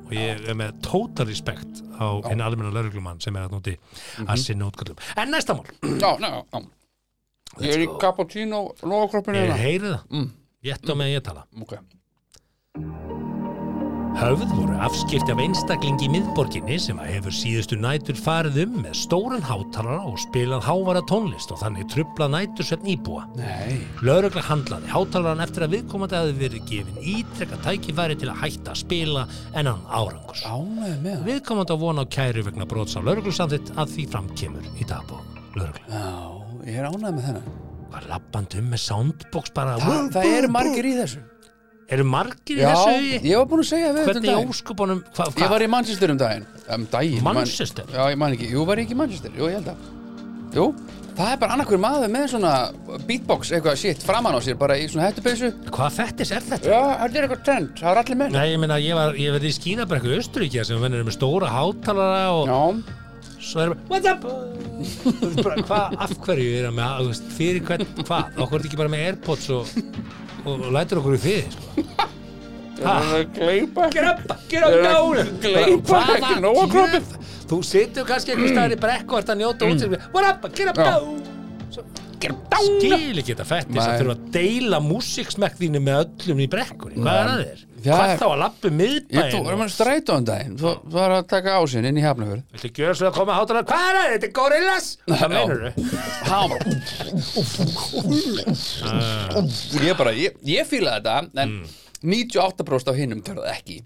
Og 0.06 0.12
ég 0.16 0.42
er 0.52 0.56
með 0.58 0.74
total 0.84 1.26
respekt 1.30 1.80
á 1.96 2.06
henni 2.26 2.44
almenna 2.44 2.72
lauruglumann 2.74 3.20
sem 3.24 3.36
er 3.38 3.46
að 3.46 3.54
núti 3.56 3.74
að 4.26 4.42
sinna 4.42 4.66
útkallum 4.68 4.98
en 5.16 5.32
næsta 5.32 5.56
mál, 5.56 5.64
Já, 6.02 6.10
já, 6.20 6.30
já. 6.52 6.62
Ég 7.62 7.74
er 7.78 7.84
í 7.84 7.88
cappuccino 8.00 8.62
logokroppinu 8.82 9.36
ég 9.40 9.48
hérna. 9.50 9.58
heyri 9.60 9.90
það. 9.94 10.04
Mm. 10.10 10.30
ég 10.68 10.76
ætti 10.78 10.92
á 10.92 10.96
með 10.96 11.08
að 11.08 11.14
ég 11.16 11.26
tala. 11.30 11.46
Ok 11.60 13.20
Höfð 14.12 14.50
voru 14.52 14.74
afskipti 14.84 15.32
af 15.32 15.40
einstaklingi 15.40 16.04
í 16.06 16.10
miðborginni 16.12 16.76
sem 16.80 16.98
að 17.00 17.08
hefur 17.14 17.34
síðustu 17.34 17.78
nætur 17.80 18.18
farið 18.20 18.58
um 18.66 18.74
með 18.84 18.98
stóran 19.00 19.44
hátalara 19.46 20.02
og 20.10 20.18
spilað 20.20 20.66
hávara 20.66 21.02
tónlist 21.08 21.50
og 21.54 21.62
þannig 21.62 21.88
trublað 21.90 22.34
nætursvefn 22.34 22.90
íbúa. 22.92 23.24
Nei 23.38 23.80
Lörugla 24.04 24.44
handlaði 24.46 24.92
hátalaran 24.92 25.42
eftir 25.46 25.66
að 25.66 25.74
viðkomandi 25.78 26.18
hafi 26.20 26.36
verið 26.42 26.68
gefin 26.68 27.00
ítrekka 27.14 27.60
tækifæri 27.64 28.18
til 28.20 28.30
að 28.34 28.40
hætta 28.44 28.74
að 28.76 28.80
spila 28.82 29.24
en 29.56 29.72
hann 29.72 29.82
árangurs. 29.88 30.44
Ánæði 30.44 30.94
með 31.08 31.26
Viðkomandi 31.30 31.74
á 31.74 31.82
vona 31.86 32.06
á 32.06 32.12
kæru 32.18 32.46
vegna 32.50 32.68
brots 32.68 32.98
á 32.98 33.00
löruglusamþitt 33.00 33.74
að 33.80 33.96
því 33.96 34.08
framkemur 34.12 34.70
í 34.76 34.88
dagbók. 34.92 35.42
Lörugla. 35.56 35.88
Já, 35.88 36.08
ég 36.68 36.80
er 36.82 36.90
ánæði 36.92 37.16
með 37.16 37.28
þennan 37.30 37.52
Var 37.92 38.08
lappand 38.08 38.54
um 38.56 38.72
með 38.72 38.80
soundbox 38.86 39.52
bara. 39.56 39.76
Þa, 39.80 40.00
Það 40.14 40.34
eru 40.38 40.52
margir 40.52 40.88
í 40.88 40.96
þessu 41.00 41.28
Eru 41.92 42.04
margir 42.08 42.56
í 42.56 42.62
Já, 42.62 42.70
þessu? 42.72 43.20
ég 43.28 43.36
var 43.42 43.46
búin 43.50 43.62
að 43.64 43.68
segja 43.68 43.90
við 43.92 43.98
þetta 43.98 44.02
um 44.02 44.12
Hvernig 44.12 44.24
í 44.24 44.32
daginn 44.32 44.52
óskupunum? 44.54 45.02
Hva, 45.12 45.26
hva? 45.28 45.42
Ég 45.44 45.50
var 45.52 45.64
í 45.66 45.68
Manchester 45.74 46.12
um 46.14 46.20
daginn 46.22 46.46
Um 46.72 46.86
daginn 46.92 47.18
ég 47.18 47.26
man- 47.26 47.38
Manchester? 47.42 47.84
Já, 47.92 48.02
ég 48.14 48.18
man 48.22 48.32
ekki 48.36 48.48
Jú, 48.52 48.64
var 48.68 48.80
ég 48.80 48.86
ekki 48.88 48.96
í 48.96 49.00
Manchester? 49.02 49.34
Jú, 49.36 49.48
ég 49.50 49.58
held 49.60 49.72
að 49.74 49.90
jú, 50.56 50.64
það 51.16 51.30
er 51.32 51.38
bara 51.40 51.54
annarkur 51.56 51.78
maður 51.80 52.10
með 52.12 52.24
svona 52.32 52.50
beatbox 53.08 53.52
eitthvað 53.56 53.76
shit 53.80 54.02
framan 54.04 54.34
á 54.36 54.40
sér 54.44 54.56
bara 54.60 54.76
í 54.80 54.84
svona 54.88 55.06
hættupeysu 55.10 55.48
Hvað 55.72 55.94
fettis 55.98 56.32
er 56.36 56.42
þetta? 56.44 56.68
Já, 56.72 56.80
þetta 57.02 57.18
er 57.20 57.26
eitthvað 57.28 57.44
trend, 57.46 57.70
það 57.80 57.90
er 57.92 58.00
allir 58.02 58.18
með 58.22 58.34
Nei, 58.36 58.46
ég 58.52 58.60
meina, 58.60 58.76
ég 58.84 58.98
var, 58.98 59.14
ég 59.20 59.32
verði 59.36 59.48
í 59.52 59.56
Skínabrekku 59.56 60.12
í 60.12 60.18
Östuríkja 60.20 60.64
sem 60.68 60.80
vennir 60.84 61.04
með 61.08 61.16
stóra 61.16 61.48
hátalara 61.52 62.26
og 62.36 62.52
Já, 62.52 62.60
svo 63.42 63.64
er 63.64 63.72
bara, 63.72 63.80
what's 63.88 64.08
up? 64.12 64.28
Bara, 65.42 65.56
hvað, 65.64 65.96
af 66.04 66.12
hverju 66.26 66.52
er 66.60 66.68
það 66.68 66.76
með, 66.80 66.92
þú 67.00 67.08
veist, 67.12 67.32
fyrir 67.38 67.64
hvern, 67.68 67.86
hvað? 68.02 68.36
Okkur 68.36 68.58
er 68.58 68.62
þetta 68.62 68.70
ekki 68.72 68.80
bara 68.82 68.92
með 68.92 69.06
Airpods 69.08 69.48
og, 69.56 69.72
og, 70.44 70.66
lætur 70.74 71.02
okkur 71.02 71.16
í 71.16 71.22
fyrir, 71.22 71.54
sko. 71.54 71.86
gleipa 73.36 73.88
up, 74.10 74.22
get 74.50 74.64
up 74.66 74.74
down 74.82 75.28
Gleipa, 75.42 76.00
ekki 76.16 76.38
nóga 76.42 76.64
kroppið? 76.72 77.12
Þú 77.52 77.58
situr 77.68 78.08
kannski 78.08 78.32
einhver 78.34 78.50
staðar 78.50 78.74
í 78.74 78.80
brekku 78.80 79.14
og 79.14 79.20
ert 79.22 79.32
að 79.34 79.42
njóta 79.42 79.68
get 80.56 80.72
up 80.72 80.80
Já. 80.80 80.88
down. 80.90 81.22
Skil 82.22 83.18
ekki 83.18 83.34
þetta 83.34 83.46
Nei. 83.76 83.84
að 83.84 84.00
þurfa 84.02 84.14
að 84.14 84.26
deila 84.36 84.78
músiksmekk 84.84 85.58
þínu 85.58 85.82
með 85.82 86.02
öllum 86.04 86.42
í 86.44 86.48
brekkunni. 86.52 87.02
Hvað 87.02 87.20
er 87.20 87.30
að 87.32 87.42
þér? 87.42 87.64
Hvað 87.82 88.08
er- 88.12 88.18
þá 88.20 88.26
að 88.28 88.38
lappa 88.42 88.66
Ég 88.68 88.74
miðbæinn? 88.78 89.32
þú 89.32 89.40
erum 89.50 89.62
að 89.64 89.70
stræta 89.74 90.10
um 90.18 90.24
daginn 90.28 90.56
Þú 90.60 90.68
þú 90.82 90.92
var 90.94 91.10
að 91.16 91.22
taka 91.32 91.48
ásinn 91.58 91.86
inn 91.88 91.98
í 91.98 92.04
Hafnafjörð 92.04 92.42
Viltu 92.52 92.68
gjöra 92.78 92.94
svo 92.98 93.06
að 93.08 93.14
koma 93.16 93.30
að 93.32 93.38
hátalara? 93.40 93.66
Hvað 93.72 93.84
er 93.88 93.94
það? 93.98 94.06
Þetta 94.12 94.26
er 94.28 94.34
gorillas? 94.38 94.86
Hvað 95.08 95.28
meinur 95.32 95.58
þau? 95.62 95.72
Hann 96.28 96.46
bara 96.52 96.64
Ég 99.82 99.96
bara, 99.98 100.12
ég, 100.16 100.36
ég 100.46 100.66
fíla 100.68 100.98
þetta 101.00 101.14
En 101.42 101.50
98% 102.02 102.92
af 102.92 102.96
hinnum 102.98 103.22
það 103.26 103.42
ekki 103.52 103.78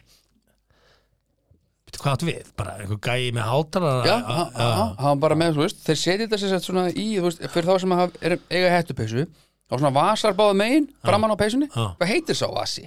Veitu 1.86 2.01
hvað 2.03 2.12
áttu 2.16 2.26
við? 2.28 2.44
Bara 2.59 2.72
einhver 2.82 2.99
gæi 3.07 3.30
með 3.36 3.44
hátalara? 3.47 4.05
Já, 4.09 4.16
hann 4.26 4.51
hann- 4.57 4.94
hann 5.05 5.20
bara 5.22 5.36
með, 5.38 5.55
þú 5.57 5.62
veist 5.66 5.78
Þeir 5.86 5.99
setja 6.03 6.22
þetta 6.26 6.38
sér 6.42 6.51
sett 6.57 6.64
svona 6.68 6.84
í, 6.92 7.07
þú 7.16 7.26
veist 7.28 7.40
Fyrir 7.53 7.68
þá 7.70 7.74
sem 7.84 7.90
hafa, 7.97 8.12
er, 8.22 8.32
eiga 8.51 8.70
hettupeysu 8.76 9.26
Og 9.66 9.80
svona 9.80 9.90
vasar 9.97 10.32
báða 10.38 10.55
megin, 10.55 10.84
framan 11.03 11.32
á 11.34 11.36
peysunni. 11.40 11.66
Hvað 11.74 12.07
heitir 12.07 12.36
sá 12.38 12.47
vasi? 12.55 12.84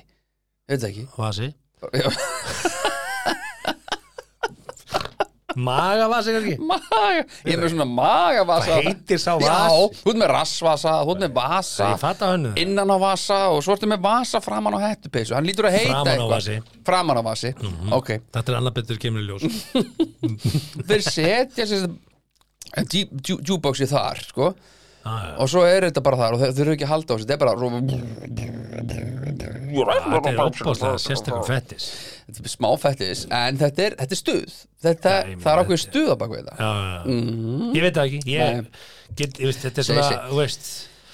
Veit 0.70 0.80
það 0.84 0.90
ekki 0.92 1.08
Vasi? 1.18 1.48
Já. 1.96 2.10
Magavasi 5.60 6.32
kannski? 6.36 6.56
Maga, 6.62 7.24
ég 7.48 7.56
er 7.56 7.60
með 7.64 7.72
svona 7.74 7.86
magavasa 7.90 8.70
Hvað 8.70 8.86
heitir 8.86 9.20
sá 9.20 9.32
Já, 9.42 9.50
vas? 9.50 9.98
þú 10.04 10.12
ert 10.14 10.20
með 10.22 10.30
rassvasa, 10.32 10.92
ert 11.10 11.24
með 11.24 11.34
vasa 11.36 11.88
Ég 11.90 12.02
fatta 12.04 12.30
hönnu 12.36 12.52
innan 12.62 12.94
á 12.94 12.98
vasa 13.02 13.40
og 13.52 13.64
svo 13.66 13.74
ertu 13.76 13.90
með 13.90 14.04
vasa 14.06 14.40
framan 14.46 14.78
á 14.78 14.80
hettupeysu 14.86 15.36
hann 15.36 15.48
lítur 15.50 15.68
að 15.68 15.76
heita 15.80 15.90
Framan 15.90 16.06
á 16.06 16.14
eitthvað. 16.14 16.34
vasi. 16.36 16.56
Mhm. 16.60 16.84
framan 16.92 17.20
á 17.20 17.24
vasi, 17.26 17.52
ok 17.98 18.10
Þetta 18.38 18.46
er 18.54 18.60
annað 18.62 18.78
betur 18.80 19.02
kemur 19.02 19.26
í 19.26 19.28
ljós 19.28 19.44
þeir 20.90 21.04
setja 21.10 21.66
sér 21.74 21.90
djúbóksi 23.42 23.90
þar 23.90 24.22
sko 24.30 24.52
já. 24.54 24.58
Og 25.40 25.48
svo 25.50 25.64
er 25.66 25.88
þetta 25.88 26.02
bara 26.06 26.18
þar 26.20 26.36
og 26.36 26.42
þeir 26.44 26.56
þurfa 26.60 26.74
ekki 26.76 26.86
að 26.88 26.94
halda 26.94 27.10
á 27.10 27.16
þessu. 27.16 27.26
Þetta 27.30 27.36
er 27.36 27.42
bara 27.44 27.54
Þetta 29.70 30.32
er 30.32 30.40
opbáslega 30.44 31.00
sérstaklega 31.02 31.46
fettis. 31.48 31.86
Þetta 32.30 32.44
er 32.46 32.54
smáfættis 32.54 33.22
en 33.40 33.60
þetta 33.62 33.86
er, 33.86 33.96
þetta 34.00 34.16
er 34.16 34.20
stuð. 34.20 34.56
Þetta, 34.84 35.14
meina, 35.26 35.42
það 35.44 35.52
er 35.54 35.64
þetta- 35.70 35.82
stuð 35.86 36.10
á 36.10 36.16
bakvið 36.24 36.40
þetta. 36.44 36.56
Já, 36.60 36.70
já, 36.70 36.88
já. 36.90 37.02
Ég 37.78 37.82
veit 37.86 37.96
það 38.00 38.06
ekki. 38.10 38.22
Ég 38.34 38.66
get, 39.20 39.40
ég 39.40 39.46
veist, 39.50 39.64
þetta 39.66 39.80
er 39.84 39.88
svona, 39.90 40.08
þú 40.30 40.40
veist 40.42 40.70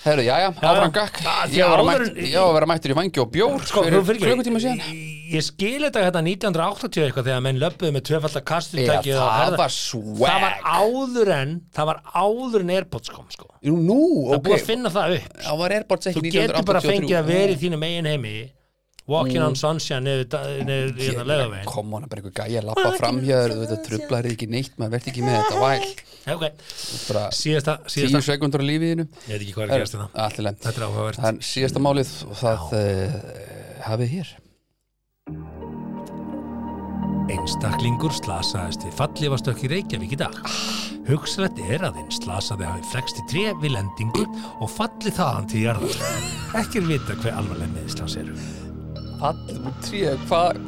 Herru, 0.06 0.22
jæja, 0.22 0.52
áfram 0.62 0.92
gakk. 0.94 1.16
Ég 1.50 1.66
var 1.66 1.82
að 1.82 2.54
vera 2.60 2.68
mættur 2.70 2.92
í 2.94 2.96
vangi 2.98 3.22
og 3.24 3.30
bjór 3.34 3.64
Sko, 3.66 3.82
fyrir 3.90 4.20
klukkutíma 4.22 4.60
síðan. 4.62 4.82
Ég, 5.34 5.42
skil 5.42 5.80
þetta 5.88 6.04
hérna 6.06 6.22
1980 6.22 7.08
eitthvað 7.08 7.26
þegar 7.32 7.42
menn 7.42 7.58
löpuðu 7.64 7.90
með 7.96 8.04
tvöfaldar 8.12 8.44
Já, 8.44 8.46
kastutæki 8.52 9.16
það 9.16 9.26
var 9.26 9.48
Það 9.50 9.58
var 9.64 9.74
swag. 9.74 10.46
áður 10.76 11.32
en 11.40 11.56
Það 11.74 11.90
var 11.90 12.02
áður 12.22 12.66
en 12.68 12.74
Airpods 12.76 13.10
kom 13.16 13.26
sko. 13.34 13.50
Nú, 13.66 13.98
Það 14.30 14.38
er 14.38 14.44
búið 14.46 14.54
að 14.54 14.62
ok. 14.62 14.68
finna 14.70 14.92
það 14.94 15.16
upp. 15.18 15.42
Það 15.48 15.58
var 15.64 15.76
Airpods 15.80 16.12
ekki 16.12 16.22
Þú 16.22 16.34
getur 16.38 16.54
bara 16.70 16.84
1983. 16.84 16.94
fengið 16.94 17.18
að 17.18 17.32
vera 17.34 17.56
í 17.56 17.60
þínum 17.66 17.88
eigin 17.90 18.12
heimi 18.14 18.36
Walking 19.06 19.44
on 19.46 19.54
sunshine 19.54 20.02
niður 20.02 20.96
í 20.98 21.10
hérna 21.12 21.26
leðavegin 21.30 21.68
Kom 21.70 21.92
hana 21.94 22.08
bara 22.10 22.24
einhver 22.24 22.34
gæja 22.40 22.64
lappa 22.66 22.94
framhjör 22.98 23.54
Þetta 23.60 23.78
trublar 23.86 24.30
ekki 24.32 24.48
neitt, 24.50 24.72
maður 24.82 24.96
verð 24.96 25.10
ekki 25.12 25.26
með 25.26 25.36
þetta 25.38 25.60
væl. 25.62 25.92
Ok, 26.36 26.46
Bara 27.12 27.26
síðasta, 27.38 27.76
tíu 27.86 27.94
síðasta 28.00 28.24
sekundur 28.32 28.66
á 28.66 28.70
lífiðinu 28.72 29.06
Ég 29.06 29.30
veit 29.30 29.44
ekki 29.44 29.54
hvað 29.60 29.76
er 29.76 29.86
að 29.86 29.94
þetta 29.94 30.26
Allilega 30.26 30.58
Þetta 30.66 30.90
Það 31.20 31.30
er 31.30 31.38
síðasta 31.52 31.86
málið 31.86 32.16
og 32.26 32.42
það 32.42 32.76
uh, 32.80 33.22
hafið 33.86 34.16
hér 34.16 34.34
Einstaklingur 37.26 38.14
slasaðist 38.14 38.84
við 38.86 38.98
fallifastökk 39.00 39.64
í 39.66 39.70
Reykjavík 39.72 40.12
í 40.14 40.20
dag. 40.20 40.36
Hugsalegt 41.10 41.58
er 41.66 41.86
að 41.88 41.98
einn 42.02 42.12
slasaði 42.14 42.68
hafi 42.70 42.92
flegst 42.92 43.22
í 43.22 43.26
tré 43.32 43.48
við 43.64 43.74
lendingu 43.74 44.28
og 44.60 44.70
falli 44.70 45.14
þaðan 45.14 45.50
til 45.50 45.66
jarðar. 45.66 46.06
Ekki 46.62 46.84
er 46.84 46.88
vita 46.94 47.18
hver 47.24 47.42
alvarleg 47.42 47.74
meðislans 47.74 48.20
eru. 48.22 48.65
Fall 49.20 49.40
úr 49.60 49.76
trí, 49.86 50.06
hvað 50.28 50.64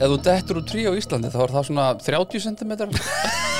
Ef 0.00 0.08
þú 0.08 0.16
dettur 0.24 0.60
úr 0.60 0.66
trí 0.68 0.86
á 0.88 0.92
Íslandi 0.96 1.28
þá 1.32 1.40
er 1.44 1.54
það 1.56 1.66
svona 1.68 1.86
30 2.00 2.44
cm 2.46 2.72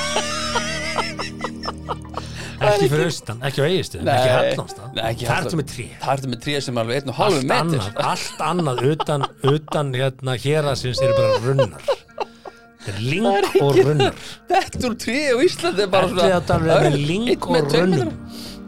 Ekki 2.61 2.91
fyrir 2.93 3.07
austan, 3.09 3.39
ekki 3.49 3.62
á 3.62 3.64
eigistu, 3.64 4.01
ekki 4.05 4.33
ekki 5.01 5.29
Það 5.29 5.47
ertu 5.47 5.59
með 5.61 5.68
tré. 5.71 5.87
Það 6.03 6.12
ertu 6.14 6.31
með 6.31 6.41
trí 6.45 6.57
sem 6.66 6.77
er 6.77 6.83
alveg 6.85 7.07
1,5 7.07 7.21
Allt 7.25 7.47
metr 7.49 7.61
annað, 7.61 8.01
allt 8.11 8.43
annað 8.45 8.83
utan, 8.91 9.25
utan 9.49 9.93
hérna 9.97 10.35
hér 10.43 10.68
að 10.68 10.77
sinns 10.83 11.01
eru 11.07 11.16
bara 11.16 11.39
runnar. 11.47 11.89
Er 12.91 13.01
ling 13.01 13.29
og 13.62 13.81
runnar. 13.81 14.21
Dettur 14.51 14.91
úr 14.91 14.99
trí 15.01 15.16
á 15.33 15.37
Íslandi 15.47 15.87
er 15.87 15.93
bara 15.93 16.11
svona 16.12 16.83
um 16.91 16.99
ling 17.01 17.33
og 17.49 17.73
runnum? 17.77 18.12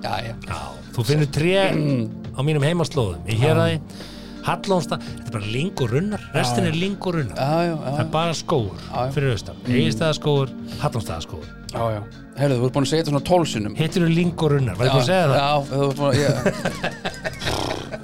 Já, 0.03 0.15
já 0.25 0.33
Já, 0.49 0.63
þú 0.97 1.07
finnur 1.11 1.31
tré 1.33 1.53
á 1.69 2.41
mínum 2.41 2.65
heimaslóðum. 2.65 3.21
Ég 3.29 3.45
hér 3.45 3.61
að 3.61 3.71
því, 3.75 4.09
Hallónstað, 4.47 5.05
þetta 5.07 5.29
er 5.29 5.35
bara 5.37 5.51
ling 5.55 5.83
og 5.85 5.93
runnar. 5.93 6.23
Restin 6.35 6.65
er 6.67 6.75
ling 6.75 6.97
og 7.07 7.15
runnar. 7.15 7.37
Já, 7.39 7.69
já, 7.69 7.75
Það 7.85 8.01
er 8.03 8.09
bara 8.17 8.33
skóur 8.35 8.81
fyrir 9.15 9.31
austan. 9.37 9.57
Egistæðaskóur, 9.69 10.49
Hallónstæðaskóur. 10.83 11.47
já, 11.73 11.83
já. 11.97 12.01
Herðu, 12.33 12.57
þú 12.59 12.65
ert 12.67 12.75
búin 12.75 12.87
að 12.87 12.91
segja 12.91 13.03
þetta 13.05 13.13
svona 13.13 13.29
tólsunum 13.29 13.75
Hittir 13.77 14.03
þú 14.03 14.11
ling 14.17 14.33
og 14.43 14.51
runnar? 14.55 14.77
Var 14.79 14.87
ég 14.87 14.93
búin 14.93 15.03
að 15.03 15.11
segja 15.11 15.27
það? 15.29 15.37
Já, 15.37 15.53
þú 15.69 15.77
ert 15.87 15.99
búin 15.99 16.09
að. 16.13 16.17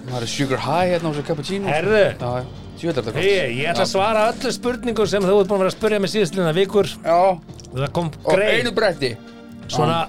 Það 0.08 0.18
er 0.22 0.26
sugar 0.32 0.60
high 0.66 0.88
hérna 0.92 1.08
á 1.08 1.10
þessu 1.12 1.24
cappuccino 1.28 1.70
Herðu, 1.72 2.02
ég 3.24 3.70
ætla 3.72 3.82
að 3.86 3.90
svara 3.90 4.26
öllu 4.30 4.52
spurningum 4.54 5.08
sem 5.10 5.24
þú 5.24 5.38
ert 5.40 5.48
búin 5.48 5.58
að 5.58 5.64
vera 5.64 5.72
að 5.72 5.78
spurja 5.78 5.98
mig 6.04 6.12
síðastlina 6.12 6.52
vikur. 6.54 6.90
Og 7.08 8.38
einu 8.38 8.70
bretti 8.76 9.10
Svona, 9.68 10.04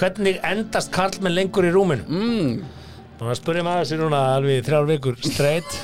hvernig 0.00 0.38
endast 0.46 0.92
karlmenn 0.94 1.34
lengur 1.36 1.66
í 1.68 1.72
rúminu? 1.74 2.04
mm. 2.08 2.60
Búin 3.20 3.34
að 3.34 3.36
spurja 3.36 3.62
maður 3.66 3.88
sér 3.90 3.98
núna 4.00 4.18
alveg 4.32 4.62
í 4.62 4.64
þrjár 4.64 4.86
vikur 4.88 5.18
straight. 5.20 5.74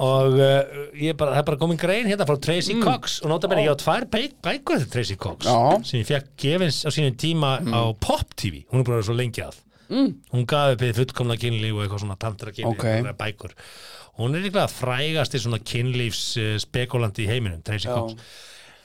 og 0.00 0.38
uh, 0.38 0.62
ég 0.96 1.12
bara, 1.18 1.34
það 1.34 1.40
er 1.42 1.46
bara 1.50 1.58
komin 1.60 1.80
grein 1.80 2.08
hérna 2.08 2.26
frá 2.26 2.38
Tracy 2.40 2.78
Cox 2.80 3.18
og 3.20 3.30
nota 3.30 3.50
benni, 3.50 3.66
ég 3.68 3.76
á 3.76 3.78
tvær 3.78 4.06
bæk, 4.10 4.38
bækur 4.42 4.78
eftir 4.78 4.90
Tracy 4.94 5.18
Cox 5.20 5.44
Já. 5.44 5.58
sem 5.84 6.00
ég 6.00 6.08
fekk 6.08 6.32
gefins 6.40 6.80
á 6.82 6.90
sínum 6.94 7.18
tíma 7.20 7.58
á 7.60 7.92
Pop 8.00 8.32
TV, 8.32 8.64
hún 8.72 8.80
er 8.80 8.88
búin 8.88 8.96
að 8.96 9.02
vera 9.02 9.08
svo 9.10 9.18
lengi 9.18 9.44
að 9.44 9.60
mm. 9.92 10.08
hún 10.32 10.48
gaf 10.50 10.72
upp 10.72 10.82
við 10.86 10.98
fullkomna 11.02 11.38
kynlíf 11.44 11.76
og 11.76 11.84
eitthvað 11.84 12.02
svona 12.06 12.18
tantra 12.24 12.56
kynlíf 12.56 12.72
Ok. 12.72 12.88
okay. 12.88 13.14
bækur 13.20 13.54
hún 14.22 14.34
er 14.34 14.46
líklega 14.48 14.66
frægasti 14.72 15.44
svona 15.44 15.60
kynlífs 15.60 16.24
uh, 16.40 16.56
spekulandi 16.64 17.28
í 17.28 17.30
heiminum 17.30 17.62
Tracy 17.66 17.92
Já. 17.92 18.00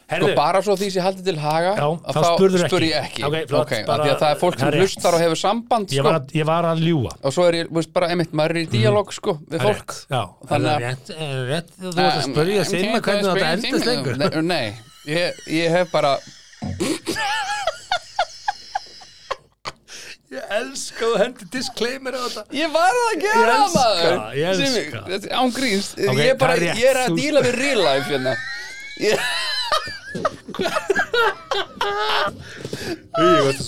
Sko 0.09 0.15
Herðu, 0.17 0.29
bara 0.39 0.59
svo 0.65 0.73
því 0.73 0.87
sem 0.89 1.03
haldið 1.05 1.25
til 1.27 1.37
haga 1.37 1.73
Já, 1.77 1.85
að 1.85 2.15
þá 2.15 2.19
ekki. 2.25 2.61
spur 2.65 2.81
ég 2.81 2.95
ekki. 2.97 3.21
Ok, 3.27 3.35
flott, 3.51 3.61
okay, 3.61 3.83
bara- 3.85 4.01
af 4.01 4.07
því 4.07 4.13
að 4.15 4.19
það 4.23 4.31
er 4.33 4.39
fólk 4.41 4.55
sem 4.59 4.71
hlustar 4.79 5.13
og 5.13 5.21
hefur 5.21 5.37
samband 5.37 5.85
ég 5.93 5.99
sko, 5.99 6.05
var, 6.07 6.15
að, 6.19 6.31
ég 6.39 6.45
var 6.49 6.63
að 6.65 6.79
ljúa 6.87 7.11
og 7.21 7.35
svo 7.35 7.43
er 7.45 7.53
ég, 7.59 7.67
þú 7.69 7.77
veist, 7.77 7.91
bara 7.93 8.07
einmitt, 8.09 8.33
maður 8.33 8.49
er 8.55 8.61
í 8.63 8.65
díalóg 8.73 9.13
sko, 9.13 9.35
við 9.53 9.61
fólk. 9.67 9.93
rétt, 9.93 10.09
Já, 10.09 10.21
Þannig 10.49 10.69
að- 10.69 10.73
að 10.73 10.81
rétt, 10.87 11.07
rétt 11.51 11.69
þú 11.77 11.87
ert 11.93 12.01
að 12.09 12.25
spurja 12.25 12.63
sinna 12.65 12.95
um, 12.95 13.01
hvernig 13.05 13.25
þetta 13.29 13.51
endast 13.53 13.85
lengur. 13.85 14.41
Nei, 14.49 14.67
ég, 15.05 15.33
ég 15.59 15.69
hef 15.77 15.91
bara 15.93 16.17
Ég 20.29 20.43
elska 20.59 21.05
þú 21.07 21.15
hendi 21.17 21.45
disclaimer 21.53 22.13
á 22.13 22.21
þetta. 22.29 22.43
Ég 22.53 22.69
var 22.73 22.93
að 22.93 23.07
Ég 23.13 23.21
gera 23.23 23.53
það 23.53 23.71
maður. 23.77 24.17
ég 24.37 24.45
elska. 24.53 24.99
Án 25.37 25.53
gríns, 25.55 25.87
ég, 25.97 26.09
er 26.37 26.65
ég 26.77 26.97
að 27.01 27.15
díla 27.17 27.41
við 27.45 27.55
real 27.57 27.81
life 27.81 28.09
hérna. 28.11 28.33
Ég, 29.01 29.17
Ég 33.19 33.39
veit 33.45 33.59
að 33.59 33.65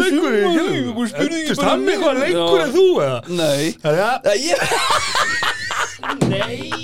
lengur 0.00 0.32
í 0.34 0.40
Þú 0.90 1.04
spurði 1.12 1.38
Endist 1.40 1.64
hann 1.66 1.82
eitthvað 1.88 2.16
lengur 2.24 2.60
en 2.64 2.72
þú 2.76 2.86
eða? 3.06 3.20
Nei. 3.40 3.64
Það 3.82 3.92
er 3.92 3.98
Það 4.04 4.36
ég 4.46 4.58
Nei 6.30 6.80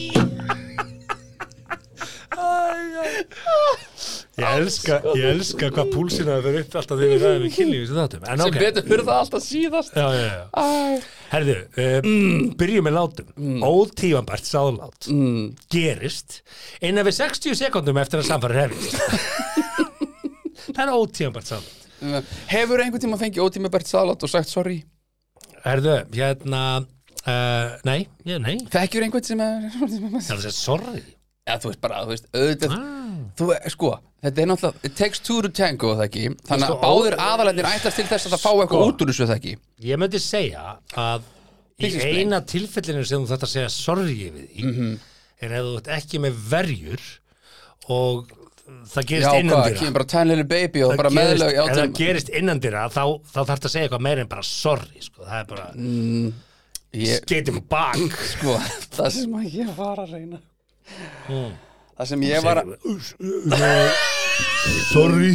Ég 4.37 4.45
elska, 4.61 4.97
ég 5.16 5.26
elska 5.30 5.68
hvað 5.72 5.91
púlsina 5.95 6.34
það 6.43 6.47
er 6.51 6.57
upp 6.61 6.74
alltaf 6.76 6.99
þegar 7.01 7.12
við 7.14 7.22
ræðum 7.24 7.45
við 7.47 7.55
kynlífi 7.57 7.87
sem 7.89 7.97
þáttum. 7.97 8.24
En 8.28 8.43
sem 8.43 8.51
ok, 8.51 8.59
betur 8.61 8.84
fyrir 8.91 9.05
það 9.07 9.20
alltaf 9.22 9.45
síðast. 9.47 9.95
Já, 9.97 10.09
já, 10.12 10.26
já. 10.28 10.99
Herðu, 11.30 11.55
uh, 11.87 12.11
byrjum 12.61 12.84
með 12.89 12.97
látum. 12.99 13.30
Mm. 13.41 13.64
Ótífambært 13.70 14.51
sáðlát 14.51 15.09
Mm. 15.09 15.47
gerist 15.72 16.41
innan 16.84 17.07
við 17.09 17.16
60 17.22 17.57
sekundum 17.62 17.97
eftir 18.03 18.20
að 18.20 18.28
samfæri 18.28 18.61
hefist 18.61 19.01
það 20.76 20.82
er 20.84 20.93
ótíðanbært 20.97 21.51
salat 21.55 21.72
Hefur 22.51 22.82
einhvern 22.84 23.03
tíma 23.07 23.16
fengið 23.20 23.45
ótímabært 23.47 23.89
salat 23.89 24.20
og 24.26 24.28
sagt 24.30 24.51
sorry? 24.53 24.82
Herðu, 25.64 25.95
hérna 26.12 26.62
uh, 26.82 27.76
Nei, 27.89 28.03
ég, 28.28 28.41
nei. 28.45 28.59
Þekkjur 28.72 29.07
einhvern 29.07 29.24
sem 29.26 29.41
er 29.41 29.70
Það 30.28 30.45
er 30.51 30.57
sorry 30.57 31.05
Já, 31.47 31.55
þú 31.62 31.70
veist 31.70 31.80
bara, 31.84 32.01
þú 32.05 32.11
veist, 32.14 32.26
auðvitað 32.34 32.72
ah. 32.74 32.92
Þú, 33.38 33.47
sko, 33.70 33.90
þetta 34.24 34.42
er 34.42 34.49
náttúrulega 34.51 34.88
It 34.88 34.94
takes 34.99 35.20
two 35.22 35.38
to 35.44 35.51
tango, 35.55 35.92
það 35.99 36.05
ekki 36.09 36.24
Þannig 36.49 36.66
Sko, 36.70 36.76
að 36.76 36.84
báðir 36.86 37.16
aðalætnir 37.26 37.68
ætlast 37.70 38.01
til 38.01 38.07
þess 38.11 38.26
að 38.26 38.34
það 38.34 38.42
fá 38.42 38.51
eitthvað 38.55 38.80
Sko. 38.80 38.88
út 38.90 39.05
úr 39.05 39.12
þessu, 39.12 39.26
það 39.30 39.36
ekki 39.40 39.53
Ég 39.90 40.01
myndi 40.03 40.20
segja 40.24 40.64
að 40.97 41.28
í 41.76 41.90
eina 42.16 42.40
tilfellinu 42.49 43.05
sem 43.07 43.22
þú 43.22 43.30
þetta 43.34 43.51
segja 43.53 43.68
sorry 43.74 44.16
við 44.16 44.40
því 44.40 44.64
Mhm. 44.72 44.90
er 45.44 45.53
ef 45.53 45.64
þú 45.68 45.76
ert 45.76 45.90
ekki 45.99 46.20
með 46.24 46.38
verjur 46.51 47.03
og 47.92 48.32
það 48.90 49.07
gerist 49.12 49.36
innandira 49.38 49.76
kemur 49.78 49.92
bara 50.01 50.09
tiny 50.11 50.28
little 50.32 50.49
baby 50.51 50.82
og 50.82 50.97
bara 50.97 51.11
gerist, 51.11 51.20
meðlög 51.20 51.59
ef 51.62 51.76
það 51.76 51.92
gerist 52.01 52.30
innandira 52.40 52.86
þá, 52.90 53.03
þá 53.22 53.38
þarf 53.44 53.61
það 53.61 53.68
að 53.68 53.74
segja 53.76 53.86
eitthvað 53.88 54.05
meira 54.09 54.24
en 54.24 54.30
bara 54.32 54.42
sorry 54.49 55.01
sko. 55.05 55.22
það 55.22 55.38
er 55.40 55.44
bara 55.53 55.66
Mm. 55.76 56.32
ég, 56.97 57.26
getting 57.26 57.61
back 57.68 57.97
sko, 58.32 58.57
það 58.97 59.11
sem 59.20 59.36
að 59.38 59.53
ég 59.61 59.76
var 59.76 59.97
að 60.03 60.12
reyna 60.16 60.40
Það 61.97 62.09
sem 62.11 62.22
ég 62.26 62.45
var 62.45 62.61
að 62.61 62.74
sorry. 64.93 65.32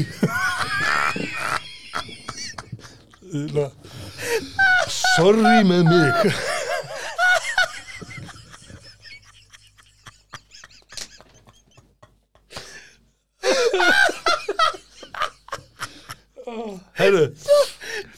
Sorry 5.15 5.55
með 5.67 5.87
mig. 5.89 6.33
Heyrðu, 17.01 17.23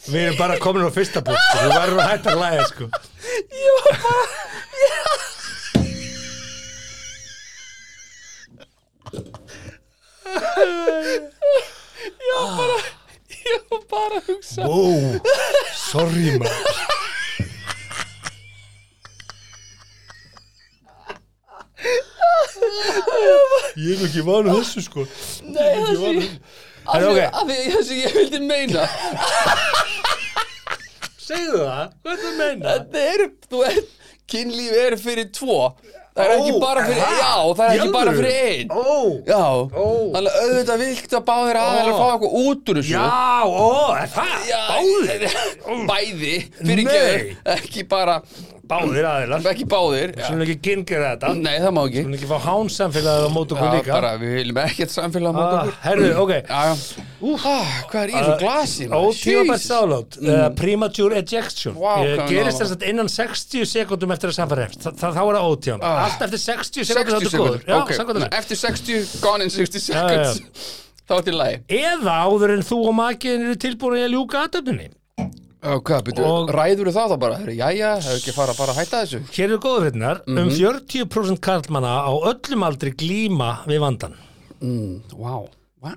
við 0.09 0.21
erum 0.25 0.38
bara 0.39 0.57
komin 0.61 0.84
á 0.84 0.91
fyrsta 0.91 1.21
bútt, 1.23 1.39
við 1.61 1.71
varum 1.71 1.99
að 2.03 2.09
hætta 2.11 2.34
að 2.34 2.41
læða, 2.41 2.63
sko. 2.71 2.88
Ég 3.53 3.86
var 3.86 3.99
bara 4.03 4.23
að 14.03 14.20
hugsa 14.28 14.68
Wow, 14.68 15.20
sorry 15.76 16.38
maður. 16.39 16.91
Ég 23.84 23.97
er 23.97 24.05
ekki 24.07 24.24
vanu 24.26 24.53
þessu, 24.59 24.84
sko. 24.86 25.05
Nei, 25.43 25.72
það 25.80 25.95
sem 25.99 26.20
ég 26.20 26.30
Herra, 26.84 27.07
Af 27.07 27.07
ok. 27.07 27.16
því- 27.16 27.30
af 27.32 27.43
því 27.47 27.57
það 27.74 27.84
sem 27.88 27.97
ég 28.03 28.16
vildi 28.18 28.39
meina 28.47 28.84
Segðu 31.24 31.59
það, 31.64 31.93
hvað 32.03 32.11
er 32.14 32.20
það 32.20 32.30
að 32.30 32.38
meina? 32.41 32.64
Þetta 32.74 33.03
er, 33.14 33.22
þú 33.49 33.61
veist, 33.64 33.91
kynlíf 34.34 34.74
er 34.84 34.95
fyrir 34.99 35.30
tvo 35.38 35.57
Það 36.14 36.24
er 36.30 36.32
ekki 36.38 36.51
bara 36.61 36.82
fyrir, 36.86 37.14
já, 37.18 37.30
það 37.57 37.64
er 37.64 37.80
ekki 37.80 37.93
bara 37.95 38.11
fyrir 38.14 38.36
einn 38.38 38.68
Ó, 38.70 38.97
Já, 39.26 39.39
Ó. 39.74 39.86
þannig 40.14 40.28
að 40.30 40.43
auðvitað 40.43 40.84
vilt 40.84 41.16
að 41.18 41.24
báðir 41.30 41.59
aðeins 41.64 41.88
að 41.89 41.97
fá 41.97 42.05
eitthvað 42.14 42.36
út 42.43 42.70
úr 42.74 42.80
þessu 42.80 42.93
já, 42.93 43.07
ó, 43.49 43.72
er 43.97 44.11
það? 44.14 44.51
Báðir? 44.70 45.26
Bæði, 45.89 46.34
fyrir 46.59 46.89
Nei. 46.91 47.34
ekki 47.55 47.86
bara, 47.89 48.20
Báðir 48.74 49.05
aðeinar. 49.09 49.45
ekki 49.53 49.65
báðir 49.74 50.13
já. 50.17 50.24
Skulum 50.26 50.41
ekki 50.45 50.55
gingera 50.67 51.09
þetta. 51.13 51.32
Nei, 51.38 51.55
það 51.63 51.71
má 51.78 51.82
ekki 51.88 52.01
Skulum 52.03 52.17
ekki 52.17 52.30
fá 52.32 52.39
hánsamfélagið 52.47 53.26
á 53.26 53.32
mót 53.34 53.53
okkur 53.53 53.67
Já, 53.69 53.74
líka. 53.78 53.93
bara, 53.93 54.11
við 54.21 54.34
viljum 54.39 54.59
ekkert 54.63 54.93
samfélag 54.93 55.30
á 55.30 55.34
mót 55.38 55.43
Ah, 55.43 55.61
okkur 55.63 55.76
Herðu, 55.88 56.09
ok. 56.24 56.34
Já, 56.34 56.61
já 56.63 56.74
ah, 57.53 57.74
Hvað 57.91 58.01
er 58.03 58.09
í 58.09 58.15
þessu 58.17 58.38
glasi? 58.43 58.88
maður? 58.88 59.07
Ótímabært 59.13 59.63
Jesus. 59.63 59.67
sálót, 59.69 60.17
premature 60.57 61.21
ejection 61.21 61.74
Eh, 61.84 62.15
gerist 62.30 62.59
er 62.61 62.65
þess 62.67 62.76
að 62.78 62.88
innan 62.89 63.09
60 63.13 63.65
sekundum 63.74 64.11
eftir 64.15 64.30
að 64.30 64.39
Þa, 64.84 64.91
það, 64.97 65.13
þá 65.13 65.21
er 65.24 65.36
það 65.38 65.49
ótímabært 65.53 65.84
Ah. 65.84 66.03
allt 66.07 66.21
eftir 66.28 66.41
60 66.43 66.84
sekundum 66.84 67.19
60 67.19 67.30
þá 67.30 67.43
er 67.43 67.84
þetta 67.93 68.03
góður 68.07 68.24
Já. 68.24 68.38
Eftir 68.39 68.57
60, 68.57 69.05
gone 69.21 69.43
in 69.43 69.49
60 69.49 69.80
Já, 69.80 69.93
já, 69.93 70.34
seconds 70.34 70.74
Þá 71.07 71.13
er 71.17 71.24
til 71.28 71.36
lagi 71.36 71.57
eða 71.67 72.13
áður 72.28 72.53
en 72.57 72.61
þú 72.63 72.78
og 72.88 72.93
makiðin 72.95 73.41
eru 73.49 73.55
tilbúin 73.59 73.97
í 73.99 74.03
að 74.07 74.13
ljúka 74.15 74.43
aðtöfninni 74.47 74.89
Byrju, 75.64 76.24
Og- 76.28 76.49
ræður 76.51 76.89
það 76.91 77.11
þá 77.14 77.18
bara? 77.20 77.38
Jæja, 77.47 77.91
hefur 78.03 78.18
ekki 78.20 78.34
fara 78.36 78.53
bara 78.57 78.74
að 78.74 78.80
hætta 78.82 79.03
þessu 79.05 79.20
hér 79.32 79.45
eru 79.47 79.59
góða 79.64 79.84
fréttinar 79.86 80.22
Mhm. 80.28 80.38
um 80.38 80.49
40% 80.49 81.39
karlmanna 81.39 81.93
á 82.03 82.11
öllum 82.32 82.64
aldri 82.68 82.91
glíma 82.93 83.64
við 83.66 83.80
vandan 83.80 84.16
Vá. 84.61 85.47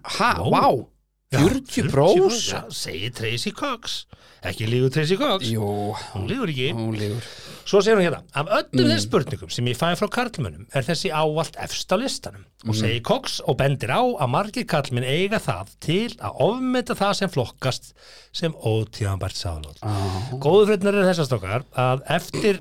ha, 0.04 0.34
Vá. 0.34 0.50
vá 0.50 0.86
40 1.32 1.90
prós? 1.90 2.52
Já, 2.52 2.62
segir 2.70 3.12
Tracy 3.14 3.50
Cox 3.50 4.06
ekki 4.52 4.66
lígur 4.70 4.92
Tracy 4.94 5.16
Cox 5.20 5.48
Jú, 5.52 5.66
hún 6.14 6.26
lígur 6.30 6.50
ekki 6.52 6.70
hún 6.76 6.96
lígur 6.98 7.26
Svo 7.66 7.80
segir 7.82 7.96
hún 7.98 8.04
hérna, 8.06 8.20
af 8.38 8.46
öllum 8.46 8.84
Mm. 8.86 8.90
þeim 8.92 9.00
spurningum 9.02 9.50
sem 9.50 9.66
ég 9.66 9.74
fæði 9.78 9.96
frá 9.98 10.06
karlmönnum 10.14 10.66
er 10.72 10.84
þessi 10.86 11.10
ávallt 11.10 11.56
efst 11.64 11.90
á 11.90 11.96
listanum 11.98 12.44
og 12.62 12.74
Mm. 12.74 12.78
segir 12.78 13.02
Cox 13.02 13.40
og 13.42 13.56
bendir 13.58 13.90
á 13.90 13.98
að 14.06 14.30
margir 14.30 14.66
karlmenn 14.70 15.02
eiga 15.06 15.40
það 15.42 15.72
til 15.82 16.14
að 16.22 16.38
ofmeta 16.46 16.94
það 16.94 17.14
sem 17.18 17.28
flokkast 17.34 17.92
sem 18.32 18.52
ótíðanbært 18.52 19.34
sálót. 19.34 19.78
Ah. 19.82 20.30
Góðu 20.38 20.68
frétnar 20.70 20.94
er 20.94 21.08
þessar 21.10 21.26
stokkar 21.26 21.64
að 21.74 22.02
eftir, 22.08 22.60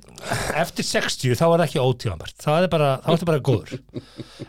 eftir 0.55 0.83
60 0.89 1.35
þá 1.37 1.45
er 1.53 1.59
það 1.59 1.67
ekki 1.67 1.85
ótíðanbært, 1.85 2.37
það 2.41 2.63
er 2.63 2.67
bara, 2.73 2.89
þá 3.05 3.09
er 3.11 3.17
þetta 3.17 3.29
bara 3.29 3.45
góður. 3.45 3.79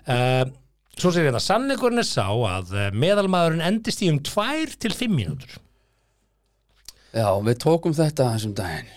Uh, 0.08 0.44
svo 1.00 1.12
segir 1.12 1.28
hérna, 1.28 1.42
sannleikurinn 1.44 2.00
er 2.00 2.08
sá 2.08 2.24
að 2.32 2.72
eh, 2.72 2.90
meðalmaðurinn 2.96 3.60
endist 3.66 4.00
í 4.00 4.08
um 4.08 4.20
2 4.24 4.76
til 4.80 4.94
5 4.96 5.12
mínútur. 5.12 5.58
Já, 7.16 7.28
við 7.46 7.56
tókum 7.62 7.94
þetta 7.96 8.26
þessum 8.34 8.52
daginn. 8.58 8.90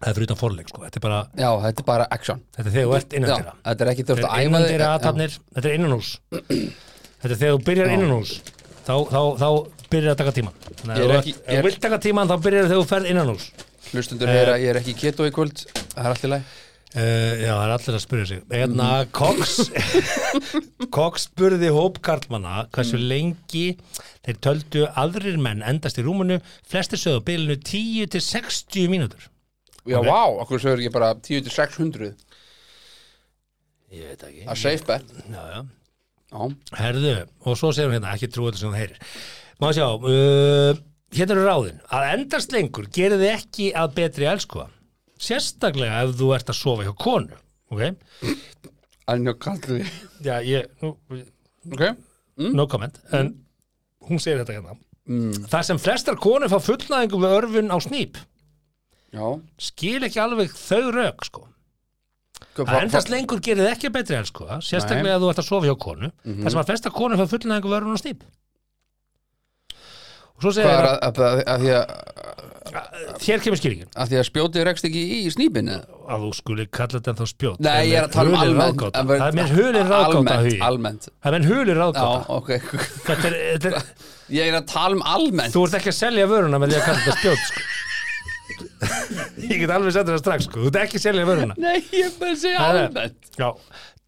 Það 0.00 0.08
er 0.08 0.14
fyrir 0.16 0.26
utan 0.30 0.38
forleik, 0.40 0.68
sko, 0.70 0.80
þetta 0.86 0.96
er 1.00 1.02
bara, 1.04 1.16
Já, 1.36 1.48
þetta 1.66 1.82
er 1.82 1.86
bara 1.90 2.06
action. 2.16 2.38
Þetta 2.56 2.68
er 2.70 2.74
þegar 2.76 2.86
þú 2.88 2.94
ert 3.00 3.16
innan 3.18 3.30
Já, 3.30 3.34
þeirra. 3.40 3.54
þetta 3.66 3.84
er 3.84 3.90
ekki 3.92 4.04
Þetta 4.06 4.30
að 4.30 4.44
innan 4.46 4.64
þig. 4.64 5.34
þetta 5.56 5.68
er 5.68 5.74
innanhús. 5.76 6.12
Þetta 6.30 7.28
er 7.34 7.36
þegar 7.42 7.56
þú 7.58 7.64
byrjar 7.66 7.92
innanhús 7.96 8.32
þá, 8.86 8.94
þá, 9.10 9.20
þá 9.42 9.48
byrjar 9.92 10.14
að 10.14 10.20
taka 10.22 10.32
tíman 10.38 10.54
Þannig 10.80 10.96
er 10.96 11.02
að 11.02 11.10
ef 11.10 11.20
ekki- 11.20 11.36
þú- 11.50 11.64
vilt 11.66 11.80
taka 11.84 11.98
tíman 12.06 12.30
þá 12.30 12.36
byrjar 12.46 12.70
þegar 12.70 12.80
þú 12.80 12.88
ferð 12.94 13.10
innanhús. 13.12 13.44
Hlustundur 13.90 14.28
heyra, 14.32 14.54
ég 14.62 14.70
er 14.72 14.78
ekki 14.80 14.94
keto 14.96 15.26
í 15.28 15.32
kvöld. 15.34 15.66
Það 15.92 16.04
er 16.06 16.10
allt 16.14 16.24
í 16.24 16.30
lagi 16.30 16.44
uh, 16.96 17.34
Já, 17.40 17.52
það 17.54 17.64
er 17.66 17.74
allir 17.76 17.96
að 17.98 18.04
spyrja 18.04 18.26
sig 18.30 18.40
Eðna, 18.60 18.88
Mhm. 19.04 19.10
Cox 19.12 19.70
Cox 20.96 21.26
spurði 21.28 21.70
hóp 21.74 22.00
karlmanna 22.02 22.66
hversu 22.74 22.98
Mhm. 22.98 23.08
lengi 23.12 23.66
þeir 24.26 24.40
töldu 24.46 24.86
aðrir 24.94 25.38
menn 25.38 25.62
endast 25.62 25.98
í 25.98 26.04
rúmunu 26.06 26.40
flestir 26.68 26.98
sögðu 27.00 27.24
bilinu 27.28 27.56
10 27.62 28.06
til 28.14 28.20
60 28.20 28.88
mínútur 28.92 29.28
Já, 29.88 29.98
vá, 30.04 30.26
okkur 30.44 30.60
sögur 30.60 30.82
ekki 30.82 30.92
bara 30.92 31.14
10 31.14 31.42
til 31.46 31.50
600 31.54 32.14
Ég 33.90 34.06
veit 34.12 34.22
ekki 34.28 34.44
að 34.46 34.58
safe 34.60 34.86
bet 34.86 35.14
Já, 35.30 35.42
já 35.54 35.60
Já, 36.30 36.44
Herðu, 36.78 37.12
og 37.42 37.56
svo 37.58 37.72
hún 37.74 37.90
hérna, 37.90 38.12
ekki 38.14 38.28
trúið 38.30 38.52
þetta 38.52 38.60
sem 38.60 38.70
það 38.70 38.78
heyrir. 38.78 38.98
Má 39.58 39.66
sjá, 39.74 39.86
uh, 39.98 40.76
hérna 41.10 41.34
eru 41.34 41.42
ráðin. 41.48 41.80
Að 41.90 42.04
endast 42.12 42.52
lengur 42.54 42.86
gerir 42.94 43.18
þið 43.18 43.32
ekki 43.34 43.66
að 43.74 43.96
betri 43.96 44.28
elskuða. 44.30 44.68
Sérstaklega 45.20 46.04
ef 46.06 46.14
þú 46.18 46.30
ert 46.36 46.52
að 46.52 46.58
sofa 46.60 46.86
hjá 46.86 46.94
konu. 46.96 47.38
Ok? 47.70 47.82
Anja 49.10 49.34
kallri 49.38 49.84
Já, 50.24 50.38
ég, 50.46 50.70
nú, 50.82 50.94
Ok, 51.70 51.82
no 52.56 52.64
comment. 52.70 52.96
En 53.12 53.34
hún 54.08 54.20
segir 54.22 54.40
þetta 54.40 54.56
hérna. 54.56 54.78
Það 55.50 55.64
sem 55.66 55.80
flestar 55.82 56.16
konur 56.20 56.50
fá 56.52 56.58
fullnæðingu 56.62 57.20
við 57.20 57.34
örfun 57.36 57.72
á 57.74 57.78
snýp 57.82 58.20
já 59.10 59.24
skil 59.58 60.04
ekki 60.06 60.20
alveg 60.22 60.52
þau 60.54 60.90
rauk, 60.94 61.24
sko. 61.26 61.46
Að 62.60 62.76
endast 62.84 63.10
lengur 63.10 63.40
gerir 63.42 63.64
þið 63.64 63.72
ekki 63.72 63.88
að 63.90 63.94
betri 63.96 64.16
elskuða, 64.20 64.60
sérstaklega 64.64 65.16
ef 65.16 65.22
þú 65.24 65.30
ert 65.32 65.40
að 65.42 65.48
sofa 65.48 65.68
hjá 65.70 65.76
konu. 65.82 66.10
Það 66.26 66.52
sem 66.54 66.60
að 66.62 66.70
flestar 66.70 66.94
konur 66.94 67.20
fá 67.20 67.26
fullnæðingu 67.32 67.70
við 67.72 67.78
örfun 67.80 67.98
á 67.98 68.02
snýp. 68.04 68.22
Og 70.36 70.44
svo 70.46 70.52
segir 70.56 70.70
það, 70.70 70.86
að, 70.86 71.00
að, 71.04 71.20
að, 71.20 71.42
að, 71.54 71.64
því 71.64 71.72
að, 71.76 71.84
hér 72.70 73.42
kemur 73.44 73.58
skýringin. 73.60 73.88
að 73.96 74.12
því 74.12 74.18
að 74.20 74.26
spjótið 74.28 74.64
rekst 74.68 74.86
ekki 74.88 75.02
í 75.16 75.32
snýpinu 75.34 75.76
að 76.10 76.24
þú 76.24 76.30
skulle 76.38 76.66
kalla 76.70 76.98
þetta 77.00 77.14
þá 77.18 77.26
spjót. 77.30 77.60
Nei, 77.64 77.90
ég 77.90 77.98
er 77.98 78.06
að 78.06 78.14
tala 78.14 78.30
um 78.30 78.38
almennt. 78.40 78.84
en 78.90 79.10
það 79.10 79.26
er 79.26 79.36
mér 79.38 79.52
hulin 79.56 79.90
ráðgáta 79.90 80.36
það 80.40 81.28
er 81.30 81.36
mér 81.36 81.48
hulin 81.50 81.74
Já, 81.74 81.80
ráðgáta 81.80 82.38
ok. 82.38 82.50
Þetta 83.08 83.34
þetta 83.34 83.84
Ég 84.40 84.46
er 84.46 84.60
að 84.60 84.66
tala 84.70 84.94
um 84.94 85.04
almennt. 85.10 85.54
Þú 85.54 85.66
ert 85.66 85.76
ekki 85.80 85.90
að 85.90 85.98
selja 85.98 86.26
vöruna 86.30 86.60
með 86.62 86.72
því 86.72 86.80
að 86.80 86.84
kalla 86.86 87.04
þetta 87.04 87.20
spjót 87.20 87.46
sko. 87.50 87.68
ég 89.50 89.56
get 89.62 89.72
alveg 89.74 89.94
sett 89.94 90.06
þetta 90.06 90.20
strax 90.22 90.46
sko. 90.46 90.60
þú 90.64 90.70
ert 90.70 90.82
ekki 90.84 91.00
að 91.00 91.06
selja 91.06 91.24
vöruna. 91.28 91.56
Nei, 91.58 91.78
ég 91.94 92.10
er 92.10 92.12
bara 92.20 92.34
að 92.36 92.42
segja 92.44 92.60
Það 92.60 92.78
almennt. 92.84 93.32
Já. 93.40 93.48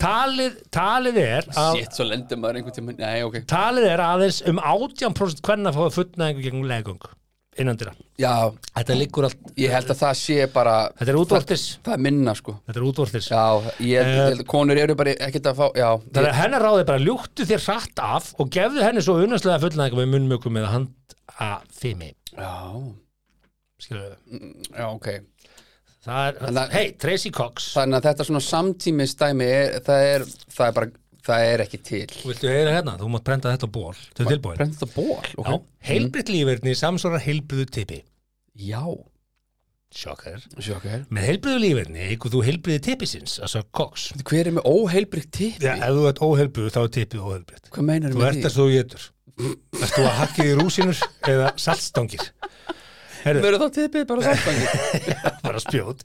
talið, 0.03 0.61
talið 0.75 1.19
er 1.23 1.49
að 1.55 1.73
Shit, 1.81 1.97
svo 1.99 2.07
lendir 2.07 2.39
maður 2.43 2.61
einhvern 2.61 2.77
tíma. 2.79 2.95
Nei, 2.99 3.19
ok. 3.27 3.41
Talið 3.51 3.89
er 3.91 4.05
aðeins 4.07 4.39
um 4.51 4.63
18% 4.63 5.43
hvernig 5.47 5.73
að 5.73 5.79
fá 5.81 5.99
fullnæðingu 5.99 6.47
gegn 6.47 6.71
legung 6.71 7.03
innandira 7.61 7.93
Já, 8.21 8.53
Þetta 8.73 8.97
liggur 8.97 9.27
allt, 9.29 9.41
ég 9.61 9.73
held 9.75 9.91
að 9.93 9.99
það 10.01 10.15
sé 10.21 10.37
bara 10.53 10.75
þetta 10.99 11.13
er 11.13 11.19
útvortis. 11.21 11.65
Það 11.85 11.95
er 11.97 12.03
minna 12.07 12.35
sko. 12.39 12.55
Þetta 12.69 12.81
er 12.81 12.87
útvortis. 12.89 13.29
Já, 13.33 13.43
ég 13.85 14.09
held, 14.09 14.39
að 14.39 14.47
konur 14.53 14.81
eru 14.81 14.97
bara 14.99 15.15
ekkert 15.27 15.51
að 15.51 15.59
fá 15.61 15.67
Já, 15.77 15.89
Þannig 16.07 16.31
að 16.31 16.39
hennar 16.41 16.65
ráði 16.69 16.87
bara 16.93 17.03
ljúktu 17.03 17.49
þér 17.51 17.65
hratt 17.67 18.03
af 18.07 18.31
og 18.41 18.53
gefðu 18.57 18.85
henni 18.87 19.05
svo 19.05 19.19
unnastlega 19.25 19.61
fullnæðingar 19.65 20.01
með 20.01 20.13
munnmjökum 20.15 20.61
eða 20.63 20.73
handafimi. 20.77 22.13
Já, 22.33 22.55
skilur 23.83 24.09
við 24.09 24.73
já, 24.79 24.87
ok. 24.89 25.11
Það 26.03 26.25
er, 26.29 26.39
að- 26.51 26.73
hei, 26.75 26.87
Tracy 26.99 27.31
Cox. 27.31 27.69
Þannig 27.77 28.01
að 28.01 28.07
þetta 28.09 28.25
svona 28.27 28.41
samtímistæmi 28.43 29.47
er, 29.47 29.77
það, 29.87 30.07
er, 30.15 30.25
það 30.57 30.67
er 30.67 30.77
bara, 30.79 30.91
það 31.27 31.47
er 31.53 31.63
ekki 31.65 31.79
til. 31.87 32.03
Viltu 32.27 32.51
heyra 32.51 32.73
hérna, 32.79 32.97
þú 33.01 33.09
mátt 33.15 33.25
brenda 33.29 33.53
þetta 33.55 33.69
ból 33.75 33.95
Þau 33.95 34.25
er 34.25 34.31
tilbúin? 34.35 34.59
Brenda 34.59 34.79
þetta 34.81 34.91
ból, 34.97 35.31
Já, 35.31 35.39
ok. 35.45 35.65
Heilbritt 35.89 36.33
lífverðni 36.35 36.75
samsvarar 36.79 37.23
heilbriðu 37.27 37.67
tippi 37.79 38.01
Já, 38.69 38.83
Sjokkar. 39.93 40.41
Sjokkar. 40.65 41.03
Með 41.13 41.27
heilbriðu 41.29 41.59
lífverðni 41.67 42.05
eigur 42.09 42.33
þú 42.33 42.39
heilbriði 42.47 42.81
tippisins 42.87 43.35
svo 43.45 43.61
Cox. 43.77 44.07
Hver 44.25 44.49
er 44.49 44.55
með 44.57 44.65
óheilbrygt 44.71 45.29
tippi? 45.37 45.67
Já, 45.69 45.75
ef 45.85 45.93
þú 45.99 46.07
ert 46.09 46.23
óheilbriðu 46.25 46.73
þá 46.73 46.79
er 46.87 46.93
tippið 46.97 47.27
óheilbriðt 47.27 47.69
Hvað 47.75 47.89
meinar 47.91 48.15
Þú 48.15 48.23
með 48.23 48.31
ert 48.31 48.39
því? 48.39 48.47
að 48.49 48.57
þú 48.57 48.67
getur 48.73 49.09
þú 49.93 50.07
að 50.07 50.17
hakkið 50.23 50.49
í 50.49 50.57
rúsinur 50.63 51.03
eða 51.29 51.51
saltstangir 51.61 52.25
Verður 53.23 53.59
þá 53.63 53.67
tippið 53.77 54.05
bara 54.11 54.23
saltbangi? 54.27 54.67
bara 55.47 55.61
spjót 55.63 56.01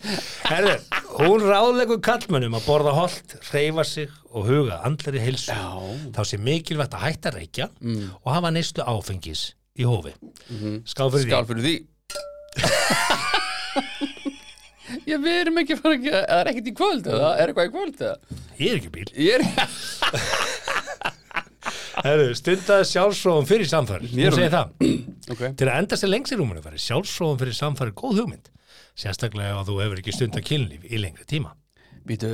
Herðu, 0.47 0.75
hún 1.17 1.45
ráðlegur 1.47 2.01
kallmönnum 2.05 2.57
að 2.59 2.67
borða 2.69 2.93
holt, 2.97 3.35
reyfa 3.53 3.85
sig 3.87 4.11
og 4.31 4.45
huga 4.49 4.75
andleri 4.87 5.21
heilsu 5.23 5.49
Já. 5.53 5.63
Mm. 5.81 6.11
þá 6.17 6.21
sé 6.29 6.39
mikilvægt 6.41 6.93
að 6.97 7.05
hætta 7.07 7.31
að 7.31 7.39
reykja 7.41 7.69
og 8.21 8.29
hafa 8.35 8.53
neyslu 8.53 8.85
áfengis 8.85 9.41
í 9.77 9.87
hófi 9.87 10.13
Skál 10.89 11.09
fyrir 11.13 11.27
Skál 11.31 11.45
fyrir 11.49 11.63
því 11.65 11.75
Já, 15.07 15.17
við 15.19 15.33
erum 15.41 15.57
ekki 15.61 15.75
að 15.75 15.81
fara 15.83 15.95
ekki 15.97 16.11
Það 16.13 16.37
er 16.37 16.49
ekkert 16.51 16.69
í 16.69 16.73
kvöld, 16.77 17.07
eða? 17.11 17.29
Er 17.41 17.51
eitthvað 17.51 17.67
í 17.67 17.73
kvöld, 17.73 17.97
eða? 18.07 18.17
því 18.57 18.61
Ég 18.61 18.67
er 18.71 18.77
ekki 18.79 18.91
bíl 18.93 19.09
Ég 19.19 19.31
er 19.35 19.41
Herðu, 22.05 22.33
stundaði 22.37 22.85
sjálfsróðum 22.91 23.47
fyrir 23.49 23.69
samfæri 23.69 24.09
Ég 24.13 24.27
er 24.29 24.37
um- 24.37 24.53
það. 24.53 24.73
Ok. 25.33 25.41
Til 25.59 25.67
að 25.67 25.77
enda 25.81 25.97
sér 25.99 26.11
lengst 26.13 26.31
í 26.31 26.37
rúmunu 26.39 26.61
færi 26.63 26.79
sjálfsróðum 26.79 27.39
fyrir 27.41 27.55
samfæri 27.57 27.91
góð 27.99 28.21
hugmynd. 28.21 28.45
Sérstaklega 28.97 29.57
ef 29.59 29.67
þú 29.67 29.79
hefur 29.83 29.99
ekki 30.01 30.13
stunda 30.15 30.39
kynlíf 30.45 30.85
í 30.87 30.99
lengri 31.01 31.25
tíma. 31.27 31.51
Býtu, 32.07 32.29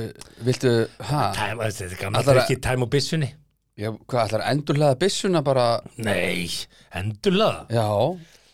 viltu? 0.46 0.74
Tæm, 1.00 1.58
Þetta 1.64 1.88
er 1.88 1.96
gamla 1.98 2.20
Ætlar 2.22 2.38
að- 2.38 2.44
ekki 2.44 2.60
tæm 2.62 2.84
og 2.86 2.90
byssunni. 2.92 3.32
Já, 3.74 3.90
hvað 4.06 4.28
ætlar 4.28 4.44
að 4.44 4.52
endurlega 4.54 4.98
byssuna 5.00 5.42
bara? 5.42 5.64
Nei, 5.98 6.46
endurlaða 6.94 7.66
Já 7.74 7.88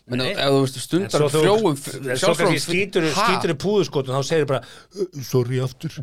Menna, 0.09 0.23
Nei. 0.25 0.31
ef 0.33 0.49
þú 0.49 0.61
veist 0.63 0.79
stundar 0.81 1.21
frjóum 1.29 1.75
skýtur, 2.59 3.05
skýtur 3.13 3.53
í 3.53 3.57
púðuskotun 3.61 4.17
þá 4.17 4.23
segir 4.25 4.47
bara, 4.49 4.63
"Uh, 4.97 5.05
sorry 5.21 5.59
aftur. 5.61 5.93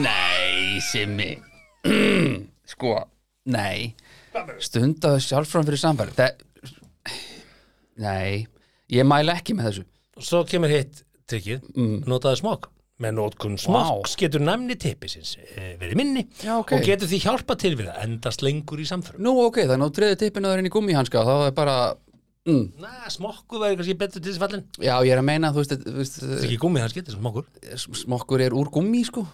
Nei, 0.00 0.80
Simmi. 0.80 1.36
Sko, 2.72 2.96
nei 3.46 3.94
Stundar 4.62 5.18
sjálfram 5.22 5.66
fyrir 5.68 5.80
samfæri 5.82 6.14
Það 6.16 6.30
Nei, 8.02 8.46
ég 8.92 9.04
mæla 9.06 9.34
ekki 9.38 9.54
með 9.56 9.66
þessu. 9.68 9.82
Svo 10.22 10.42
kemur 10.48 10.72
hitt 10.72 11.02
tryggið, 11.28 11.60
Mm. 11.76 11.98
notaði 12.08 12.40
smokk. 12.40 12.68
Með 13.02 13.14
nótkun 13.16 13.56
smokks 13.58 14.14
getur 14.20 14.40
næmni 14.44 14.76
teipisins 14.78 15.32
e, 15.56 15.72
verið 15.80 15.96
minni 15.98 16.22
Já, 16.44 16.58
ok. 16.60 16.72
og 16.76 16.82
getur 16.86 17.08
því 17.10 17.18
hjálpa 17.24 17.56
til 17.58 17.72
við 17.74 17.88
að 17.90 18.02
endast 18.04 18.42
lengur 18.44 18.78
í 18.78 18.84
samfærum 18.86 19.18
Nú, 19.24 19.32
ok, 19.48 19.56
þannig 19.66 19.82
að 19.82 19.90
þú 19.90 19.96
treði 19.96 20.18
tippinu 20.20 20.46
þar 20.52 20.60
inn 20.62 20.68
í 20.68 20.70
gummihanska 20.70 21.24
þá 21.26 21.32
er 21.48 21.54
bara 21.56 21.74
mm, 22.46 22.68
Na, 22.84 22.92
smokku 23.10 23.58
væri 23.58 23.78
kannski 23.80 23.96
betur 23.98 24.22
til 24.22 24.30
þess 24.30 24.38
fallin 24.44 24.62
Já, 24.78 24.94
ég 25.02 25.10
er 25.16 25.18
að 25.18 25.26
meina, 25.32 25.50
þú 25.50 25.64
veist, 25.64 25.74
þú 25.82 25.96
veist 25.98 26.20
Það 26.20 26.36
er 26.36 26.44
ekki 26.46 26.60
gúmið 26.62 26.84
hans 26.84 26.96
getur 27.00 27.16
smokkur. 27.18 27.48
smokkur 28.04 28.44
er 28.46 28.54
úr 28.60 28.70
gummi, 28.70 29.02
sko. 29.08 29.24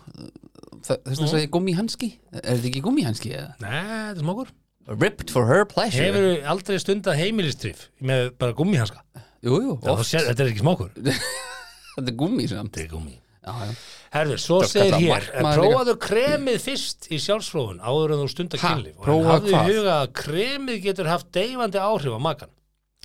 Þess 0.88 1.20
að 1.20 1.28
segja 1.34 1.50
gummihanski. 1.52 2.12
Er 2.40 2.54
þetta 2.56 2.70
ekki 2.72 2.84
gummihanski? 2.88 3.34
Nei, 3.60 3.68
þetta 3.84 4.16
er 4.16 4.22
smokkur 4.24 4.54
Ripped 4.88 5.30
for 5.30 5.44
her 5.50 5.66
pleasure. 5.68 6.00
Hefur 6.08 6.46
aldrei 6.48 6.78
stundað 6.80 7.18
heimilistrif 7.20 7.88
með 8.00 8.30
bara 8.40 8.54
gummihanska? 8.56 9.02
Jú, 9.44 9.58
jú, 9.60 9.74
Já, 9.76 9.84
þú 9.84 9.92
oft, 9.94 10.08
sér, 10.08 10.24
Þetta 10.30 10.44
er 10.44 10.50
ekki 10.54 10.62
smokkur. 10.64 10.92
Þetta 11.98 12.06
er 12.08 12.16
gummi 12.22 12.46
samt. 12.48 12.72
Þetta 12.72 12.86
er 12.86 12.92
gummi. 12.94 13.16
Já, 13.48 13.52
já. 13.68 13.74
Herður, 14.08 14.40
svo 14.40 14.58
segir 14.64 14.94
hér 15.02 15.26
Prófaðu 15.44 15.94
kremið 16.00 16.58
fyrst 16.64 17.06
í 17.12 17.18
sjálfsfróðun 17.20 17.82
áður 17.84 18.14
en 18.16 18.22
þú 18.22 18.28
stundar 18.32 18.62
Ha? 18.62 18.70
kynlíf. 18.72 18.94
Og 18.96 19.04
Prófaðu 19.04 19.28
hafðu 19.28 19.52
í 19.52 19.76
huga 19.78 19.94
að 20.02 20.12
kremið 20.16 20.78
getur 20.86 21.10
haft 21.12 21.28
deyfandi 21.36 21.80
áhrif 21.84 22.16
á 22.16 22.20
makan 22.24 22.52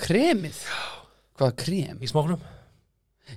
Kremið? 0.04 0.62
Hvað 1.40 1.52
krem? 1.60 2.00
í 2.00 2.10
smokkunum? 2.12 2.46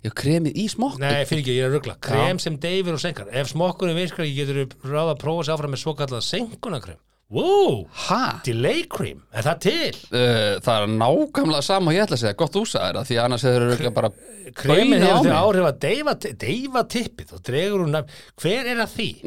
Já, 0.02 0.10
kremið 0.18 0.58
í 0.62 0.66
smokk 0.70 0.98
Nei, 1.02 1.24
fyrir 1.26 1.42
ekki, 1.42 1.56
ég 1.56 1.66
er 1.66 1.70
að 1.70 1.76
ruggla 1.78 1.96
Krem 2.06 2.40
sem 2.42 2.56
deyfir 2.62 2.94
og 2.96 3.02
senkar. 3.02 3.28
Ef 3.34 3.50
smokkurinn 3.52 3.98
virkar 3.98 4.26
ekki 4.26 4.38
getur 4.40 4.62
þú 4.62 4.90
ráða 4.94 5.14
að 5.16 5.20
prófa 5.22 5.46
sér 5.46 5.56
áfram 5.56 5.74
með 5.74 5.82
svo 5.82 5.94
kallað 5.98 6.24
senkunakrem 6.26 7.02
Wow, 7.26 7.90
Ha? 8.06 8.38
delay 8.46 8.84
cream, 8.86 9.24
er 9.34 9.42
það 9.42 9.56
til? 9.64 9.96
Uh, 10.12 10.60
það 10.62 10.84
er 10.84 10.92
nákvæmlega 10.94 11.58
sama 11.66 11.90
og 11.90 11.96
ég 11.96 12.04
ætla 12.04 12.14
að 12.14 12.20
segja 12.22 12.36
Gott 12.38 12.54
þú 12.54 12.60
sagðir 12.70 12.94
það, 13.00 13.06
því 13.08 13.16
annars 13.24 13.42
hefur 13.48 13.64
örugglega 13.66 13.90
bara 13.96 14.10
á 14.54 15.02
hefur 15.02 15.26
þau 15.26 15.34
áhrif 15.40 15.66
að 15.66 15.80
deyfa, 15.82 16.14
deyfa 16.44 16.82
tippið 16.94 17.28
og 17.34 17.40
dregur 17.48 17.82
hún 17.82 17.90
nefn 17.96 18.10
Hver 18.44 18.62
er 18.70 18.78
að 18.84 18.90
því? 18.94 19.08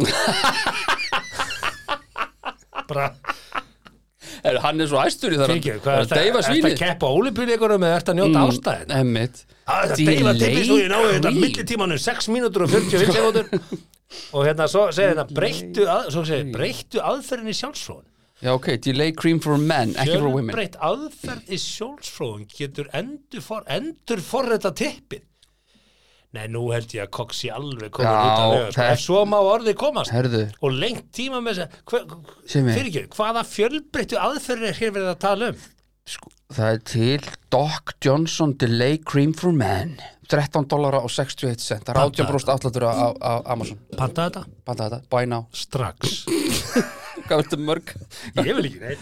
Bara, 2.90 3.08
er, 4.48 4.56
Hann 4.64 4.80
er 4.82 4.88
svo 4.90 4.98
æstur 5.04 5.36
í 5.36 5.38
það 5.38 5.44
er 5.44 5.52
að 5.52 5.60
deyfa 5.68 5.84
það? 5.84 6.00
Er 6.24 6.32
það 6.40 6.48
svínið 6.48 6.72
að 6.72 6.80
keppa 6.86 7.06
ólipíleikurum 7.20 7.84
eða 7.86 8.00
er 8.00 8.04
það 8.08 8.14
að 8.16 8.20
njóta 8.22 8.40
mm, 8.40 8.48
ástæðin? 8.56 8.90
Emmitt 9.04 9.36
Það 9.70 9.84
er 9.84 9.92
deyfa 10.00 10.32
tippið 10.40 10.64
svo 10.72 10.80
ég 10.80 10.88
náðu 10.96 11.12
þetta 11.12 11.28
Delay 11.28 11.44
millitímanu 11.44 12.00
6 12.08 12.32
mínútur 12.34 12.64
og 12.66 12.72
45 12.80 13.12
sekúndur 13.20 13.46
og 14.34 14.46
hérna 14.48 14.68
svo 14.72 14.88
segir 14.96 15.16
þetta 15.16 15.36
breyttu, 15.38 15.86
að, 15.90 16.10
segir, 16.26 16.52
breyttu 16.56 17.02
aðferðin 17.04 17.52
í 17.54 17.58
sjálfsfróðun 17.60 18.06
Já, 18.40 18.54
ok, 18.56 18.70
delay 18.80 19.12
cream 19.12 19.42
for 19.44 19.58
men, 19.60 19.90
ekki 20.00 20.14
for 20.16 20.30
women. 20.32 20.54
Fjölbreytt 20.54 20.78
aðferð 20.80 21.50
í 21.52 21.58
sjálfsfróðun 21.60 22.46
getur 22.48 22.88
endur, 22.96 23.42
for, 23.44 23.66
endur 23.68 24.22
forrita 24.24 24.72
tippið. 24.80 25.26
Nei, 26.38 26.46
nú 26.48 26.62
held 26.72 26.94
ég 26.94 27.04
að 27.04 27.10
Cox 27.18 27.42
sé 27.42 27.50
alveg 27.52 27.90
komin 27.98 28.08
Já, 28.08 28.22
út 28.22 28.40
af 28.40 28.54
lög 28.54 28.66
þetta- 28.70 28.88
Ef 28.94 29.00
svo 29.04 29.26
má 29.28 29.36
orðið 29.42 29.76
komast. 29.82 30.14
Herðu, 30.16 30.44
og 30.62 30.72
lengt 30.72 31.10
tíma 31.12 31.42
með 31.44 31.60
þess 31.60 31.82
að 32.00 32.16
Simmi. 32.54 32.76
fyrir 32.78 32.90
ekki, 32.94 33.04
hvaða 33.18 33.44
fjölbreyttu 33.50 34.20
aðferð 34.24 34.68
er 34.70 34.78
hér 34.80 34.92
verið 34.96 35.12
að 35.16 35.20
tala 35.26 35.50
um? 35.52 35.60
sko, 36.06 36.32
það 36.54 36.72
er 36.74 36.80
til 36.90 37.28
Doc 37.54 37.94
Johnson 38.06 38.56
delay 38.62 38.98
cream 39.06 39.34
for 39.38 39.54
men. 39.56 39.98
13 40.30 40.68
dólara 40.70 41.00
og 41.02 41.10
61 41.10 41.58
cent. 41.64 41.86
Það 41.88 41.96
er 41.96 42.00
Panta 42.00 42.24
18% 42.26 42.54
afslættur 42.54 42.86
á, 42.86 43.10
á, 43.18 43.32
Amazon. 43.54 43.80
Panta 43.98 44.28
þetta? 44.28 44.44
Panta 44.66 44.90
þetta, 44.90 45.00
buy 45.10 45.26
now. 45.30 45.48
Strax. 45.54 46.24
Hvað 47.30 47.42
viltu 47.44 47.58
mörg? 47.62 47.94
Ég 48.40 48.54
vil 48.58 48.70
ekki, 48.70 48.80
nei 48.82 48.96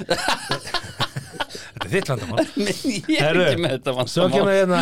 Þetta 1.77 1.85
er 1.85 1.91
þitt 1.93 2.09
vandamál. 2.11 2.47
Ég 3.13 3.21
er 3.23 3.39
ekki 3.43 3.61
með 3.63 3.75
þetta 3.77 4.07
Svo 4.09 4.25
vandamál. 4.25 4.33
kemur 4.35 4.53
hérna 4.57 4.79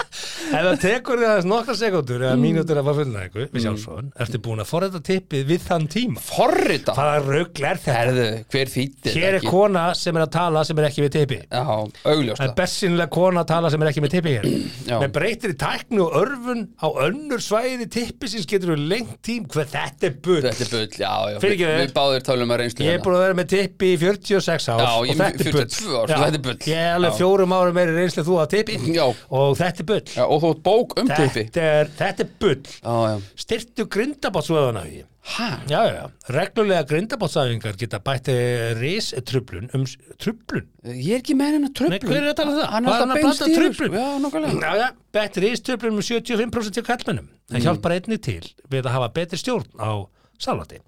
Ef 0.44 0.64
það 0.68 0.78
tekur 0.82 1.20
þið 1.20 1.28
aðeins 1.30 1.48
nokkra 1.48 1.74
sekundur 1.78 2.22
eða 2.24 2.38
mínútur 2.40 2.78
að 2.80 2.88
fara 2.88 2.98
fullnæðingu 3.00 3.44
við 3.54 3.64
sjálfsfróðun, 3.64 4.10
ertu 4.24 4.40
búin 4.44 4.62
að 4.62 4.68
forræta 4.70 5.00
tippið 5.08 5.46
við 5.48 5.62
þann 5.64 5.86
tíma. 5.94 6.22
Forrita 6.24 6.94
Hvaða 6.96 7.22
rugl 7.24 7.64
er 7.70 7.80
þetta? 7.80 7.94
Herðu, 7.94 8.26
hver 8.52 8.72
þýtti 8.74 9.14
Hér 9.14 9.38
er 9.38 9.46
kona 9.48 9.84
sem 9.98 10.18
er 10.18 10.24
að 10.26 10.32
tala 10.36 10.64
sem 10.68 10.80
er 10.82 10.88
ekki 10.88 11.04
við 11.04 11.12
tippi. 11.16 11.38
Já, 11.48 11.62
augljóst 11.64 12.40
Það 12.40 12.46
er 12.48 12.54
bessinlega 12.60 13.12
kona 13.16 13.44
að 13.44 13.50
tala 13.54 13.72
sem 13.72 13.84
er 13.84 13.90
ekki 13.90 14.04
með 14.04 14.14
tippi 14.16 14.34
hér. 14.36 14.48
Já. 14.90 14.96
Með 15.00 15.14
breytir 15.16 15.54
í 15.54 15.58
tækni 15.64 16.02
og 16.04 16.16
örfun 16.20 16.62
á 16.76 16.88
önnur 17.06 17.40
svæði 17.42 17.88
tippi 17.94 18.28
sem 18.30 18.44
getur 18.50 18.74
við 18.74 18.84
lengt 18.92 19.16
tím. 19.24 19.46
Hvað 19.50 19.70
þetta 19.74 20.08
er 20.10 20.16
bull? 20.24 20.40
Þetta 20.44 20.64
er 20.66 20.72
bull, 20.74 20.90
já, 21.00 21.12
já 21.32 21.38
Fyrirgefðu. 21.44 21.78
Við, 21.80 21.92
báðir 21.96 22.26
tölum 22.28 22.52
að 22.54 22.60
reynslu 22.62 22.84
Ég 22.84 22.98
er 22.98 23.04
búin 23.04 23.16
að 23.16 23.24
vera 23.24 23.38
með 23.38 23.48
tippi 23.54 23.90
í 23.94 23.98
46 24.02 24.68
ár 24.74 24.82
Já, 24.84 24.90
og 24.92 25.08
ég 25.08 25.18
þetta 25.20 25.46
er 25.48 25.56
bull. 25.56 25.64
42 25.64 25.94
ár, 25.94 26.12
svo 26.12 26.20
þetta 26.24 26.38
er 26.40 26.44
bull. 26.44 26.56
Ég 26.68 26.82
er 26.84 26.92
alveg 26.98 27.14
Já. 27.14 27.18
fjórum 27.20 27.54
árum 27.56 27.78
meiri 27.78 27.96
reynslu 27.96 28.24
þú 28.28 28.38
að 28.42 28.50
tippi 28.54 28.78
Já. 28.94 29.04
og 29.40 29.56
þetta 29.60 29.84
er 29.84 29.88
bull. 29.90 30.02
Já, 30.14 30.24
og 30.34 30.44
þú 30.44 30.52
bók 30.66 30.94
um 31.00 31.08
tippi 31.10 31.46
Þetta 31.48 31.66
er, 31.80 31.90
þetta 31.98 32.24
er 32.26 32.30
bull. 32.42 32.62
Já, 32.82 32.94
já 33.10 33.42
Styrtu 33.44 33.86
grindabátsvöðan 33.94 34.80
af 34.80 34.88
því. 34.90 35.02
Reglulega 36.34 36.84
grindabátsæfingar 36.88 37.78
geta 37.80 38.00
bætti 38.04 38.34
ristrublun 38.76 39.70
um 39.76 39.86
trublun. 40.20 40.66
Ég 40.84 41.14
er 41.16 41.22
ekki 41.22 41.36
með 41.38 41.56
hennar 41.56 41.72
tröflun 41.78 42.10
hver 42.10 42.20
er 42.20 42.30
að 42.32 42.36
tala 42.40 42.52
um 42.52 42.58
það? 42.58 42.68
Hann 42.74 42.88
er 42.90 42.92
að 42.94 43.22
blanda 43.22 43.48
í 43.48 43.56
truflun? 43.56 43.96
Já, 43.96 44.08
nokkulega 44.24 44.58
Já, 44.60 44.82
já, 44.82 44.88
bætt 45.16 45.40
ristrublun 45.46 45.96
um 45.96 46.04
75% 46.04 46.76
til 46.76 46.84
kallmennum. 46.84 47.30
Það 47.48 47.58
Mm. 47.58 47.64
hjálpar 47.68 47.96
einnig 47.96 48.20
til 48.24 48.44
við 48.70 48.84
að 48.84 48.94
hafa 48.98 49.08
betri 49.16 49.40
stjórn 49.40 49.68
á 49.80 49.90
salati. 50.38 50.78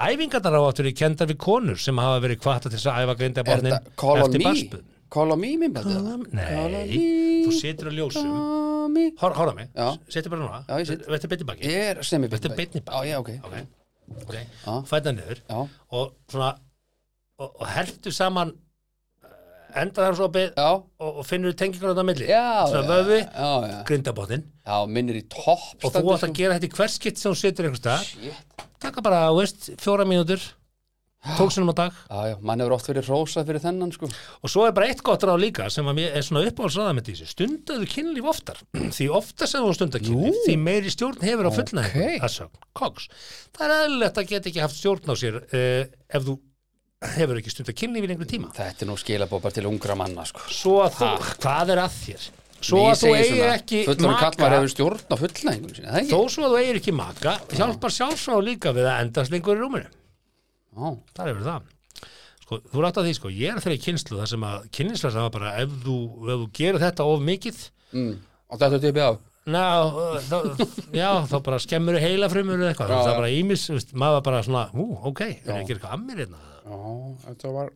Æfingarnar 0.00 0.56
á 0.58 0.60
áttur 0.64 0.88
er 0.88 0.96
kendar 0.96 1.28
við 1.28 1.38
konur 1.38 1.78
sem 1.78 1.96
hafa 1.96 2.20
verið 2.24 2.40
kvata 2.40 2.70
til 2.70 2.78
þess 2.78 2.88
að 2.88 3.04
æfa 3.04 3.14
on 4.14 4.24
eftir 4.24 4.40
me? 4.44 4.93
Call 5.14 5.34
on 5.34 5.40
me, 5.40 5.52
minn 5.60 5.74
bætti 5.74 5.94
Nei, 6.34 6.98
þú 7.46 7.54
situr 7.60 7.88
á 7.88 7.92
ljósum. 7.94 8.34
horfa 9.38 9.54
mig, 9.54 9.70
setur 10.10 10.34
bara 10.34 10.42
núna. 10.42 10.60
Já, 10.66 10.74
ég 10.82 10.90
sit. 10.90 11.06
Þetta 11.06 11.28
er 11.28 11.32
beinni 11.34 11.48
baki. 11.52 11.72
Er 11.84 12.02
Þetta 12.02 12.50
er 12.50 12.58
beinni 12.58 12.84
baki. 12.90 13.64
Fæta 14.88 15.12
niður 15.14 15.40
Já, 15.48 15.60
og 15.96 16.12
svona 16.30 16.50
og, 17.40 17.48
og 17.48 17.64
hertu 17.72 18.12
saman 18.14 18.52
uh, 18.52 19.80
enda 19.80 20.04
þar 20.06 20.18
svo 20.18 20.28
að 20.28 20.40
Já, 20.44 20.68
og, 20.76 21.20
og 21.22 21.26
finnur 21.28 21.56
tengingur 21.58 21.94
á 21.94 21.98
það 21.98 22.08
milli 22.10 22.28
svona 22.28 22.82
já, 22.84 22.90
vöfi, 22.92 23.20
já, 24.68 24.76
minnir 24.96 25.20
í 25.20 25.24
topp 25.32 25.86
og 25.88 25.96
þú 25.96 26.04
ætti 26.16 26.28
að 26.28 26.36
gera 26.40 26.58
þetta 26.58 26.68
í 26.68 26.74
hver 26.78 26.92
skitt 26.94 27.20
sem 27.22 27.32
þú 27.32 27.40
setur 27.40 27.70
einhvers 27.70 27.82
stað 27.82 28.04
Shit. 28.10 28.68
Taka 28.84 29.04
bara, 29.04 29.24
þú 29.32 29.40
veist, 29.40 29.70
fjóra 29.80 30.06
mínútur 30.08 30.44
tólsunum 31.38 31.72
á 31.72 31.74
dag. 31.78 31.98
Já, 32.10 32.20
já, 32.30 32.36
mann 32.44 32.62
hefur 32.62 32.76
oft 32.76 32.88
verið 32.90 33.10
rósað 33.10 33.48
fyrir 33.48 33.62
þennan 33.64 33.92
sko. 33.94 34.08
Og 34.44 34.52
svo 34.52 34.66
er 34.68 34.74
bara 34.76 34.88
eitt 34.92 35.02
gott 35.06 35.24
ráð 35.24 35.40
líka 35.44 35.68
sem 35.72 35.88
er 35.94 36.24
svona 36.26 36.44
uppáhaldsraða 36.50 36.96
með 36.98 37.10
þessu. 37.10 37.28
Stundaðu 37.32 37.88
kynlíf 37.90 38.30
oftar. 38.34 38.60
Því 38.96 39.10
oftar 39.20 39.50
sem 39.50 39.64
þú 39.64 39.74
stundar 39.78 40.04
kynlíf 40.04 40.40
því 40.44 40.56
meiri 40.60 40.92
stjórn 40.92 41.24
hefur 41.24 41.48
á 41.48 41.52
sögn, 41.54 42.64
koks. 42.76 43.08
Það 43.56 43.66
er 43.68 43.76
eðlilegt 43.84 44.20
að 44.20 44.30
geta 44.34 44.52
ekki 44.52 44.64
haft 44.64 44.78
stjórn 44.80 45.12
á 45.12 45.14
sér 45.18 45.40
uh, 45.40 45.82
ef 46.14 46.28
þú 46.28 46.38
hefur 47.14 47.40
ekki 47.40 47.52
stundar 47.52 47.76
kynlíf 47.76 48.06
í 48.06 48.12
lengri 48.12 48.28
tíma. 48.30 48.52
Þetta 48.56 48.84
er 48.84 48.90
nú 48.92 48.96
skilabóð 49.00 49.44
bara 49.44 49.56
til 49.58 49.68
ungra 49.68 49.96
manna 49.98 50.24
sko. 50.28 50.44
Svo 50.52 50.78
að 50.84 50.96
þú, 51.00 51.10
hvað 51.42 51.74
er 51.74 51.82
að 51.84 51.98
þér? 52.04 52.30
Svo 52.64 52.80
að 52.88 52.94
þú 53.02 53.10
eigir 53.18 53.50
ekki 53.50 53.80
maka. 54.08 54.30
þó 56.08 56.20
svo 56.32 56.46
að 56.46 56.54
þú 56.54 56.60
eigir 56.62 56.78
ekki 56.80 56.94
maka 56.96 57.34
hjálpar 57.52 57.92
sjálfsfrá 57.92 58.38
líka 58.46 58.72
við 58.72 58.88
að 58.88 59.02
endast 59.04 59.34
lengur 59.34 59.58
í 59.58 59.60
rúminu 59.60 59.90
Já, 60.74 60.88
það 61.14 61.30
er 61.30 61.38
verið 61.38 61.50
það. 61.52 61.70
Sko, 62.44 62.58
þú 62.68 62.82
rátt 62.84 62.98
að 63.00 63.06
því, 63.08 63.12
sko, 63.16 63.30
ég 63.32 63.54
er 63.54 63.62
þeirri 63.64 63.80
kynslu 63.80 64.18
þar 64.20 64.30
sem 64.34 64.42
að 64.44 64.64
kynnislega 64.76 65.22
var 65.24 65.30
bara 65.32 65.52
ef 65.62 65.76
þú, 65.84 65.94
ef 66.26 66.42
þú 66.42 66.48
gerir 66.58 66.82
þetta 66.82 67.06
of 67.08 67.22
mikið 67.24 67.60
mm. 67.94 68.10
og 68.52 68.60
þetta 68.60 68.76
er 68.76 68.84
tipið 68.84 69.06
af 69.06 69.22
Ná, 69.44 69.64
þá, 70.24 70.36
já, 70.96 71.08
þá 71.28 71.34
bara 71.44 71.58
skemmur 71.60 71.98
heila 72.00 72.30
frumur 72.32 72.56
eða 72.56 72.70
eitthvað, 72.70 72.92
Já, 72.94 72.96
það 72.96 73.08
já. 73.08 73.12
er 73.12 73.18
bara 73.18 73.32
ímis 73.36 73.64
veist, 73.68 73.90
maður 73.92 74.16
var 74.16 74.24
bara 74.28 74.40
svona, 74.46 74.62
ú, 74.72 74.86
ok, 75.10 75.20
er 75.26 75.34
ég 75.34 75.50
að 75.52 75.68
gera 75.68 75.76
eitthvað 75.76 75.96
að 75.96 76.06
mér 76.06 76.22
hérna? 76.22 76.40
Já, 76.64 76.78
þetta 77.26 77.52
var 77.58 77.70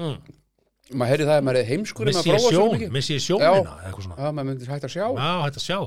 mm. 0.00 0.36
Maður 0.90 1.12
heyrði 1.12 1.26
það 1.28 1.36
að 1.36 1.44
maður 1.46 1.60
er 1.60 1.68
heimskur 1.70 2.08
missi 2.10 2.28
ég 2.28 2.44
sjón, 2.44 2.86
missi 2.92 3.16
ég 3.16 3.44
eitthvað 3.46 4.04
svona, 4.04 4.20
Já, 4.20 4.28
maður 4.28 4.48
myndir 4.50 4.72
hægt 4.74 4.88
að 4.88 4.92
sjá. 4.96 5.04
Já, 5.06 5.20
já, 5.22 5.34
hægt 5.44 5.60
að 5.60 5.64
sjá. 5.64 5.78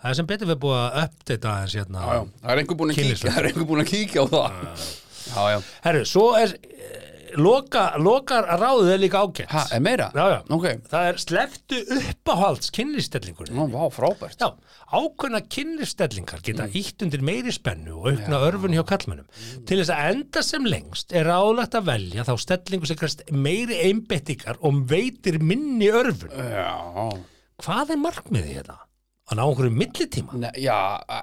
Það 0.00 0.10
er 0.10 0.18
sem 0.18 0.28
betur 0.30 0.50
við 0.50 0.62
búið 0.62 0.78
að 0.80 0.96
uppdata 1.02 1.52
aðeins 1.52 1.76
hérna, 1.76 2.06
já, 2.06 2.22
það 2.40 2.54
er 2.54 2.62
einhver 2.62 2.78
búin 2.80 2.94
að 2.94 3.02
kíkja. 3.02 3.18
Það 3.26 3.38
er 3.42 3.48
einhver 3.50 3.68
búin 3.68 3.84
að 3.84 3.90
kíkja 3.92 4.24
á 4.24 4.26
það 4.32 4.86
Já, 5.34 5.42
já 5.56 5.58
herru, 5.86 6.04
svo 6.08 6.26
er 6.38 6.54
eh, 6.54 7.34
loka, 7.36 7.88
lokar 7.98 8.46
ráðið 8.60 8.92
er 8.94 9.00
líka 9.02 9.20
ágætt 9.26 9.50
Ha, 9.52 9.64
er 9.76 9.80
meira? 9.84 10.06
já, 10.14 10.26
já, 10.36 10.38
Ok, 10.56 10.66
það 10.92 11.08
er 11.10 11.18
sleftu 11.20 11.80
uppáhalds 11.98 12.70
kynlistellingur 12.72 13.50
Nú, 13.52 13.66
vá, 13.74 13.82
frábært 13.92 14.38
Já, 14.40 14.52
ákveðna 14.96 15.40
kynlistellingar 15.50 16.40
geta 16.46 16.68
Mm. 16.68 16.76
ítt 16.78 17.02
undir 17.02 17.20
meiri 17.26 17.52
spennu 17.52 17.96
og 17.98 18.06
aukna 18.12 18.38
örfun 18.46 18.72
hjá 18.76 18.84
kallmönnum. 18.86 19.26
Til 19.66 19.80
þess 19.82 19.90
að 19.90 20.10
enda 20.14 20.42
sem 20.46 20.64
lengst 20.64 21.12
er 21.12 21.26
ráðlegt 21.26 21.74
að 21.74 21.88
velja 21.90 22.24
þá 22.24 22.32
stellingu 22.38 22.86
sem 22.86 22.96
krest 23.00 23.24
meiri 23.34 23.80
einbettingar 23.88 24.56
og 24.62 24.84
veitir 24.88 25.40
minni 25.42 25.90
örfun. 25.90 26.30
Já, 26.30 27.10
Hvað 27.66 27.90
er 27.96 28.00
markmiðið 28.06 28.54
hérna? 28.60 28.78
Að 29.26 29.38
ná 29.40 29.42
einhverju 29.42 29.72
millitíma? 29.74 30.36
ne, 30.38 30.50
já, 30.62 30.76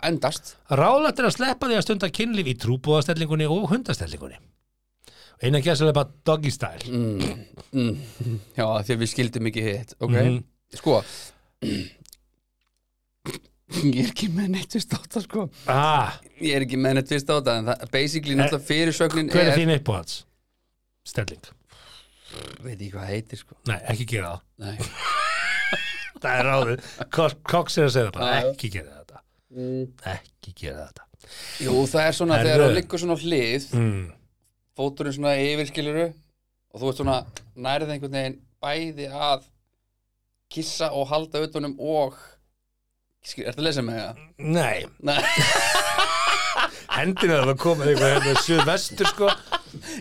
endast 0.03 0.55
Ráðlegt 0.69 1.19
er 1.21 1.27
að 1.29 1.35
sleppa 1.37 1.69
því 1.69 1.77
að 1.79 1.85
stunda 1.85 2.09
kynlíf 2.11 2.49
í 2.51 2.55
trúbúðastellingunni 2.59 3.45
og 3.47 3.69
hundastellingunni. 3.71 4.35
Eina 5.43 5.59
bara 5.95 6.09
doggy 6.25 6.51
style. 6.51 6.83
mm. 6.87 7.95
Já, 8.57 8.65
því 8.83 8.91
að 8.95 8.99
við 9.01 9.11
skildum 9.13 9.47
ekki 9.49 9.63
hitt 9.69 9.95
Ok, 9.99 10.11
Mhm. 10.11 10.43
sko 10.75 11.03
Ég 13.73 14.03
er 14.03 14.11
ekki 14.11 14.27
með 14.29 14.49
neitt 14.53 14.73
vist 14.75 14.91
á 14.93 14.97
þetta 15.01 15.21
sko 15.23 15.47
Ah, 15.67 16.19
Ég 16.41 16.53
er 16.59 16.61
ekki 16.67 16.77
með 16.77 16.93
neitt 16.99 17.09
vist 17.15 17.31
á 17.31 17.39
þetta 17.39 17.57
En 17.57 17.65
það, 17.71 17.89
basically, 17.95 18.35
náttúrulega 18.35 18.67
fyrirsögnin 18.67 19.31
hver 19.33 19.49
er 19.49 19.57
þín 19.57 19.73
uppáhalds? 19.79 20.19
Stelling. 21.07 21.41
Veit 22.63 22.77
ekki 22.77 22.91
hvað 22.93 23.09
heitir 23.15 23.37
sko 23.41 23.55
Nei, 23.67 23.79
ekki 23.89 24.05
gera 24.13 24.35
það. 24.35 24.41
Nei 24.59 25.21
Það 26.23 26.39
er 26.39 26.47
ráðið. 26.49 26.89
Cox 27.51 27.77
er 27.77 27.87
að 27.89 27.93
segja 27.97 28.11
bara, 28.15 28.33
ekki 28.49 28.69
gera 28.77 28.99
þetta. 28.99 29.23
Ekki 30.15 30.53
gera 30.63 30.87
þetta. 30.89 31.07
Jú, 31.63 31.73
það 31.87 32.07
er 32.07 32.15
svona 32.17 32.37
þegar 32.43 32.61
það 32.65 32.75
liggur 32.79 33.01
svona 33.03 33.15
hlið 33.21 33.67
Mm. 33.77 34.03
Fóturinn 34.77 35.13
svona 35.15 35.35
yfirskiluru 35.39 36.05
Og 36.73 36.81
þú 36.81 36.89
ert 36.89 36.99
svona 36.99 37.15
nærið 37.63 37.91
einhvern 37.93 38.15
veginn 38.17 38.35
Bæði 38.63 39.07
að 39.13 39.43
Kissa 40.53 40.89
og 40.93 41.07
halda 41.11 41.43
utanum 41.45 41.75
og 41.79 42.17
Skil, 43.23 43.45
ertu 43.47 43.61
að 43.61 43.67
lesa 43.69 43.83
með 43.85 43.99
það? 44.01 44.23
Nei, 44.37 44.85
Nei, 44.99 45.21
hendina 46.97 47.39
það 47.39 47.49
var 47.49 47.57
komið 47.63 47.91
eitthvað 47.91 48.13
hérna 48.13 48.43
suðvestur 48.45 49.09
sko. 49.09 49.29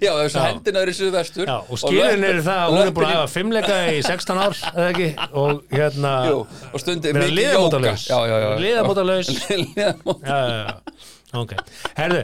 Já, 0.03 0.11
þessu 0.19 0.43
hendina 0.45 0.83
eru 0.85 0.95
suðvestur 0.97 1.49
Já, 1.49 1.55
og 1.65 1.81
skilin 1.81 2.27
er 2.29 2.41
það 2.45 2.59
að 2.63 2.75
hún 2.75 2.83
er 2.83 2.91
búin 2.97 3.07
að 3.09 3.15
hafa 3.17 3.31
fimmleika 3.33 3.77
í 3.89 4.01
16 4.05 4.41
ár 4.43 4.59
eða 4.73 4.89
ekki? 4.91 5.07
Og 5.43 5.63
hérna 5.73 6.11
Jú, 6.29 6.41
og 6.69 6.83
stundið 6.83 7.17
vera 7.17 7.29
mikið 7.29 7.39
liðamótalaus. 7.39 8.05
jóga. 8.11 8.27
Já, 8.27 8.33
já, 8.33 8.45
já 8.45 8.67
liðamótalaus. 8.67 9.31
Liðamót 9.63 10.27
já, 10.29 10.41
já, 10.43 10.59
já, 10.67 11.07
ok. 11.43 11.55
Herðu, 11.97 12.21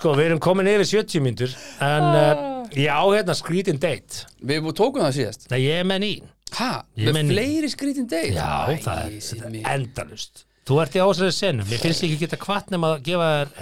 sko, 0.00 0.16
við 0.18 0.30
erum 0.32 0.42
komin 0.48 0.72
yfir 0.74 0.90
70 0.96 1.24
myndur 1.28 1.54
en 1.86 2.08
uh, 2.08 2.42
ég 2.74 2.90
á 2.90 3.02
hérna 3.06 3.38
skrítin 3.38 3.78
date. 3.78 4.26
Við 4.42 4.66
tókum 4.74 5.06
það 5.06 5.14
síðast. 5.20 5.48
Nei, 5.54 5.60
ég 5.68 5.84
er 5.84 5.88
með 5.88 6.04
nýn. 6.08 6.34
Hæ? 6.58 6.72
Með 6.96 7.22
fleiri 7.30 7.70
skrítin 7.70 8.10
deg? 8.10 8.34
Já, 8.34 8.74
það 8.82 9.00
er, 9.04 9.16
þetta 9.22 9.50
er 9.52 9.72
endalust 9.76 10.47
Þú 10.68 10.78
ert 10.82 10.96
í 10.98 11.00
ásæðið 11.00 11.32
senum, 11.32 11.68
mér 11.70 11.80
finnst 11.80 12.02
ég 12.04 12.10
ekki 12.12 12.26
geta 12.26 12.38
kvart 12.42 12.72
nema 12.74 12.90
að 12.94 13.04
gefa 13.08 13.28
þér 13.30 13.52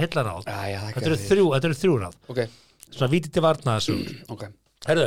já, 0.73 0.79
þakka 0.83 0.97
Þetta 0.97 1.11
eru 1.11 1.19
þrjú, 1.23 1.45
þetta 1.55 1.69
eru 1.71 1.79
þrjú 1.83 1.99
ráð. 2.03 2.17
Ok, 2.33 2.41
Svona 2.97 3.11
vítið 3.13 3.35
til 3.37 3.45
varnaðasögur 3.45 4.11
ok. 4.35 4.43
Herðu, 4.87 5.07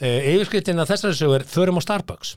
uh, 0.00 0.18
yfirskriftin 0.32 0.80
að 0.82 0.90
þessari 0.94 1.18
sögur 1.20 1.44
Förum 1.52 1.80
á 1.80 1.82
Starbucks. 1.84 2.32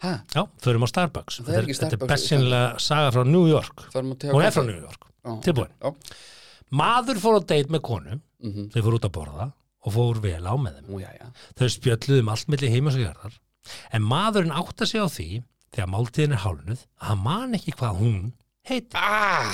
Hæ? 0.00 0.10
Já, 0.34 0.42
förum 0.64 0.86
á 0.86 0.88
Starbucks. 0.90 1.38
Það 1.44 1.54
er 1.54 1.62
ekki 1.62 1.76
Þetta 1.76 1.86
er 1.86 1.92
Starbucks 1.94 2.12
bestinlega 2.14 2.82
saga 2.82 3.14
frá 3.14 3.24
New 3.28 3.46
York. 3.50 3.86
Tega 3.92 4.34
Hún 4.34 4.46
er 4.46 4.54
frá 4.54 4.64
New 4.66 4.78
York, 4.80 5.06
Já. 5.20 5.32
tilbúin. 5.46 5.72
Já. 5.78 5.94
Maður 6.80 7.20
fór 7.20 7.38
á 7.38 7.40
date 7.44 7.70
með 7.74 7.84
konu 7.86 8.20
Mhm. 8.40 8.70
Þau 8.72 8.82
fór 8.86 8.94
út 8.96 9.04
að 9.04 9.12
borða 9.12 9.46
og 9.84 9.92
fór 9.92 10.20
vel 10.24 10.44
á 10.48 10.54
með 10.56 10.78
þeim. 10.78 10.86
Ú, 10.88 11.00
já, 11.02 11.10
já. 11.12 11.26
Þau 11.60 11.66
spjölluðu 11.74 12.22
um 12.22 12.30
allt 12.32 12.48
milli 12.48 12.70
heimas 12.72 12.96
og 12.96 13.02
jarðar. 13.04 13.34
En 13.92 14.02
maðurinn 14.08 14.54
átta 14.56 14.86
sig 14.88 15.00
á 15.00 15.04
því 15.12 15.42
Þegar 15.74 15.90
máltíðin 15.94 16.34
er 16.36 16.44
hálnuð 16.44 16.80
Að 17.00 17.08
hann 17.10 17.22
man 17.24 17.56
ekki 17.58 17.74
hvað 17.78 18.00
hún 18.02 18.18
heiti 18.70 18.98
Ah, 18.98 19.46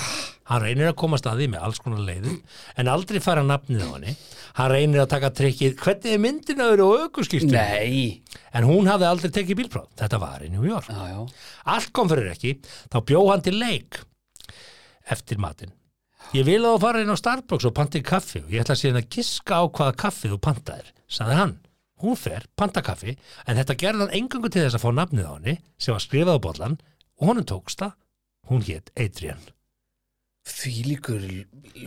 Hann 0.51 0.63
reynir 0.63 0.89
að 0.91 0.97
koma 1.03 1.19
staði 1.21 1.49
með 1.53 1.65
alls 1.67 1.81
konar 1.83 2.03
leiðum 2.07 2.39
En 2.79 2.91
aldrei 2.91 3.21
fara 3.23 3.43
nafnið 3.47 3.83
á 3.85 3.91
henni. 3.97 4.17
Hann 4.57 4.71
reynir 4.73 5.03
að 5.05 5.11
taka 5.13 5.31
trikkið 5.37 5.77
Hvernig 5.83 6.15
er 6.17 6.23
myndin 6.23 6.63
að 6.65 6.73
vera 6.75 6.87
nei. 7.53 8.23
En 8.57 8.65
hún 8.65 8.89
hafði 8.89 9.09
aldrei 9.11 9.33
tekið 9.37 9.59
bílpróf. 9.61 9.89
Þetta 10.01 10.21
var 10.23 10.45
í 10.47 10.49
New 10.53 10.65
York. 10.65 10.89
Já, 10.89 11.11
já. 11.13 11.19
Allt 11.75 11.91
kom 11.93 12.09
fyrir 12.09 12.31
ekki, 12.33 12.55
þá 12.89 12.97
bjó 13.11 13.21
hann 13.29 13.43
til 13.45 13.59
leik 13.61 13.99
eftir 15.13 15.39
matinn. 15.43 15.75
Ég 16.35 16.47
vil 16.49 16.63
að 16.65 16.77
þú 16.77 16.81
fara 16.83 17.03
inn 17.05 17.13
á 17.13 17.19
Starbucks 17.21 17.69
og 17.69 17.75
panti 17.77 18.01
kaffi 18.07 18.41
og 18.43 18.51
ég 18.55 18.65
ætla 18.65 18.75
síðan 18.79 19.03
að 19.03 19.11
giska 19.15 19.61
á 19.61 19.65
hvaða 19.69 19.95
kaffi 20.01 20.31
þú 20.33 20.39
pantaðir, 20.43 20.89
sagði 21.07 21.37
hann. 21.39 21.53
Hún 22.05 22.17
fer, 22.21 22.45
panta 22.57 22.83
kaffi, 22.85 23.17
en 23.49 23.57
þetta 23.57 23.77
gerði 23.81 24.05
hann 24.05 24.17
engangu 24.19 24.51
til 24.53 24.67
þess 24.67 24.77
að 24.77 24.83
fá 24.85 24.91
nafnið 24.93 25.29
á 25.29 25.33
henni 25.39 25.55
sem 25.81 25.97
var 25.97 26.05
skrifað 26.05 26.37
á 26.37 26.45
bollan 26.47 26.75
og 27.17 27.31
honum 27.31 27.47
tókst 27.49 27.81
það. 27.81 27.95
Hún 28.51 28.67
hétt 28.67 28.93
Adrian. 29.01 29.41
Því 30.47 30.73
líkur 30.87 31.23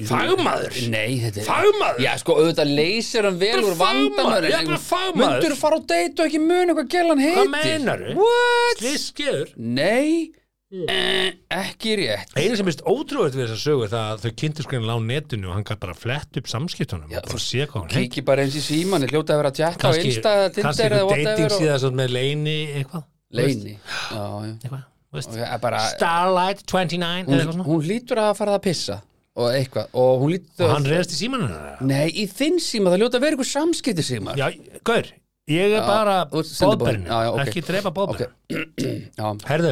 Fagmaður? 0.09 0.73
Nei, 0.91 1.19
þetta 1.21 1.39
er 1.39 1.45
Fagmaður? 1.47 2.01
Já, 2.03 2.09
sko, 2.19 2.35
auðvitað 2.41 2.73
leysir 2.75 3.27
hann 3.29 3.37
vel 3.39 3.61
úr 3.61 3.77
vandamöður 3.79 4.49
er 4.49 4.65
bara 4.67 4.79
fagmaður. 4.83 5.21
Mundur 5.37 5.55
fara 5.61 5.79
á 5.79 5.81
date 5.93 6.19
og 6.19 6.27
ekki 6.27 6.41
muna 6.43 6.75
hvað 6.75 6.89
gælan 6.91 7.23
heitir 7.23 7.39
Hvað 7.39 7.53
meinarðu? 7.53 8.17
What? 8.19 8.81
Sliskeður. 8.81 9.53
Nei, 9.55 10.09
eh, 10.69 11.31
ekki 11.49 11.95
rétt. 11.97 12.33
Einu 12.37 12.57
sem 12.59 12.67
mist 12.69 12.83
ótrúið 12.85 13.37
við 13.37 13.43
þessa 13.47 13.57
sögu 13.63 13.85
er 13.87 13.91
það 13.93 14.09
að 14.13 14.25
þau 14.25 14.33
kynntu 14.41 14.65
skrifin 14.65 14.91
á 14.93 14.97
netinu 15.01 15.49
og 15.49 15.55
hann 15.57 15.65
gæti 15.65 15.81
bara 15.85 15.95
flett 15.97 16.39
upp 16.41 16.51
samskiptunum 16.51 17.09
Já, 17.09 17.21
og 17.23 17.31
bara 17.31 17.41
sé 17.45 17.63
hvað 17.65 17.79
hann 17.79 17.89
heitir. 17.89 18.05
Kíkki 18.09 18.25
bara 18.29 18.45
eins 18.45 18.57
í 18.59 18.63
síman, 18.65 19.05
ég 19.07 19.13
hljóta 19.15 19.33
að 19.33 19.41
vera 19.41 19.51
að 19.53 19.59
tjekka 19.59 19.81
á 19.81 19.83
kannski, 19.89 20.11
Insta 20.13 20.35
eða 20.37 20.51
kannski 20.59 20.83
Tinder 20.83 20.95
eða 20.99 21.01
eitthvað 21.01 21.17
dating 21.17 21.33
whatever 21.33 21.57
síðan 21.57 21.83
svona 21.85 22.01
með 22.03 22.15
leini 22.19 22.57
eitthvað 22.83 23.05
Leini 23.39 23.75
Já, 23.75 24.23
já. 24.45 24.53
Eitthvað, 24.63 24.83
veist. 25.17 25.29
Og 25.33 25.37
ég 25.41 25.53
er 25.53 25.61
bara, 25.65 25.83
Starlight 25.93 26.63
29 26.65 27.05
eða 27.05 27.29
hún, 27.29 27.39
eitthvað 27.39 27.53
svona. 27.57 27.67
hún 27.69 27.87
lítur 27.89 28.21
að 28.23 28.31
fara 28.39 28.57
að 28.57 28.63
pissa 28.69 28.99
og 29.39 29.53
eitthvað 29.55 29.93
og 30.01 30.23
hún 30.23 30.33
lítur 30.35 30.65
og 30.65 30.71
hann 30.73 30.87
reyðast 30.89 31.13
í 31.13 31.19
símanuna 31.19 31.75
Nei, 31.85 32.07
í 32.13 32.25
þinn 32.29 32.57
síma, 32.61 32.91
það 32.93 33.03
hljóta 33.03 33.19
að 33.19 33.25
vera 33.27 33.37
eitthvað 33.37 33.51
samskipti 33.53 34.05
síma 34.05 34.33
já, 34.39 34.47
gaur, 34.89 35.11
ég 35.49 35.75
er 35.77 35.85
bara 35.87 36.17
bóðberinn, 36.31 37.07
Já, 37.09 37.17
já, 37.25 37.31
ok. 37.33 37.41
ekki 37.47 37.63
drepa 37.67 37.93
bóðberinn 37.95 38.35
Já, 39.19 39.25
herðu, 39.45 39.71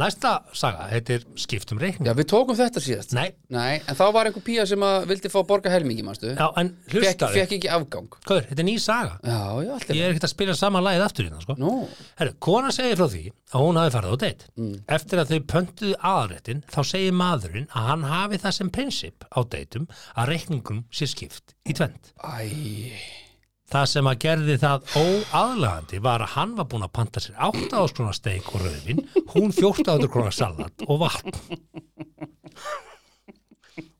næsta 0.00 0.32
saga 0.56 0.88
heitir 0.90 1.22
skiptum 1.38 1.78
reikning. 1.78 2.08
Já, 2.08 2.14
við 2.18 2.26
tókum 2.32 2.56
þetta 2.58 2.80
síðast. 2.82 3.12
Nei, 3.14 3.28
Nei, 3.54 3.76
en 3.86 3.98
þá 3.98 4.02
var 4.16 4.26
einhver 4.26 4.42
pía 4.42 4.64
sem 4.66 4.82
vildi 5.06 5.30
fá 5.30 5.36
borga 5.46 5.70
helmingi, 5.70 6.02
manstu? 6.06 6.32
Já, 6.32 6.48
en 6.58 6.72
Fekk, 6.88 6.96
hlustaðu 6.96 7.36
fekk 7.38 7.54
ekki 7.58 7.70
afgang. 7.76 8.08
Gaur, 8.26 8.42
þetta 8.48 8.64
er 8.64 8.66
ný 8.66 8.74
saga. 8.82 9.18
Já, 9.22 9.38
já, 9.62 9.72
allt 9.76 9.92
ég 9.92 10.00
er 10.00 10.08
er 10.08 10.14
ekkert 10.16 10.26
að 10.26 10.32
spila 10.32 10.56
sama 10.58 10.82
lagið 10.82 11.04
aftur 11.06 11.28
hérna, 11.28 11.42
sko. 11.44 11.56
Nú, 11.60 11.74
herðu, 12.18 12.34
kona 12.48 12.72
segir 12.74 12.98
frá 12.98 13.06
því 13.12 13.22
að 13.30 13.66
hún 13.66 13.80
hafi 13.82 13.94
farið 13.94 14.16
á 14.16 14.18
date. 14.24 14.50
Mm. 14.56 14.72
eftir 14.96 15.20
að 15.22 15.30
þau 15.34 15.44
pöntuðu 15.52 15.98
aðrættin 16.10 16.64
þá 16.72 16.80
segir 16.90 17.14
maðurinn 17.16 17.68
að 17.70 17.90
hann 17.90 18.08
hafi 18.10 18.40
það 18.42 18.56
sem 18.58 18.72
prinsip 18.74 19.28
á 19.30 19.38
dateum 19.44 19.86
að 20.16 20.32
reikningum 20.32 20.82
sé 20.90 21.08
skipt 21.10 21.54
í 21.66 21.76
tvend 21.76 22.12
æ 22.24 23.25
það 23.72 23.86
sem 23.90 24.08
að 24.10 24.18
gerði 24.22 24.56
það 24.62 24.92
óaðlagandi 25.00 26.00
var 26.04 26.24
að 26.24 26.34
hann 26.36 26.54
var 26.58 26.68
búin 26.70 26.86
að 26.86 26.94
panta 26.98 27.22
sér 27.22 27.38
8 27.48 27.80
áskrona 27.80 28.14
steik 28.16 28.48
og 28.54 28.62
rauðin 28.62 29.02
hún 29.34 29.54
14 29.56 30.08
krona 30.12 30.34
salat 30.34 30.86
og 30.86 31.00
vatn. 31.02 31.34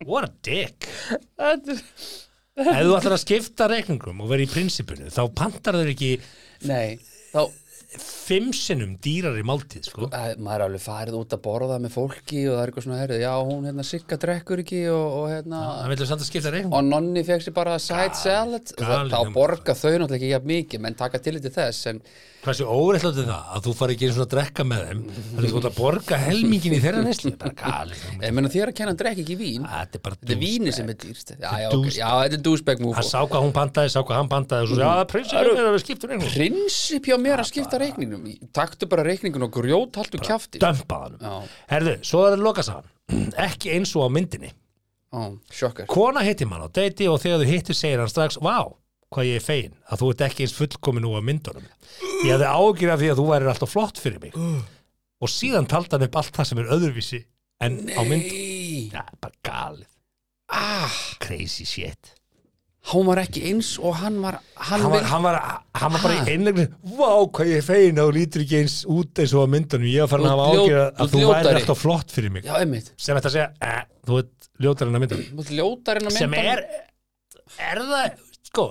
What 0.06 0.28
a 0.28 0.32
dick. 0.47 0.86
Ef 2.56 2.78
þú 2.86 2.94
ætlar 2.97 3.16
að 3.16 3.22
skipta 3.24 3.66
reikningum 3.68 4.22
og 4.24 4.30
vera 4.30 4.47
í 4.47 4.48
prinsipinu 4.48 5.10
þá 5.12 5.22
pantar 5.36 5.76
þau 5.76 5.90
ekki 5.90 6.14
Nei, 6.64 6.97
þá 7.34 7.43
fimm 8.02 8.52
sinnum 8.56 8.94
dýrari 9.02 9.43
máltíð 9.47 9.89
sko. 9.90 10.09
Æ, 10.10 10.36
maður 10.43 10.56
er 10.56 10.64
alveg 10.66 10.85
farið 10.85 11.18
út 11.20 11.35
að 11.36 11.43
borða 11.47 11.78
með 11.82 11.94
fólki 11.97 12.43
og 12.51 12.56
það 12.56 12.62
er 12.62 12.73
eitthvað 12.73 12.86
svona, 12.86 13.01
herrið, 13.02 13.24
já, 13.24 13.32
hún 13.51 13.68
hérna 13.68 13.86
Sigga 13.86 14.18
drekkur 14.23 14.62
ekki 14.64 14.81
og, 14.93 15.18
og 15.20 15.27
hérna 15.32 15.60
reikningum 16.56 16.78
og 16.78 16.89
nonni 16.89 17.24
sér 17.27 17.56
bara 17.56 17.77
side 17.82 18.18
salad. 18.18 18.73
galið 18.81 19.14
þá 19.14 19.35
borga 19.36 19.77
þau 19.78 19.93
náttúrulega 19.93 20.40
ekki 20.40 20.52
mikið 20.52 20.86
menn 20.86 20.98
taka 20.98 21.23
til 21.23 21.39
til 21.40 21.55
þess 21.55 21.93
en 21.93 22.02
hversu 22.47 22.66
óreittlátt 22.70 23.20
er 23.20 23.28
það 23.28 23.52
að 23.56 23.66
þú 23.66 23.74
fari 23.81 23.97
ekki 23.97 24.09
eins 24.09 24.18
og 24.20 24.24
að 24.27 24.32
drekka 24.36 24.66
með 24.66 24.85
þeim 24.86 25.02
þannig 25.16 25.47
að 25.47 25.52
þú 25.52 25.60
ert 25.60 25.68
að 25.70 25.78
borga 25.81 26.20
helmingin 26.23 26.77
í 26.77 26.81
þeirra 26.85 27.02
nesli 27.06 27.32
bara 27.40 27.55
galið 27.60 28.05
ég 28.23 28.36
meina 28.36 28.52
þér 28.55 28.73
að 28.73 28.77
kenna 28.78 28.93
hann 28.93 29.01
drekk 29.02 29.23
ekki 29.24 29.36
vín 29.40 29.66
þetta 29.66 29.98
er 29.98 30.05
bara 30.06 30.18
þetta 30.20 30.35
er 30.36 30.40
víni 30.40 30.74
sem 30.74 30.90
er 30.90 30.98
dýrst. 31.02 31.32
Já, 31.36 31.51
já, 31.60 31.68
okay. 31.70 31.93
já, 31.97 32.09
þetta 32.23 32.39
er 32.39 32.43
douchebag 32.47 32.82
move 32.85 32.98
hann 32.98 33.09
sá 33.09 33.18
hvað 33.24 33.47
hún 33.47 33.55
pantaði, 33.56 33.93
sá 33.93 34.01
hvað 34.01 34.20
hann 34.20 34.31
pantaði 34.32 34.66
og 34.66 34.70
svo 34.70 34.78
sagði, 34.81 34.98
já, 35.01 35.09
prinsipum 35.12 35.60
er 35.60 35.68
að 35.68 35.77
við 35.77 35.85
skiptum 35.85 36.12
reikningum 36.12 36.36
prinsip 36.36 37.10
hjá 37.10 37.16
mér 37.23 37.43
að 37.43 37.51
skipta 37.51 37.81
reikningnum. 37.82 38.28
Taktu 38.56 38.90
bara 38.90 39.06
reikningun 39.06 39.47
og 39.47 39.52
grjót 39.56 40.01
haltu 40.01 40.20
kjafti 40.23 40.62
dömpaðanum 40.62 41.27
já, 41.27 41.59
herðu, 41.73 41.97
svo 42.06 42.24
er 42.27 42.36
það 42.36 42.47
loka 42.47 42.66
saman 42.66 42.94
ekki 43.47 43.74
eins 43.77 43.94
og 43.97 44.06
á 44.06 44.10
myndinni. 44.12 44.52
Já, 45.55 45.70
kona 45.89 46.24
hittir 46.27 46.48
mann 46.51 46.66
á 46.66 46.68
deiti 46.68 47.06
og 47.09 47.20
þegar 47.23 47.44
þú 47.44 47.52
hittir 47.52 47.78
segir 47.78 48.02
hann 48.02 48.10
strax, 48.10 48.40
vá, 48.43 48.66
hvað 49.14 49.28
ég 49.30 49.38
er 49.40 49.44
fegin 49.44 49.76
að 49.86 50.02
þú 50.02 50.10
ert 50.12 50.24
ekki 50.26 50.46
eins 50.46 50.56
fullkomin 50.56 51.06
á 51.06 51.20
myndunum. 51.22 51.68
Ég 52.24 52.32
hefði 52.34 52.50
ágjur 52.50 52.92
af 52.92 53.00
því 53.02 53.12
að 53.12 53.20
þú 53.20 53.28
værir 53.30 53.52
alltaf 53.52 53.72
flott 53.72 54.02
fyrir 54.02 54.22
mig. 54.22 54.36
Og 55.22 55.32
síðan 55.32 55.68
taldi 55.70 55.96
hann 55.96 56.06
upp 56.08 56.18
allt 56.20 56.36
það 56.36 56.50
sem 56.50 56.60
er 56.62 56.72
öðruvísi 56.76 57.22
en 57.64 57.78
á 57.88 58.02
mynd 58.04 58.26
Nei, 58.26 58.90
Já, 58.92 59.02
bara 59.22 59.32
galið, 59.46 59.88
ah, 60.52 60.96
crazy 61.22 61.64
shit. 61.64 62.12
Hann 62.86 63.06
var 63.08 63.18
ekki 63.18 63.40
eins 63.48 63.72
og 63.82 63.96
hann 63.98 64.20
var 64.22 64.36
hann, 64.54 64.82
hann 64.84 64.92
var, 64.92 65.06
hann 65.10 65.24
var, 65.24 65.38
hann 65.74 65.94
var 65.96 66.04
bara 66.04 66.18
í 66.20 66.34
einlegni 66.36 66.66
vá, 66.94 67.08
hvað 67.34 67.48
ég 67.50 67.58
er 67.58 67.66
fegin 67.66 67.98
að 67.98 68.10
þú 68.10 68.14
lítur 68.14 68.44
ekki 68.44 68.60
eins 68.60 68.76
út 68.94 69.22
eins 69.22 69.34
og 69.34 69.42
á 69.42 69.46
myndunum, 69.56 69.88
ég 69.90 70.04
var 70.04 70.12
farin 70.12 70.28
að 70.28 70.34
hafa 70.36 70.46
ágjur 70.52 70.82
að 70.84 71.14
þú 71.16 71.22
væri 71.24 71.54
alltaf 71.56 71.80
flott 71.82 72.14
fyrir 72.14 72.34
mig. 72.36 72.46
Já, 72.46 72.54
einmitt. 72.60 72.92
Sem 72.94 73.18
þetta 73.18 73.32
að 73.32 73.36
segja, 73.38 73.48
eh, 73.66 73.80
þú 74.06 74.20
ert 74.20 74.50
ljótar 74.62 74.92
en 74.92 74.98
á 74.98 75.00
myndunum. 75.02 75.26
Þú 75.32 75.46
ert 75.46 75.54
ljótar 75.58 76.02
en 76.02 76.10
að 76.12 76.18
sem 76.20 76.36
er, 76.38 76.62
er 77.72 77.82
það 77.90 78.20
sko, 78.52 78.68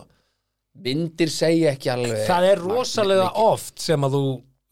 myndir 0.84 1.32
segja 1.32 1.76
ekki 1.76 1.94
alveg 1.94 2.26
það 2.28 2.50
er 2.50 2.62
rosalega 2.66 3.30
oft 3.46 3.80
sem 3.84 4.06
að 4.08 4.18
þú 4.18 4.26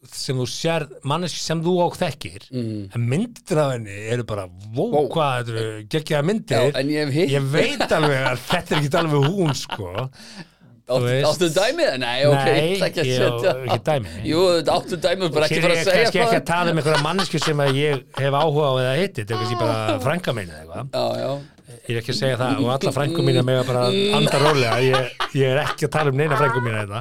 sem 0.04 0.36
þú 0.36 0.44
sér, 0.52 0.84
manneski 1.08 1.40
sem 1.40 1.60
þú 1.64 1.74
og 1.86 1.94
þekkir 1.96 2.42
mm. 2.52 2.80
en 2.92 3.06
myndir 3.08 3.60
af 3.62 3.70
henni 3.72 3.94
eru 4.12 4.26
bara 4.28 4.44
vó, 4.48 4.82
Vó. 4.92 4.98
hvað 5.14 5.54
já, 5.54 6.18
myndir 6.26 6.76
en 6.76 6.90
ég 6.92 7.14
ég 7.32 7.46
veit 7.54 7.86
alveg 7.88 8.26
að 8.34 8.42
þetta 8.50 8.76
er 8.76 8.82
ekki 8.82 8.98
alveg 9.00 9.30
hún 9.30 9.56
sko 9.56 9.94
áttu, 10.84 11.48
dæmið? 11.54 11.90
Nei, 12.02 12.18
ok, 12.28 12.44
ég 12.44 12.74
ætla 12.74 12.88
ekki 12.90 13.00
að 13.00 13.08
setja 13.14 13.54
ekki 13.64 13.78
dæmi. 13.88 14.12
Jú, 14.28 14.42
áttu 14.74 14.98
dæmið, 15.00 15.30
bara 15.32 15.48
ekki 15.48 15.62
fara 15.64 15.72
er 15.72 15.78
að 15.78 15.80
ég 15.80 15.88
segja 15.88 16.02
kannski 16.04 16.22
ekki 16.24 16.38
að 16.40 16.46
tala 16.50 16.74
um 16.74 16.80
einhverja 16.82 17.02
mannesku 17.06 17.40
sem 17.40 17.62
að 17.64 17.80
ég 17.80 18.04
hef 18.20 18.36
áhuga 18.40 18.68
á 18.68 18.72
eða 18.82 18.94
hitti, 19.00 19.24
þetta 19.24 19.34
er 19.34 19.40
kannski 19.40 19.58
bara 19.62 19.98
frænka 20.04 20.36
mín 20.36 20.52
eða 20.52 20.60
eitthvað. 20.84 21.50
Ég 21.84 21.96
er 21.96 22.00
ekki 22.02 22.12
að 22.12 22.20
segja 22.20 22.36
það 22.40 22.60
og 22.64 22.70
alla 22.74 22.92
frængu 22.98 23.24
mín 23.24 23.40
er 23.40 23.46
með 23.48 23.62
bara 23.68 23.86
andra 24.18 24.38
rólega, 24.44 24.76
ég, 24.84 25.10
ég 25.40 25.52
er 25.54 25.62
ekki 25.64 25.88
að 25.88 25.94
tala 25.96 26.12
um 26.12 26.20
neina 26.20 26.36
frængu 26.40 26.60
mín 26.64 26.76
þetta 26.82 27.00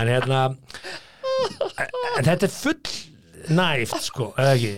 en 0.00 0.08
hérna 0.12 0.40
en 2.16 2.24
þetta 2.26 2.48
er 2.48 2.52
full 2.54 2.80
næft 3.50 4.02
sko, 4.06 4.30
eða 4.38 4.54
ekki 4.56 4.72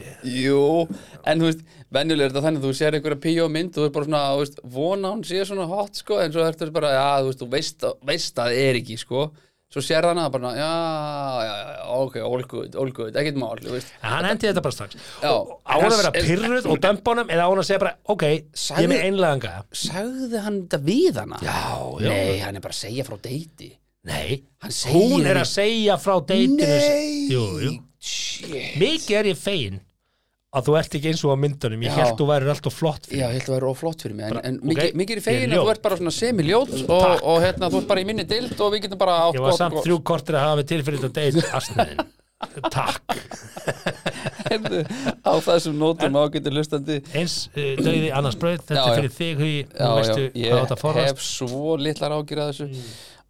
jú 0.45 0.89
En 1.27 1.41
þú 1.41 1.49
veist, 1.51 1.63
venjulega 1.95 2.27
er 2.29 2.33
þetta 2.35 2.45
þannig 2.47 2.61
að 2.63 2.67
þú 2.69 2.75
sér 2.81 2.97
einhverja 2.99 3.23
píó 3.25 3.47
mynd 3.53 3.77
og 3.79 3.85
þú 3.85 3.87
er 3.89 3.95
bara 3.95 4.05
svona, 4.09 4.23
þú 4.35 4.43
veist, 4.45 4.61
vona 4.77 5.13
hún 5.15 5.25
sé 5.25 5.45
svona 5.49 5.67
hot, 5.71 5.95
sko, 6.03 6.19
en 6.21 6.33
svo 6.35 6.45
ertu 6.45 6.71
bara, 6.75 6.91
já, 6.97 7.07
þú 7.23 7.31
veist, 7.31 7.41
þú 7.45 7.49
veist, 7.55 7.81
að- 7.89 7.99
veist 8.11 8.39
að 8.39 8.45
það 8.53 8.63
er 8.69 8.81
ekki, 8.83 8.99
sko 9.05 9.31
Svo 9.75 9.81
sér 9.83 10.05
það 10.07 10.13
hana 10.13 10.29
bara, 10.31 10.51
já, 10.55 10.67
já, 11.43 11.55
já, 11.75 11.87
ok, 11.99 12.17
all 12.23 12.43
good, 12.47 12.77
all 12.79 12.91
good, 12.95 13.17
ekkert 13.19 13.39
mál, 13.41 13.57
þú 13.59 13.73
veist 13.75 13.89
en 14.05 14.13
hann 14.13 14.25
hendi 14.29 14.47
þetta 14.47 14.63
bara 14.63 14.77
strax 14.77 14.95
Já. 15.23 15.31
og 15.33 15.49
á 15.67 15.75
hann 15.75 15.89
að 15.91 15.97
vera 15.99 16.13
pyrruð 16.15 16.69
og 16.71 16.79
dömpa 16.85 17.11
honum 17.11 17.33
eða 17.35 17.43
á 17.43 17.49
hann 17.51 17.59
að 17.59 17.67
segja 17.67 17.81
bara, 17.83 17.95
ok, 18.07 18.23
ég 18.29 18.45
er 18.45 18.61
Sagði- 18.65 18.91
með 18.93 19.03
einlegan 19.09 19.43
gæða 19.43 19.65
Sagði 19.81 20.43
hann 20.45 20.61
þetta 20.69 20.81
við 20.87 21.19
hana? 21.25 21.41
Já, 21.43 21.59
já. 22.05 22.09
Nei, 22.13 22.39
hann 22.45 22.55
er 22.61 22.61
bara 22.69 22.77
að 22.77 22.83
segja 22.85 23.07
frá 23.09 23.17
deiti 23.27 23.73
nei, 24.05 24.43
hún 24.93 25.25
er 25.27 25.41
að 25.43 25.49
segja 25.55 25.97
frá 26.03 26.19
deitinu 26.29 26.69
Nei 26.69 27.27
jú, 27.33 27.43
jú. 27.65 27.75
Mikið 28.81 29.19
er 29.23 29.29
ég 29.33 29.39
fegin 29.41 29.79
að 30.55 30.69
þú 30.69 30.75
ert 30.79 30.93
ekki 30.95 31.09
eins 31.11 31.23
og 31.27 31.33
á 31.35 31.37
myndunum. 31.43 31.81
Ég 31.83 31.91
Já. 31.91 31.97
held 32.05 32.19
þú 32.21 32.27
værir 32.29 32.51
alltaf 32.53 32.75
flott 32.79 33.09
fyrir 33.09 33.23
Já, 33.25 33.27
ég 33.33 33.41
held 33.41 33.49
að 33.49 33.55
vera 33.57 33.71
oflott 33.73 34.05
fyrir 34.05 34.15
mig 34.19 34.29
En, 34.29 34.37
en 34.47 34.59
ok, 34.61 34.69
mikið, 34.71 34.93
mikið 35.01 35.15
er 35.15 35.19
ég 35.19 35.23
er 35.23 35.25
fegin 35.27 35.49
að 35.49 35.57
ljót. 35.57 35.65
þú 35.65 35.73
ert 35.73 35.83
bara 35.87 35.99
svona 35.99 36.13
semi-ljót 36.15 36.75
og, 36.85 37.25
og 37.33 37.39
hérna, 37.43 37.71
þú 37.73 37.81
ert 37.81 37.89
bara 37.91 38.05
í 38.05 38.07
minni 38.11 38.27
dild 38.31 38.61
og 38.63 38.71
við 38.77 38.85
getum 38.85 39.01
bara 39.01 39.17
átt 39.25 39.39
ég 39.41 39.43
var 39.49 39.57
samt 39.59 39.81
þrjú 39.83 39.97
kortir 40.13 40.39
að 40.39 40.45
hafa 40.47 40.61
við 40.61 40.69
til 40.71 40.79
fyrir 40.87 41.03
þetta 41.09 41.25
deit 41.25 41.57
astniðin 41.59 42.13
takk. 42.75 43.15
Heyrðu, 44.51 44.81
á 45.25 45.33
þessum 45.47 45.79
nótum 45.81 46.19
ágættur 46.21 46.53
hlustandi 46.55 46.99
eins 47.17 47.37
uh, 47.57 47.71
döiði 47.81 48.11
annars 48.15 48.37
brauð 48.39 48.59
þetta 48.61 48.77
Já, 48.77 48.83
er 48.83 48.91
já. 48.91 48.97
fyrir 48.99 49.15
þig 49.17 49.41
hugi. 49.41 49.61
Já, 49.65 49.81
nú 49.81 49.89
já, 49.89 49.95
veistu 50.01 50.25
ég 50.43 50.53
hvað 50.53 50.61
þetta 50.65 50.79
forðast. 50.83 51.09
hef 51.15 51.25
svo 51.25 51.77
litlar 51.81 52.15
ágjur 52.19 52.43
að 52.45 52.51
þessu 52.53 52.69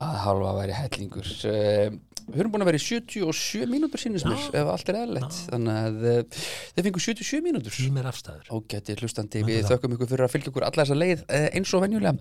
að 0.02 0.18
halva 0.24 0.56
væri 0.58 0.76
hellingur. 0.80 1.30
Uh, 1.46 2.00
Við 2.24 2.40
erum 2.40 2.54
búin 2.54 2.64
að 2.64 2.68
vera 2.70 2.78
í 2.80 2.82
77 2.82 3.66
mínútur 3.68 4.00
sínist 4.00 4.24
mér, 4.24 4.44
ef 4.56 4.68
allt 4.72 4.90
er 4.90 4.98
eðlilegt. 5.02 5.38
Þannig 5.50 5.80
að 5.80 6.38
þið 6.72 6.86
fengur 6.86 7.04
77 7.04 7.44
mínútur. 7.44 7.74
Tím 7.76 7.98
er 8.00 8.08
afstæður. 8.08 8.46
Ágæti 8.48 8.96
hlustandi, 9.00 9.42
við 9.44 9.68
þökkum 9.68 9.96
ykkur 9.96 10.10
fyrir 10.12 10.24
að 10.24 10.32
fylgja 10.32 10.52
ykkur 10.52 10.66
alla 10.68 10.86
þessa 10.86 10.96
leið 10.96 11.24
eh, 11.28 11.48
eins 11.58 11.74
og 11.76 11.84
venjulega. 11.84 12.14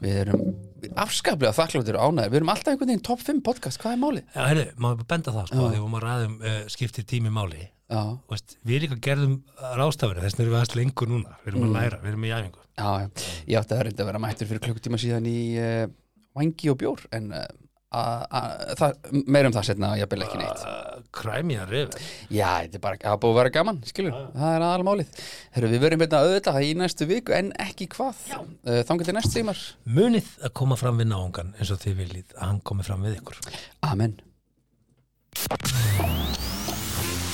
Við 0.00 0.20
erum 0.22 0.46
afskaplega 1.04 1.52
þakkláttir 1.58 1.98
og 2.00 2.08
ánægir 2.08 2.32
Við 2.32 2.40
erum 2.40 2.52
alltaf 2.54 2.72
einhvern 2.72 2.92
veginn 2.94 3.04
top 3.04 3.20
5 3.26 3.42
podcast, 3.44 3.82
hvað 3.82 3.92
er 3.92 4.00
málið? 4.00 4.32
Já, 4.32 4.40
herru, 4.46 4.64
maður 4.80 5.10
benda 5.12 5.36
það 5.36 5.50
sko, 5.50 5.68
þegar 5.74 5.98
að 5.98 6.06
ræðum 6.06 6.34
uh, 6.40 6.58
skiptir 6.72 7.08
tími 7.12 7.34
máli. 7.34 7.68
Já, 7.90 8.00
Veist, 8.30 8.56
við 8.64 8.84
líka 8.86 9.00
gerðum 9.02 9.40
rástafinu 9.76 10.22
þess 10.22 10.38
vegna 10.38 10.46
erum 10.46 10.54
við 10.54 10.60
aðeins 10.62 10.76
lengur 10.78 11.10
núna. 11.10 11.36
Við 11.42 11.52
erum 11.52 11.66
að 11.66 11.72
læra, 11.74 11.98
við 12.00 12.12
erum 12.14 12.24
í 12.24 12.30
æfingu. 12.30 12.62
Já. 12.80 12.90
Ég 13.50 13.58
átti 13.60 13.76
að 13.76 14.06
vera 14.06 14.22
mættur 14.22 14.48
fyrir 14.48 14.62
klukkutíma 14.62 15.00
síðan 15.02 15.26
í 15.26 15.40
uh, 15.58 15.82
Vangi 16.38 16.70
og 16.72 16.78
Bjór 16.80 17.02
En 17.16 17.32
uh, 17.34 17.48
meir 19.26 19.48
um 19.48 19.54
það 19.56 19.64
setna 19.66 19.88
að 19.96 20.02
ég 20.04 20.10
bel 20.12 20.22
ekki 20.22 20.38
neitt. 20.38 20.60
Uh, 20.62 21.00
kræmja 21.16 21.64
reyf 21.66 21.96
Já, 22.30 22.62
þetta 22.62 22.78
er 22.78 22.84
bara, 22.84 23.00
það 23.02 23.16
er 23.16 23.22
búið 23.24 23.32
að 23.32 23.38
vera 23.40 23.54
gaman, 23.56 23.80
skilur 23.90 24.14
Það 24.36 24.54
er 24.54 24.66
aðal 24.68 24.86
málið 24.86 25.24
Herru, 25.56 25.72
við 25.72 25.84
verum 25.86 26.04
hérna 26.04 26.22
auðvitað 26.22 26.60
í 26.68 26.70
næstu 26.78 27.08
viku 27.10 27.34
en 27.34 27.50
ekki 27.66 27.90
hvað. 27.96 28.22
Uh, 28.62 28.82
Þannig 28.86 29.10
til 29.10 29.16
næst 29.18 29.34
tímar 29.34 29.64
munið 29.98 30.30
að 30.46 30.54
koma 30.62 30.78
fram 30.78 31.02
við 31.02 31.10
náungan 31.10 31.54
eins 31.58 31.74
og 31.74 31.82
þið 31.82 31.98
viljið 32.04 32.36
að 32.38 32.44
hann 32.46 32.62
komi 32.70 32.86
fram 32.86 33.02
við 33.08 33.18
ykkur. 33.18 33.42
Amen 33.90 34.20